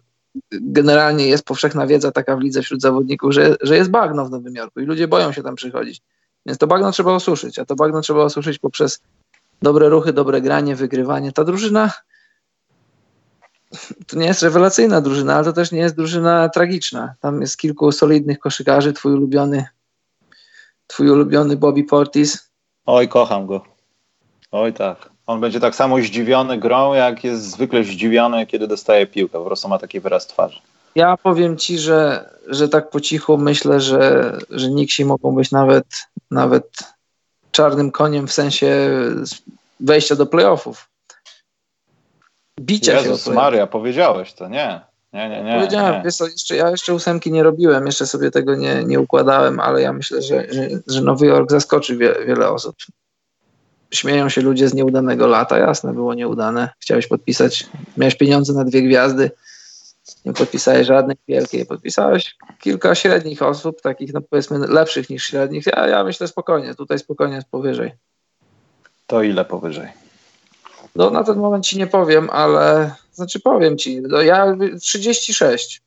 generalnie 0.51 1.27
jest 1.27 1.45
powszechna 1.45 1.87
wiedza 1.87 2.11
taka 2.11 2.37
w 2.37 2.39
lidze 2.39 2.61
wśród 2.61 2.81
zawodników, 2.81 3.33
że, 3.33 3.55
że 3.61 3.75
jest 3.75 3.89
bagno 3.89 4.25
w 4.25 4.29
Nowym 4.29 4.55
Jorku 4.55 4.79
i 4.79 4.85
ludzie 4.85 5.07
boją 5.07 5.31
się 5.31 5.43
tam 5.43 5.55
przychodzić. 5.55 6.01
Więc 6.45 6.57
to 6.57 6.67
bagno 6.67 6.91
trzeba 6.91 7.11
osuszyć, 7.11 7.59
a 7.59 7.65
to 7.65 7.75
bagno 7.75 8.01
trzeba 8.01 8.23
osuszyć 8.23 8.59
poprzez 8.59 9.01
dobre 9.61 9.89
ruchy, 9.89 10.13
dobre 10.13 10.41
granie, 10.41 10.75
wygrywanie. 10.75 11.31
Ta 11.31 11.43
drużyna 11.43 11.91
to 14.07 14.17
nie 14.17 14.25
jest 14.25 14.43
rewelacyjna 14.43 15.01
drużyna, 15.01 15.35
ale 15.35 15.45
to 15.45 15.53
też 15.53 15.71
nie 15.71 15.79
jest 15.79 15.95
drużyna 15.95 16.49
tragiczna. 16.49 17.15
Tam 17.19 17.41
jest 17.41 17.57
kilku 17.57 17.91
solidnych 17.91 18.39
koszykarzy, 18.39 18.93
twój 18.93 19.13
ulubiony 19.13 19.67
twój 20.87 21.09
ulubiony 21.09 21.55
Bobby 21.55 21.83
Portis. 21.83 22.49
Oj, 22.85 23.07
kocham 23.07 23.45
go. 23.45 23.63
Oj 24.51 24.73
tak. 24.73 25.12
On 25.27 25.41
będzie 25.41 25.59
tak 25.59 25.75
samo 25.75 25.97
zdziwiony 25.97 26.57
grą, 26.57 26.93
jak 26.93 27.23
jest 27.23 27.51
zwykle 27.51 27.83
zdziwiony, 27.83 28.45
kiedy 28.45 28.67
dostaje 28.67 29.07
piłkę. 29.07 29.39
Po 29.39 29.45
prostu 29.45 29.67
ma 29.67 29.79
taki 29.79 29.99
wyraz 29.99 30.27
twarzy. 30.27 30.59
Ja 30.95 31.17
powiem 31.17 31.57
ci, 31.57 31.79
że, 31.79 32.29
że 32.47 32.69
tak 32.69 32.89
po 32.89 33.01
cichu 33.01 33.37
myślę, 33.37 33.79
że, 33.79 34.37
że 34.49 34.69
Nixi 34.69 35.05
mogą 35.05 35.35
być 35.35 35.51
nawet, 35.51 35.85
nawet 36.31 36.69
czarnym 37.51 37.91
koniem 37.91 38.27
w 38.27 38.33
sensie 38.33 38.89
wejścia 39.79 40.15
do 40.15 40.25
playoffów. 40.25 40.89
Bicia 42.59 42.93
Jezus 42.93 43.25
się 43.25 43.31
Maria, 43.31 43.67
powiedziałeś 43.67 44.33
to, 44.33 44.47
nie. 44.47 44.81
Nie, 45.13 45.29
nie, 45.29 45.43
nie. 45.43 45.55
Powiedziałem, 45.55 45.95
nie. 45.95 46.01
Wiesz 46.03 46.15
co, 46.15 46.27
jeszcze, 46.27 46.55
ja 46.55 46.69
jeszcze 46.69 46.93
ósemki 46.93 47.31
nie 47.31 47.43
robiłem, 47.43 47.85
jeszcze 47.85 48.07
sobie 48.07 48.31
tego 48.31 48.55
nie, 48.55 48.83
nie 48.83 48.99
układałem, 48.99 49.59
ale 49.59 49.81
ja 49.81 49.93
myślę, 49.93 50.21
że, 50.21 50.53
że, 50.53 50.69
że 50.87 51.01
Nowy 51.01 51.25
Jork 51.25 51.51
zaskoczy 51.51 51.97
wie, 51.97 52.15
wiele 52.25 52.49
osób 52.49 52.75
śmieją 53.93 54.29
się 54.29 54.41
ludzie 54.41 54.69
z 54.69 54.73
nieudanego 54.73 55.27
lata. 55.27 55.57
Jasne, 55.57 55.93
było 55.93 56.13
nieudane. 56.13 56.69
Chciałeś 56.79 57.07
podpisać, 57.07 57.67
miałeś 57.97 58.15
pieniądze 58.15 58.53
na 58.53 58.63
dwie 58.63 58.81
gwiazdy, 58.81 59.31
nie 60.25 60.33
podpisałeś 60.33 60.87
żadnej 60.87 61.17
wielkiej. 61.27 61.65
Podpisałeś 61.65 62.35
kilka 62.59 62.95
średnich 62.95 63.41
osób, 63.41 63.81
takich 63.81 64.13
no 64.13 64.21
powiedzmy 64.21 64.67
lepszych 64.67 65.09
niż 65.09 65.23
średnich. 65.23 65.65
Ja, 65.65 65.87
ja 65.87 66.03
myślę 66.03 66.27
spokojnie, 66.27 66.75
tutaj 66.75 66.99
spokojnie 66.99 67.35
jest 67.35 67.47
powyżej. 67.47 67.91
To 69.07 69.23
ile 69.23 69.45
powyżej? 69.45 69.87
No 70.95 71.09
na 71.09 71.23
ten 71.23 71.37
moment 71.37 71.65
ci 71.65 71.77
nie 71.77 71.87
powiem, 71.87 72.29
ale 72.29 72.95
znaczy 73.13 73.39
powiem 73.39 73.77
ci, 73.77 74.01
no 74.01 74.21
ja 74.21 74.55
36. 74.81 75.81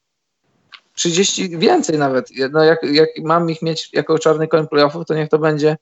30 0.95 1.59
więcej 1.59 1.99
nawet. 1.99 2.29
No 2.51 2.65
jak, 2.65 2.83
jak 2.83 3.09
mam 3.25 3.51
ich 3.51 3.63
mieć 3.63 3.93
jako 3.93 4.19
czarny 4.19 4.49
koń 4.49 4.69
playoffów, 4.69 5.07
to 5.07 5.15
niech 5.15 5.29
to 5.29 5.39
będzie 5.39 5.77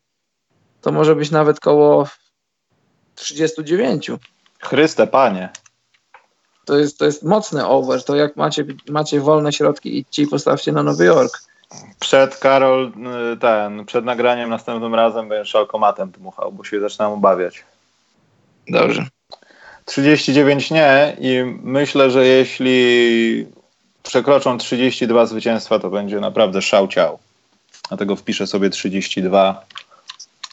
to 0.85 0.93
może 0.93 1.16
być 1.16 1.31
nawet 1.31 1.61
koło 1.61 2.09
39. 3.15 4.11
Chryste, 4.59 5.06
panie. 5.06 5.48
To 6.65 6.77
jest, 6.78 6.98
to 6.98 7.05
jest 7.05 7.23
mocny 7.23 7.66
over. 7.66 8.05
To 8.05 8.16
jak 8.16 8.36
macie, 8.36 8.65
macie 8.89 9.20
wolne 9.20 9.52
środki, 9.52 9.98
idźcie 9.98 10.23
i 10.23 10.27
postawcie 10.27 10.73
na 10.73 10.82
Nowy 10.82 11.05
Jork. 11.05 11.43
Przed 12.01 12.36
Karol, 12.36 12.93
y, 13.32 13.36
ten, 13.36 13.85
przed 13.85 14.05
nagraniem 14.05 14.51
następnym 14.51 14.94
razem 14.94 15.28
będziesz 15.28 15.48
szalkomatem 15.48 16.11
dmuchał, 16.11 16.52
bo 16.52 16.65
się 16.65 16.81
zaczynam 16.81 17.12
obawiać. 17.12 17.65
Dobrze. 18.69 19.06
39 19.85 20.70
nie 20.70 21.16
i 21.20 21.44
myślę, 21.62 22.11
że 22.11 22.27
jeśli 22.27 23.47
przekroczą 24.02 24.59
32 24.59 25.27
zwycięstwa, 25.27 25.78
to 25.78 25.90
będzie 25.90 26.20
naprawdę 26.20 26.62
szał 26.62 26.89
ciał. 26.89 27.19
Dlatego 27.89 28.16
wpiszę 28.16 28.47
sobie 28.47 28.70
32 28.70 29.65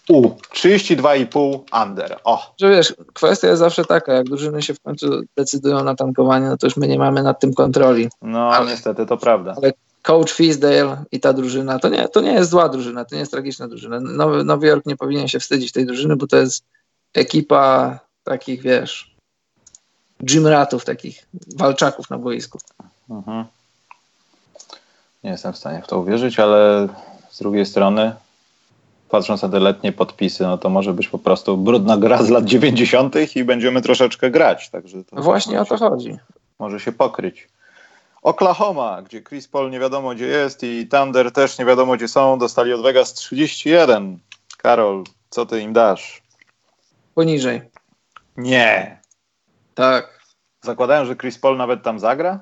u, 0.09 0.29
32,5 0.29 1.59
under. 1.83 2.19
O. 2.23 2.53
Że 2.59 2.69
wiesz, 2.69 2.93
kwestia 3.13 3.47
jest 3.47 3.59
zawsze 3.59 3.85
taka, 3.85 4.13
jak 4.13 4.25
drużyny 4.25 4.61
się 4.61 4.73
w 4.73 4.79
końcu 4.79 5.21
decydują 5.37 5.83
na 5.83 5.95
tankowanie, 5.95 6.47
no 6.47 6.57
to 6.57 6.67
już 6.67 6.77
my 6.77 6.87
nie 6.87 6.99
mamy 6.99 7.23
nad 7.23 7.39
tym 7.39 7.53
kontroli. 7.53 8.09
No, 8.21 8.53
ale, 8.53 8.71
niestety, 8.71 9.05
to 9.05 9.17
prawda. 9.17 9.55
Ale 9.57 9.73
coach 10.01 10.31
Fisdale 10.31 11.03
i 11.11 11.19
ta 11.19 11.33
drużyna, 11.33 11.79
to 11.79 11.89
nie, 11.89 12.07
to 12.07 12.21
nie 12.21 12.33
jest 12.33 12.51
zła 12.51 12.69
drużyna, 12.69 13.05
to 13.05 13.15
nie 13.15 13.19
jest 13.19 13.31
tragiczna 13.31 13.67
drużyna. 13.67 13.99
Nowy, 13.99 14.43
Nowy 14.43 14.67
Jork 14.67 14.85
nie 14.85 14.97
powinien 14.97 15.27
się 15.27 15.39
wstydzić 15.39 15.71
tej 15.71 15.85
drużyny, 15.85 16.15
bo 16.15 16.27
to 16.27 16.37
jest 16.37 16.63
ekipa 17.13 17.99
takich, 18.23 18.61
wiesz, 18.61 19.15
gymratów, 20.19 20.85
takich 20.85 21.27
walczaków 21.55 22.09
na 22.09 22.17
boisku. 22.17 22.59
Mhm. 23.09 23.45
Nie 25.23 25.31
jestem 25.31 25.53
w 25.53 25.57
stanie 25.57 25.81
w 25.81 25.87
to 25.87 25.99
uwierzyć, 25.99 26.39
ale 26.39 26.87
z 27.29 27.39
drugiej 27.39 27.65
strony 27.65 28.13
patrząc 29.11 29.41
na 29.41 29.49
te 29.49 29.59
letnie 29.59 29.91
podpisy, 29.91 30.43
no 30.43 30.57
to 30.57 30.69
może 30.69 30.93
być 30.93 31.07
po 31.07 31.19
prostu 31.19 31.57
brudna 31.57 31.97
gra 31.97 32.23
z 32.23 32.29
lat 32.29 32.45
90. 32.45 33.35
i 33.35 33.43
będziemy 33.43 33.81
troszeczkę 33.81 34.31
grać. 34.31 34.69
Także 34.69 35.03
to 35.03 35.21
Właśnie 35.21 35.61
o 35.61 35.65
to 35.65 35.77
chodzi. 35.77 36.17
Może 36.59 36.79
się 36.79 36.91
pokryć. 36.91 37.49
Oklahoma, 38.21 39.01
gdzie 39.01 39.21
Chris 39.21 39.47
Paul 39.47 39.71
nie 39.71 39.79
wiadomo 39.79 40.15
gdzie 40.15 40.27
jest 40.27 40.63
i 40.63 40.87
Thunder 40.87 41.31
też 41.31 41.59
nie 41.59 41.65
wiadomo 41.65 41.95
gdzie 41.95 42.07
są, 42.07 42.39
dostali 42.39 42.73
od 42.73 42.81
Vegas 42.81 43.13
31. 43.13 44.19
Karol, 44.57 45.03
co 45.29 45.45
ty 45.45 45.61
im 45.61 45.73
dasz? 45.73 46.21
Poniżej. 47.15 47.61
Nie. 48.37 49.01
Tak. 49.75 50.21
Zakładają, 50.61 51.05
że 51.05 51.15
Chris 51.15 51.39
Paul 51.39 51.57
nawet 51.57 51.83
tam 51.83 51.99
zagra? 51.99 52.39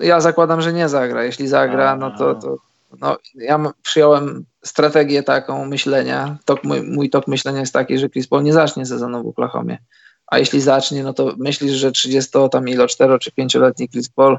Ja 0.00 0.20
zakładam, 0.20 0.60
że 0.60 0.72
nie 0.72 0.88
zagra. 0.88 1.24
Jeśli 1.24 1.48
zagra, 1.48 1.96
no 1.96 2.10
to, 2.10 2.34
to, 2.34 2.56
no, 3.00 3.16
ja 3.34 3.72
przyjąłem 3.82 4.44
strategię 4.64 5.22
taką 5.22 5.66
myślenia. 5.66 6.38
Tok, 6.44 6.64
mój, 6.64 6.82
mój 6.82 7.10
tok 7.10 7.26
myślenia 7.26 7.60
jest 7.60 7.72
taki, 7.72 7.98
że 7.98 8.08
Chris 8.08 8.28
Paul 8.28 8.42
nie 8.42 8.52
zacznie 8.52 8.86
sezonu 8.86 9.22
w 9.22 9.26
Oklahomie. 9.26 9.78
A 10.26 10.38
jeśli 10.38 10.60
zacznie, 10.60 11.02
no 11.02 11.12
to 11.12 11.34
myślisz, 11.38 11.72
że 11.72 11.92
30 11.92 12.30
tam 12.50 12.68
ilo 12.68 12.86
4 12.86 13.18
czy 13.18 13.30
5-letni 13.30 13.88
Chris 13.88 14.08
Paul 14.08 14.38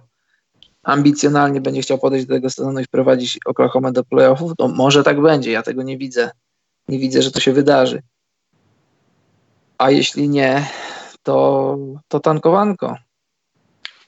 ambicjonalnie 0.84 1.62
będzie 1.62 1.82
chciał 1.82 1.98
podejść 1.98 2.26
do 2.26 2.34
tego 2.34 2.50
sezonu 2.50 2.80
i 2.80 2.86
wprowadzić 2.86 3.40
Oklahoma 3.46 3.92
do 3.92 4.04
playoffów? 4.04 4.52
To 4.58 4.68
może 4.68 5.04
tak 5.04 5.22
będzie, 5.22 5.52
ja 5.52 5.64
tego 5.64 5.84
nie 5.84 5.98
widzę. 5.98 6.32
Nie 6.88 7.00
widzę, 7.00 7.22
że 7.22 7.32
to 7.32 7.40
się 7.40 7.54
wydarzy. 7.54 8.02
A 9.78 9.92
jeśli 9.92 10.30
nie, 10.30 10.68
to, 11.24 11.78
to 12.08 12.20
tankowanko. 12.20 12.96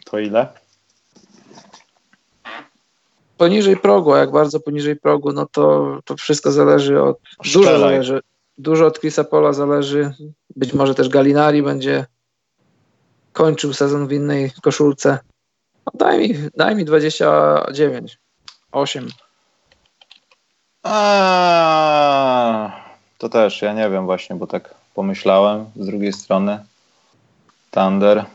To 0.06 0.20
ile? 0.20 0.61
Poniżej 3.42 3.78
progu, 3.78 4.14
a 4.14 4.18
jak 4.18 4.32
bardzo 4.32 4.60
poniżej 4.60 4.96
progu, 4.96 5.32
no 5.32 5.46
to, 5.46 5.98
to 6.06 6.18
wszystko 6.18 6.52
zależy 6.52 7.02
od. 7.02 7.18
Dużo 7.54 7.80
zależy. 7.80 8.22
Dużo 8.58 8.86
od 8.86 9.00
Chrisa 9.00 9.24
Pola 9.24 9.54
zależy. 9.54 10.14
Być 10.56 10.74
może 10.74 10.96
też 10.96 11.10
Galinari 11.10 11.64
będzie 11.64 12.06
kończył 13.34 13.74
sezon 13.74 14.08
w 14.08 14.12
innej 14.12 14.52
koszulce. 14.62 15.20
No 15.86 15.92
daj 15.96 16.20
mi, 16.20 16.36
daj 16.58 16.76
mi 16.76 16.86
29. 16.86 18.20
8. 18.72 19.10
A, 20.84 21.02
to 23.18 23.30
też, 23.30 23.62
ja 23.62 23.74
nie 23.74 23.90
wiem 23.90 24.06
właśnie, 24.06 24.36
bo 24.36 24.48
tak 24.48 24.76
pomyślałem 24.94 25.66
z 25.76 25.86
drugiej 25.86 26.14
strony. 26.14 26.66
Thunder. 27.72 28.26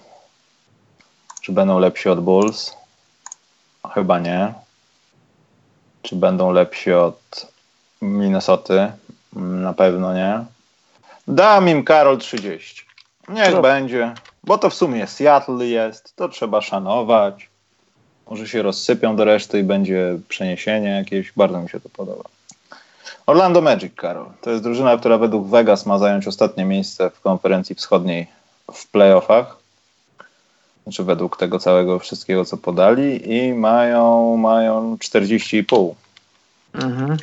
Czy 1.42 1.52
będą 1.52 1.78
lepsi 1.78 2.08
od 2.08 2.20
Bulls? 2.20 2.76
Chyba 3.94 4.18
nie. 4.18 4.65
Czy 6.06 6.16
będą 6.16 6.52
lepsi 6.52 6.92
od 6.92 7.46
Minnesoty? 8.02 8.92
Na 9.32 9.72
pewno 9.72 10.14
nie. 10.14 10.44
Dam 11.28 11.68
im 11.68 11.84
Karol 11.84 12.18
30. 12.18 12.84
Niech 13.28 13.52
no. 13.52 13.62
będzie, 13.62 14.14
bo 14.44 14.58
to 14.58 14.70
w 14.70 14.74
sumie 14.74 15.06
Seattle 15.06 15.66
jest, 15.66 16.16
to 16.16 16.28
trzeba 16.28 16.60
szanować. 16.60 17.48
Może 18.30 18.48
się 18.48 18.62
rozsypią 18.62 19.16
do 19.16 19.24
reszty 19.24 19.58
i 19.58 19.62
będzie 19.62 20.18
przeniesienie 20.28 20.88
jakieś. 20.88 21.32
Bardzo 21.32 21.60
mi 21.60 21.68
się 21.68 21.80
to 21.80 21.88
podoba. 21.88 22.24
Orlando 23.26 23.60
Magic, 23.60 23.94
Karol. 23.94 24.26
To 24.40 24.50
jest 24.50 24.62
drużyna, 24.62 24.96
która 24.96 25.18
według 25.18 25.48
Vegas 25.48 25.86
ma 25.86 25.98
zająć 25.98 26.26
ostatnie 26.26 26.64
miejsce 26.64 27.10
w 27.10 27.20
konferencji 27.20 27.74
wschodniej 27.74 28.26
w 28.72 28.86
playoffach. 28.86 29.56
Znaczy 30.86 31.04
według 31.04 31.36
tego 31.36 31.58
całego 31.58 31.98
wszystkiego, 31.98 32.44
co 32.44 32.56
podali 32.56 33.34
i 33.34 33.54
mają, 33.54 34.36
mają 34.36 34.96
40,5. 34.96 35.94
Mhm. 36.74 37.16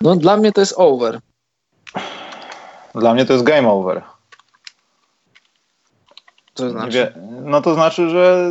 No 0.00 0.16
dla 0.16 0.36
mnie 0.36 0.52
to 0.52 0.60
jest 0.60 0.74
over. 0.76 1.20
Dla 2.94 3.14
mnie 3.14 3.26
to 3.26 3.32
jest 3.32 3.44
game 3.44 3.68
over. 3.68 4.02
Co 6.54 6.62
to 6.62 6.70
znaczy? 6.70 7.12
no 7.42 7.62
to 7.62 7.74
znaczy, 7.74 8.10
że 8.10 8.50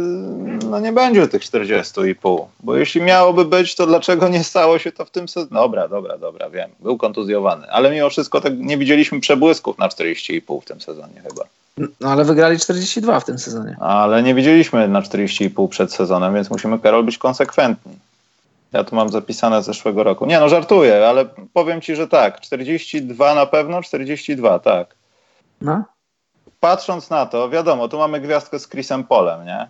no 0.69 0.79
nie 0.79 0.91
będzie 0.91 1.27
tych 1.27 1.41
40,5. 1.41 2.45
Bo 2.59 2.75
jeśli 2.75 3.01
miałoby 3.01 3.45
być, 3.45 3.75
to 3.75 3.87
dlaczego 3.87 4.27
nie 4.27 4.43
stało 4.43 4.79
się 4.79 4.91
to 4.91 5.05
w 5.05 5.11
tym 5.11 5.27
sezonie? 5.27 5.53
Dobra, 5.53 5.87
dobra, 5.87 6.17
dobra, 6.17 6.49
wiem. 6.49 6.69
Był 6.79 6.97
kontuzjowany. 6.97 7.71
Ale 7.71 7.91
mimo 7.91 8.09
wszystko 8.09 8.41
tak 8.41 8.53
nie 8.57 8.77
widzieliśmy 8.77 9.19
przebłysków 9.19 9.77
na 9.77 9.87
40,5 9.87 10.61
w 10.61 10.65
tym 10.65 10.81
sezonie 10.81 11.21
chyba. 11.29 11.43
No 11.77 12.09
ale 12.09 12.25
wygrali 12.25 12.59
42 12.59 13.19
w 13.19 13.25
tym 13.25 13.39
sezonie. 13.39 13.77
Ale 13.79 14.23
nie 14.23 14.35
widzieliśmy 14.35 14.87
na 14.87 15.01
40,5 15.01 15.69
przed 15.69 15.93
sezonem, 15.93 16.33
więc 16.33 16.49
musimy, 16.49 16.79
Karol, 16.79 17.03
być 17.03 17.17
konsekwentni. 17.17 17.93
Ja 18.73 18.83
tu 18.83 18.95
mam 18.95 19.09
zapisane 19.09 19.63
z 19.63 19.65
zeszłego 19.65 20.03
roku. 20.03 20.25
Nie 20.25 20.39
no, 20.39 20.49
żartuję, 20.49 21.07
ale 21.07 21.25
powiem 21.53 21.81
ci, 21.81 21.95
że 21.95 22.07
tak. 22.07 22.41
42 22.41 23.35
na 23.35 23.45
pewno, 23.45 23.81
42, 23.81 24.59
tak. 24.59 24.95
No. 25.61 25.83
Patrząc 26.59 27.09
na 27.09 27.25
to, 27.25 27.49
wiadomo, 27.49 27.87
tu 27.87 27.97
mamy 27.97 28.19
gwiazdkę 28.21 28.59
z 28.59 28.69
Chrisem 28.69 29.03
Polem, 29.03 29.45
nie? 29.45 29.67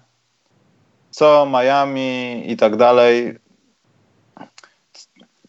Co 1.11 1.47
Miami 1.51 2.43
i 2.51 2.57
tak 2.57 2.75
dalej. 2.75 3.39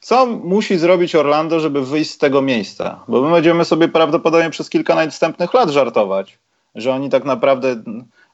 Co 0.01 0.27
musi 0.27 0.79
zrobić 0.79 1.15
Orlando, 1.15 1.61
żeby 1.61 1.87
wyjść 1.87 2.11
z 2.11 2.19
tego 2.19 2.43
miejsca? 2.43 3.01
Bo 3.09 3.23
my 3.23 3.31
będziemy 3.31 3.65
sobie 3.65 3.89
prawdopodobnie 3.89 4.51
przez 4.51 4.71
kilka 4.71 4.95
następnych 4.95 5.55
lat 5.55 5.71
żartować, 5.71 6.39
że 6.77 6.93
oni 6.93 7.11
tak 7.11 7.25
naprawdę 7.25 7.83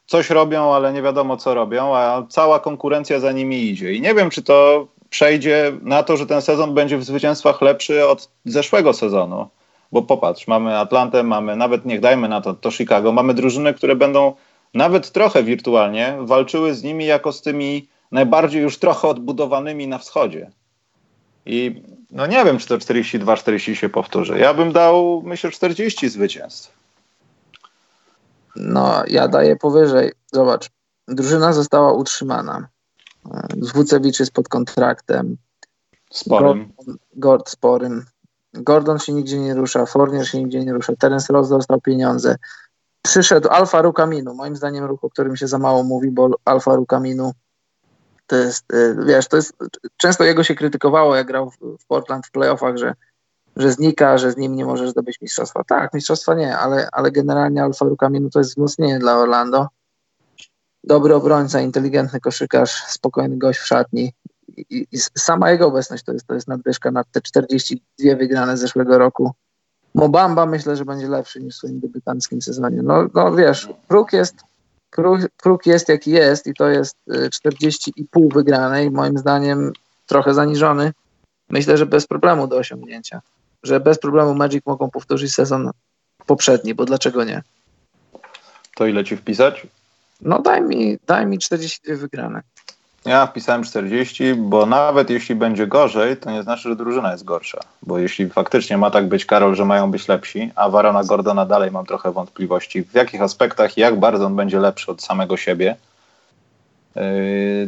coś 0.07 0.31
robią, 0.31 0.75
ale 0.75 0.93
nie 0.93 1.03
wiadomo 1.03 1.37
co 1.37 1.55
robią, 1.55 1.97
a 1.97 2.27
cała 2.29 2.61
konkurencja 2.61 3.21
za 3.21 3.33
nimi 3.33 3.65
idzie. 3.65 3.93
I 3.93 4.01
nie 4.01 4.15
wiem, 4.15 4.31
czy 4.31 4.43
to 4.43 4.87
przejdzie 5.11 5.73
na 5.83 6.03
to, 6.03 6.17
że 6.17 6.27
ten 6.27 6.43
sezon 6.43 6.75
będzie 6.75 6.99
w 6.99 7.05
zwycięstwach 7.05 7.63
lepszy 7.63 8.09
od 8.09 8.29
zeszłego 8.45 8.93
sezonu. 8.93 9.49
Bo 9.93 10.03
popatrz, 10.03 10.47
mamy 10.47 10.79
Atlantę, 10.79 11.23
mamy 11.23 11.57
nawet 11.57 11.85
niech 11.85 12.01
dajmy 12.01 12.29
na 12.29 12.41
to, 12.41 12.55
to 12.55 12.71
Chicago, 12.71 13.13
mamy 13.13 13.35
drużyny, 13.35 13.75
które 13.75 13.97
będą 13.97 14.33
nawet 14.75 15.13
trochę 15.13 15.43
wirtualnie 15.43 16.17
walczyły 16.21 16.75
z 16.75 16.83
nimi 16.83 17.07
jako 17.07 17.33
z 17.33 17.43
tymi 17.43 17.89
najbardziej 18.13 18.63
już 18.63 18.79
trochę 18.79 19.09
odbudowanymi 19.09 19.87
na 19.87 19.99
wschodzie. 19.99 20.51
I 21.47 21.83
no 22.11 22.27
nie 22.27 22.45
wiem, 22.45 22.59
czy 22.59 22.69
to 22.69 22.79
42-40 22.79 23.75
się 23.75 23.89
powtórzy. 23.89 24.39
Ja 24.39 24.55
bym 24.55 24.73
dał, 24.73 25.23
myślę, 25.27 25.51
40 25.51 26.09
zwycięstw. 26.09 26.82
No, 28.57 29.03
ja 29.07 29.29
daję 29.29 29.57
powyżej. 29.57 30.13
Zobacz, 30.33 30.71
drużyna 31.09 31.53
została 31.53 31.93
utrzymana. 31.93 32.69
Wucewicz 33.75 34.21
jest 34.21 34.33
pod 34.33 34.49
kontraktem. 34.49 35.37
Sporym. 36.11 36.73
Gord, 37.17 37.49
sporym. 37.49 38.05
Gordon 38.55 38.99
się 38.99 39.13
nigdzie 39.13 39.39
nie 39.39 39.55
rusza, 39.55 39.87
Fournier 39.87 40.29
się 40.29 40.39
nigdzie 40.39 40.65
nie 40.65 40.73
rusza, 40.73 40.93
Terence 40.99 41.33
Ross 41.33 41.49
dostał 41.49 41.81
pieniądze. 41.81 42.37
Przyszedł 43.03 43.49
Alfa 43.49 43.83
Rukaminu, 43.83 44.35
moim 44.35 44.57
zdaniem 44.57 44.85
ruch, 44.85 45.05
o 45.05 45.11
którym 45.11 45.37
się 45.37 45.49
za 45.49 45.59
mało 45.59 45.83
mówi, 45.83 46.11
bo 46.11 46.31
Alfa 46.45 46.75
Rukaminu 46.75 47.33
to 48.27 48.37
jest, 48.37 48.73
y, 48.73 48.97
wiesz, 49.07 49.29
to 49.29 49.37
jest, 49.37 49.53
często 49.97 50.25
jego 50.25 50.45
się 50.45 50.55
krytykowało, 50.55 51.17
jak 51.17 51.27
grał 51.27 51.51
w 51.81 51.87
Portland 51.87 52.27
w 52.27 52.31
playoffach, 52.31 52.77
że, 52.77 52.95
że 53.57 53.73
znika, 53.73 54.19
że 54.19 54.33
z 54.33 54.37
nim 54.37 54.57
nie 54.57 54.65
możesz 54.65 54.91
zdobyć 54.91 55.21
mistrzostwa. 55.21 55.65
Tak, 55.65 55.95
mistrzostwa 55.95 56.35
nie, 56.35 56.59
ale, 56.59 56.89
ale 56.93 57.11
generalnie 57.11 57.63
Alfa 57.63 57.85
Rukaminu 57.85 58.31
to 58.31 58.39
jest 58.39 58.51
wzmocnienie 58.51 58.99
dla 58.99 59.19
Orlando 59.19 59.69
dobry 60.85 61.15
obrońca, 61.15 61.61
inteligentny 61.61 62.21
koszykarz, 62.21 62.85
spokojny 62.87 63.39
gość 63.39 63.59
w 63.59 63.67
szatni. 63.67 64.13
I, 64.57 64.87
i 64.93 64.99
sama 65.19 65.51
jego 65.51 65.67
obecność 65.67 66.05
to 66.05 66.13
jest, 66.13 66.27
to 66.27 66.35
jest 66.35 66.49
nadwyżka 66.49 66.91
nad 66.91 67.07
te 67.13 67.21
42 67.21 68.17
wygrane 68.17 68.57
z 68.57 68.61
zeszłego 68.61 68.99
roku. 68.99 69.33
Mobamba 69.95 70.47
myślę, 70.47 70.77
że 70.77 70.85
będzie 70.85 71.09
lepszy 71.09 71.41
niż 71.41 71.55
w 71.55 71.59
swoim 71.59 71.81
debiutanckim 71.81 72.43
sezonie. 72.43 72.83
No, 72.83 73.09
no 73.15 73.35
wiesz, 73.35 73.69
próg 73.89 74.13
jest, 74.13 74.35
próg, 74.91 75.21
próg 75.43 75.67
jest 75.67 75.89
jaki 75.89 76.11
jest 76.11 76.47
i 76.47 76.55
to 76.55 76.69
jest 76.69 76.97
40,5 77.09 77.91
y, 77.91 78.35
wygranej, 78.35 78.91
moim 78.91 79.19
zdaniem 79.19 79.73
trochę 80.07 80.35
zaniżony. 80.35 80.93
Myślę, 81.51 81.77
że 81.77 81.87
bez 81.87 82.07
problemu 82.07 82.47
do 82.47 82.57
osiągnięcia. 82.57 83.21
Że 83.63 83.81
bez 83.81 83.99
problemu 83.99 84.35
Magic 84.35 84.67
mogą 84.67 84.91
powtórzyć 84.91 85.35
sezon 85.35 85.71
poprzedni, 86.27 86.75
bo 86.75 86.85
dlaczego 86.85 87.25
nie? 87.25 87.43
To 88.75 88.87
ile 88.87 89.05
ci 89.05 89.17
wpisać? 89.17 89.67
No 90.21 90.39
daj 90.39 90.63
mi, 90.63 90.99
daj 91.07 91.27
mi 91.27 91.39
42 91.39 91.97
wygrane. 91.97 92.43
Ja 93.05 93.27
wpisałem 93.27 93.65
40, 93.65 94.35
bo 94.35 94.67
nawet 94.67 95.11
jeśli 95.11 95.35
będzie 95.35 95.67
gorzej, 95.67 96.17
to 96.17 96.31
nie 96.31 96.43
znaczy, 96.43 96.69
że 96.69 96.77
drużyna 96.77 97.13
jest 97.13 97.25
gorsza. 97.25 97.59
Bo 97.83 97.99
jeśli 97.99 98.29
faktycznie 98.29 98.79
ma 98.79 98.91
tak 98.91 99.09
być, 99.09 99.27
Karol, 99.27 99.55
że 99.55 99.65
mają 99.65 99.91
być 99.91 100.09
lepsi, 100.09 100.51
a 100.55 100.69
Warona 100.69 101.05
Gordona 101.05 101.47
dalej 101.47 101.71
mam 101.71 101.87
trochę 101.87 102.13
wątpliwości, 102.13 102.85
w 102.85 102.95
jakich 102.95 103.23
aspektach 103.23 103.79
i 103.79 103.81
jak 103.81 103.99
bardzo 103.99 104.27
on 104.27 104.37
będzie 104.37 104.61
lepszy 104.61 104.91
od 104.91 105.03
samego 105.03 105.37
siebie, 105.37 105.77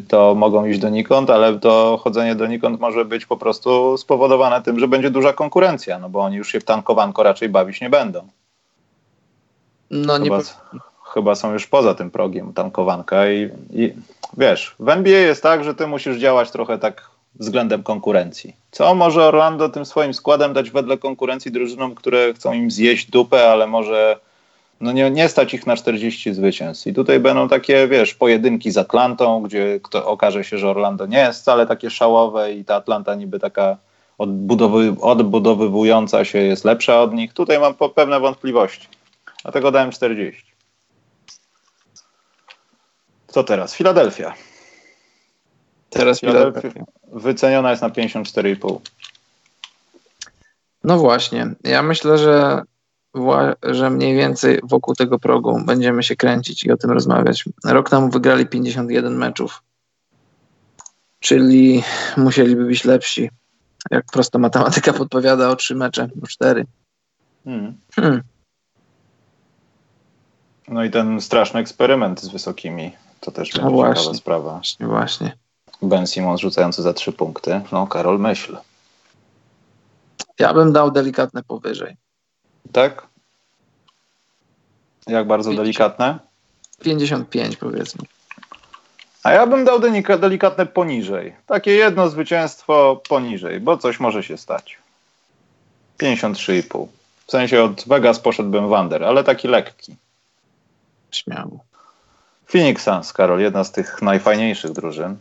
to 0.09 0.34
mogą 0.34 0.66
iść 0.66 0.78
donikąd, 0.78 1.30
ale 1.30 1.59
to 1.59 2.01
chodzenie 2.02 2.34
donikąd 2.34 2.80
może 2.80 3.05
być 3.05 3.26
po 3.26 3.36
prostu 3.36 3.96
spowodowane 3.96 4.62
tym, 4.62 4.78
że 4.78 4.88
będzie 4.88 5.10
duża 5.10 5.32
konkurencja, 5.32 5.98
no 5.98 6.09
bo 6.09 6.20
oni 6.20 6.36
już 6.36 6.52
się 6.52 6.60
w 6.60 6.64
tankowanko 6.64 7.22
raczej 7.22 7.48
bawić 7.48 7.80
nie 7.80 7.90
będą. 7.90 8.28
No 9.90 10.18
Chyba... 10.18 10.38
nie 10.38 10.44
chyba 11.14 11.34
są 11.34 11.52
już 11.52 11.66
poza 11.66 11.94
tym 11.94 12.10
progiem 12.10 12.52
tankowanka 12.52 13.30
i, 13.30 13.51
i 13.70 13.92
wiesz, 14.36 14.74
w 14.78 14.88
NBA 14.88 15.18
jest 15.18 15.42
tak, 15.42 15.64
że 15.64 15.74
ty 15.74 15.86
musisz 15.86 16.16
działać 16.16 16.51
trochę 16.51 16.78
tak 16.78 17.10
względem 17.34 17.82
konkurencji. 17.82 18.56
Co 18.70 18.94
może 18.94 19.24
Orlando 19.24 19.68
tym 19.68 19.86
swoim 19.86 20.14
składem 20.14 20.52
dać 20.52 20.70
wedle 20.70 20.98
konkurencji 20.98 21.52
drużynom, 21.52 21.94
które 21.94 22.34
chcą 22.34 22.52
im 22.52 22.70
zjeść 22.70 23.10
dupę, 23.10 23.51
ale 23.51 23.66
może 23.66 24.16
no 24.80 24.92
nie, 24.92 25.10
nie 25.10 25.28
stać 25.28 25.55
ich 25.55 25.66
na 25.66 25.76
40 25.76 26.34
zwycięstw. 26.34 26.86
I 26.86 26.94
tutaj 26.94 27.20
będą 27.20 27.48
takie, 27.48 27.88
wiesz, 27.88 28.14
pojedynki 28.14 28.70
z 28.70 28.78
Atlantą, 28.78 29.42
gdzie 29.42 29.80
kto, 29.82 30.06
okaże 30.06 30.44
się, 30.44 30.59
że 30.59 30.70
Orlando 30.70 31.06
nie 31.06 31.18
jest 31.18 31.40
wcale 31.40 31.66
takie 31.66 31.90
szałowe 31.90 32.52
i 32.52 32.64
ta 32.64 32.74
Atlanta 32.76 33.14
niby 33.14 33.38
taka 33.38 33.76
odbudowy, 34.18 34.96
odbudowywująca 35.01 36.24
się 36.24 36.38
jest 36.38 36.64
lepsza 36.64 37.01
od 37.01 37.14
nich. 37.14 37.32
Tutaj 37.32 37.59
mam 37.59 37.74
pewne 37.94 38.20
wątpliwości. 38.20 38.88
Dlatego 39.42 39.70
dałem 39.70 39.90
40. 39.90 40.55
Co 43.26 43.44
teraz? 43.44 43.74
Filadelfia. 43.74 44.34
Teraz 45.90 46.20
Filadelfia. 46.20 46.84
Wyceniona 47.12 47.70
jest 47.70 47.82
na 47.82 47.90
54,5. 47.90 48.78
No 50.84 50.98
właśnie. 50.98 51.46
Ja 51.64 51.82
myślę, 51.82 52.18
że, 52.18 52.62
że 53.62 53.91
mniej 53.91 54.16
więcej 54.16 54.61
wokół 54.62 54.95
tego 54.95 55.19
progu 55.19 55.61
będziemy 55.66 56.03
się 56.03 56.16
kręcić 56.16 56.65
i 56.65 56.73
o 56.73 56.77
tym 56.77 56.91
rozmawiać. 56.91 57.45
Rok 57.65 57.91
temu 57.91 58.11
wygrali 58.11 58.47
51 58.47 59.16
meczów, 59.16 59.62
czyli 61.20 61.82
musieliby 62.16 62.65
być 62.65 62.85
lepsi. 62.85 63.31
Jak 63.91 64.05
prosta 64.12 64.39
matematyka 64.39 64.93
podpowiada 64.93 65.49
o 65.51 65.57
3 65.57 65.74
mecze, 65.74 66.09
o 66.23 66.27
4. 66.27 66.66
Hmm. 67.45 67.74
Hmm. 67.97 68.23
No 70.69 70.85
i 70.85 70.91
ten 70.91 71.20
straszny 71.20 71.61
eksperyment 71.61 72.20
z 72.20 72.28
wysokimi 72.28 72.93
to 73.20 73.31
też 73.31 73.53
będzie 73.53 73.65
no 73.65 73.70
właśnie, 73.70 74.03
ciekawa 74.03 74.19
sprawa. 74.19 74.51
Właśnie, 74.51 74.86
właśnie. 74.86 75.36
Ben 75.82 76.07
Simon 76.07 76.39
rzucający 76.39 76.82
za 76.82 76.93
trzy 76.93 77.12
punkty. 77.12 77.61
No, 77.73 77.86
Karol, 77.86 78.19
myśl. 78.19 78.57
Ja 80.39 80.55
bym 80.55 80.73
dał 80.73 80.91
delikatne 80.91 81.43
powyżej. 81.43 81.97
Tak? 82.73 83.07
Jak 85.07 85.27
bardzo 85.27 85.51
50, 85.51 85.66
delikatne? 85.66 86.19
55 86.81 87.57
powiedzmy. 87.57 88.05
A 89.23 89.32
ja 89.32 89.47
bym 89.47 89.65
dał 89.65 89.81
delikatne 90.19 90.66
poniżej. 90.66 91.35
Takie 91.47 91.73
jedno 91.73 92.09
zwycięstwo 92.09 93.03
poniżej, 93.09 93.61
bo 93.61 93.77
coś 93.77 94.01
może 94.01 94.23
się 94.23 94.36
stać. 94.36 94.78
53,5. 95.99 96.86
W 97.27 97.31
sensie 97.31 97.62
od 97.62 97.85
Vegas 97.89 98.20
poszedłbym 98.20 98.69
Wander, 98.69 99.05
ale 99.05 99.24
taki 99.24 99.49
lekki. 99.49 99.97
Śmiało. 101.11 101.65
Phoenix 102.47 102.82
Suns, 102.82 103.12
Karol, 103.12 103.41
jedna 103.41 103.65
z 103.65 103.73
tych 103.73 104.03
najfajniejszych 104.03 104.73
drużyn. 104.73 105.16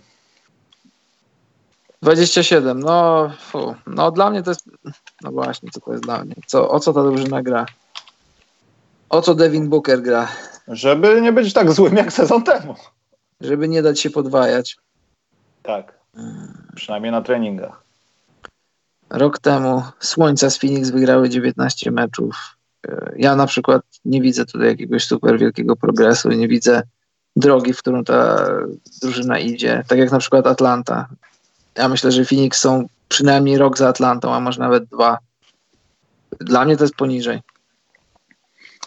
27, 2.02 2.80
no, 2.80 3.32
fu, 3.40 3.76
no 3.88 4.12
dla 4.12 4.30
mnie 4.30 4.44
to 4.44 4.52
jest, 4.52 4.70
no 5.24 5.32
właśnie, 5.32 5.70
co 5.72 5.82
to 5.82 5.92
jest 5.92 6.04
dla 6.04 6.24
mnie, 6.24 6.36
co, 6.48 6.70
o 6.70 6.80
co 6.80 6.94
ta 6.94 7.04
drużyna 7.04 7.44
gra? 7.44 7.66
O 9.10 9.22
co 9.22 9.36
Devin 9.36 9.70
Booker 9.70 10.02
gra? 10.02 10.28
Żeby 10.68 11.22
nie 11.22 11.34
być 11.34 11.54
tak 11.54 11.72
złym 11.72 11.96
jak 11.96 12.14
sezon 12.14 12.44
temu. 12.44 12.76
Żeby 13.42 13.68
nie 13.68 13.82
dać 13.82 14.00
się 14.00 14.10
podwajać. 14.10 14.78
Tak, 15.64 16.00
hmm. 16.16 16.68
przynajmniej 16.76 17.12
na 17.12 17.22
treningach. 17.22 17.84
rok 19.10 19.40
temu 19.40 19.84
Słońca 20.00 20.50
z 20.50 20.58
Phoenix 20.58 20.90
wygrały 20.90 21.30
19 21.30 21.92
meczów. 21.92 22.58
Ja 23.16 23.36
na 23.36 23.48
przykład 23.48 23.82
nie 24.06 24.22
widzę 24.22 24.46
tutaj 24.46 24.68
jakiegoś 24.68 25.06
super 25.06 25.40
wielkiego 25.40 25.76
progresu, 25.76 26.30
nie 26.30 26.48
widzę 26.48 26.82
drogi, 27.36 27.74
w 27.74 27.80
którą 27.80 28.04
ta 28.04 28.48
drużyna 29.02 29.40
idzie. 29.40 29.84
Tak 29.88 30.00
jak 30.00 30.12
na 30.12 30.20
przykład 30.20 30.48
Atlanta. 30.48 31.08
Ja 31.76 31.88
myślę, 31.88 32.12
że 32.12 32.26
Phoenix 32.26 32.60
są 32.60 32.88
przynajmniej 33.10 33.58
rok 33.58 33.78
za 33.78 33.90
Atlantą, 33.90 34.34
a 34.34 34.40
może 34.40 34.60
nawet 34.60 34.86
dwa. 34.86 35.18
Dla 36.40 36.66
mnie 36.66 36.78
to 36.78 36.84
jest 36.84 36.96
poniżej. 36.96 37.40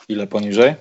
Ile 0.09 0.27
poniżej? 0.27 0.75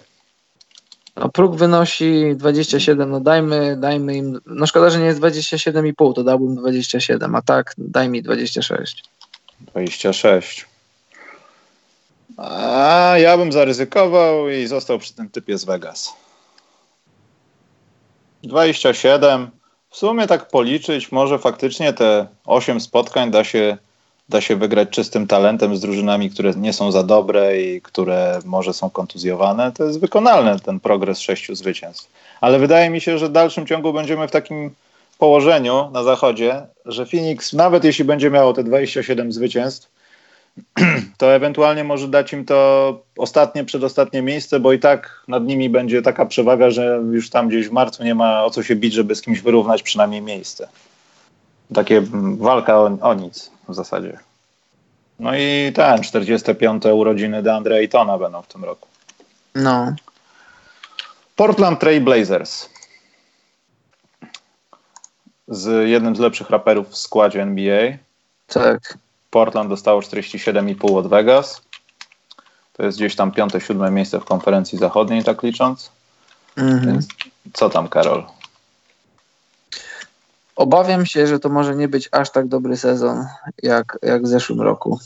No, 1.15 1.29
próg 1.29 1.55
wynosi 1.55 2.35
27, 2.35 3.09
no 3.09 3.19
dajmy, 3.19 3.77
dajmy 3.79 4.15
im, 4.15 4.39
no 4.45 4.67
szkoda, 4.67 4.89
że 4.89 4.99
nie 4.99 5.05
jest 5.05 5.19
27,5, 5.19 6.13
to 6.13 6.23
dałbym 6.23 6.55
27, 6.55 7.35
a 7.35 7.41
tak 7.41 7.73
daj 7.77 8.09
mi 8.09 8.21
26. 8.21 9.03
26. 9.59 10.65
A 12.37 13.13
ja 13.17 13.37
bym 13.37 13.51
zaryzykował 13.51 14.49
i 14.49 14.67
został 14.67 14.99
przy 14.99 15.13
tym 15.13 15.29
typie 15.29 15.57
z 15.57 15.65
Vegas. 15.65 16.13
27. 18.43 19.49
W 19.95 19.97
sumie 19.97 20.27
tak 20.27 20.47
policzyć, 20.47 21.11
może 21.11 21.39
faktycznie 21.39 21.93
te 21.93 22.27
8 22.45 22.81
spotkań 22.81 23.31
da 23.31 23.43
się, 23.43 23.77
da 24.29 24.41
się 24.41 24.55
wygrać 24.55 24.89
czystym 24.89 25.27
talentem 25.27 25.77
z 25.77 25.81
drużynami, 25.81 26.29
które 26.29 26.53
nie 26.57 26.73
są 26.73 26.91
za 26.91 27.03
dobre 27.03 27.61
i 27.61 27.81
które 27.81 28.39
może 28.45 28.73
są 28.73 28.89
kontuzjowane. 28.89 29.71
To 29.71 29.83
jest 29.83 29.99
wykonalne, 29.99 30.59
ten 30.59 30.79
progres 30.79 31.19
sześciu 31.19 31.55
zwycięstw. 31.55 32.09
Ale 32.41 32.59
wydaje 32.59 32.89
mi 32.89 33.01
się, 33.01 33.17
że 33.17 33.27
w 33.27 33.31
dalszym 33.31 33.67
ciągu 33.67 33.93
będziemy 33.93 34.27
w 34.27 34.31
takim 34.31 34.71
położeniu 35.17 35.89
na 35.91 36.03
zachodzie, 36.03 36.61
że 36.85 37.05
Phoenix, 37.05 37.53
nawet 37.53 37.83
jeśli 37.83 38.05
będzie 38.05 38.31
miało 38.31 38.53
te 38.53 38.63
27 38.63 39.31
zwycięstw, 39.31 39.89
to 41.17 41.33
ewentualnie 41.33 41.83
może 41.83 42.07
dać 42.07 42.33
im 42.33 42.45
to 42.45 43.01
ostatnie, 43.17 43.65
przedostatnie 43.65 44.21
miejsce, 44.21 44.59
bo 44.59 44.73
i 44.73 44.79
tak 44.79 45.23
nad 45.27 45.43
nimi 45.43 45.69
będzie 45.69 46.01
taka 46.01 46.25
przewaga, 46.25 46.69
że 46.69 47.01
już 47.11 47.29
tam 47.29 47.47
gdzieś 47.47 47.67
w 47.67 47.71
marcu 47.71 48.03
nie 48.03 48.15
ma 48.15 48.43
o 48.45 48.49
co 48.49 48.63
się 48.63 48.75
bić, 48.75 48.93
żeby 48.93 49.15
z 49.15 49.21
kimś 49.21 49.41
wyrównać 49.41 49.83
przynajmniej 49.83 50.21
miejsce. 50.21 50.67
Takie 51.73 52.01
walka 52.37 52.77
o, 52.77 52.97
o 53.01 53.13
nic 53.13 53.51
w 53.69 53.73
zasadzie. 53.73 54.19
No 55.19 55.35
i 55.35 55.71
ten, 55.75 56.03
45. 56.03 56.83
urodziny 56.85 57.43
DeAndre 57.43 57.75
Aytona 57.75 58.17
będą 58.17 58.41
w 58.41 58.47
tym 58.47 58.63
roku. 58.63 58.87
No. 59.55 59.95
Portland 61.35 61.79
Trail 61.79 62.03
Blazers. 62.03 62.69
Z 65.47 65.89
jednym 65.89 66.15
z 66.15 66.19
lepszych 66.19 66.49
raperów 66.49 66.89
w 66.89 66.97
składzie 66.97 67.41
NBA. 67.41 67.97
Tak. 68.47 68.97
Portland 69.35 69.69
dostało 69.69 70.01
47,5 70.01 70.97
od 70.97 71.07
Vegas. 71.07 71.61
To 72.73 72.83
jest 72.83 72.97
gdzieś 72.97 73.15
tam 73.15 73.31
piąte, 73.31 73.61
siódme 73.61 73.91
miejsce 73.91 74.19
w 74.19 74.25
konferencji 74.25 74.77
zachodniej, 74.77 75.23
tak 75.23 75.43
licząc. 75.43 75.91
Mhm. 76.55 76.85
Więc 76.85 77.07
co 77.53 77.69
tam, 77.69 77.87
Karol? 77.87 78.23
Obawiam 80.55 81.05
się, 81.05 81.27
że 81.27 81.39
to 81.39 81.49
może 81.49 81.75
nie 81.75 81.87
być 81.87 82.09
aż 82.11 82.31
tak 82.31 82.47
dobry 82.47 82.77
sezon 82.77 83.25
jak, 83.63 83.97
jak 84.01 84.23
w 84.23 84.27
zeszłym 84.27 84.61
roku. 84.61 84.99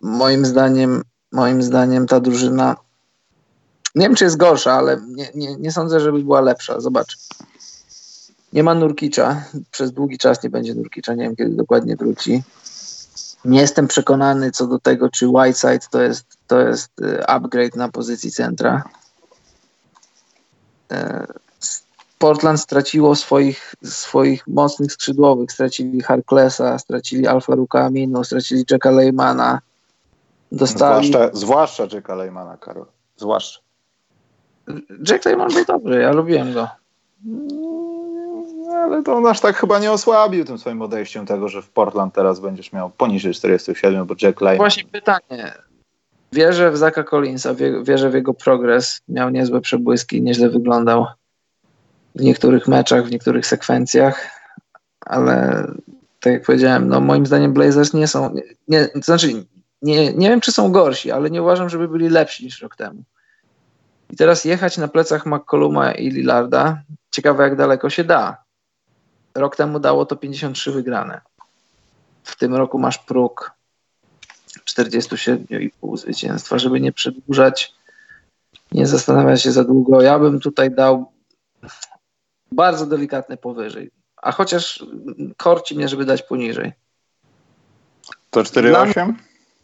Moim 0.00 0.46
zdaniem, 0.46 1.02
moim 1.32 1.62
zdaniem 1.62 2.06
ta 2.06 2.20
drużyna 2.20 2.76
nie 3.94 4.06
wiem, 4.06 4.14
czy 4.14 4.24
jest 4.24 4.36
gorsza, 4.36 4.72
ale 4.72 5.00
nie, 5.08 5.28
nie, 5.34 5.56
nie 5.56 5.72
sądzę, 5.72 6.00
żeby 6.00 6.18
była 6.18 6.40
lepsza. 6.40 6.80
Zobacz. 6.80 7.16
Nie 8.52 8.62
ma 8.62 8.74
Nurkicza. 8.74 9.44
Przez 9.70 9.92
długi 9.92 10.18
czas 10.18 10.42
nie 10.42 10.50
będzie 10.50 10.74
Nurkicza. 10.74 11.14
Nie 11.14 11.22
wiem, 11.22 11.36
kiedy 11.36 11.50
dokładnie 11.50 11.96
wróci. 11.96 12.42
Nie 13.44 13.60
jestem 13.60 13.88
przekonany 13.88 14.50
co 14.50 14.66
do 14.66 14.78
tego, 14.78 15.10
czy 15.10 15.28
Whiteside 15.28 15.86
to 15.90 16.02
jest, 16.02 16.26
to 16.46 16.60
jest 16.60 17.00
y, 17.00 17.26
upgrade 17.26 17.76
na 17.76 17.88
pozycji 17.88 18.30
centra. 18.30 18.84
E, 20.92 21.26
Portland 22.18 22.60
straciło 22.60 23.16
swoich, 23.16 23.74
swoich 23.84 24.46
mocnych 24.46 24.92
skrzydłowych. 24.92 25.52
Stracili 25.52 26.00
Harklesa, 26.00 26.78
stracili 26.78 27.26
Alfa 27.26 27.54
Rukaminu, 27.54 28.24
stracili 28.24 28.64
Jacka 28.70 28.90
Leymana. 28.90 29.60
Dostali... 30.52 31.08
Zwłaszcza, 31.08 31.36
zwłaszcza 31.36 31.86
Jacka 31.92 32.14
Leymana, 32.14 32.56
Karol. 32.56 32.86
Zwłaszcza. 33.16 33.60
Jack 35.08 35.24
Lehman 35.24 35.48
był 35.48 35.64
dobry, 35.64 36.02
ja 36.02 36.12
lubiłem 36.12 36.54
go. 36.54 36.68
Ale 38.78 39.02
to 39.02 39.16
on 39.16 39.26
aż 39.26 39.40
tak 39.40 39.56
chyba 39.56 39.78
nie 39.78 39.92
osłabił 39.92 40.44
tym 40.44 40.58
swoim 40.58 40.82
odejściem 40.82 41.26
tego, 41.26 41.48
że 41.48 41.62
w 41.62 41.70
Portland 41.70 42.14
teraz 42.14 42.40
będziesz 42.40 42.72
miał 42.72 42.90
poniżej 42.90 43.34
47, 43.34 44.06
bo 44.06 44.14
Jack 44.22 44.40
Lehman... 44.40 44.58
Właśnie 44.58 44.84
pytanie. 44.84 45.52
Wierzę 46.32 46.70
w 46.70 46.76
Zaka 46.76 47.04
Collinsa, 47.04 47.54
wierzę 47.82 48.10
w 48.10 48.14
jego 48.14 48.34
progres. 48.34 49.00
Miał 49.08 49.30
niezłe 49.30 49.60
przebłyski, 49.60 50.22
nieźle 50.22 50.48
wyglądał 50.48 51.06
w 52.14 52.20
niektórych 52.20 52.68
meczach, 52.68 53.04
w 53.04 53.10
niektórych 53.10 53.46
sekwencjach, 53.46 54.30
ale 55.00 55.66
tak 56.20 56.32
jak 56.32 56.42
powiedziałem, 56.42 56.88
no 56.88 57.00
moim 57.00 57.26
zdaniem 57.26 57.52
Blazers 57.52 57.94
nie 57.94 58.08
są, 58.08 58.34
nie, 58.68 58.88
to 58.88 59.00
znaczy 59.00 59.28
nie, 59.82 60.12
nie 60.12 60.28
wiem 60.28 60.40
czy 60.40 60.52
są 60.52 60.72
gorsi, 60.72 61.10
ale 61.10 61.30
nie 61.30 61.42
uważam, 61.42 61.68
żeby 61.68 61.88
byli 61.88 62.08
lepsi 62.08 62.44
niż 62.44 62.62
rok 62.62 62.76
temu. 62.76 63.02
I 64.10 64.16
teraz 64.16 64.44
jechać 64.44 64.78
na 64.78 64.88
plecach 64.88 65.26
McColluma 65.26 65.92
i 65.92 66.10
Lillarda, 66.10 66.82
ciekawe 67.10 67.44
jak 67.44 67.56
daleko 67.56 67.90
się 67.90 68.04
da. 68.04 68.47
Rok 69.34 69.56
temu 69.56 69.80
dało 69.80 70.06
to 70.06 70.16
53 70.16 70.72
wygrane. 70.72 71.20
W 72.24 72.36
tym 72.36 72.54
roku 72.54 72.78
masz 72.78 72.98
próg 72.98 73.52
47,5 74.66 75.96
zwycięstwa, 75.96 76.58
żeby 76.58 76.80
nie 76.80 76.92
przedłużać, 76.92 77.74
nie 78.72 78.86
zastanawiać 78.86 79.42
się 79.42 79.52
za 79.52 79.64
długo. 79.64 80.02
Ja 80.02 80.18
bym 80.18 80.40
tutaj 80.40 80.70
dał 80.70 81.12
bardzo 82.52 82.86
delikatne 82.86 83.36
powyżej. 83.36 83.90
A 84.22 84.32
chociaż 84.32 84.84
korci 85.36 85.76
mnie, 85.76 85.88
żeby 85.88 86.04
dać 86.04 86.22
poniżej. 86.22 86.72
To 88.30 88.42
4,8? 88.42 88.92
Dla, 88.92 89.06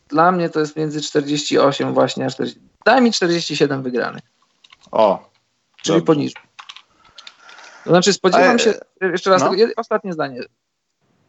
dla 0.09 0.32
mnie 0.32 0.49
to 0.49 0.61
jest 0.61 0.77
między 0.77 1.01
48 1.01 1.95
właśnie 1.95 2.27
a 2.27 2.31
40. 2.31 2.61
Daj 2.85 3.03
mi 3.03 3.12
47 3.12 3.82
wygranych. 3.82 4.23
O. 4.93 5.31
Czyli 5.82 5.99
dobrze. 5.99 6.07
poniżej. 6.07 6.43
Znaczy 7.86 8.12
spodziewam 8.12 8.59
się, 8.59 8.74
jeszcze 9.01 9.31
raz, 9.31 9.43
no. 9.43 9.51
ostatnie 9.77 10.12
zdanie. 10.12 10.40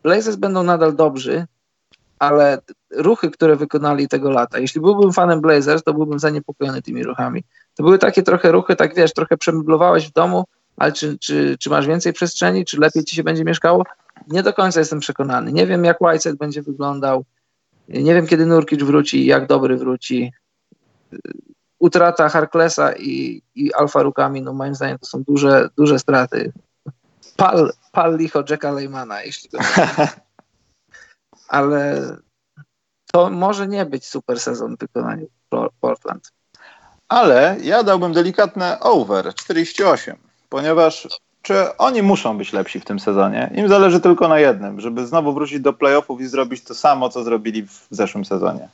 Blazers 0.03 0.35
będą 0.35 0.63
nadal 0.63 0.95
dobrzy, 0.95 1.45
ale 2.19 2.61
ruchy, 2.91 3.31
które 3.31 3.55
wykonali 3.55 4.07
tego 4.07 4.29
lata, 4.29 4.59
jeśli 4.59 4.81
byłbym 4.81 5.13
fanem 5.13 5.41
Blazers, 5.41 5.83
to 5.83 5.93
byłbym 5.93 6.19
zaniepokojony 6.19 6.81
tymi 6.81 7.03
ruchami. 7.03 7.43
To 7.75 7.83
były 7.83 7.99
takie 7.99 8.23
trochę 8.23 8.51
ruchy, 8.51 8.75
tak 8.75 8.95
wiesz, 8.95 9.13
trochę 9.13 9.37
przemeblowałeś 9.37 10.07
w 10.07 10.13
domu, 10.13 10.45
ale 10.77 10.91
czy, 10.91 11.17
czy, 11.17 11.55
czy 11.59 11.69
masz 11.69 11.87
więcej 11.87 12.13
przestrzeni, 12.13 12.65
czy 12.65 12.79
lepiej 12.79 13.03
ci 13.03 13.15
się 13.15 13.23
będzie 13.23 13.43
mieszkało? 13.43 13.83
Nie 14.27 14.43
do 14.43 14.53
końca 14.53 14.79
jestem 14.79 14.99
przekonany. 14.99 15.51
Nie 15.51 15.67
wiem, 15.67 15.85
jak 15.85 16.01
Whiteside 16.01 16.35
będzie 16.35 16.61
wyglądał. 16.61 17.25
Nie 17.87 18.13
wiem, 18.13 18.27
kiedy 18.27 18.45
Nurkic 18.45 18.83
wróci, 18.83 19.25
jak 19.25 19.47
dobry 19.47 19.77
wróci 19.77 20.31
utrata 21.85 22.29
Harklesa 22.29 22.93
i, 22.93 23.41
i 23.55 23.73
Alfa 23.73 24.03
Rukami, 24.03 24.41
no 24.41 24.53
moim 24.53 24.75
zdaniem 24.75 24.99
to 24.99 25.05
są 25.05 25.23
duże, 25.23 25.69
duże 25.77 25.99
straty. 25.99 26.51
Pal, 27.37 27.71
pal 27.91 28.17
licho 28.17 28.43
Jacka 28.49 28.71
Leymana, 28.71 29.23
jeśli 29.23 29.49
go 29.49 29.59
Ale 31.47 32.01
to 33.11 33.29
może 33.29 33.67
nie 33.67 33.85
być 33.85 34.05
super 34.05 34.39
sezon 34.39 34.75
w 34.75 34.79
wykonaniu 34.79 35.27
Portland. 35.79 36.31
Ale 37.09 37.57
ja 37.61 37.83
dałbym 37.83 38.13
delikatne 38.13 38.79
over 38.79 39.33
48, 39.33 40.15
ponieważ 40.49 41.07
czy 41.41 41.77
oni 41.77 42.01
muszą 42.01 42.37
być 42.37 42.53
lepsi 42.53 42.79
w 42.79 42.85
tym 42.85 42.99
sezonie? 42.99 43.51
Im 43.55 43.69
zależy 43.69 43.99
tylko 43.99 44.27
na 44.27 44.39
jednym, 44.39 44.81
żeby 44.81 45.07
znowu 45.07 45.33
wrócić 45.33 45.59
do 45.59 45.73
playoffów 45.73 46.21
i 46.21 46.27
zrobić 46.27 46.63
to 46.63 46.75
samo, 46.75 47.09
co 47.09 47.23
zrobili 47.23 47.67
w 47.67 47.87
zeszłym 47.89 48.25
sezonie. 48.25 48.69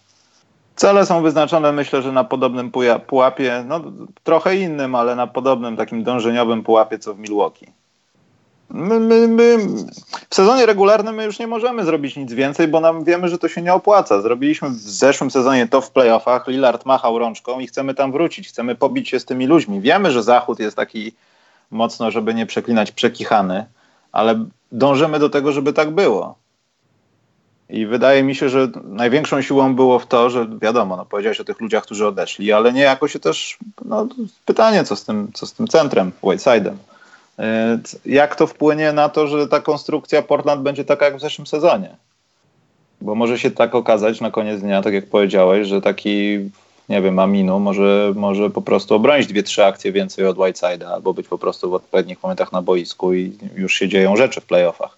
Cele 0.76 1.06
są 1.06 1.22
wyznaczone, 1.22 1.72
myślę, 1.72 2.02
że 2.02 2.11
na 2.11 2.23
podobnym 2.23 2.72
pułapie, 3.07 3.64
no 3.68 3.81
trochę 4.23 4.56
innym, 4.56 4.95
ale 4.95 5.15
na 5.15 5.27
podobnym 5.27 5.77
takim 5.77 6.03
dążeniowym 6.03 6.64
pułapie 6.64 6.99
co 6.99 7.14
w 7.14 7.19
Milwaukee. 7.19 7.68
My, 8.73 8.99
my, 8.99 9.27
my, 9.27 9.57
w 10.30 10.35
sezonie 10.35 10.65
regularnym 10.65 11.15
my 11.15 11.26
już 11.26 11.39
nie 11.39 11.48
możemy 11.48 11.85
zrobić 11.85 12.15
nic 12.15 12.34
więcej, 12.34 12.68
bo 12.68 12.80
nam 12.80 13.03
wiemy, 13.03 13.30
że 13.30 13.38
to 13.38 13.48
się 13.48 13.61
nie 13.61 13.73
opłaca. 13.73 14.22
Zrobiliśmy 14.22 14.69
w 14.69 14.73
zeszłym 14.73 15.31
sezonie 15.31 15.68
to 15.68 15.81
w 15.81 15.91
playoffach, 15.91 16.48
Lillard 16.48 16.85
machał 16.85 17.19
rączką 17.19 17.60
i 17.60 17.68
chcemy 17.68 17.93
tam 17.93 18.11
wrócić, 18.11 18.48
chcemy 18.48 18.76
pobić 18.76 19.10
się 19.10 19.19
z 19.19 19.26
tymi 19.26 19.48
ludźmi. 19.48 19.81
Wiemy, 19.81 20.11
że 20.11 20.23
Zachód 20.23 20.60
jest 20.60 20.76
taki 20.76 21.11
mocno, 21.72 22.11
żeby 22.11 22.34
nie 22.34 22.45
przeklinać, 22.45 22.91
przekichany, 22.91 23.65
ale 24.11 24.45
dążymy 24.72 25.19
do 25.19 25.30
tego, 25.30 25.52
żeby 25.52 25.73
tak 25.73 25.91
było. 25.91 26.35
I 27.72 27.85
wydaje 27.85 28.23
mi 28.23 28.35
się, 28.35 28.49
że 28.49 28.68
największą 28.84 29.41
siłą 29.41 29.76
było 29.76 29.99
w 29.99 30.07
to, 30.07 30.30
że 30.30 30.48
wiadomo, 30.61 30.98
no, 30.98 31.06
powiedziałeś 31.06 31.39
o 31.39 31.43
tych 31.43 31.60
ludziach, 31.60 31.84
którzy 31.84 32.07
odeszli, 32.07 32.52
ale 32.52 32.73
niejako 32.73 33.07
się 33.07 33.19
też, 33.19 33.57
no, 33.85 34.07
pytanie, 34.45 34.84
co 34.84 34.95
z 34.95 35.06
tym, 35.06 35.27
co 35.34 35.45
z 35.45 35.53
tym 35.53 35.68
centrem, 35.68 36.11
Whiteside'em. 36.23 36.76
E, 37.39 37.80
jak 38.06 38.35
to 38.35 38.48
wpłynie 38.48 38.93
na 38.93 39.10
to, 39.10 39.27
że 39.27 39.48
ta 39.48 39.60
konstrukcja 39.60 40.22
Portland 40.22 40.61
będzie 40.61 40.85
taka 40.85 41.06
jak 41.06 41.18
w 41.18 41.22
zeszłym 41.22 41.48
sezonie? 41.48 41.95
Bo 43.02 43.15
może 43.15 43.39
się 43.39 43.52
tak 43.52 43.76
okazać 43.76 44.22
na 44.22 44.31
koniec 44.31 44.61
dnia, 44.61 44.81
tak 44.81 44.93
jak 44.93 45.06
powiedziałeś, 45.06 45.68
że 45.68 45.81
taki, 45.81 46.39
nie 46.89 47.02
wiem, 47.02 47.19
Aminu 47.19 47.60
może, 47.60 48.14
może 48.15 48.49
po 48.49 48.61
prostu 48.61 48.95
obronić 48.95 49.27
dwie, 49.27 49.43
trzy 49.43 49.65
akcje 49.65 49.91
więcej 49.91 50.26
od 50.26 50.38
Whiteside'a, 50.38 50.85
albo 50.85 51.14
być 51.14 51.27
po 51.27 51.38
prostu 51.38 51.69
w 51.69 51.73
odpowiednich 51.73 52.23
momentach 52.23 52.52
na 52.52 52.61
boisku 52.61 53.14
i 53.14 53.38
już 53.56 53.73
się 53.73 53.88
dzieją 53.88 54.15
rzeczy 54.15 54.41
w 54.41 54.45
playoffach. 54.45 54.98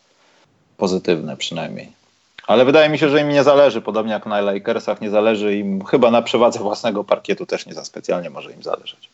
Pozytywne 0.77 1.37
przynajmniej. 1.37 2.02
Ale 2.47 2.65
wydaje 2.65 2.89
mi 2.89 2.99
się, 2.99 3.09
że 3.09 3.21
im 3.21 3.29
nie 3.29 3.43
zależy, 3.43 3.81
podobnie 3.81 4.11
jak 4.13 4.25
na 4.25 4.41
Lakersach 4.41 5.01
nie 5.01 5.09
zależy 5.09 5.55
im, 5.55 5.85
chyba 5.85 6.11
na 6.11 6.21
przewadze 6.21 6.59
własnego 6.59 7.03
parkietu 7.03 7.45
też 7.45 7.65
nie 7.65 7.73
za 7.73 7.85
specjalnie 7.85 8.29
może 8.29 8.51
im 8.51 8.63
zależeć. 8.63 9.09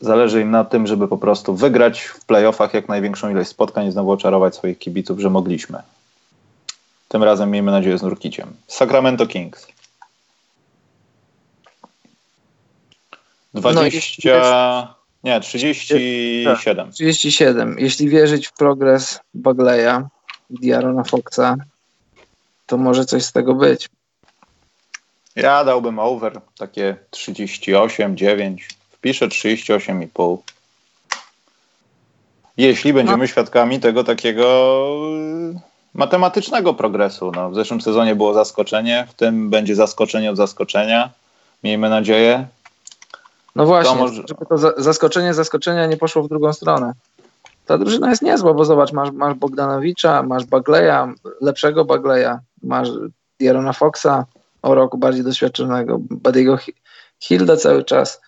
Zależy 0.00 0.40
im 0.40 0.50
na 0.50 0.64
tym, 0.64 0.86
żeby 0.86 1.08
po 1.08 1.18
prostu 1.18 1.54
wygrać 1.54 2.02
w 2.02 2.24
playoffach 2.24 2.74
jak 2.74 2.88
największą 2.88 3.30
ilość 3.30 3.50
spotkań 3.50 3.86
i 3.86 3.92
znowu 3.92 4.10
oczarować 4.10 4.54
swoich 4.54 4.78
kibiców, 4.78 5.20
że 5.20 5.30
mogliśmy. 5.30 5.82
Tym 7.08 7.22
razem 7.22 7.50
miejmy 7.50 7.70
nadzieję 7.70 7.98
z 7.98 8.02
Nurkiciem. 8.02 8.52
Sacramento 8.66 9.26
Kings. 9.26 9.66
20... 13.54 14.32
No, 14.32 14.94
nie, 15.24 15.40
37. 15.40 16.92
37. 16.92 17.76
Jeśli 17.78 18.08
wierzyć 18.08 18.48
w 18.48 18.52
progres 18.52 19.20
Bagleya 19.34 20.02
i 20.50 20.54
Diarona 20.54 21.04
Foxa, 21.04 21.56
to 22.72 22.78
może 22.78 23.04
coś 23.04 23.24
z 23.24 23.32
tego 23.32 23.54
być. 23.54 23.88
Ja 25.36 25.64
dałbym 25.64 25.98
over, 25.98 26.40
takie 26.58 26.96
38, 27.10 28.16
9. 28.16 28.68
Wpiszę 28.90 29.28
38,5. 29.28 30.38
Jeśli 32.56 32.92
będziemy 32.92 33.18
no. 33.18 33.26
świadkami 33.26 33.80
tego 33.80 34.04
takiego 34.04 34.86
y, 35.54 35.60
matematycznego 35.94 36.74
progresu. 36.74 37.32
No, 37.34 37.50
w 37.50 37.54
zeszłym 37.54 37.80
sezonie 37.80 38.14
było 38.14 38.34
zaskoczenie, 38.34 39.06
w 39.10 39.14
tym 39.14 39.50
będzie 39.50 39.74
zaskoczenie 39.74 40.30
od 40.30 40.36
zaskoczenia. 40.36 41.10
Miejmy 41.64 41.90
nadzieję. 41.90 42.46
No 43.56 43.66
właśnie, 43.66 43.92
to 43.92 43.98
może... 43.98 44.22
żeby 44.28 44.46
to 44.46 44.82
zaskoczenie 44.82 45.34
zaskoczenia 45.34 45.86
nie 45.86 45.96
poszło 45.96 46.22
w 46.22 46.28
drugą 46.28 46.52
stronę. 46.52 46.92
Ta 47.66 47.78
drużyna 47.78 48.10
jest 48.10 48.22
niezła, 48.22 48.54
bo 48.54 48.64
zobacz, 48.64 48.92
masz, 48.92 49.10
masz 49.12 49.34
Bogdanowicza, 49.34 50.22
masz 50.22 50.44
Bagleya, 50.44 51.14
lepszego 51.40 51.84
Bagleya, 51.84 52.38
masz 52.62 52.88
Dierona 53.40 53.72
Foxa, 53.72 54.26
o 54.62 54.74
roku 54.74 54.98
bardziej 54.98 55.24
doświadczonego, 55.24 55.98
Badiego 56.00 56.58
Hilda 57.20 57.56
cały 57.56 57.84
czas. 57.84 58.20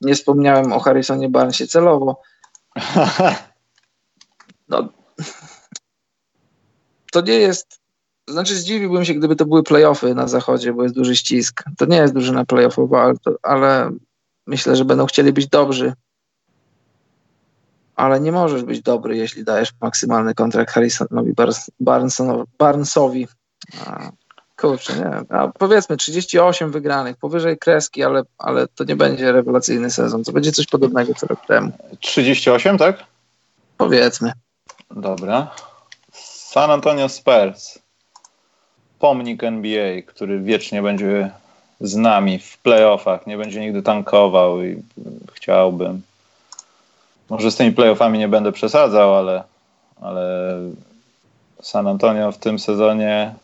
Nie 0.00 0.14
wspomniałem 0.14 0.72
o 0.72 0.80
Harrisonie 0.80 1.28
Barnesie 1.28 1.66
celowo. 1.66 2.20
No, 4.70 4.88
to 7.12 7.20
nie 7.20 7.32
jest. 7.32 7.80
Znaczy, 8.28 8.56
zdziwiłbym 8.56 9.04
się, 9.04 9.14
gdyby 9.14 9.36
to 9.36 9.46
były 9.46 9.62
playoffy 9.62 10.14
na 10.14 10.28
zachodzie, 10.28 10.72
bo 10.72 10.82
jest 10.82 10.94
duży 10.94 11.16
ścisk. 11.16 11.64
To 11.78 11.86
nie 11.86 11.96
jest 11.96 12.14
drużyna 12.14 12.44
playoffowa, 12.44 13.02
ale, 13.02 13.14
to, 13.18 13.34
ale 13.42 13.90
myślę, 14.46 14.76
że 14.76 14.84
będą 14.84 15.06
chcieli 15.06 15.32
być 15.32 15.48
dobrzy 15.48 15.92
ale 17.98 18.20
nie 18.20 18.32
możesz 18.32 18.62
być 18.62 18.82
dobry, 18.82 19.16
jeśli 19.16 19.44
dajesz 19.44 19.72
maksymalny 19.80 20.34
kontrakt 20.34 20.72
Harrisonowi 20.72 21.34
Barnesowi. 22.58 23.28
kurczę, 24.56 24.92
nie 24.92 25.04
wiem. 25.04 25.26
A 25.28 25.48
powiedzmy 25.48 25.96
38 25.96 26.70
wygranych, 26.70 27.16
powyżej 27.16 27.58
kreski, 27.58 28.04
ale, 28.04 28.22
ale 28.38 28.68
to 28.68 28.84
nie 28.84 28.96
będzie 28.96 29.32
rewelacyjny 29.32 29.90
sezon. 29.90 30.24
To 30.24 30.32
będzie 30.32 30.52
coś 30.52 30.66
podobnego 30.66 31.14
co 31.14 31.26
rok 31.26 31.46
temu. 31.46 31.72
38, 32.00 32.78
tak? 32.78 33.04
Powiedzmy. 33.76 34.32
Dobra. 34.90 35.50
San 36.12 36.70
Antonio 36.70 37.08
Spurs. 37.08 37.78
Pomnik 38.98 39.44
NBA, 39.44 40.02
który 40.06 40.40
wiecznie 40.40 40.82
będzie 40.82 41.30
z 41.80 41.96
nami 41.96 42.38
w 42.38 42.58
playoffach, 42.58 43.26
nie 43.26 43.36
będzie 43.36 43.60
nigdy 43.60 43.82
tankował 43.82 44.62
i 44.62 44.82
chciałbym 45.32 46.02
może 47.30 47.50
z 47.50 47.56
tymi 47.56 47.72
playoffami 47.72 48.18
nie 48.18 48.28
będę 48.28 48.52
przesadzał, 48.52 49.14
ale, 49.14 49.44
ale 50.00 50.54
San 51.62 51.86
Antonio 51.86 52.32
w 52.32 52.38
tym 52.38 52.58
sezonie 52.58 53.34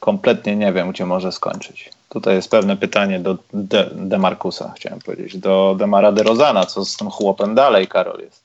kompletnie 0.00 0.56
nie 0.56 0.72
wiem, 0.72 0.90
gdzie 0.90 1.06
może 1.06 1.32
skończyć. 1.32 1.90
Tutaj 2.08 2.34
jest 2.34 2.50
pewne 2.50 2.76
pytanie 2.76 3.20
do 3.20 3.36
De, 3.52 3.90
De 3.92 4.18
Marcusa, 4.18 4.72
chciałem 4.76 5.00
powiedzieć, 5.00 5.38
do 5.38 5.76
Demara 5.78 6.12
De 6.12 6.22
Rozana, 6.22 6.66
co 6.66 6.84
z 6.84 6.96
tym 6.96 7.10
chłopem 7.10 7.54
dalej, 7.54 7.88
Karol, 7.88 8.20
jest. 8.20 8.42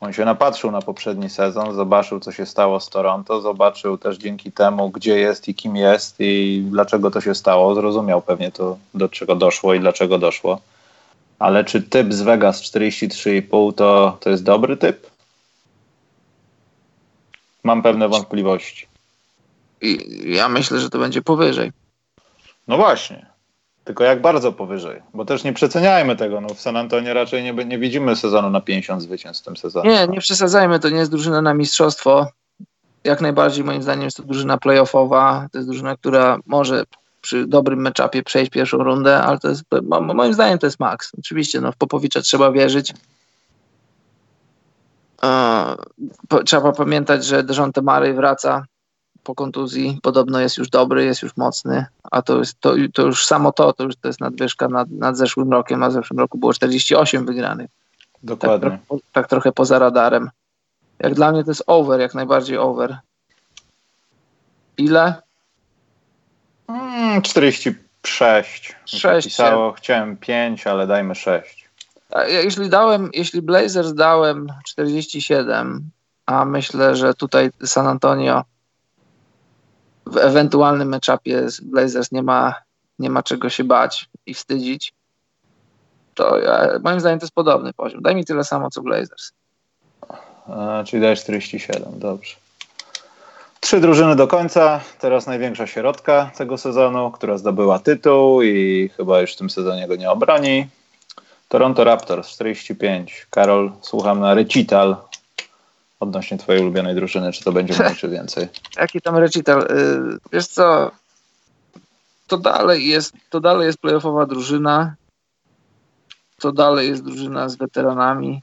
On 0.00 0.12
się 0.12 0.24
napatrzył 0.24 0.70
na 0.70 0.82
poprzedni 0.82 1.30
sezon, 1.30 1.74
zobaczył, 1.74 2.20
co 2.20 2.32
się 2.32 2.46
stało 2.46 2.80
z 2.80 2.88
Toronto, 2.88 3.40
zobaczył 3.40 3.98
też 3.98 4.18
dzięki 4.18 4.52
temu, 4.52 4.90
gdzie 4.90 5.18
jest 5.18 5.48
i 5.48 5.54
kim 5.54 5.76
jest 5.76 6.16
i 6.18 6.62
dlaczego 6.70 7.10
to 7.10 7.20
się 7.20 7.34
stało. 7.34 7.74
Zrozumiał 7.74 8.22
pewnie 8.22 8.50
to, 8.50 8.76
do 8.94 9.08
czego 9.08 9.36
doszło 9.36 9.74
i 9.74 9.80
dlaczego 9.80 10.18
doszło. 10.18 10.60
Ale 11.38 11.64
czy 11.64 11.82
typ 11.82 12.12
z 12.12 12.22
Vegas 12.22 12.62
43,5 12.62 13.74
to, 13.74 14.16
to 14.20 14.30
jest 14.30 14.44
dobry 14.44 14.76
typ? 14.76 15.10
Mam 17.64 17.82
pewne 17.82 18.08
wątpliwości. 18.08 18.86
I 19.80 19.98
ja 20.34 20.48
myślę, 20.48 20.80
że 20.80 20.90
to 20.90 20.98
będzie 20.98 21.22
powyżej. 21.22 21.72
No 22.68 22.76
właśnie. 22.76 23.26
Tylko 23.84 24.04
jak 24.04 24.20
bardzo 24.20 24.52
powyżej? 24.52 25.02
Bo 25.14 25.24
też 25.24 25.44
nie 25.44 25.52
przeceniajmy 25.52 26.16
tego. 26.16 26.40
No 26.40 26.48
w 26.48 26.60
San 26.60 26.76
Antonio 26.76 27.14
raczej 27.14 27.42
nie, 27.42 27.52
nie 27.52 27.78
widzimy 27.78 28.16
sezonu 28.16 28.50
na 28.50 28.60
50 28.60 29.02
zwycięstw 29.02 29.42
w 29.42 29.46
tym 29.46 29.56
sezonie. 29.56 29.90
Nie, 29.90 30.06
nie 30.08 30.20
przesadzajmy. 30.20 30.80
To 30.80 30.88
nie 30.88 30.98
jest 30.98 31.10
drużyna 31.10 31.42
na 31.42 31.54
mistrzostwo. 31.54 32.26
Jak 33.04 33.20
najbardziej 33.20 33.64
moim 33.64 33.82
zdaniem 33.82 34.04
jest 34.04 34.16
to 34.16 34.22
drużyna 34.22 34.58
playoffowa. 34.58 35.46
To 35.52 35.58
jest 35.58 35.68
drużyna, 35.68 35.96
która 35.96 36.38
może 36.46 36.84
przy 37.26 37.46
dobrym 37.46 37.80
meczapie 37.80 38.22
przejść 38.22 38.50
pierwszą 38.50 38.78
rundę, 38.78 39.22
ale 39.22 39.38
to 39.38 39.48
jest, 39.48 39.64
moim 40.14 40.34
zdaniem 40.34 40.58
to 40.58 40.66
jest 40.66 40.80
maks. 40.80 41.12
Oczywiście 41.18 41.60
no, 41.60 41.72
w 41.72 41.76
Popowicza 41.76 42.20
trzeba 42.20 42.52
wierzyć. 42.52 42.94
trzeba 46.44 46.72
pamiętać, 46.72 47.24
że 47.24 47.42
Dejonte 47.42 47.82
Murray 47.82 48.14
wraca 48.14 48.64
po 49.22 49.34
kontuzji, 49.34 49.98
podobno 50.02 50.40
jest 50.40 50.58
już 50.58 50.68
dobry, 50.68 51.04
jest 51.04 51.22
już 51.22 51.36
mocny, 51.36 51.86
a 52.10 52.22
to, 52.22 52.38
jest, 52.38 52.60
to, 52.60 52.74
to 52.94 53.02
już 53.02 53.26
samo 53.26 53.52
to, 53.52 53.72
to 53.72 53.84
już 53.84 53.96
to 53.96 54.08
jest 54.08 54.20
nadwyżka 54.20 54.68
nad, 54.68 54.90
nad 54.90 55.16
zeszłym 55.16 55.52
rokiem, 55.52 55.82
a 55.82 55.88
w 55.88 55.92
zeszłym 55.92 56.18
roku 56.18 56.38
było 56.38 56.52
48 56.52 57.26
wygranych. 57.26 57.70
Dokładnie. 58.22 58.70
Tak, 58.70 58.80
tak, 58.88 58.98
tak 59.12 59.28
trochę 59.28 59.52
poza 59.52 59.78
radarem. 59.78 60.30
Jak 60.98 61.14
dla 61.14 61.32
mnie 61.32 61.44
to 61.44 61.50
jest 61.50 61.64
over, 61.66 62.00
jak 62.00 62.14
najbardziej 62.14 62.58
over. 62.58 62.98
Ile? 64.78 65.25
46. 67.22 68.76
6. 68.84 69.28
Pisało, 69.28 69.72
chciałem 69.72 70.16
5, 70.16 70.66
ale 70.66 70.86
dajmy 70.86 71.14
6. 71.14 71.68
Jeśli 72.28 72.68
dałem, 72.68 73.10
jeśli 73.12 73.42
Blazers 73.42 73.94
dałem 73.94 74.46
47, 74.66 75.90
a 76.26 76.44
myślę, 76.44 76.96
że 76.96 77.14
tutaj 77.14 77.50
San 77.64 77.86
Antonio 77.86 78.44
w 80.06 80.16
ewentualnym 80.16 80.88
meczapie 80.88 81.50
z 81.50 81.60
Blazers 81.60 82.12
nie 82.12 82.22
ma, 82.22 82.54
nie 82.98 83.10
ma 83.10 83.22
czego 83.22 83.50
się 83.50 83.64
bać 83.64 84.08
i 84.26 84.34
wstydzić, 84.34 84.92
to 86.14 86.38
ja, 86.38 86.68
moim 86.82 87.00
zdaniem 87.00 87.18
to 87.18 87.24
jest 87.24 87.34
podobny 87.34 87.72
poziom. 87.72 88.02
Daj 88.02 88.14
mi 88.14 88.24
tyle 88.24 88.44
samo 88.44 88.70
co 88.70 88.82
Blazers. 88.82 89.32
A, 90.48 90.84
czyli 90.86 91.02
dajesz 91.02 91.20
47, 91.20 91.98
dobrze. 91.98 92.36
Trzy 93.66 93.80
drużyny 93.80 94.16
do 94.16 94.26
końca. 94.26 94.80
Teraz 94.98 95.26
największa 95.26 95.66
środka 95.66 96.30
tego 96.36 96.58
sezonu, 96.58 97.10
która 97.10 97.38
zdobyła 97.38 97.78
tytuł 97.78 98.42
i 98.42 98.88
chyba 98.96 99.20
już 99.20 99.32
w 99.32 99.36
tym 99.36 99.50
sezonie 99.50 99.88
go 99.88 99.96
nie 99.96 100.10
obroni. 100.10 100.66
Toronto 101.48 101.84
Raptors 101.84 102.28
45. 102.28 103.26
Karol, 103.30 103.72
słucham 103.82 104.20
na 104.20 104.34
recital 104.34 104.96
odnośnie 106.00 106.38
twojej 106.38 106.62
ulubionej 106.62 106.94
drużyny. 106.94 107.32
Czy 107.32 107.44
to 107.44 107.52
będzie 107.52 107.74
mniej, 107.78 107.96
czy 107.96 108.08
więcej? 108.08 108.48
Jaki 108.80 109.00
tam 109.00 109.16
recital? 109.16 109.62
Y, 109.62 110.18
wiesz 110.32 110.46
co, 110.46 110.90
to 112.26 112.38
dalej 112.38 112.86
jest, 112.86 113.12
to 113.30 113.40
dalej 113.40 113.66
jest 113.66 113.78
playoffowa 113.78 114.26
drużyna. 114.26 114.94
To 116.38 116.52
dalej 116.52 116.88
jest 116.88 117.04
drużyna 117.04 117.48
z 117.48 117.56
weteranami. 117.56 118.42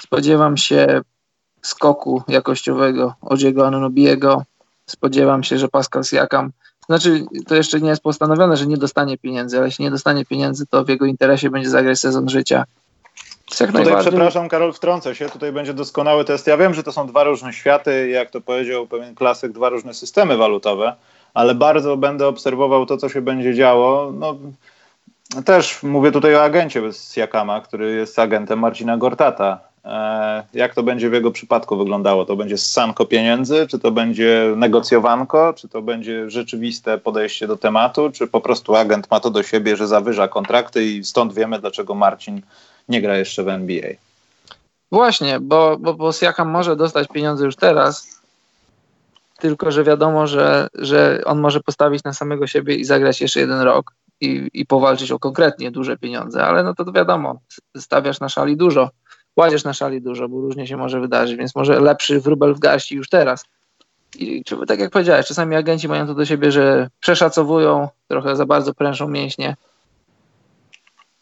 Spodziewam 0.00 0.56
się 0.56 1.00
skoku 1.62 2.22
jakościowego 2.28 3.14
Odziego 3.20 3.66
Anunobiego. 3.66 4.42
Spodziewam 4.86 5.42
się, 5.42 5.58
że 5.58 5.68
Pascal 5.68 6.04
Siakam, 6.04 6.52
znaczy 6.86 7.24
to 7.46 7.54
jeszcze 7.54 7.80
nie 7.80 7.88
jest 7.88 8.02
postanowione, 8.02 8.56
że 8.56 8.66
nie 8.66 8.76
dostanie 8.76 9.18
pieniędzy, 9.18 9.56
ale 9.56 9.66
jeśli 9.66 9.84
nie 9.84 9.90
dostanie 9.90 10.24
pieniędzy, 10.24 10.66
to 10.66 10.84
w 10.84 10.88
jego 10.88 11.06
interesie 11.06 11.50
będzie 11.50 11.70
zagrać 11.70 11.98
sezon 11.98 12.28
życia. 12.28 12.64
Tutaj 13.58 13.96
przepraszam, 14.00 14.48
Karol, 14.48 14.72
wtrącę 14.72 15.14
się. 15.14 15.28
Tutaj 15.28 15.52
będzie 15.52 15.74
doskonały 15.74 16.24
test. 16.24 16.46
Ja 16.46 16.56
wiem, 16.56 16.74
że 16.74 16.82
to 16.82 16.92
są 16.92 17.06
dwa 17.06 17.24
różne 17.24 17.52
światy, 17.52 18.08
jak 18.08 18.30
to 18.30 18.40
powiedział 18.40 18.86
pewien 18.86 19.14
klasyk, 19.14 19.52
dwa 19.52 19.68
różne 19.68 19.94
systemy 19.94 20.36
walutowe, 20.36 20.96
ale 21.34 21.54
bardzo 21.54 21.96
będę 21.96 22.26
obserwował 22.26 22.86
to, 22.86 22.96
co 22.96 23.08
się 23.08 23.22
będzie 23.22 23.54
działo. 23.54 24.12
No, 24.12 24.36
też 25.44 25.82
mówię 25.82 26.12
tutaj 26.12 26.34
o 26.34 26.42
agencie 26.42 26.92
z 26.92 27.16
Jakama, 27.16 27.60
który 27.60 27.92
jest 27.92 28.18
agentem 28.18 28.58
Marcina 28.58 28.96
Gortata 28.96 29.60
jak 30.54 30.74
to 30.74 30.82
będzie 30.82 31.10
w 31.10 31.12
jego 31.12 31.30
przypadku 31.30 31.76
wyglądało? 31.76 32.24
To 32.24 32.36
będzie 32.36 32.58
ssanko 32.58 33.06
pieniędzy, 33.06 33.66
czy 33.66 33.78
to 33.78 33.90
będzie 33.90 34.52
negocjowanko, 34.56 35.52
czy 35.56 35.68
to 35.68 35.82
będzie 35.82 36.30
rzeczywiste 36.30 36.98
podejście 36.98 37.46
do 37.46 37.56
tematu, 37.56 38.10
czy 38.10 38.26
po 38.26 38.40
prostu 38.40 38.76
agent 38.76 39.10
ma 39.10 39.20
to 39.20 39.30
do 39.30 39.42
siebie, 39.42 39.76
że 39.76 39.88
zawyża 39.88 40.28
kontrakty 40.28 40.84
i 40.84 41.04
stąd 41.04 41.34
wiemy, 41.34 41.60
dlaczego 41.60 41.94
Marcin 41.94 42.40
nie 42.88 43.02
gra 43.02 43.16
jeszcze 43.16 43.42
w 43.44 43.48
NBA. 43.48 43.90
Właśnie, 44.92 45.40
bo, 45.40 45.76
bo, 45.80 45.94
bo 45.94 46.12
Siakam 46.12 46.48
może 46.50 46.76
dostać 46.76 47.08
pieniądze 47.08 47.44
już 47.44 47.56
teraz, 47.56 48.20
tylko 49.38 49.70
że 49.70 49.84
wiadomo, 49.84 50.26
że, 50.26 50.68
że 50.74 51.20
on 51.24 51.40
może 51.40 51.60
postawić 51.60 52.04
na 52.04 52.12
samego 52.12 52.46
siebie 52.46 52.74
i 52.74 52.84
zagrać 52.84 53.20
jeszcze 53.20 53.40
jeden 53.40 53.60
rok 53.60 53.92
i, 54.20 54.50
i 54.54 54.66
powalczyć 54.66 55.12
o 55.12 55.18
konkretnie 55.18 55.70
duże 55.70 55.96
pieniądze, 55.96 56.44
ale 56.44 56.62
no 56.62 56.74
to 56.74 56.92
wiadomo, 56.92 57.40
stawiasz 57.76 58.20
na 58.20 58.28
szali 58.28 58.56
dużo, 58.56 58.90
kładziesz 59.34 59.64
na 59.64 59.72
szali 59.72 60.02
dużo, 60.02 60.28
bo 60.28 60.40
różnie 60.40 60.66
się 60.66 60.76
może 60.76 61.00
wydarzyć, 61.00 61.36
więc 61.36 61.54
może 61.54 61.80
lepszy 61.80 62.20
wróbel 62.20 62.54
w 62.54 62.58
garści 62.58 62.96
już 62.96 63.08
teraz. 63.08 63.44
I 64.18 64.44
tak 64.66 64.80
jak 64.80 64.90
powiedziałeś, 64.90 65.26
czasami 65.26 65.56
agenci 65.56 65.88
mają 65.88 66.06
to 66.06 66.14
do 66.14 66.24
siebie, 66.24 66.52
że 66.52 66.88
przeszacowują, 67.00 67.88
trochę 68.08 68.36
za 68.36 68.46
bardzo 68.46 68.74
prężą 68.74 69.08
mięśnie, 69.08 69.56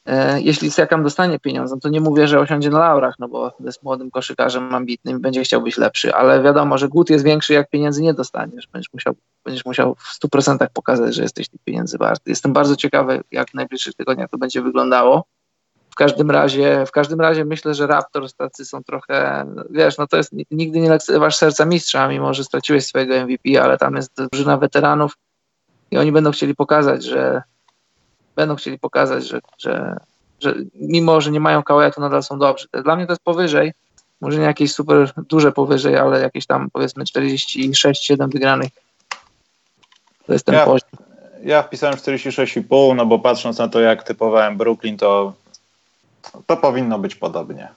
E, 0.08 0.40
jeśli 0.40 0.70
Siakam 0.70 1.02
dostanie 1.02 1.38
pieniądze, 1.38 1.74
no 1.74 1.80
to 1.80 1.88
nie 1.88 2.00
mówię, 2.00 2.28
że 2.28 2.40
osiądzie 2.40 2.70
na 2.70 2.78
laurach, 2.78 3.14
no 3.18 3.28
bo 3.28 3.52
jest 3.60 3.82
młodym 3.82 4.10
koszykarzem 4.10 4.74
ambitnym 4.74 5.20
będzie 5.20 5.42
chciał 5.42 5.62
być 5.62 5.78
lepszy, 5.78 6.14
ale 6.14 6.42
wiadomo, 6.42 6.78
że 6.78 6.88
głód 6.88 7.10
jest 7.10 7.24
większy, 7.24 7.52
jak 7.52 7.70
pieniędzy 7.70 8.02
nie 8.02 8.14
dostaniesz. 8.14 8.68
Będziesz 8.72 8.92
musiał, 8.92 9.14
będziesz 9.44 9.64
musiał 9.64 9.94
w 9.94 10.24
100% 10.24 10.66
pokazać, 10.72 11.14
że 11.14 11.22
jesteś 11.22 11.48
tych 11.48 11.60
pieniędzy 11.64 11.98
wart. 11.98 12.22
Jestem 12.26 12.52
bardzo 12.52 12.76
ciekawy, 12.76 13.20
jak 13.30 13.50
w 13.50 13.54
najbliższych 13.54 13.94
tygodniach 13.94 14.30
to 14.30 14.38
będzie 14.38 14.62
wyglądało. 14.62 15.24
W 15.98 16.04
każdym 16.06 16.30
razie, 16.30 16.86
w 16.86 16.90
każdym 16.90 17.20
razie 17.20 17.44
myślę, 17.44 17.74
że 17.74 17.86
Raptors 17.86 18.34
tacy 18.34 18.64
są 18.64 18.82
trochę, 18.82 19.46
wiesz, 19.70 19.98
no 19.98 20.06
to 20.06 20.16
jest, 20.16 20.30
nigdy 20.50 20.80
nie 20.80 20.90
lekceważ 20.90 21.36
serca 21.36 21.64
mistrza, 21.64 22.08
mimo 22.08 22.34
że 22.34 22.44
straciłeś 22.44 22.86
swojego 22.86 23.14
MVP, 23.14 23.62
ale 23.62 23.78
tam 23.78 23.96
jest 23.96 24.12
drużyna 24.32 24.56
weteranów 24.56 25.12
i 25.90 25.98
oni 25.98 26.12
będą 26.12 26.30
chcieli 26.30 26.54
pokazać, 26.54 27.04
że 27.04 27.42
będą 28.36 28.56
chcieli 28.56 28.78
pokazać, 28.78 29.28
że, 29.28 29.40
że, 29.58 29.96
że 30.40 30.54
mimo, 30.74 31.20
że 31.20 31.30
nie 31.30 31.40
mają 31.40 31.62
kałeja, 31.62 31.90
to 31.90 32.00
nadal 32.00 32.22
są 32.22 32.38
dobrzy. 32.38 32.66
Dla 32.84 32.96
mnie 32.96 33.06
to 33.06 33.12
jest 33.12 33.22
powyżej, 33.22 33.72
może 34.20 34.38
nie 34.38 34.44
jakieś 34.44 34.72
super 34.72 35.12
duże 35.28 35.52
powyżej, 35.52 35.96
ale 35.96 36.20
jakieś 36.20 36.46
tam 36.46 36.70
powiedzmy 36.72 37.04
46-7 37.04 38.32
wygranych. 38.32 38.70
To 40.26 40.32
jest 40.32 40.46
ten 40.46 40.54
ja, 40.54 40.64
poziom. 40.64 40.88
Ja 41.44 41.62
wpisałem 41.62 41.96
46,5, 41.96 42.96
no 42.96 43.06
bo 43.06 43.18
patrząc 43.18 43.58
na 43.58 43.68
to, 43.68 43.80
jak 43.80 44.02
typowałem 44.02 44.56
Brooklyn, 44.56 44.96
to 44.96 45.32
to 46.46 46.56
powinno 46.56 46.98
być 46.98 47.14
podobnie. 47.14 47.68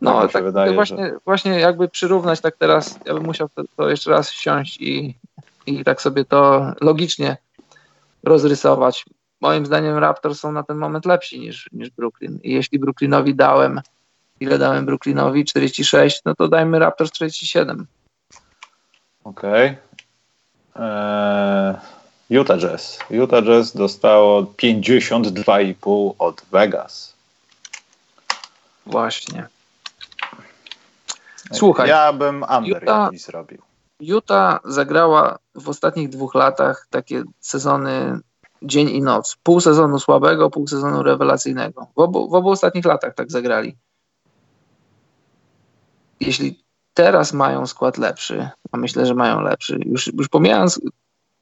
No, 0.00 0.22
tak, 0.22 0.32
tak 0.32 0.44
wydaje, 0.44 0.72
właśnie, 0.72 1.06
że... 1.06 1.18
właśnie 1.24 1.60
jakby 1.60 1.88
przyrównać 1.88 2.40
tak 2.40 2.56
teraz, 2.56 2.98
ja 3.06 3.14
bym 3.14 3.22
musiał 3.22 3.48
to, 3.48 3.62
to 3.76 3.90
jeszcze 3.90 4.10
raz 4.10 4.30
wsiąść 4.30 4.80
i, 4.80 5.18
i 5.66 5.84
tak 5.84 6.02
sobie 6.02 6.24
to 6.24 6.72
logicznie 6.80 7.36
rozrysować 8.22 9.04
moim 9.44 9.66
zdaniem 9.66 9.98
Raptors 9.98 10.40
są 10.40 10.52
na 10.52 10.62
ten 10.62 10.76
moment 10.76 11.06
lepsi 11.06 11.40
niż, 11.40 11.68
niż 11.72 11.90
Brooklyn. 11.90 12.38
I 12.42 12.52
jeśli 12.52 12.78
Brooklynowi 12.78 13.34
dałem, 13.34 13.80
ile 14.40 14.58
dałem 14.58 14.86
Brooklynowi? 14.86 15.44
46, 15.44 16.20
no 16.24 16.34
to 16.34 16.48
dajmy 16.48 16.78
Raptors 16.78 17.12
47. 17.12 17.86
Okej. 19.24 19.76
Okay. 20.74 20.84
Eee, 20.84 21.74
Utah 22.30 22.58
Jazz. 22.58 22.98
Utah 23.10 23.44
Jazz 23.44 23.76
dostało 23.76 24.42
52,5 24.42 26.14
od 26.18 26.42
Vegas. 26.52 27.13
Właśnie. 28.86 29.48
Słuchaj. 31.52 31.88
Ja 31.88 32.12
bym 32.12 32.44
under 32.58 32.82
Utah, 32.82 33.10
zrobił. 33.14 33.62
Utah 34.00 34.60
zagrała 34.64 35.38
w 35.54 35.68
ostatnich 35.68 36.08
dwóch 36.08 36.34
latach 36.34 36.86
takie 36.90 37.22
sezony 37.40 38.18
dzień 38.62 38.88
i 38.88 39.02
noc. 39.02 39.36
Pół 39.42 39.60
sezonu 39.60 39.98
słabego, 39.98 40.50
pół 40.50 40.66
sezonu 40.66 41.02
rewelacyjnego. 41.02 41.86
W 41.96 41.98
obu, 41.98 42.28
w 42.28 42.34
obu 42.34 42.50
ostatnich 42.50 42.84
latach 42.84 43.14
tak 43.14 43.30
zagrali. 43.30 43.76
Jeśli 46.20 46.64
teraz 46.94 47.32
mają 47.32 47.66
skład 47.66 47.98
lepszy, 47.98 48.48
a 48.72 48.76
myślę, 48.76 49.06
że 49.06 49.14
mają 49.14 49.40
lepszy, 49.40 49.78
już, 49.84 50.06
już 50.06 50.28
pomijając 50.28 50.80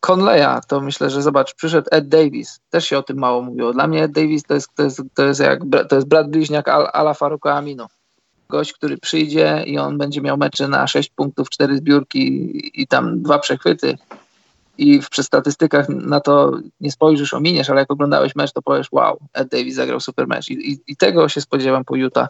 Conleya, 0.06 0.60
to 0.68 0.80
myślę, 0.80 1.10
że 1.10 1.22
zobacz, 1.22 1.54
przyszedł 1.54 1.88
Ed 1.90 2.08
Davis, 2.08 2.60
też 2.70 2.86
się 2.86 2.98
o 2.98 3.02
tym 3.02 3.18
mało 3.18 3.42
mówiło. 3.42 3.72
Dla 3.72 3.86
mnie 3.86 4.04
Ed 4.04 4.12
Davis 4.12 4.42
to 4.42 4.54
jest, 4.54 4.68
to 4.74 4.82
jest, 4.82 5.02
to 5.14 5.24
jest, 5.24 5.40
jak, 5.40 5.60
to 5.88 5.96
jest 5.96 6.08
brat 6.08 6.30
bliźniak 6.30 6.68
Al, 6.68 6.88
Ala 6.92 7.14
Faruka 7.14 7.54
Aminu. 7.54 7.86
Gość, 8.48 8.72
który 8.72 8.98
przyjdzie 8.98 9.64
i 9.66 9.78
on 9.78 9.98
będzie 9.98 10.20
miał 10.20 10.36
mecze 10.36 10.68
na 10.68 10.86
6 10.86 11.10
punktów, 11.10 11.50
4 11.50 11.76
zbiórki 11.76 12.50
i 12.82 12.86
tam 12.86 13.22
dwa 13.22 13.38
przechwyty 13.38 13.98
i 14.78 15.00
w 15.00 15.08
statystykach 15.22 15.88
na 15.88 16.20
to 16.20 16.52
nie 16.80 16.92
spojrzysz, 16.92 17.34
ominiesz, 17.34 17.70
ale 17.70 17.80
jak 17.80 17.90
oglądałeś 17.90 18.36
mecz, 18.36 18.52
to 18.52 18.62
powiesz, 18.62 18.88
wow, 18.92 19.18
Ed 19.32 19.48
Davis 19.48 19.74
zagrał 19.74 20.00
super 20.00 20.28
mecz. 20.28 20.48
I, 20.48 20.72
i, 20.72 20.80
i 20.86 20.96
tego 20.96 21.28
się 21.28 21.40
spodziewam 21.40 21.84
po 21.84 21.96
Utah. 21.96 22.28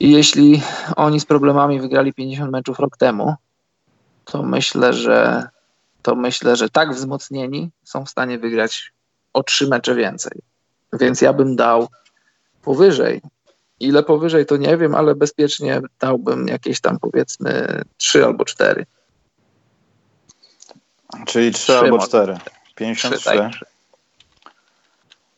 I 0.00 0.12
jeśli 0.12 0.62
oni 0.96 1.20
z 1.20 1.24
problemami 1.24 1.80
wygrali 1.80 2.12
50 2.14 2.52
meczów 2.52 2.78
rok 2.78 2.96
temu, 2.96 3.34
to 4.24 4.42
myślę, 4.42 4.92
że 4.92 5.48
to 6.08 6.14
myślę, 6.14 6.56
że 6.56 6.68
tak 6.68 6.94
wzmocnieni 6.94 7.70
są 7.84 8.04
w 8.04 8.10
stanie 8.10 8.38
wygrać 8.38 8.92
o 9.32 9.42
trzy 9.42 9.68
mecze 9.68 9.94
więcej. 9.94 10.32
Więc 10.92 11.20
ja 11.20 11.32
bym 11.32 11.56
dał 11.56 11.88
powyżej. 12.62 13.20
Ile 13.80 14.02
powyżej 14.02 14.46
to 14.46 14.56
nie 14.56 14.76
wiem, 14.76 14.94
ale 14.94 15.14
bezpiecznie 15.14 15.80
dałbym 16.00 16.48
jakieś 16.48 16.80
tam 16.80 16.98
powiedzmy 16.98 17.82
trzy 17.96 18.24
albo 18.24 18.44
cztery. 18.44 18.86
Czyli 21.26 21.52
3 21.52 21.78
albo 21.78 21.98
4. 21.98 22.38
53. 22.74 23.20
3, 23.20 23.64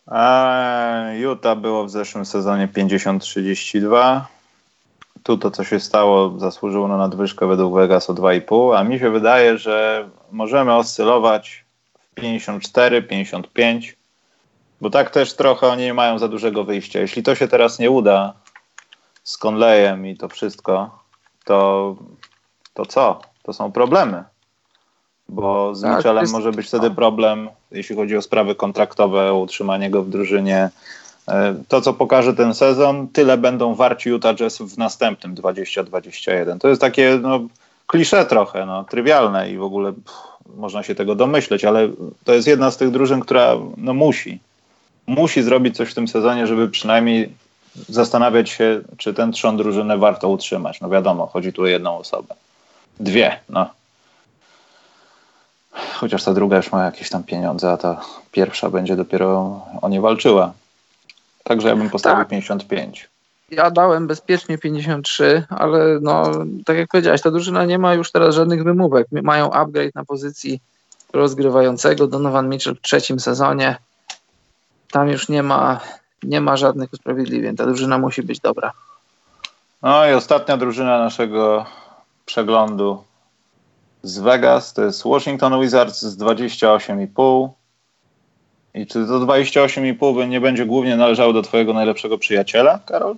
A 0.07 1.03
Utah 1.19 1.59
było 1.59 1.85
w 1.85 1.91
zeszłym 1.91 2.25
sezonie 2.25 2.69
50-32. 2.69 4.21
Tu 5.23 5.39
to, 5.39 5.51
co 5.51 5.65
się 5.65 5.81
stało, 5.81 6.39
zasłużyło 6.39 6.89
na 6.89 6.97
nadwyżkę 6.97 7.47
według 7.47 7.75
Vegas 7.75 8.11
o 8.11 8.15
2,5, 8.15 8.77
a 8.77 8.85
mi 8.85 8.99
się 8.99 9.11
wydaje, 9.11 9.59
że 9.59 10.09
możemy 10.31 10.75
oscylować 10.75 11.65
w 11.95 12.21
54-55, 12.21 13.93
bo 14.81 14.91
tak 14.91 15.11
też 15.11 15.35
trochę 15.35 15.67
oni 15.67 15.83
nie 15.83 15.95
mają 15.95 16.19
za 16.19 16.29
dużego 16.29 16.65
wyjścia. 16.65 17.01
Jeśli 17.01 17.23
to 17.23 17.35
się 17.35 17.49
teraz 17.49 17.79
nie 17.79 17.91
uda 17.91 18.35
z 19.23 19.39
Conleyem 19.45 20.07
i 20.07 20.17
to 20.17 20.29
wszystko, 20.29 20.99
to, 21.45 21.97
to 22.75 22.87
co? 22.87 23.21
To 23.43 23.53
są 23.53 23.73
problemy 23.73 24.25
bo 25.31 25.75
z 25.75 25.83
tak, 25.83 25.97
Mitchellem 25.97 26.23
jest... 26.23 26.33
może 26.33 26.53
być 26.53 26.67
wtedy 26.67 26.91
problem, 26.91 27.49
jeśli 27.71 27.97
chodzi 27.97 28.17
o 28.17 28.23
sprawy 28.23 28.55
kontraktowe, 28.55 29.33
o 29.33 29.39
utrzymanie 29.39 29.91
go 29.91 30.03
w 30.03 30.09
drużynie. 30.09 30.71
E, 31.29 31.55
to, 31.69 31.81
co 31.81 31.93
pokaże 31.93 32.35
ten 32.35 32.55
sezon, 32.55 33.09
tyle 33.09 33.39
będą 33.39 33.75
warci 33.75 34.09
Utah 34.09 34.37
Jazz 34.37 34.59
w 34.59 34.79
następnym 34.79 35.35
2021. 35.35 36.59
To 36.59 36.69
jest 36.69 36.81
takie 36.81 37.19
no, 37.23 37.41
klisze 37.87 38.27
trochę, 38.27 38.67
no, 38.67 38.85
trywialne 38.85 39.51
i 39.51 39.59
w 39.59 39.63
ogóle 39.63 39.93
pff, 39.93 40.19
można 40.57 40.83
się 40.83 40.95
tego 40.95 41.15
domyśleć, 41.15 41.65
ale 41.65 41.89
to 42.25 42.35
jest 42.35 42.49
jedna 42.49 42.71
z 42.71 42.77
tych 42.77 42.91
drużyn, 42.91 43.21
która 43.21 43.57
no, 43.77 43.95
musi, 43.95 44.39
musi 45.07 45.43
zrobić 45.43 45.77
coś 45.77 45.91
w 45.91 45.95
tym 45.95 46.09
sezonie, 46.09 46.47
żeby 46.47 46.69
przynajmniej 46.69 47.33
zastanawiać 47.89 48.51
się, 48.51 48.81
czy 48.97 49.15
ten 49.15 49.33
trzon 49.33 49.57
drużyny 49.57 49.99
warto 49.99 50.29
utrzymać. 50.29 50.81
No 50.81 50.89
wiadomo, 50.89 51.27
chodzi 51.27 51.53
tu 51.53 51.63
o 51.63 51.67
jedną 51.67 51.99
osobę. 51.99 52.35
Dwie, 53.01 53.41
no 53.49 53.71
chociaż 56.01 56.25
ta 56.25 56.35
druga 56.35 56.57
już 56.57 56.73
ma 56.73 56.85
jakieś 56.85 57.11
tam 57.11 57.23
pieniądze, 57.23 57.73
a 57.73 57.77
ta 57.77 58.01
pierwsza 58.33 58.71
będzie 58.71 58.97
dopiero 58.97 59.61
o 59.83 59.89
nie 59.89 60.01
walczyła. 60.01 60.53
Także 61.51 61.69
ja 61.69 61.77
bym 61.77 61.91
postawił 61.91 62.19
tak. 62.19 62.29
55. 62.29 63.09
Ja 63.51 63.71
dałem 63.71 64.07
bezpiecznie 64.07 64.59
53, 64.59 65.45
ale 65.49 65.99
no, 66.01 66.33
tak 66.67 66.77
jak 66.77 66.89
powiedziałeś, 66.89 67.23
ta 67.23 67.31
drużyna 67.31 67.65
nie 67.65 67.79
ma 67.79 67.95
już 67.95 68.13
teraz 68.13 68.35
żadnych 68.35 68.65
wymówek. 68.65 69.07
Mają 69.13 69.51
upgrade 69.51 69.95
na 69.95 70.05
pozycji 70.05 70.61
rozgrywającego. 71.13 72.07
Donovan 72.07 72.49
Mitchell 72.49 72.77
w 72.77 72.81
trzecim 72.81 73.21
sezonie. 73.21 73.77
Tam 74.91 75.09
już 75.09 75.29
nie 75.29 75.43
ma, 75.43 75.81
nie 76.23 76.41
ma 76.41 76.57
żadnych 76.57 76.93
usprawiedliwień. 76.93 77.57
Ta 77.57 77.67
drużyna 77.67 77.99
musi 77.99 78.23
być 78.23 78.41
dobra. 78.41 78.73
No 79.83 80.07
i 80.07 80.13
ostatnia 80.13 80.57
drużyna 80.57 80.99
naszego 80.99 81.67
przeglądu 82.27 83.05
z 84.03 84.19
Vegas, 84.19 84.75
to 84.75 84.83
jest 84.83 85.03
Washington 85.05 85.61
Wizards 85.61 86.03
z 86.03 86.19
28,5. 86.19 87.49
I 88.75 88.87
czy 88.87 89.07
to 89.07 89.21
28,5 89.21 90.29
nie 90.29 90.41
będzie 90.41 90.67
głównie 90.67 90.97
należało 90.97 91.33
do 91.33 91.43
twojego 91.43 91.73
najlepszego 91.73 92.19
przyjaciela, 92.19 92.79
Karol? 92.87 93.17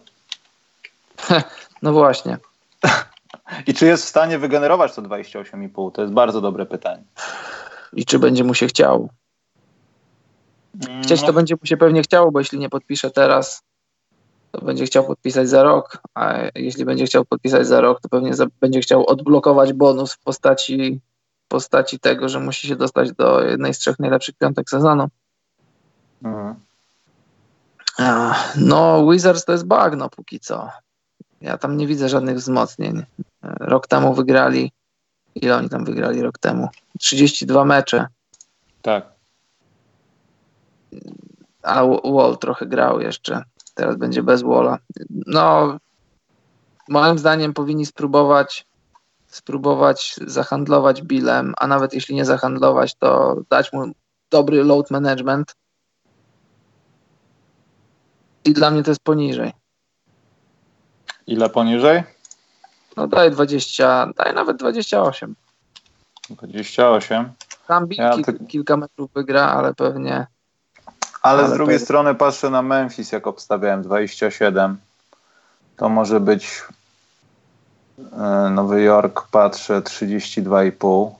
No 1.83 1.93
właśnie. 1.93 2.39
I 3.67 3.75
czy 3.75 3.87
jest 3.87 4.05
w 4.05 4.09
stanie 4.09 4.39
wygenerować 4.39 4.95
to 4.95 5.03
28,5? 5.03 5.93
To 5.93 6.03
jest 6.03 6.15
bardzo 6.15 6.41
dobre 6.41 6.67
pytanie. 6.67 7.03
I 7.93 8.05
czy 8.05 8.19
będzie 8.19 8.45
mu 8.45 8.55
się 8.55 8.67
chciało? 8.67 9.09
Chcieć 11.03 11.21
no. 11.21 11.27
to 11.27 11.33
będzie 11.33 11.55
mu 11.55 11.67
się 11.67 11.77
pewnie 11.77 12.03
chciało, 12.03 12.33
bo 12.33 12.39
jeśli 12.39 12.59
nie 12.59 12.69
podpisze 12.69 13.11
teraz, 13.11 13.63
to 14.51 14.65
będzie 14.65 14.87
chciał 14.87 15.05
podpisać 15.05 15.49
za 15.49 15.63
rok, 15.63 15.99
a 16.15 16.35
jeśli 16.55 16.85
będzie 16.85 17.07
chciał 17.07 17.25
podpisać 17.25 17.67
za 17.67 17.81
rok, 17.81 18.01
to 18.01 18.09
pewnie 18.09 18.35
za, 18.35 18.47
będzie 18.61 18.81
chciał 18.81 19.07
odblokować 19.07 19.73
bonus 19.73 20.13
w 20.13 20.19
postaci, 20.19 21.01
postaci 21.49 21.99
tego, 21.99 22.29
że 22.29 22.41
musi 22.41 22.69
się 22.69 22.77
dostać 22.77 23.13
do 23.13 23.45
jednej 23.45 23.75
z 23.75 23.79
trzech 23.79 23.99
najlepszych 23.99 24.35
piątek 24.35 24.71
sezonu. 24.71 25.09
Mhm. 26.25 26.55
No, 28.57 29.11
Wizards 29.11 29.45
to 29.45 29.53
jest 29.53 29.67
bagno 29.67 30.09
póki 30.09 30.41
co. 30.41 30.71
Ja 31.41 31.59
tam 31.59 31.77
nie 31.77 31.87
widzę 31.87 32.09
żadnych 32.09 32.37
wzmocnień. 32.37 33.05
Rok 33.43 33.87
temu 33.87 34.15
wygrali. 34.15 34.73
Ile 35.35 35.57
oni 35.57 35.69
tam 35.69 35.85
wygrali 35.85 36.23
rok 36.23 36.39
temu? 36.39 36.69
32 36.99 37.65
mecze. 37.65 38.07
Tak. 38.83 39.07
A 41.63 41.85
Wall 41.85 42.39
trochę 42.39 42.67
grał 42.67 43.01
jeszcze. 43.01 43.43
Teraz 43.75 43.97
będzie 43.97 44.23
bez 44.23 44.43
Walla. 44.43 44.79
No, 45.27 45.79
moim 46.89 47.19
zdaniem 47.19 47.55
powinni 47.55 47.87
spróbować 47.87 48.67
spróbować 49.27 50.17
zahandlować 50.27 51.03
Billem, 51.03 51.55
a 51.59 51.67
nawet 51.67 51.95
jeśli 51.95 52.15
nie 52.15 52.25
zahandlować, 52.25 52.95
to 52.95 53.37
dać 53.51 53.73
mu 53.73 53.85
dobry 54.31 54.65
load 54.65 54.91
management. 54.91 55.57
I 58.45 58.53
dla 58.53 58.71
mnie 58.71 58.83
to 58.83 58.91
jest 58.91 59.03
poniżej. 59.03 59.53
Ile 61.27 61.51
poniżej? 61.51 62.03
No 62.97 63.07
daj 63.07 63.31
20, 63.31 64.07
daj 64.17 64.35
nawet 64.35 64.57
28. 64.57 65.35
28. 66.31 67.33
Tam 67.67 67.87
Bill 67.87 67.99
ja 67.99 68.17
ty... 68.17 68.33
kilka 68.49 68.77
metrów 68.77 69.11
wygra, 69.15 69.47
ale 69.49 69.75
pewnie. 69.75 70.27
Ale, 71.23 71.43
ale 71.43 71.49
z 71.49 71.53
drugiej 71.53 71.75
pewnie... 71.75 71.85
strony 71.85 72.15
patrzę 72.15 72.51
na 72.51 72.63
Memphis, 72.63 73.13
jak 73.13 73.27
obstawiałem 73.27 73.83
27. 73.83 74.77
To 75.77 75.89
może 75.89 76.21
być 76.21 76.63
e, 78.13 78.51
Nowy 78.51 78.83
Jork, 78.83 79.29
patrzę 79.31 79.81
32,5. 79.81 81.11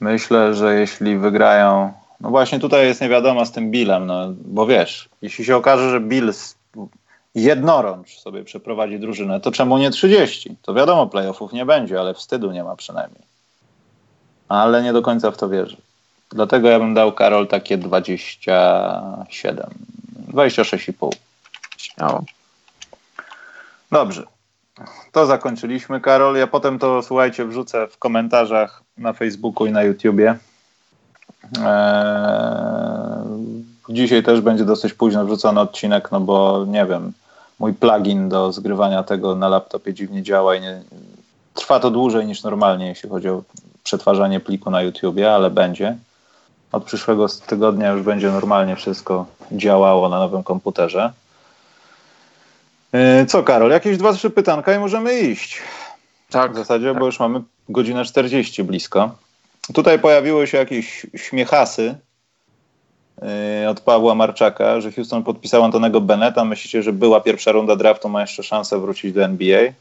Myślę, 0.00 0.54
że 0.54 0.74
jeśli 0.74 1.18
wygrają. 1.18 1.92
No 2.24 2.30
właśnie 2.30 2.60
tutaj 2.60 2.86
jest 2.86 3.00
niewiadoma 3.00 3.44
z 3.44 3.52
tym 3.52 3.70
Billem, 3.70 4.06
no 4.06 4.34
bo 4.44 4.66
wiesz, 4.66 5.08
jeśli 5.22 5.44
się 5.44 5.56
okaże, 5.56 5.90
że 5.90 6.00
Bill 6.00 6.32
jednorącz 7.34 8.18
sobie 8.18 8.44
przeprowadzi 8.44 8.98
drużynę, 8.98 9.40
to 9.40 9.52
czemu 9.52 9.78
nie 9.78 9.90
30? 9.90 10.56
To 10.62 10.74
wiadomo, 10.74 11.06
playoffów 11.06 11.52
nie 11.52 11.66
będzie, 11.66 12.00
ale 12.00 12.14
wstydu 12.14 12.52
nie 12.52 12.64
ma 12.64 12.76
przynajmniej. 12.76 13.22
Ale 14.48 14.82
nie 14.82 14.92
do 14.92 15.02
końca 15.02 15.30
w 15.30 15.36
to 15.36 15.48
wierzę. 15.48 15.76
Dlatego 16.30 16.68
ja 16.68 16.78
bym 16.78 16.94
dał 16.94 17.12
Karol 17.12 17.46
takie 17.48 17.78
27, 17.78 19.66
26,5. 20.32 21.10
Śmiało. 21.76 22.24
Dobrze. 23.92 24.22
To 25.12 25.26
zakończyliśmy, 25.26 26.00
Karol. 26.00 26.36
Ja 26.36 26.46
potem 26.46 26.78
to, 26.78 27.02
słuchajcie, 27.02 27.44
wrzucę 27.44 27.88
w 27.88 27.98
komentarzach 27.98 28.82
na 28.98 29.12
Facebooku 29.12 29.66
i 29.66 29.72
na 29.72 29.82
YouTubie. 29.82 30.38
Eee, 31.64 33.24
dzisiaj 33.88 34.22
też 34.22 34.40
będzie 34.40 34.64
dosyć 34.64 34.94
późno 34.94 35.24
wrzucony 35.24 35.60
odcinek, 35.60 36.12
no 36.12 36.20
bo 36.20 36.64
nie 36.68 36.86
wiem, 36.86 37.12
mój 37.58 37.74
plugin 37.74 38.28
do 38.28 38.52
zgrywania 38.52 39.02
tego 39.02 39.34
na 39.34 39.48
laptopie 39.48 39.94
dziwnie 39.94 40.22
działa 40.22 40.54
i 40.54 40.60
nie, 40.60 40.82
trwa 41.54 41.80
to 41.80 41.90
dłużej 41.90 42.26
niż 42.26 42.42
normalnie, 42.42 42.86
jeśli 42.86 43.08
chodzi 43.08 43.28
o 43.28 43.42
przetwarzanie 43.84 44.40
pliku 44.40 44.70
na 44.70 44.82
YouTubie, 44.82 45.34
ale 45.34 45.50
będzie. 45.50 45.96
Od 46.72 46.84
przyszłego 46.84 47.26
tygodnia 47.46 47.90
już 47.90 48.02
będzie 48.02 48.30
normalnie 48.30 48.76
wszystko 48.76 49.26
działało 49.52 50.08
na 50.08 50.18
nowym 50.18 50.42
komputerze. 50.42 51.12
E, 52.92 53.26
co, 53.26 53.42
Karol, 53.42 53.70
jakieś 53.70 53.96
dwa, 53.96 54.12
trzy 54.12 54.30
pytanka 54.30 54.74
i 54.74 54.78
możemy 54.78 55.20
iść. 55.20 55.62
Tak. 56.30 56.52
W 56.52 56.56
zasadzie, 56.56 56.90
tak. 56.90 56.98
bo 56.98 57.06
już 57.06 57.20
mamy 57.20 57.40
godzinę 57.68 58.04
40 58.04 58.64
blisko. 58.64 59.10
Tutaj 59.72 59.98
pojawiły 59.98 60.46
się 60.46 60.58
jakieś 60.58 61.06
śmiechasy 61.16 61.94
Y, 63.64 63.68
od 63.68 63.80
Pawła 63.80 64.14
Marczaka, 64.14 64.80
że 64.80 64.92
Houston 64.92 65.22
podpisał 65.22 65.64
Antonego 65.64 66.00
Beneta. 66.00 66.44
Myślicie, 66.44 66.82
że 66.82 66.92
była 66.92 67.20
pierwsza 67.20 67.52
runda 67.52 67.76
draftu, 67.76 68.08
ma 68.08 68.20
jeszcze 68.20 68.42
szansę 68.42 68.80
wrócić 68.80 69.12
do 69.12 69.24
NBA? 69.24 69.60
Y, 69.60 69.72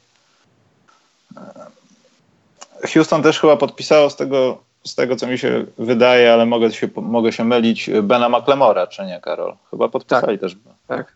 Houston 2.93 3.23
też 3.23 3.39
chyba 3.39 3.57
podpisało 3.57 4.09
z 4.09 4.15
tego, 4.15 4.57
z 4.83 4.95
tego 4.95 5.15
co 5.15 5.27
mi 5.27 5.37
się 5.37 5.65
wydaje, 5.77 6.33
ale 6.33 6.45
mogę 6.45 6.71
się, 6.71 6.89
mogę 6.95 7.31
się 7.31 7.43
mylić, 7.43 7.89
Bena 8.03 8.29
McLemora, 8.29 8.87
czy 8.87 9.05
nie, 9.05 9.21
Karol? 9.21 9.55
Chyba 9.71 9.89
podpisali 9.89 10.39
tak, 10.39 10.49
też. 10.49 10.57
Tak. 10.87 11.13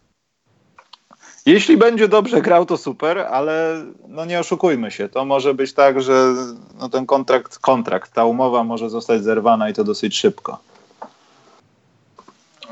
Jeśli 1.47 1.77
będzie 1.77 2.07
dobrze 2.07 2.41
grał, 2.41 2.65
to 2.65 2.77
super, 2.77 3.19
ale 3.19 3.83
no 4.07 4.25
nie 4.25 4.39
oszukujmy 4.39 4.91
się. 4.91 5.09
To 5.09 5.25
może 5.25 5.53
być 5.53 5.73
tak, 5.73 6.01
że 6.01 6.33
no 6.79 6.89
ten 6.89 7.05
kontrakt, 7.05 7.59
kontrakt, 7.59 8.13
ta 8.13 8.25
umowa 8.25 8.63
może 8.63 8.89
zostać 8.89 9.23
zerwana 9.23 9.69
i 9.69 9.73
to 9.73 9.83
dosyć 9.83 10.17
szybko 10.17 10.59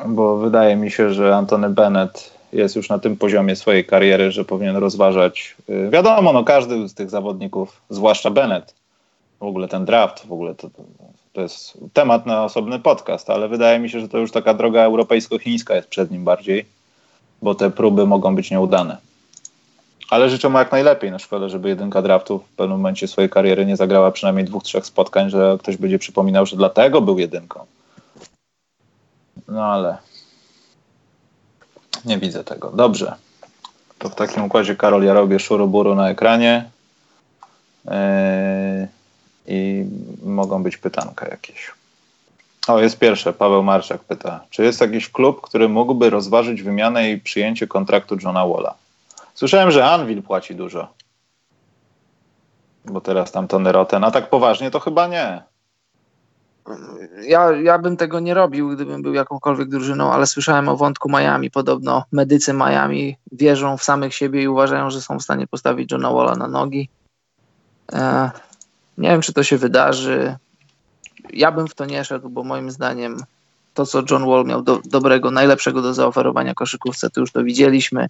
bo 0.06 0.38
wydaje 0.38 0.76
mi 0.76 0.92
się, 0.92 1.14
że 1.14 1.36
Antony 1.36 1.70
Bennett 1.70 2.32
jest 2.54 2.76
już 2.76 2.90
na 2.90 3.00
tym 3.00 3.18
poziomie 3.18 3.56
swojej 3.56 3.86
kariery, 3.86 4.32
że 4.32 4.46
powinien 4.46 4.76
rozważać. 4.76 5.56
Y, 5.70 5.90
wiadomo, 5.90 6.34
no 6.34 6.44
każdy 6.44 6.90
z 6.90 6.94
tych 6.94 7.10
zawodników, 7.10 7.82
zwłaszcza 7.90 8.32
Bennett, 8.32 8.76
w 9.40 9.44
ogóle 9.44 9.68
ten 9.68 9.86
draft, 9.86 10.28
w 10.28 10.32
ogóle 10.32 10.56
to, 10.56 10.70
to 11.34 11.42
jest 11.42 11.78
temat 11.94 12.26
na 12.26 12.44
osobny 12.44 12.80
podcast, 12.80 13.30
ale 13.30 13.48
wydaje 13.48 13.80
mi 13.80 13.90
się, 13.90 14.00
że 14.00 14.10
to 14.10 14.18
już 14.18 14.32
taka 14.32 14.54
droga 14.54 14.82
europejsko-chińska 14.82 15.76
jest 15.76 15.88
przed 15.88 16.12
nim 16.12 16.24
bardziej, 16.24 16.66
bo 17.46 17.56
te 17.56 17.72
próby 17.72 18.06
mogą 18.06 18.36
być 18.36 18.52
nieudane. 18.52 18.98
Ale 20.10 20.30
życzę 20.30 20.50
mu 20.50 20.58
jak 20.58 20.72
najlepiej 20.72 21.12
na 21.12 21.20
szkole, 21.20 21.50
żeby 21.50 21.70
jedynka 21.70 22.02
draftu 22.02 22.40
w 22.40 22.50
pewnym 22.50 22.78
momencie 22.78 23.08
swojej 23.08 23.30
kariery 23.30 23.66
nie 23.66 23.78
zagrała 23.78 24.12
przynajmniej 24.12 24.46
dwóch, 24.46 24.64
trzech 24.64 24.86
spotkań, 24.86 25.30
że 25.30 25.58
ktoś 25.60 25.78
będzie 25.78 26.00
przypominał, 26.00 26.46
że 26.46 26.56
dlatego 26.56 27.02
był 27.02 27.20
jedynką. 27.20 27.66
No 29.48 29.66
ale 29.66 29.98
nie 32.06 32.18
widzę 32.18 32.44
tego. 32.44 32.72
Dobrze. 32.72 33.16
To 34.00 34.10
w 34.10 34.16
takim 34.16 34.44
układzie, 34.44 34.76
Karol, 34.76 35.04
ja 35.04 35.14
robię 35.14 35.40
szuruburu 35.40 35.96
na 35.96 36.10
ekranie 36.10 36.70
yy, 37.86 37.92
i 39.48 39.86
mogą 40.24 40.64
być 40.64 40.78
pytanka 40.78 41.28
jakieś. 41.28 41.72
O, 42.68 42.80
jest 42.80 43.00
pierwsze. 43.00 43.34
Paweł 43.34 43.64
Marczak 43.64 44.04
pyta, 44.04 44.40
czy 44.50 44.64
jest 44.64 44.82
jakiś 44.82 45.10
klub, 45.10 45.42
który 45.42 45.70
mógłby 45.70 46.10
rozważyć 46.10 46.64
wymianę 46.64 47.12
i 47.12 47.22
przyjęcie 47.22 47.68
kontraktu 47.68 48.18
Johna 48.24 48.48
Walla? 48.48 48.76
Słyszałem, 49.34 49.72
że 49.72 49.86
Anvil 49.86 50.24
płaci 50.24 50.56
dużo. 50.56 50.88
Bo 52.86 53.02
teraz 53.02 53.32
tam 53.32 53.48
Tony 53.48 53.72
Roten, 53.72 54.04
a 54.04 54.12
tak 54.12 54.30
poważnie 54.30 54.72
to 54.72 54.80
chyba 54.80 55.08
nie 55.08 55.44
ja, 57.22 57.52
ja 57.52 57.80
bym 57.80 57.98
tego 57.98 58.20
nie 58.20 58.34
robił, 58.34 58.70
gdybym 58.70 59.02
był 59.02 59.14
jakąkolwiek 59.14 59.70
drużyną, 59.70 60.14
ale 60.14 60.28
słyszałem 60.28 60.70
o 60.70 60.78
wątku 60.78 61.10
Miami. 61.10 61.52
Podobno 61.52 62.04
medycy 62.12 62.54
Miami 62.54 63.18
wierzą 63.32 63.78
w 63.78 63.84
samych 63.84 64.16
siebie 64.16 64.42
i 64.44 64.48
uważają, 64.48 64.90
że 64.90 65.02
są 65.02 65.20
w 65.20 65.24
stanie 65.24 65.48
postawić 65.48 65.92
Johna 65.92 66.12
Walla 66.12 66.36
na 66.36 66.48
nogi. 66.48 66.90
E, 67.94 68.32
nie 68.98 69.10
wiem, 69.10 69.22
czy 69.22 69.34
to 69.34 69.44
się 69.44 69.58
wydarzy. 69.58 70.36
Ja 71.34 71.52
bym 71.52 71.68
w 71.68 71.76
to 71.76 71.86
nie 71.86 72.04
szedł, 72.04 72.30
bo 72.30 72.44
moim 72.44 72.72
zdaniem 72.72 73.18
to, 73.74 73.86
co 73.86 74.04
John 74.12 74.26
Wall 74.26 74.46
miał 74.46 74.62
do, 74.62 74.82
dobrego, 74.86 75.32
najlepszego 75.32 75.82
do 75.82 75.94
zaoferowania 75.94 76.54
koszykówce, 76.54 77.10
to 77.10 77.22
już 77.22 77.32
to 77.32 77.44
widzieliśmy. 77.44 78.08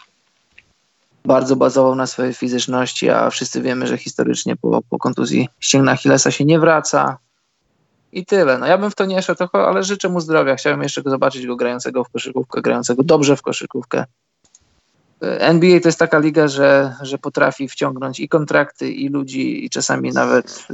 Bardzo 1.25 1.55
bazował 1.55 1.95
na 1.95 2.07
swojej 2.07 2.33
fizyczności, 2.33 3.09
a 3.09 3.29
wszyscy 3.29 3.61
wiemy, 3.61 3.87
że 3.87 3.97
historycznie 3.97 4.55
po, 4.55 4.81
po 4.89 4.97
kontuzji 4.97 5.49
ścięgna 5.59 5.91
Achillesa 5.91 6.31
się 6.31 6.45
nie 6.45 6.59
wraca 6.59 7.17
i 8.11 8.25
tyle. 8.25 8.57
No 8.57 8.65
ja 8.65 8.77
bym 8.77 8.91
w 8.91 8.95
to 8.95 9.05
nie 9.05 9.21
szedł, 9.21 9.47
ale 9.53 9.83
życzę 9.83 10.09
mu 10.09 10.19
zdrowia. 10.19 10.55
Chciałem 10.55 10.83
jeszcze 10.83 11.01
zobaczyć 11.05 11.47
go 11.47 11.55
grającego 11.55 12.03
w 12.03 12.09
koszykówkę, 12.09 12.61
grającego 12.61 13.03
dobrze 13.03 13.37
w 13.37 13.41
koszykówkę. 13.41 14.05
NBA 15.39 15.80
to 15.80 15.88
jest 15.88 15.99
taka 15.99 16.19
liga, 16.19 16.47
że, 16.47 16.95
że 17.02 17.18
potrafi 17.18 17.68
wciągnąć 17.68 18.19
i 18.19 18.30
kontrakty, 18.30 18.91
i 18.91 19.10
ludzi, 19.10 19.65
i 19.65 19.69
czasami 19.69 20.11
nawet 20.11 20.68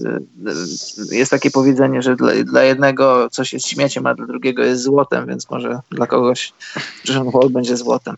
y, 1.11 1.15
jest 1.15 1.31
takie 1.31 1.51
powiedzenie, 1.51 2.01
że 2.01 2.15
dla, 2.15 2.31
dla 2.43 2.63
jednego 2.63 3.29
coś 3.29 3.53
jest 3.53 3.67
śmieciem, 3.67 4.05
a 4.05 4.13
dla 4.13 4.25
drugiego 4.25 4.63
jest 4.63 4.81
złotem, 4.81 5.27
więc 5.27 5.49
może 5.49 5.79
dla 5.91 6.07
kogoś 6.07 6.53
John 7.05 7.31
Wall 7.31 7.49
będzie 7.49 7.77
złotem. 7.77 8.15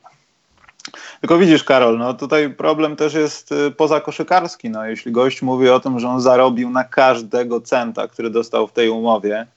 Tylko 1.20 1.38
widzisz, 1.38 1.64
Karol, 1.64 1.98
no 1.98 2.14
tutaj 2.14 2.50
problem 2.50 2.96
też 2.96 3.14
jest 3.14 3.52
y, 3.52 3.72
pozakoszykarski. 3.72 4.70
No, 4.70 4.86
jeśli 4.86 5.12
gość 5.12 5.42
mówi 5.42 5.70
o 5.70 5.80
tym, 5.80 6.00
że 6.00 6.10
on 6.10 6.22
zarobił 6.22 6.70
na 6.70 6.84
każdego 6.84 7.62
centa, 7.62 8.08
który 8.08 8.30
dostał 8.30 8.68
w 8.68 8.72
tej 8.72 8.90
umowie, 8.90 9.48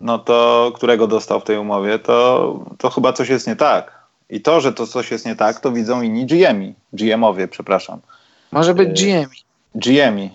no 0.00 0.18
to 0.18 0.72
którego 0.74 1.06
dostał 1.06 1.40
w 1.40 1.44
tej 1.44 1.58
umowie, 1.58 1.98
to, 1.98 2.64
to 2.78 2.90
chyba 2.90 3.12
coś 3.12 3.28
jest 3.28 3.46
nie 3.46 3.56
tak. 3.56 3.93
I 4.30 4.40
to, 4.40 4.60
że 4.60 4.72
to 4.72 4.86
coś 4.86 5.10
jest 5.10 5.26
nie 5.26 5.36
tak, 5.36 5.60
to 5.60 5.72
widzą 5.72 6.02
inni 6.02 6.26
GM-i. 6.26 6.74
GM-owie, 6.92 7.48
przepraszam. 7.48 8.00
Może 8.52 8.74
być 8.74 9.04
GM-i. 9.04 9.38
Y, 9.38 9.78
GM-i. 9.78 10.30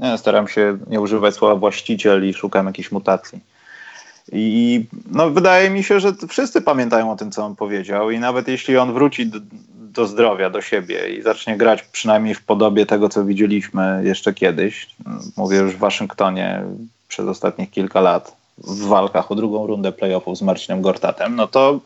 Ja 0.00 0.16
staram 0.18 0.48
się 0.48 0.78
nie 0.86 1.00
używać 1.00 1.34
słowa 1.34 1.54
właściciel 1.54 2.28
i 2.28 2.34
szukam 2.34 2.66
jakichś 2.66 2.92
mutacji. 2.92 3.40
I 4.32 4.84
no, 5.10 5.30
wydaje 5.30 5.70
mi 5.70 5.84
się, 5.84 6.00
że 6.00 6.12
wszyscy 6.28 6.62
pamiętają 6.62 7.12
o 7.12 7.16
tym, 7.16 7.30
co 7.30 7.44
on 7.44 7.56
powiedział, 7.56 8.10
i 8.10 8.18
nawet 8.18 8.48
jeśli 8.48 8.76
on 8.76 8.92
wróci 8.92 9.26
do, 9.26 9.38
do 9.74 10.06
zdrowia, 10.06 10.50
do 10.50 10.62
siebie 10.62 11.08
i 11.08 11.22
zacznie 11.22 11.56
grać 11.56 11.82
przynajmniej 11.82 12.34
w 12.34 12.44
podobie 12.44 12.86
tego, 12.86 13.08
co 13.08 13.24
widzieliśmy 13.24 14.02
jeszcze 14.04 14.34
kiedyś, 14.34 14.86
mówię 15.36 15.56
już 15.56 15.74
w 15.74 15.78
Waszyngtonie 15.78 16.62
przez 17.08 17.26
ostatnich 17.26 17.70
kilka 17.70 18.00
lat, 18.00 18.36
w 18.58 18.86
walkach 18.86 19.32
o 19.32 19.34
drugą 19.34 19.66
rundę 19.66 19.92
playoffów 19.92 20.38
z 20.38 20.42
Marcinem 20.42 20.82
Gortatem, 20.82 21.36
no 21.36 21.46
to 21.46 21.80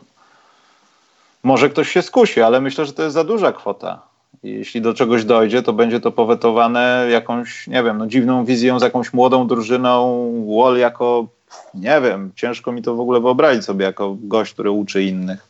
może 1.43 1.69
ktoś 1.69 1.89
się 1.89 2.01
skusi, 2.01 2.41
ale 2.41 2.61
myślę, 2.61 2.85
że 2.85 2.93
to 2.93 3.03
jest 3.03 3.13
za 3.13 3.23
duża 3.23 3.51
kwota. 3.51 4.01
Jeśli 4.43 4.81
do 4.81 4.93
czegoś 4.93 5.25
dojdzie, 5.25 5.61
to 5.61 5.73
będzie 5.73 5.99
to 5.99 6.11
powetowane 6.11 7.07
jakąś, 7.11 7.67
nie 7.67 7.83
wiem, 7.83 7.97
no 7.97 8.07
dziwną 8.07 8.45
wizją 8.45 8.79
z 8.79 8.83
jakąś 8.83 9.13
młodą 9.13 9.47
drużyną. 9.47 10.31
Wall 10.57 10.77
jako, 10.77 11.27
nie 11.73 12.01
wiem, 12.01 12.31
ciężko 12.35 12.71
mi 12.71 12.81
to 12.81 12.95
w 12.95 12.99
ogóle 12.99 13.19
wyobrazić 13.19 13.65
sobie 13.65 13.85
jako 13.85 14.17
gość, 14.21 14.53
który 14.53 14.71
uczy 14.71 15.03
innych. 15.03 15.47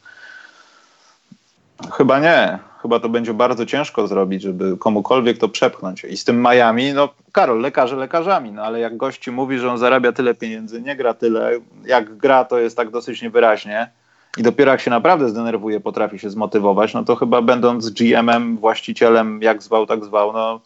Chyba 1.91 2.19
nie. 2.19 2.59
Chyba 2.81 2.99
to 2.99 3.09
będzie 3.09 3.33
bardzo 3.33 3.65
ciężko 3.65 4.07
zrobić, 4.07 4.41
żeby 4.41 4.77
komukolwiek 4.77 5.37
to 5.37 5.49
przepchnąć. 5.49 6.03
I 6.03 6.17
z 6.17 6.23
tym 6.23 6.41
Miami, 6.41 6.93
no 6.93 7.09
Karol, 7.31 7.61
lekarze 7.61 7.95
lekarzami, 7.95 8.51
no 8.51 8.63
ale 8.63 8.79
jak 8.79 8.97
gości 8.97 9.31
mówi, 9.31 9.59
że 9.59 9.71
on 9.71 9.77
zarabia 9.77 10.11
tyle 10.11 10.33
pieniędzy, 10.33 10.81
nie 10.81 10.95
gra 10.95 11.13
tyle, 11.13 11.51
jak 11.85 12.17
gra 12.17 12.45
to 12.45 12.59
jest 12.59 12.77
tak 12.77 12.89
dosyć 12.89 13.21
niewyraźnie 13.21 13.89
i 14.37 14.43
dopiero 14.43 14.71
jak 14.71 14.81
się 14.81 14.91
naprawdę 14.91 15.29
zdenerwuje, 15.29 15.79
potrafi 15.79 16.19
się 16.19 16.29
zmotywować, 16.29 16.93
no 16.93 17.03
to 17.03 17.15
chyba 17.15 17.41
będąc 17.41 17.89
GM-em, 17.89 18.57
właścicielem, 18.57 19.41
jak 19.41 19.63
zwał, 19.63 19.85
tak 19.85 20.05
zwał, 20.05 20.33
no 20.33 20.61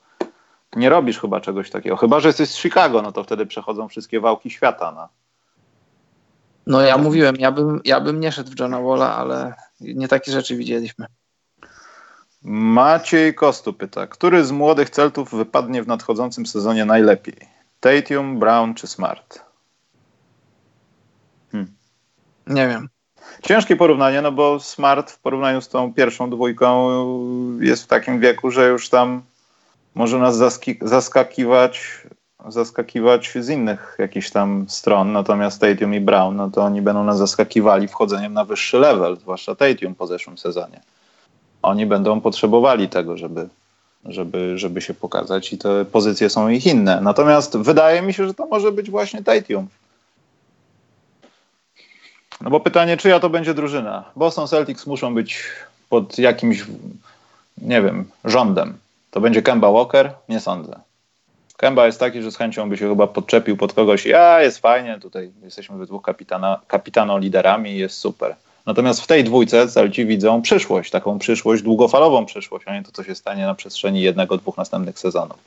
nie 0.75 0.89
robisz 0.89 1.19
chyba 1.19 1.41
czegoś 1.41 1.69
takiego. 1.69 1.97
Chyba, 1.97 2.19
że 2.19 2.29
jesteś 2.29 2.49
z 2.49 2.57
Chicago, 2.57 3.01
no 3.01 3.11
to 3.11 3.23
wtedy 3.23 3.45
przechodzą 3.45 3.87
wszystkie 3.87 4.19
wałki 4.19 4.49
świata. 4.49 4.91
No, 4.91 5.09
no 6.67 6.81
ja 6.81 6.97
mówiłem, 6.97 7.35
ja 7.35 7.51
bym, 7.51 7.81
ja 7.85 8.01
bym 8.01 8.19
nie 8.19 8.31
szedł 8.31 8.51
w 8.51 8.59
Johna 8.59 8.81
Walla, 8.81 9.15
ale 9.15 9.53
nie 9.81 10.07
takie 10.07 10.31
rzeczy 10.31 10.55
widzieliśmy. 10.55 11.05
Maciej 12.47 13.35
Kostu 13.35 13.73
pyta, 13.73 14.07
który 14.07 14.45
z 14.45 14.51
młodych 14.51 14.89
Celtów 14.89 15.35
wypadnie 15.35 15.83
w 15.83 15.87
nadchodzącym 15.87 16.45
sezonie 16.45 16.85
najlepiej? 16.85 17.37
Tatum, 17.79 18.39
Brown 18.39 18.73
czy 18.73 18.87
Smart? 18.87 19.39
Hmm. 21.51 21.75
Nie 22.47 22.67
wiem. 22.67 22.89
Ciężkie 23.41 23.75
porównanie, 23.75 24.21
no 24.21 24.31
bo 24.31 24.59
Smart 24.59 25.11
w 25.11 25.19
porównaniu 25.19 25.61
z 25.61 25.69
tą 25.69 25.93
pierwszą 25.93 26.29
dwójką 26.29 26.89
jest 27.59 27.83
w 27.83 27.87
takim 27.87 28.19
wieku, 28.19 28.51
że 28.51 28.67
już 28.67 28.89
tam 28.89 29.21
może 29.95 30.19
nas 30.19 30.41
zaskakiwać, 30.81 31.81
zaskakiwać 32.47 33.33
z 33.39 33.49
innych 33.49 33.95
jakichś 33.99 34.29
tam 34.29 34.65
stron, 34.69 35.11
natomiast 35.11 35.61
Tatum 35.61 35.93
i 35.93 35.99
Brown, 35.99 36.35
no 36.35 36.49
to 36.49 36.63
oni 36.63 36.81
będą 36.81 37.03
nas 37.03 37.17
zaskakiwali 37.17 37.87
wchodzeniem 37.87 38.33
na 38.33 38.45
wyższy 38.45 38.79
level, 38.79 39.17
zwłaszcza 39.17 39.55
Tatum 39.55 39.95
po 39.95 40.07
zeszłym 40.07 40.37
sezonie. 40.37 40.81
Oni 41.61 41.85
będą 41.85 42.21
potrzebowali 42.21 42.89
tego, 42.89 43.17
żeby, 43.17 43.49
żeby, 44.05 44.57
żeby 44.57 44.81
się 44.81 44.93
pokazać 44.93 45.53
i 45.53 45.57
te 45.57 45.85
pozycje 45.85 46.29
są 46.29 46.49
ich 46.49 46.65
inne. 46.65 47.01
Natomiast 47.01 47.57
wydaje 47.57 48.01
mi 48.01 48.13
się, 48.13 48.27
że 48.27 48.33
to 48.33 48.45
może 48.45 48.71
być 48.71 48.89
właśnie 48.89 49.23
Tatum 49.23 49.67
no 52.41 52.49
bo 52.49 52.59
pytanie, 52.59 52.97
czyja 52.97 53.19
to 53.19 53.29
będzie 53.29 53.53
drużyna? 53.53 54.03
Boston 54.15 54.47
Celtics 54.47 54.87
muszą 54.87 55.13
być 55.13 55.43
pod 55.89 56.17
jakimś, 56.17 56.65
nie 57.57 57.81
wiem, 57.81 58.05
rządem. 58.25 58.77
To 59.11 59.21
będzie 59.21 59.41
Kemba 59.41 59.71
Walker? 59.71 60.13
Nie 60.29 60.39
sądzę. 60.39 60.79
Kemba 61.57 61.85
jest 61.85 61.99
taki, 61.99 62.21
że 62.21 62.31
z 62.31 62.37
chęcią 62.37 62.69
by 62.69 62.77
się 62.77 62.89
chyba 62.89 63.07
podczepił 63.07 63.57
pod 63.57 63.73
kogoś. 63.73 64.05
Ja, 64.05 64.41
jest 64.41 64.59
fajnie, 64.59 64.99
tutaj 65.01 65.31
jesteśmy 65.43 65.77
we 65.77 65.85
dwóch 65.85 66.03
kapitana, 66.03 66.59
kapitano 66.67 67.17
liderami 67.17 67.77
jest 67.77 67.97
super. 67.97 68.35
Natomiast 68.65 69.01
w 69.01 69.07
tej 69.07 69.23
dwójce 69.23 69.67
Celci 69.67 70.05
widzą 70.05 70.41
przyszłość, 70.41 70.91
taką 70.91 71.19
przyszłość, 71.19 71.63
długofalową 71.63 72.25
przyszłość, 72.25 72.67
a 72.67 72.73
nie 72.73 72.83
to, 72.83 72.91
co 72.91 73.03
się 73.03 73.15
stanie 73.15 73.45
na 73.45 73.55
przestrzeni 73.55 74.01
jednego, 74.01 74.37
dwóch 74.37 74.57
następnych 74.57 74.99
sezonów. 74.99 75.37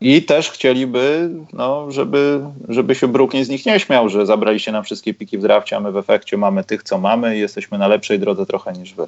I 0.00 0.22
też 0.22 0.50
chcieliby, 0.50 1.30
no, 1.52 1.90
żeby, 1.90 2.40
żeby 2.68 2.94
się 2.94 3.08
Brooklyn 3.08 3.44
z 3.44 3.48
nich 3.48 3.66
nie 3.66 3.80
śmiał, 3.80 4.08
że 4.08 4.26
zabraliście 4.26 4.72
nam 4.72 4.84
wszystkie 4.84 5.14
piki 5.14 5.38
w 5.38 5.42
drafcie, 5.42 5.76
a 5.76 5.80
my 5.80 5.92
w 5.92 5.96
efekcie 5.96 6.36
mamy 6.36 6.64
tych, 6.64 6.82
co 6.82 6.98
mamy 6.98 7.36
i 7.36 7.40
jesteśmy 7.40 7.78
na 7.78 7.88
lepszej 7.88 8.18
drodze 8.18 8.46
trochę 8.46 8.72
niż 8.72 8.94
wy. 8.94 9.06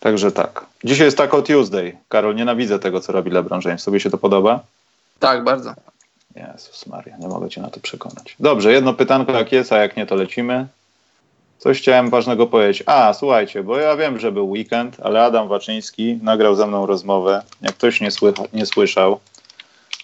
Także 0.00 0.32
tak. 0.32 0.66
Dzisiaj 0.84 1.06
jest 1.06 1.16
Taco 1.16 1.42
Tuesday. 1.42 1.96
Karol, 2.08 2.34
nienawidzę 2.34 2.78
tego, 2.78 3.00
co 3.00 3.12
robi 3.12 3.30
LeBron 3.30 3.60
James. 3.64 3.82
Sobie 3.82 4.00
się 4.00 4.10
to 4.10 4.18
podoba? 4.18 4.60
Tak, 5.18 5.44
bardzo. 5.44 5.74
Jezus 6.36 6.86
Maria, 6.86 7.16
nie 7.16 7.28
mogę 7.28 7.48
cię 7.48 7.62
na 7.62 7.70
to 7.70 7.80
przekonać. 7.80 8.36
Dobrze, 8.40 8.72
jedno 8.72 8.94
pytanko 8.94 9.32
jak 9.32 9.52
jest, 9.52 9.72
a 9.72 9.78
jak 9.78 9.96
nie, 9.96 10.06
to 10.06 10.14
lecimy. 10.14 10.66
Coś 11.62 11.78
chciałem 11.78 12.10
ważnego 12.10 12.46
powiedzieć. 12.46 12.82
A, 12.86 13.12
słuchajcie, 13.12 13.62
bo 13.62 13.78
ja 13.78 13.96
wiem, 13.96 14.18
że 14.18 14.32
był 14.32 14.50
weekend, 14.50 14.96
ale 15.02 15.24
Adam 15.24 15.48
Waczyński 15.48 16.18
nagrał 16.22 16.54
ze 16.54 16.66
mną 16.66 16.86
rozmowę. 16.86 17.42
Jak 17.60 17.74
ktoś 17.74 18.00
nie, 18.00 18.10
słycha, 18.10 18.42
nie 18.52 18.66
słyszał, 18.66 19.20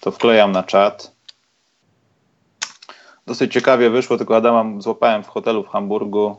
to 0.01 0.11
wklejam 0.11 0.51
na 0.51 0.63
czat. 0.63 1.11
Dosyć 3.25 3.53
ciekawie 3.53 3.89
wyszło, 3.89 4.17
tylko 4.17 4.35
Adama 4.35 4.81
złapałem 4.81 5.23
w 5.23 5.27
hotelu 5.27 5.63
w 5.63 5.67
Hamburgu 5.67 6.35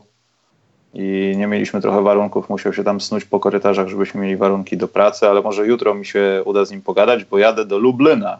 i 0.93 1.33
nie 1.37 1.47
mieliśmy 1.47 1.81
trochę 1.81 2.01
warunków. 2.01 2.49
Musiał 2.49 2.73
się 2.73 2.83
tam 2.83 3.01
snuć 3.01 3.25
po 3.25 3.39
korytarzach, 3.39 3.87
żebyśmy 3.87 4.21
mieli 4.21 4.37
warunki 4.37 4.77
do 4.77 4.87
pracy, 4.87 5.29
ale 5.29 5.41
może 5.41 5.67
jutro 5.67 5.93
mi 5.93 6.05
się 6.05 6.41
uda 6.45 6.65
z 6.65 6.71
nim 6.71 6.81
pogadać, 6.81 7.25
bo 7.25 7.37
jadę 7.37 7.65
do 7.65 7.77
Lublina, 7.77 8.39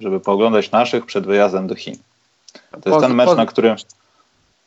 żeby 0.00 0.20
pooglądać 0.20 0.70
naszych 0.70 1.06
przed 1.06 1.26
wyjazdem 1.26 1.66
do 1.66 1.74
Chin. 1.74 1.96
To 2.82 2.90
jest 2.90 3.00
ten 3.00 3.14
mecz, 3.14 3.36
na 3.36 3.46
którym 3.46 3.76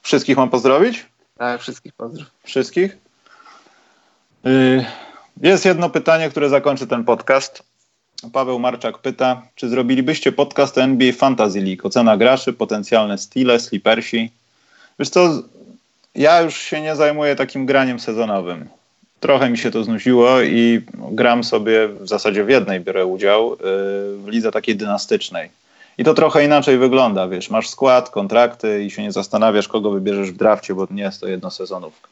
wszystkich 0.02 0.38
mam 0.38 0.50
pozdrowić? 0.50 1.11
Tak, 1.42 1.62
wszystkich 1.62 1.94
pozdrów. 1.94 2.28
Wszystkich? 2.44 2.98
Y, 4.46 4.86
jest 5.42 5.66
jedno 5.66 5.90
pytanie, 5.90 6.30
które 6.30 6.50
zakończy 6.50 6.88
ten 6.88 7.04
podcast. 7.04 7.64
Paweł 8.34 8.60
Marczak 8.60 8.98
pyta, 8.98 9.42
czy 9.56 9.70
zrobilibyście 9.70 10.32
podcast 10.32 10.78
NBA 10.78 11.14
Fantasy 11.14 11.62
League? 11.62 11.88
Ocena 11.88 12.18
graczy, 12.18 12.54
potencjalne 12.54 13.18
stile, 13.18 13.60
slipersi. 13.60 14.32
Wiesz 15.00 15.10
co, 15.10 15.44
ja 16.16 16.42
już 16.42 16.58
się 16.58 16.82
nie 16.82 16.96
zajmuję 16.96 17.36
takim 17.36 17.66
graniem 17.66 18.00
sezonowym. 18.00 18.70
Trochę 19.20 19.50
mi 19.50 19.58
się 19.58 19.72
to 19.72 19.84
znudziło 19.84 20.42
i 20.42 20.82
gram 20.94 21.44
sobie, 21.44 21.88
w 21.88 22.08
zasadzie 22.08 22.44
w 22.44 22.50
jednej 22.50 22.80
biorę 22.80 23.06
udział, 23.06 23.54
y, 23.54 23.58
w 24.18 24.28
lidze 24.28 24.52
takiej 24.52 24.76
dynastycznej. 24.76 25.50
I 25.98 26.04
to 26.04 26.14
trochę 26.14 26.46
inaczej 26.46 26.78
wygląda, 26.78 27.28
wiesz, 27.28 27.50
masz 27.50 27.70
skład, 27.70 28.10
kontrakty 28.10 28.84
i 28.84 28.92
się 28.92 29.04
nie 29.04 29.12
zastanawiasz, 29.12 29.68
kogo 29.68 29.92
wybierzesz 29.92 30.32
w 30.32 30.38
drafcie, 30.38 30.76
bo 30.76 30.88
nie 30.92 31.04
jest 31.04 31.22
to 31.22 31.28
jednosezonówka. 31.28 32.10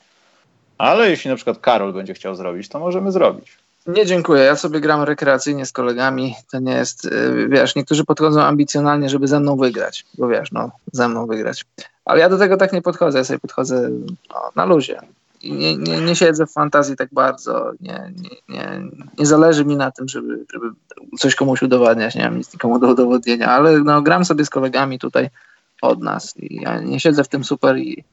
Ale 0.77 1.09
jeśli 1.09 1.29
na 1.29 1.35
przykład 1.35 1.59
Karol 1.59 1.93
będzie 1.93 2.13
chciał 2.13 2.35
zrobić, 2.35 2.69
to 2.69 2.79
możemy 2.79 3.11
zrobić. 3.11 3.57
Nie, 3.87 4.05
dziękuję. 4.05 4.43
Ja 4.43 4.55
sobie 4.55 4.79
gram 4.79 5.03
rekreacyjnie 5.03 5.65
z 5.65 5.71
kolegami. 5.71 6.35
To 6.51 6.59
nie 6.59 6.73
jest, 6.73 7.05
y, 7.05 7.47
wiesz, 7.49 7.75
niektórzy 7.75 8.05
podchodzą 8.05 8.41
ambicjonalnie, 8.41 9.09
żeby 9.09 9.27
ze 9.27 9.39
mną 9.39 9.57
wygrać, 9.57 10.05
bo 10.17 10.27
wiesz, 10.27 10.51
no, 10.51 10.71
ze 10.93 11.07
mną 11.07 11.27
wygrać. 11.27 11.65
Ale 12.05 12.19
ja 12.19 12.29
do 12.29 12.37
tego 12.37 12.57
tak 12.57 12.73
nie 12.73 12.81
podchodzę. 12.81 13.17
Ja 13.17 13.23
sobie 13.23 13.39
podchodzę 13.39 13.89
no, 14.29 14.51
na 14.55 14.65
luzie 14.65 15.01
nie, 15.43 15.77
nie, 15.77 16.01
nie 16.01 16.15
siedzę 16.15 16.45
w 16.45 16.51
fantazji 16.51 16.95
tak 16.95 17.09
bardzo, 17.11 17.71
nie, 17.81 18.13
nie, 18.17 18.29
nie, 18.49 18.81
nie 19.17 19.25
zależy 19.25 19.65
mi 19.65 19.75
na 19.75 19.91
tym, 19.91 20.07
żeby, 20.07 20.45
żeby 20.53 20.69
coś 21.19 21.35
komuś 21.35 21.61
udowadniać, 21.61 22.15
nie 22.15 22.23
mam 22.23 22.37
nic 22.37 22.53
nikomu 22.53 22.79
do 22.79 22.87
udowodnienia, 22.87 23.51
ale 23.51 23.79
no, 23.79 24.01
gram 24.01 24.25
sobie 24.25 24.45
z 24.45 24.49
kolegami 24.49 24.99
tutaj 24.99 25.29
od 25.81 26.01
nas 26.01 26.37
i 26.37 26.61
ja 26.61 26.79
nie 26.79 26.99
siedzę 26.99 27.23
w 27.23 27.27
tym 27.27 27.43
super 27.43 27.77
i 27.77 28.03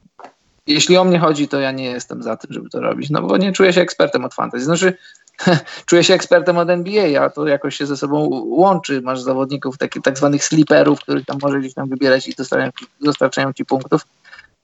jeśli 0.67 0.97
o 0.97 1.03
mnie 1.03 1.19
chodzi, 1.19 1.47
to 1.47 1.59
ja 1.59 1.71
nie 1.71 1.85
jestem 1.85 2.23
za 2.23 2.37
tym, 2.37 2.53
żeby 2.53 2.69
to 2.69 2.81
robić, 2.81 3.09
no 3.09 3.21
bo 3.21 3.37
nie 3.37 3.51
czuję 3.51 3.73
się 3.73 3.81
ekspertem 3.81 4.25
od 4.25 4.33
fantazji. 4.33 4.65
Znaczy, 4.65 4.97
czuję 5.85 6.03
się 6.03 6.13
ekspertem 6.13 6.57
od 6.57 6.69
NBA, 6.69 7.21
a 7.21 7.29
to 7.29 7.47
jakoś 7.47 7.75
się 7.75 7.85
ze 7.85 7.97
sobą 7.97 8.29
łączy. 8.45 9.01
Masz 9.01 9.21
zawodników, 9.21 9.77
takich 9.77 10.01
tak 10.01 10.17
zwanych 10.17 10.43
sleeperów, 10.43 10.99
których 10.99 11.25
tam 11.25 11.37
możesz 11.41 11.59
gdzieś 11.59 11.73
tam 11.73 11.89
wybierać 11.89 12.27
i 12.27 12.35
dostarczają, 12.35 12.71
dostarczają 13.01 13.53
ci 13.53 13.65
punktów. 13.65 14.05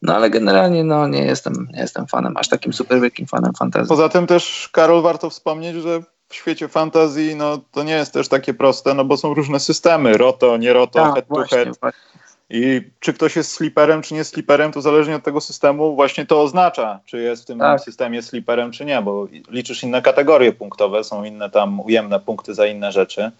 No 0.03 0.15
ale 0.15 0.29
generalnie 0.29 0.83
no, 0.83 1.07
nie, 1.07 1.25
jestem, 1.25 1.67
nie 1.73 1.81
jestem 1.81 2.07
fanem, 2.07 2.37
aż 2.37 2.47
takim 2.47 2.73
super 2.73 3.01
wielkim 3.01 3.27
fanem 3.27 3.53
fantazji. 3.53 3.89
Poza 3.89 4.09
tym 4.09 4.27
też, 4.27 4.69
Karol, 4.71 5.01
warto 5.01 5.29
wspomnieć, 5.29 5.75
że 5.75 6.01
w 6.29 6.35
świecie 6.35 6.67
fantazji 6.67 7.35
no, 7.35 7.57
to 7.71 7.83
nie 7.83 7.93
jest 7.93 8.13
też 8.13 8.27
takie 8.27 8.53
proste, 8.53 8.93
no 8.93 9.05
bo 9.05 9.17
są 9.17 9.33
różne 9.33 9.59
systemy, 9.59 10.17
roto, 10.17 10.57
nie 10.57 10.73
roto, 10.73 10.99
tak, 10.99 11.13
head 11.13 11.25
właśnie, 11.29 11.57
to 11.57 11.63
head. 11.63 11.79
Właśnie. 11.79 12.13
I 12.49 12.81
czy 12.99 13.13
ktoś 13.13 13.35
jest 13.35 13.51
sliperem, 13.51 14.01
czy 14.01 14.13
nie 14.13 14.23
sliperem, 14.23 14.71
to 14.71 14.81
zależnie 14.81 15.15
od 15.15 15.23
tego 15.23 15.41
systemu 15.41 15.95
właśnie 15.95 16.25
to 16.25 16.41
oznacza, 16.41 16.99
czy 17.05 17.17
jest 17.21 17.43
w 17.43 17.45
tym 17.45 17.59
tak. 17.59 17.81
systemie 17.81 18.21
sliperem, 18.21 18.71
czy 18.71 18.85
nie, 18.85 19.01
bo 19.01 19.27
liczysz 19.49 19.83
inne 19.83 20.01
kategorie 20.01 20.51
punktowe, 20.51 21.03
są 21.03 21.23
inne 21.23 21.49
tam 21.49 21.79
ujemne 21.79 22.19
punkty 22.19 22.53
za 22.53 22.65
inne 22.65 22.91
rzeczy 22.91 23.31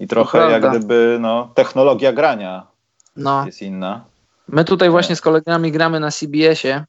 i 0.00 0.08
trochę 0.08 0.50
jak 0.50 0.70
gdyby 0.70 1.18
no, 1.20 1.50
technologia 1.54 2.12
grania 2.12 2.66
no. 3.16 3.46
jest 3.46 3.62
inna. 3.62 4.04
My 4.48 4.64
tutaj 4.64 4.90
właśnie 4.90 5.16
z 5.16 5.20
kolegami 5.20 5.72
gramy 5.72 6.00
na 6.00 6.10
CBS-ie, 6.10 6.84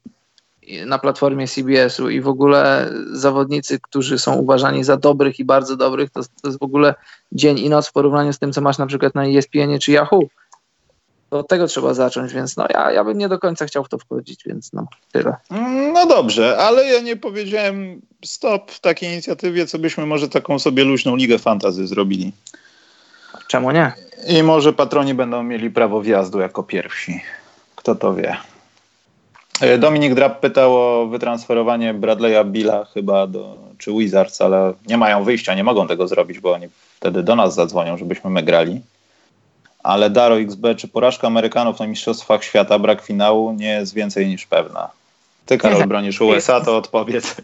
na 0.85 0.99
platformie 0.99 1.47
CBS-u 1.47 2.09
i 2.09 2.21
w 2.21 2.27
ogóle 2.27 2.89
zawodnicy, 3.11 3.79
którzy 3.79 4.19
są 4.19 4.35
uważani 4.35 4.83
za 4.83 4.97
dobrych 4.97 5.39
i 5.39 5.45
bardzo 5.45 5.75
dobrych, 5.75 6.09
to, 6.09 6.21
to 6.23 6.47
jest 6.47 6.59
w 6.59 6.63
ogóle 6.63 6.95
dzień 7.31 7.59
i 7.59 7.69
noc 7.69 7.87
w 7.87 7.91
porównaniu 7.91 8.33
z 8.33 8.39
tym, 8.39 8.53
co 8.53 8.61
masz 8.61 8.77
na 8.77 8.85
przykład 8.85 9.15
na 9.15 9.25
ESPN 9.25 9.79
czy 9.81 9.91
Yahoo. 9.91 10.21
od 11.31 11.47
tego 11.47 11.67
trzeba 11.67 11.93
zacząć, 11.93 12.33
więc 12.33 12.57
no 12.57 12.65
ja, 12.69 12.91
ja 12.91 13.03
bym 13.03 13.17
nie 13.17 13.29
do 13.29 13.39
końca 13.39 13.65
chciał 13.65 13.83
w 13.83 13.89
to 13.89 13.97
wchodzić, 13.97 14.43
więc 14.45 14.73
no 14.73 14.87
tyle. 15.11 15.35
No 15.93 16.05
dobrze, 16.05 16.57
ale 16.57 16.85
ja 16.85 17.01
nie 17.01 17.15
powiedziałem 17.15 18.01
stop 18.25 18.71
w 18.71 18.79
takiej 18.79 19.13
inicjatywie, 19.13 19.67
co 19.67 19.79
byśmy 19.79 20.05
może 20.05 20.29
taką 20.29 20.59
sobie 20.59 20.83
luźną 20.83 21.15
ligę 21.15 21.39
fantazy 21.39 21.87
zrobili. 21.87 22.31
Czemu 23.47 23.71
nie? 23.71 23.91
I 24.27 24.43
może 24.43 24.73
patroni 24.73 25.13
będą 25.13 25.43
mieli 25.43 25.69
prawo 25.69 26.01
wjazdu 26.01 26.39
jako 26.39 26.63
pierwsi. 26.63 27.21
Kto 27.79 27.95
to 27.95 28.15
wie. 28.15 28.37
E, 29.61 29.77
Dominik 29.77 30.13
Drab 30.13 30.39
pytał 30.39 30.75
o 30.75 31.07
wytransferowanie 31.07 31.93
Bradley'a 31.93 32.45
Billa 32.45 32.85
chyba 32.85 33.27
do, 33.27 33.57
czy 33.77 33.91
Wizards, 33.91 34.41
ale 34.41 34.73
nie 34.87 34.97
mają 34.97 35.23
wyjścia, 35.23 35.55
nie 35.55 35.63
mogą 35.63 35.87
tego 35.87 36.07
zrobić, 36.07 36.39
bo 36.39 36.53
oni 36.53 36.67
wtedy 36.95 37.23
do 37.23 37.35
nas 37.35 37.55
zadzwonią, 37.55 37.97
żebyśmy 37.97 38.29
my 38.29 38.43
grali. 38.43 38.81
Ale 39.83 40.09
Daro 40.09 40.39
XB, 40.39 40.65
czy 40.77 40.87
porażka 40.87 41.27
Amerykanów 41.27 41.79
na 41.79 41.87
Mistrzostwach 41.87 42.43
Świata, 42.43 42.79
brak 42.79 43.01
finału, 43.01 43.53
nie 43.53 43.69
jest 43.69 43.93
więcej 43.93 44.27
niż 44.27 44.45
pewna. 44.45 44.89
Ty, 45.45 45.57
Karol, 45.57 45.87
bronisz 45.87 46.21
USA, 46.21 46.61
to 46.61 46.77
odpowiedz. 46.77 47.35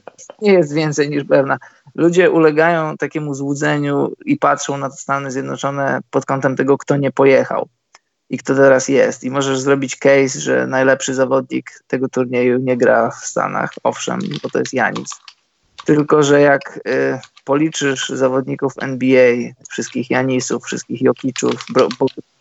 Nie 0.41 0.53
jest 0.53 0.73
więcej 0.73 1.09
niż 1.09 1.23
pewna. 1.23 1.57
Ludzie 1.95 2.31
ulegają 2.31 2.97
takiemu 2.97 3.33
złudzeniu 3.33 4.11
i 4.25 4.37
patrzą 4.37 4.77
na 4.77 4.89
Stany 4.89 5.31
Zjednoczone 5.31 5.99
pod 6.11 6.25
kątem 6.25 6.55
tego, 6.55 6.77
kto 6.77 6.97
nie 6.97 7.11
pojechał 7.11 7.67
i 8.30 8.38
kto 8.38 8.56
teraz 8.56 8.88
jest. 8.88 9.23
I 9.23 9.31
możesz 9.31 9.60
zrobić 9.60 9.95
case, 9.95 10.39
że 10.39 10.68
najlepszy 10.68 11.14
zawodnik 11.14 11.72
tego 11.88 12.10
turnieju 12.10 12.60
nie 12.60 12.77
gra 12.77 13.11
w 13.11 13.26
Stanach. 13.26 13.73
Owszem, 13.84 14.19
bo 14.43 14.49
to 14.49 14.60
jest 14.60 14.73
Janis. 14.73 15.10
Tylko, 15.85 16.23
że 16.23 16.41
jak 16.41 16.80
y, 16.88 17.19
policzysz 17.43 18.10
zawodników 18.10 18.73
NBA, 18.81 19.35
wszystkich 19.69 20.10
Janisów, 20.10 20.65
wszystkich 20.65 21.02
Jokiczów, 21.02 21.65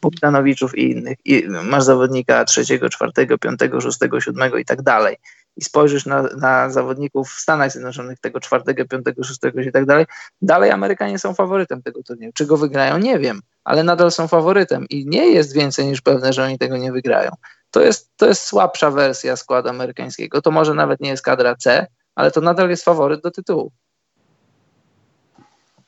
Bogdanowiczów 0.03 0.79
i 0.79 0.91
innych, 0.91 1.19
i 1.25 1.45
masz 1.49 1.85
zawodnika 1.85 2.45
trzeciego, 2.45 2.89
czwartego, 2.89 3.39
piątego, 3.39 3.81
szóstego, 3.81 4.21
siódmego 4.21 4.59
i 4.59 4.65
tak 4.65 4.83
dalej, 4.83 5.17
i 5.57 5.65
spojrzysz 5.65 6.07
na, 6.07 6.23
na 6.23 6.71
zawodników 6.71 7.29
w 7.29 7.41
Stanach 7.41 7.73
Zjednoczonych, 7.73 8.21
tego 8.21 8.41
czwartego, 8.41 8.85
piątego, 8.85 9.25
szóstego 9.25 9.61
i 9.61 9.73
tak 9.73 9.87
dalej, 9.87 10.07
dalej 10.43 10.71
Amerykanie 10.71 11.19
są 11.19 11.35
faworytem 11.35 11.83
tego 11.83 12.03
turnieju. 12.03 12.33
Czy 12.35 12.47
go 12.47 12.57
wygrają? 12.57 12.99
Nie 12.99 13.19
wiem, 13.19 13.41
ale 13.65 13.83
nadal 13.83 14.11
są 14.11 14.29
faworytem 14.29 14.87
i 14.91 15.07
nie 15.07 15.27
jest 15.27 15.55
więcej 15.55 15.87
niż 15.87 16.01
pewne, 16.01 16.33
że 16.33 16.45
oni 16.45 16.59
tego 16.59 16.77
nie 16.77 16.93
wygrają. 16.93 17.31
To 17.71 17.81
jest, 17.81 18.11
to 18.17 18.27
jest 18.27 18.43
słabsza 18.43 18.91
wersja 18.91 19.37
składu 19.37 19.69
amerykańskiego. 19.69 20.43
To 20.43 20.51
może 20.51 20.75
nawet 20.75 21.01
nie 21.01 21.09
jest 21.09 21.23
kadra 21.23 21.57
C, 21.57 21.87
ale 22.15 22.31
to 22.31 22.41
nadal 22.41 22.71
jest 22.71 22.85
faworyt 22.85 23.23
do 23.23 23.31
tytułu. 23.31 23.73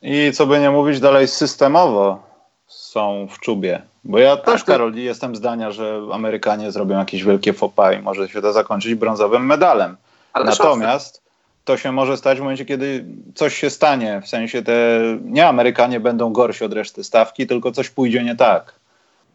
I 0.02 0.32
co 0.32 0.46
by 0.46 0.60
nie 0.60 0.70
mówić, 0.70 1.00
dalej 1.00 1.28
systemowo 1.28 2.22
są 2.66 3.28
w 3.30 3.38
czubie. 3.38 3.82
Bo 4.08 4.18
ja 4.18 4.36
też, 4.36 4.60
to... 4.60 4.66
Karol, 4.66 4.94
jestem 4.94 5.36
zdania, 5.36 5.70
że 5.70 6.00
Amerykanie 6.12 6.72
zrobią 6.72 6.98
jakieś 6.98 7.24
wielkie 7.24 7.52
fopa 7.52 7.92
i 7.92 8.02
może 8.02 8.28
się 8.28 8.42
to 8.42 8.52
zakończyć 8.52 8.94
brązowym 8.94 9.46
medalem. 9.46 9.96
Ale 10.32 10.44
Natomiast 10.44 11.22
to 11.64 11.76
się 11.76 11.92
może 11.92 12.16
stać 12.16 12.38
w 12.38 12.40
momencie, 12.40 12.64
kiedy 12.64 13.04
coś 13.34 13.54
się 13.54 13.70
stanie. 13.70 14.20
W 14.24 14.28
sensie 14.28 14.62
te 14.62 15.00
nie 15.24 15.48
Amerykanie 15.48 16.00
będą 16.00 16.32
gorsi 16.32 16.64
od 16.64 16.72
reszty 16.72 17.04
stawki, 17.04 17.46
tylko 17.46 17.72
coś 17.72 17.90
pójdzie 17.90 18.24
nie 18.24 18.36
tak. 18.36 18.74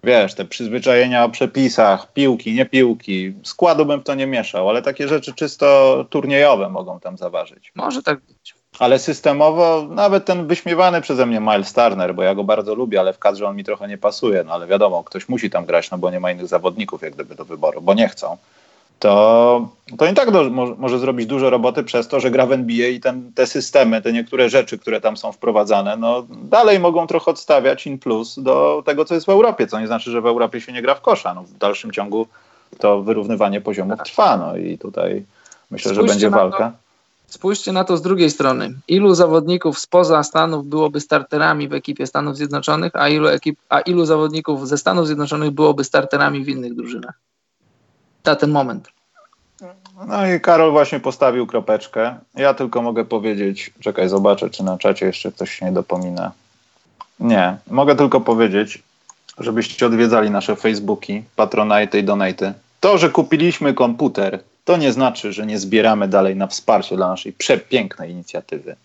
Wiesz, 0.03 0.33
te 0.33 0.45
przyzwyczajenia 0.45 1.25
o 1.25 1.29
przepisach, 1.29 2.13
piłki, 2.13 2.53
nie 2.53 2.65
piłki, 2.65 3.33
składu 3.43 3.85
bym 3.85 3.99
w 3.99 4.03
to 4.03 4.15
nie 4.15 4.27
mieszał, 4.27 4.69
ale 4.69 4.81
takie 4.81 5.07
rzeczy 5.07 5.33
czysto 5.33 6.05
turniejowe 6.09 6.69
mogą 6.69 6.99
tam 6.99 7.17
zaważyć. 7.17 7.71
Może 7.75 8.03
tak 8.03 8.19
być. 8.19 8.60
Ale 8.81 8.99
systemowo, 8.99 9.85
nawet 9.89 10.25
ten 10.25 10.47
wyśmiewany 10.47 11.01
przeze 11.01 11.25
mnie 11.25 11.39
Miles 11.39 11.73
Turner, 11.73 12.15
bo 12.15 12.23
ja 12.23 12.35
go 12.35 12.43
bardzo 12.43 12.75
lubię, 12.75 12.99
ale 12.99 13.13
w 13.13 13.19
kadrze 13.19 13.47
on 13.47 13.55
mi 13.55 13.63
trochę 13.63 13.87
nie 13.87 13.97
pasuje, 13.97 14.43
no 14.43 14.53
ale 14.53 14.67
wiadomo, 14.67 15.03
ktoś 15.03 15.29
musi 15.29 15.49
tam 15.49 15.65
grać, 15.65 15.91
no 15.91 15.97
bo 15.97 16.11
nie 16.11 16.19
ma 16.19 16.31
innych 16.31 16.47
zawodników 16.47 17.01
jak 17.01 17.13
gdyby 17.13 17.35
do 17.35 17.45
wyboru, 17.45 17.81
bo 17.81 17.93
nie 17.93 18.09
chcą. 18.09 18.37
To, 18.99 19.69
to 19.97 20.05
i 20.05 20.13
tak 20.13 20.31
do, 20.31 20.49
może, 20.49 20.75
może, 20.77 20.99
zrobić 20.99 21.27
dużo 21.27 21.49
roboty 21.49 21.83
przez 21.83 22.07
to, 22.07 22.19
że 22.19 22.31
gra 22.31 22.45
w 22.45 22.51
NBA 22.51 22.87
i 22.87 22.99
ten, 22.99 23.31
te 23.35 23.47
systemy, 23.47 24.01
te 24.01 24.13
niektóre 24.13 24.49
rzeczy, 24.49 24.77
które 24.77 25.01
tam 25.01 25.17
są 25.17 25.31
wprowadzane, 25.31 25.97
no 25.97 26.25
dalej 26.29 26.79
mogą 26.79 27.07
trochę 27.07 27.31
odstawiać 27.31 27.87
in 27.87 27.99
plus 27.99 28.39
do 28.39 28.83
tego, 28.85 29.05
co 29.05 29.13
jest 29.13 29.25
w 29.25 29.29
Europie, 29.29 29.67
co 29.67 29.79
nie 29.79 29.87
znaczy, 29.87 30.11
że 30.11 30.21
w 30.21 30.25
Europie 30.25 30.61
się 30.61 30.73
nie 30.73 30.81
gra 30.81 30.95
w 30.95 31.01
kosza. 31.01 31.33
No, 31.33 31.43
w 31.43 31.57
dalszym 31.57 31.91
ciągu 31.91 32.27
to 32.77 33.01
wyrównywanie 33.01 33.61
poziomów 33.61 33.99
trwa, 34.03 34.37
no 34.37 34.57
i 34.57 34.77
tutaj 34.77 35.23
myślę, 35.71 35.91
Spójrzcie 35.91 36.07
że 36.07 36.13
będzie 36.13 36.29
walka. 36.29 36.71
Spójrzcie 37.31 37.71
na 37.71 37.83
to 37.83 37.97
z 37.97 38.01
drugiej 38.01 38.29
strony. 38.29 38.73
Ilu 38.87 39.15
zawodników 39.15 39.79
spoza 39.79 40.23
Stanów 40.23 40.65
byłoby 40.65 40.99
starterami 40.99 41.67
w 41.67 41.73
ekipie 41.73 42.07
Stanów 42.07 42.37
Zjednoczonych, 42.37 42.95
a 42.95 43.09
ilu, 43.09 43.27
ekip, 43.27 43.59
a 43.69 43.79
ilu 43.79 44.05
zawodników 44.05 44.67
ze 44.67 44.77
Stanów 44.77 45.07
Zjednoczonych 45.07 45.51
byłoby 45.51 45.83
starterami 45.83 46.43
w 46.43 46.49
innych 46.49 46.75
drużynach? 46.75 47.13
Na 48.25 48.35
ten 48.35 48.51
moment. 48.51 48.87
No 50.07 50.27
i 50.27 50.39
Karol 50.39 50.71
właśnie 50.71 50.99
postawił 50.99 51.47
kropeczkę. 51.47 52.15
Ja 52.35 52.53
tylko 52.53 52.81
mogę 52.81 53.05
powiedzieć, 53.05 53.73
czekaj, 53.79 54.09
zobaczę, 54.09 54.49
czy 54.49 54.63
na 54.63 54.77
czacie 54.77 55.05
jeszcze 55.05 55.31
ktoś 55.31 55.51
się 55.51 55.65
nie 55.65 55.71
dopomina. 55.71 56.31
Nie, 57.19 57.57
mogę 57.67 57.95
tylko 57.95 58.21
powiedzieć, 58.21 58.83
żebyście 59.37 59.85
odwiedzali 59.85 60.29
nasze 60.29 60.55
Facebooki, 60.55 61.23
Patronite 61.35 61.99
i 61.99 62.03
Donate. 62.03 62.53
To, 62.79 62.97
że 62.97 63.09
kupiliśmy 63.09 63.73
komputer 63.73 64.39
to 64.65 64.77
nie 64.77 64.91
znaczy, 64.91 65.33
że 65.33 65.45
nie 65.45 65.59
zbieramy 65.59 66.07
dalej 66.07 66.35
na 66.35 66.47
wsparcie 66.47 66.95
dla 66.95 67.07
naszej 67.07 67.33
przepięknej 67.33 68.11
inicjatywy. 68.11 68.75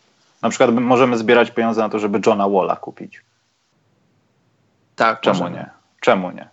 Na 0.43 0.51
przykład 0.51 0.70
możemy 0.74 1.19
zbierać 1.19 1.51
pieniądze 1.51 1.81
na 1.81 1.89
to, 1.89 1.98
żeby 1.98 2.20
Johna 2.27 2.48
Walla 2.48 2.77
kupić. 2.77 3.20
Tak, 4.97 5.20
czemu 5.20 5.39
możemy. 5.40 5.57
nie? 5.57 5.70
Czemu 6.01 6.31
nie? 6.31 6.48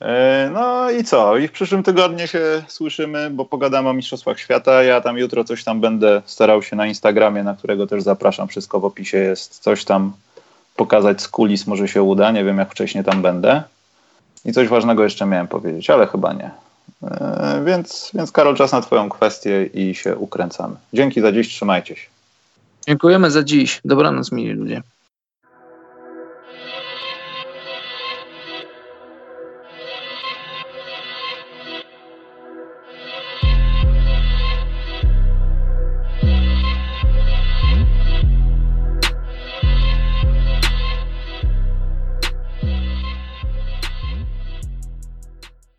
E, 0.00 0.50
no 0.52 0.90
i 0.90 1.04
co? 1.04 1.36
I 1.36 1.48
w 1.48 1.52
przyszłym 1.52 1.82
tygodniu 1.82 2.26
się 2.26 2.62
słyszymy, 2.68 3.30
bo 3.30 3.44
pogadamy 3.44 3.88
o 3.88 3.92
Mistrzostwach 3.92 4.40
Świata. 4.40 4.82
Ja 4.82 5.00
tam 5.00 5.18
jutro 5.18 5.44
coś 5.44 5.64
tam 5.64 5.80
będę 5.80 6.22
starał 6.24 6.62
się 6.62 6.76
na 6.76 6.86
Instagramie, 6.86 7.42
na 7.42 7.54
którego 7.54 7.86
też 7.86 8.02
zapraszam. 8.02 8.48
Wszystko 8.48 8.80
w 8.80 8.84
opisie 8.84 9.18
jest. 9.18 9.58
Coś 9.58 9.84
tam 9.84 10.12
pokazać 10.76 11.22
z 11.22 11.28
kulis 11.28 11.66
może 11.66 11.88
się 11.88 12.02
uda. 12.02 12.30
Nie 12.30 12.44
wiem, 12.44 12.58
jak 12.58 12.70
wcześniej 12.70 13.04
tam 13.04 13.22
będę. 13.22 13.62
I 14.44 14.52
coś 14.52 14.68
ważnego 14.68 15.04
jeszcze 15.04 15.26
miałem 15.26 15.48
powiedzieć, 15.48 15.90
ale 15.90 16.06
chyba 16.06 16.32
nie. 16.32 16.50
E, 17.02 17.62
więc, 17.66 18.10
więc 18.14 18.32
Karol, 18.32 18.56
czas 18.56 18.72
na 18.72 18.80
Twoją 18.80 19.08
kwestię 19.08 19.66
i 19.74 19.94
się 19.94 20.16
ukręcamy. 20.16 20.76
Dzięki 20.92 21.20
za 21.20 21.32
dziś, 21.32 21.48
trzymajcie 21.48 21.96
się. 21.96 22.06
Dziękujemy 22.86 23.30
za 23.30 23.42
dziś. 23.42 23.80
Dobranoc, 23.84 24.32
mili 24.32 24.52
ludzie. 24.52 24.82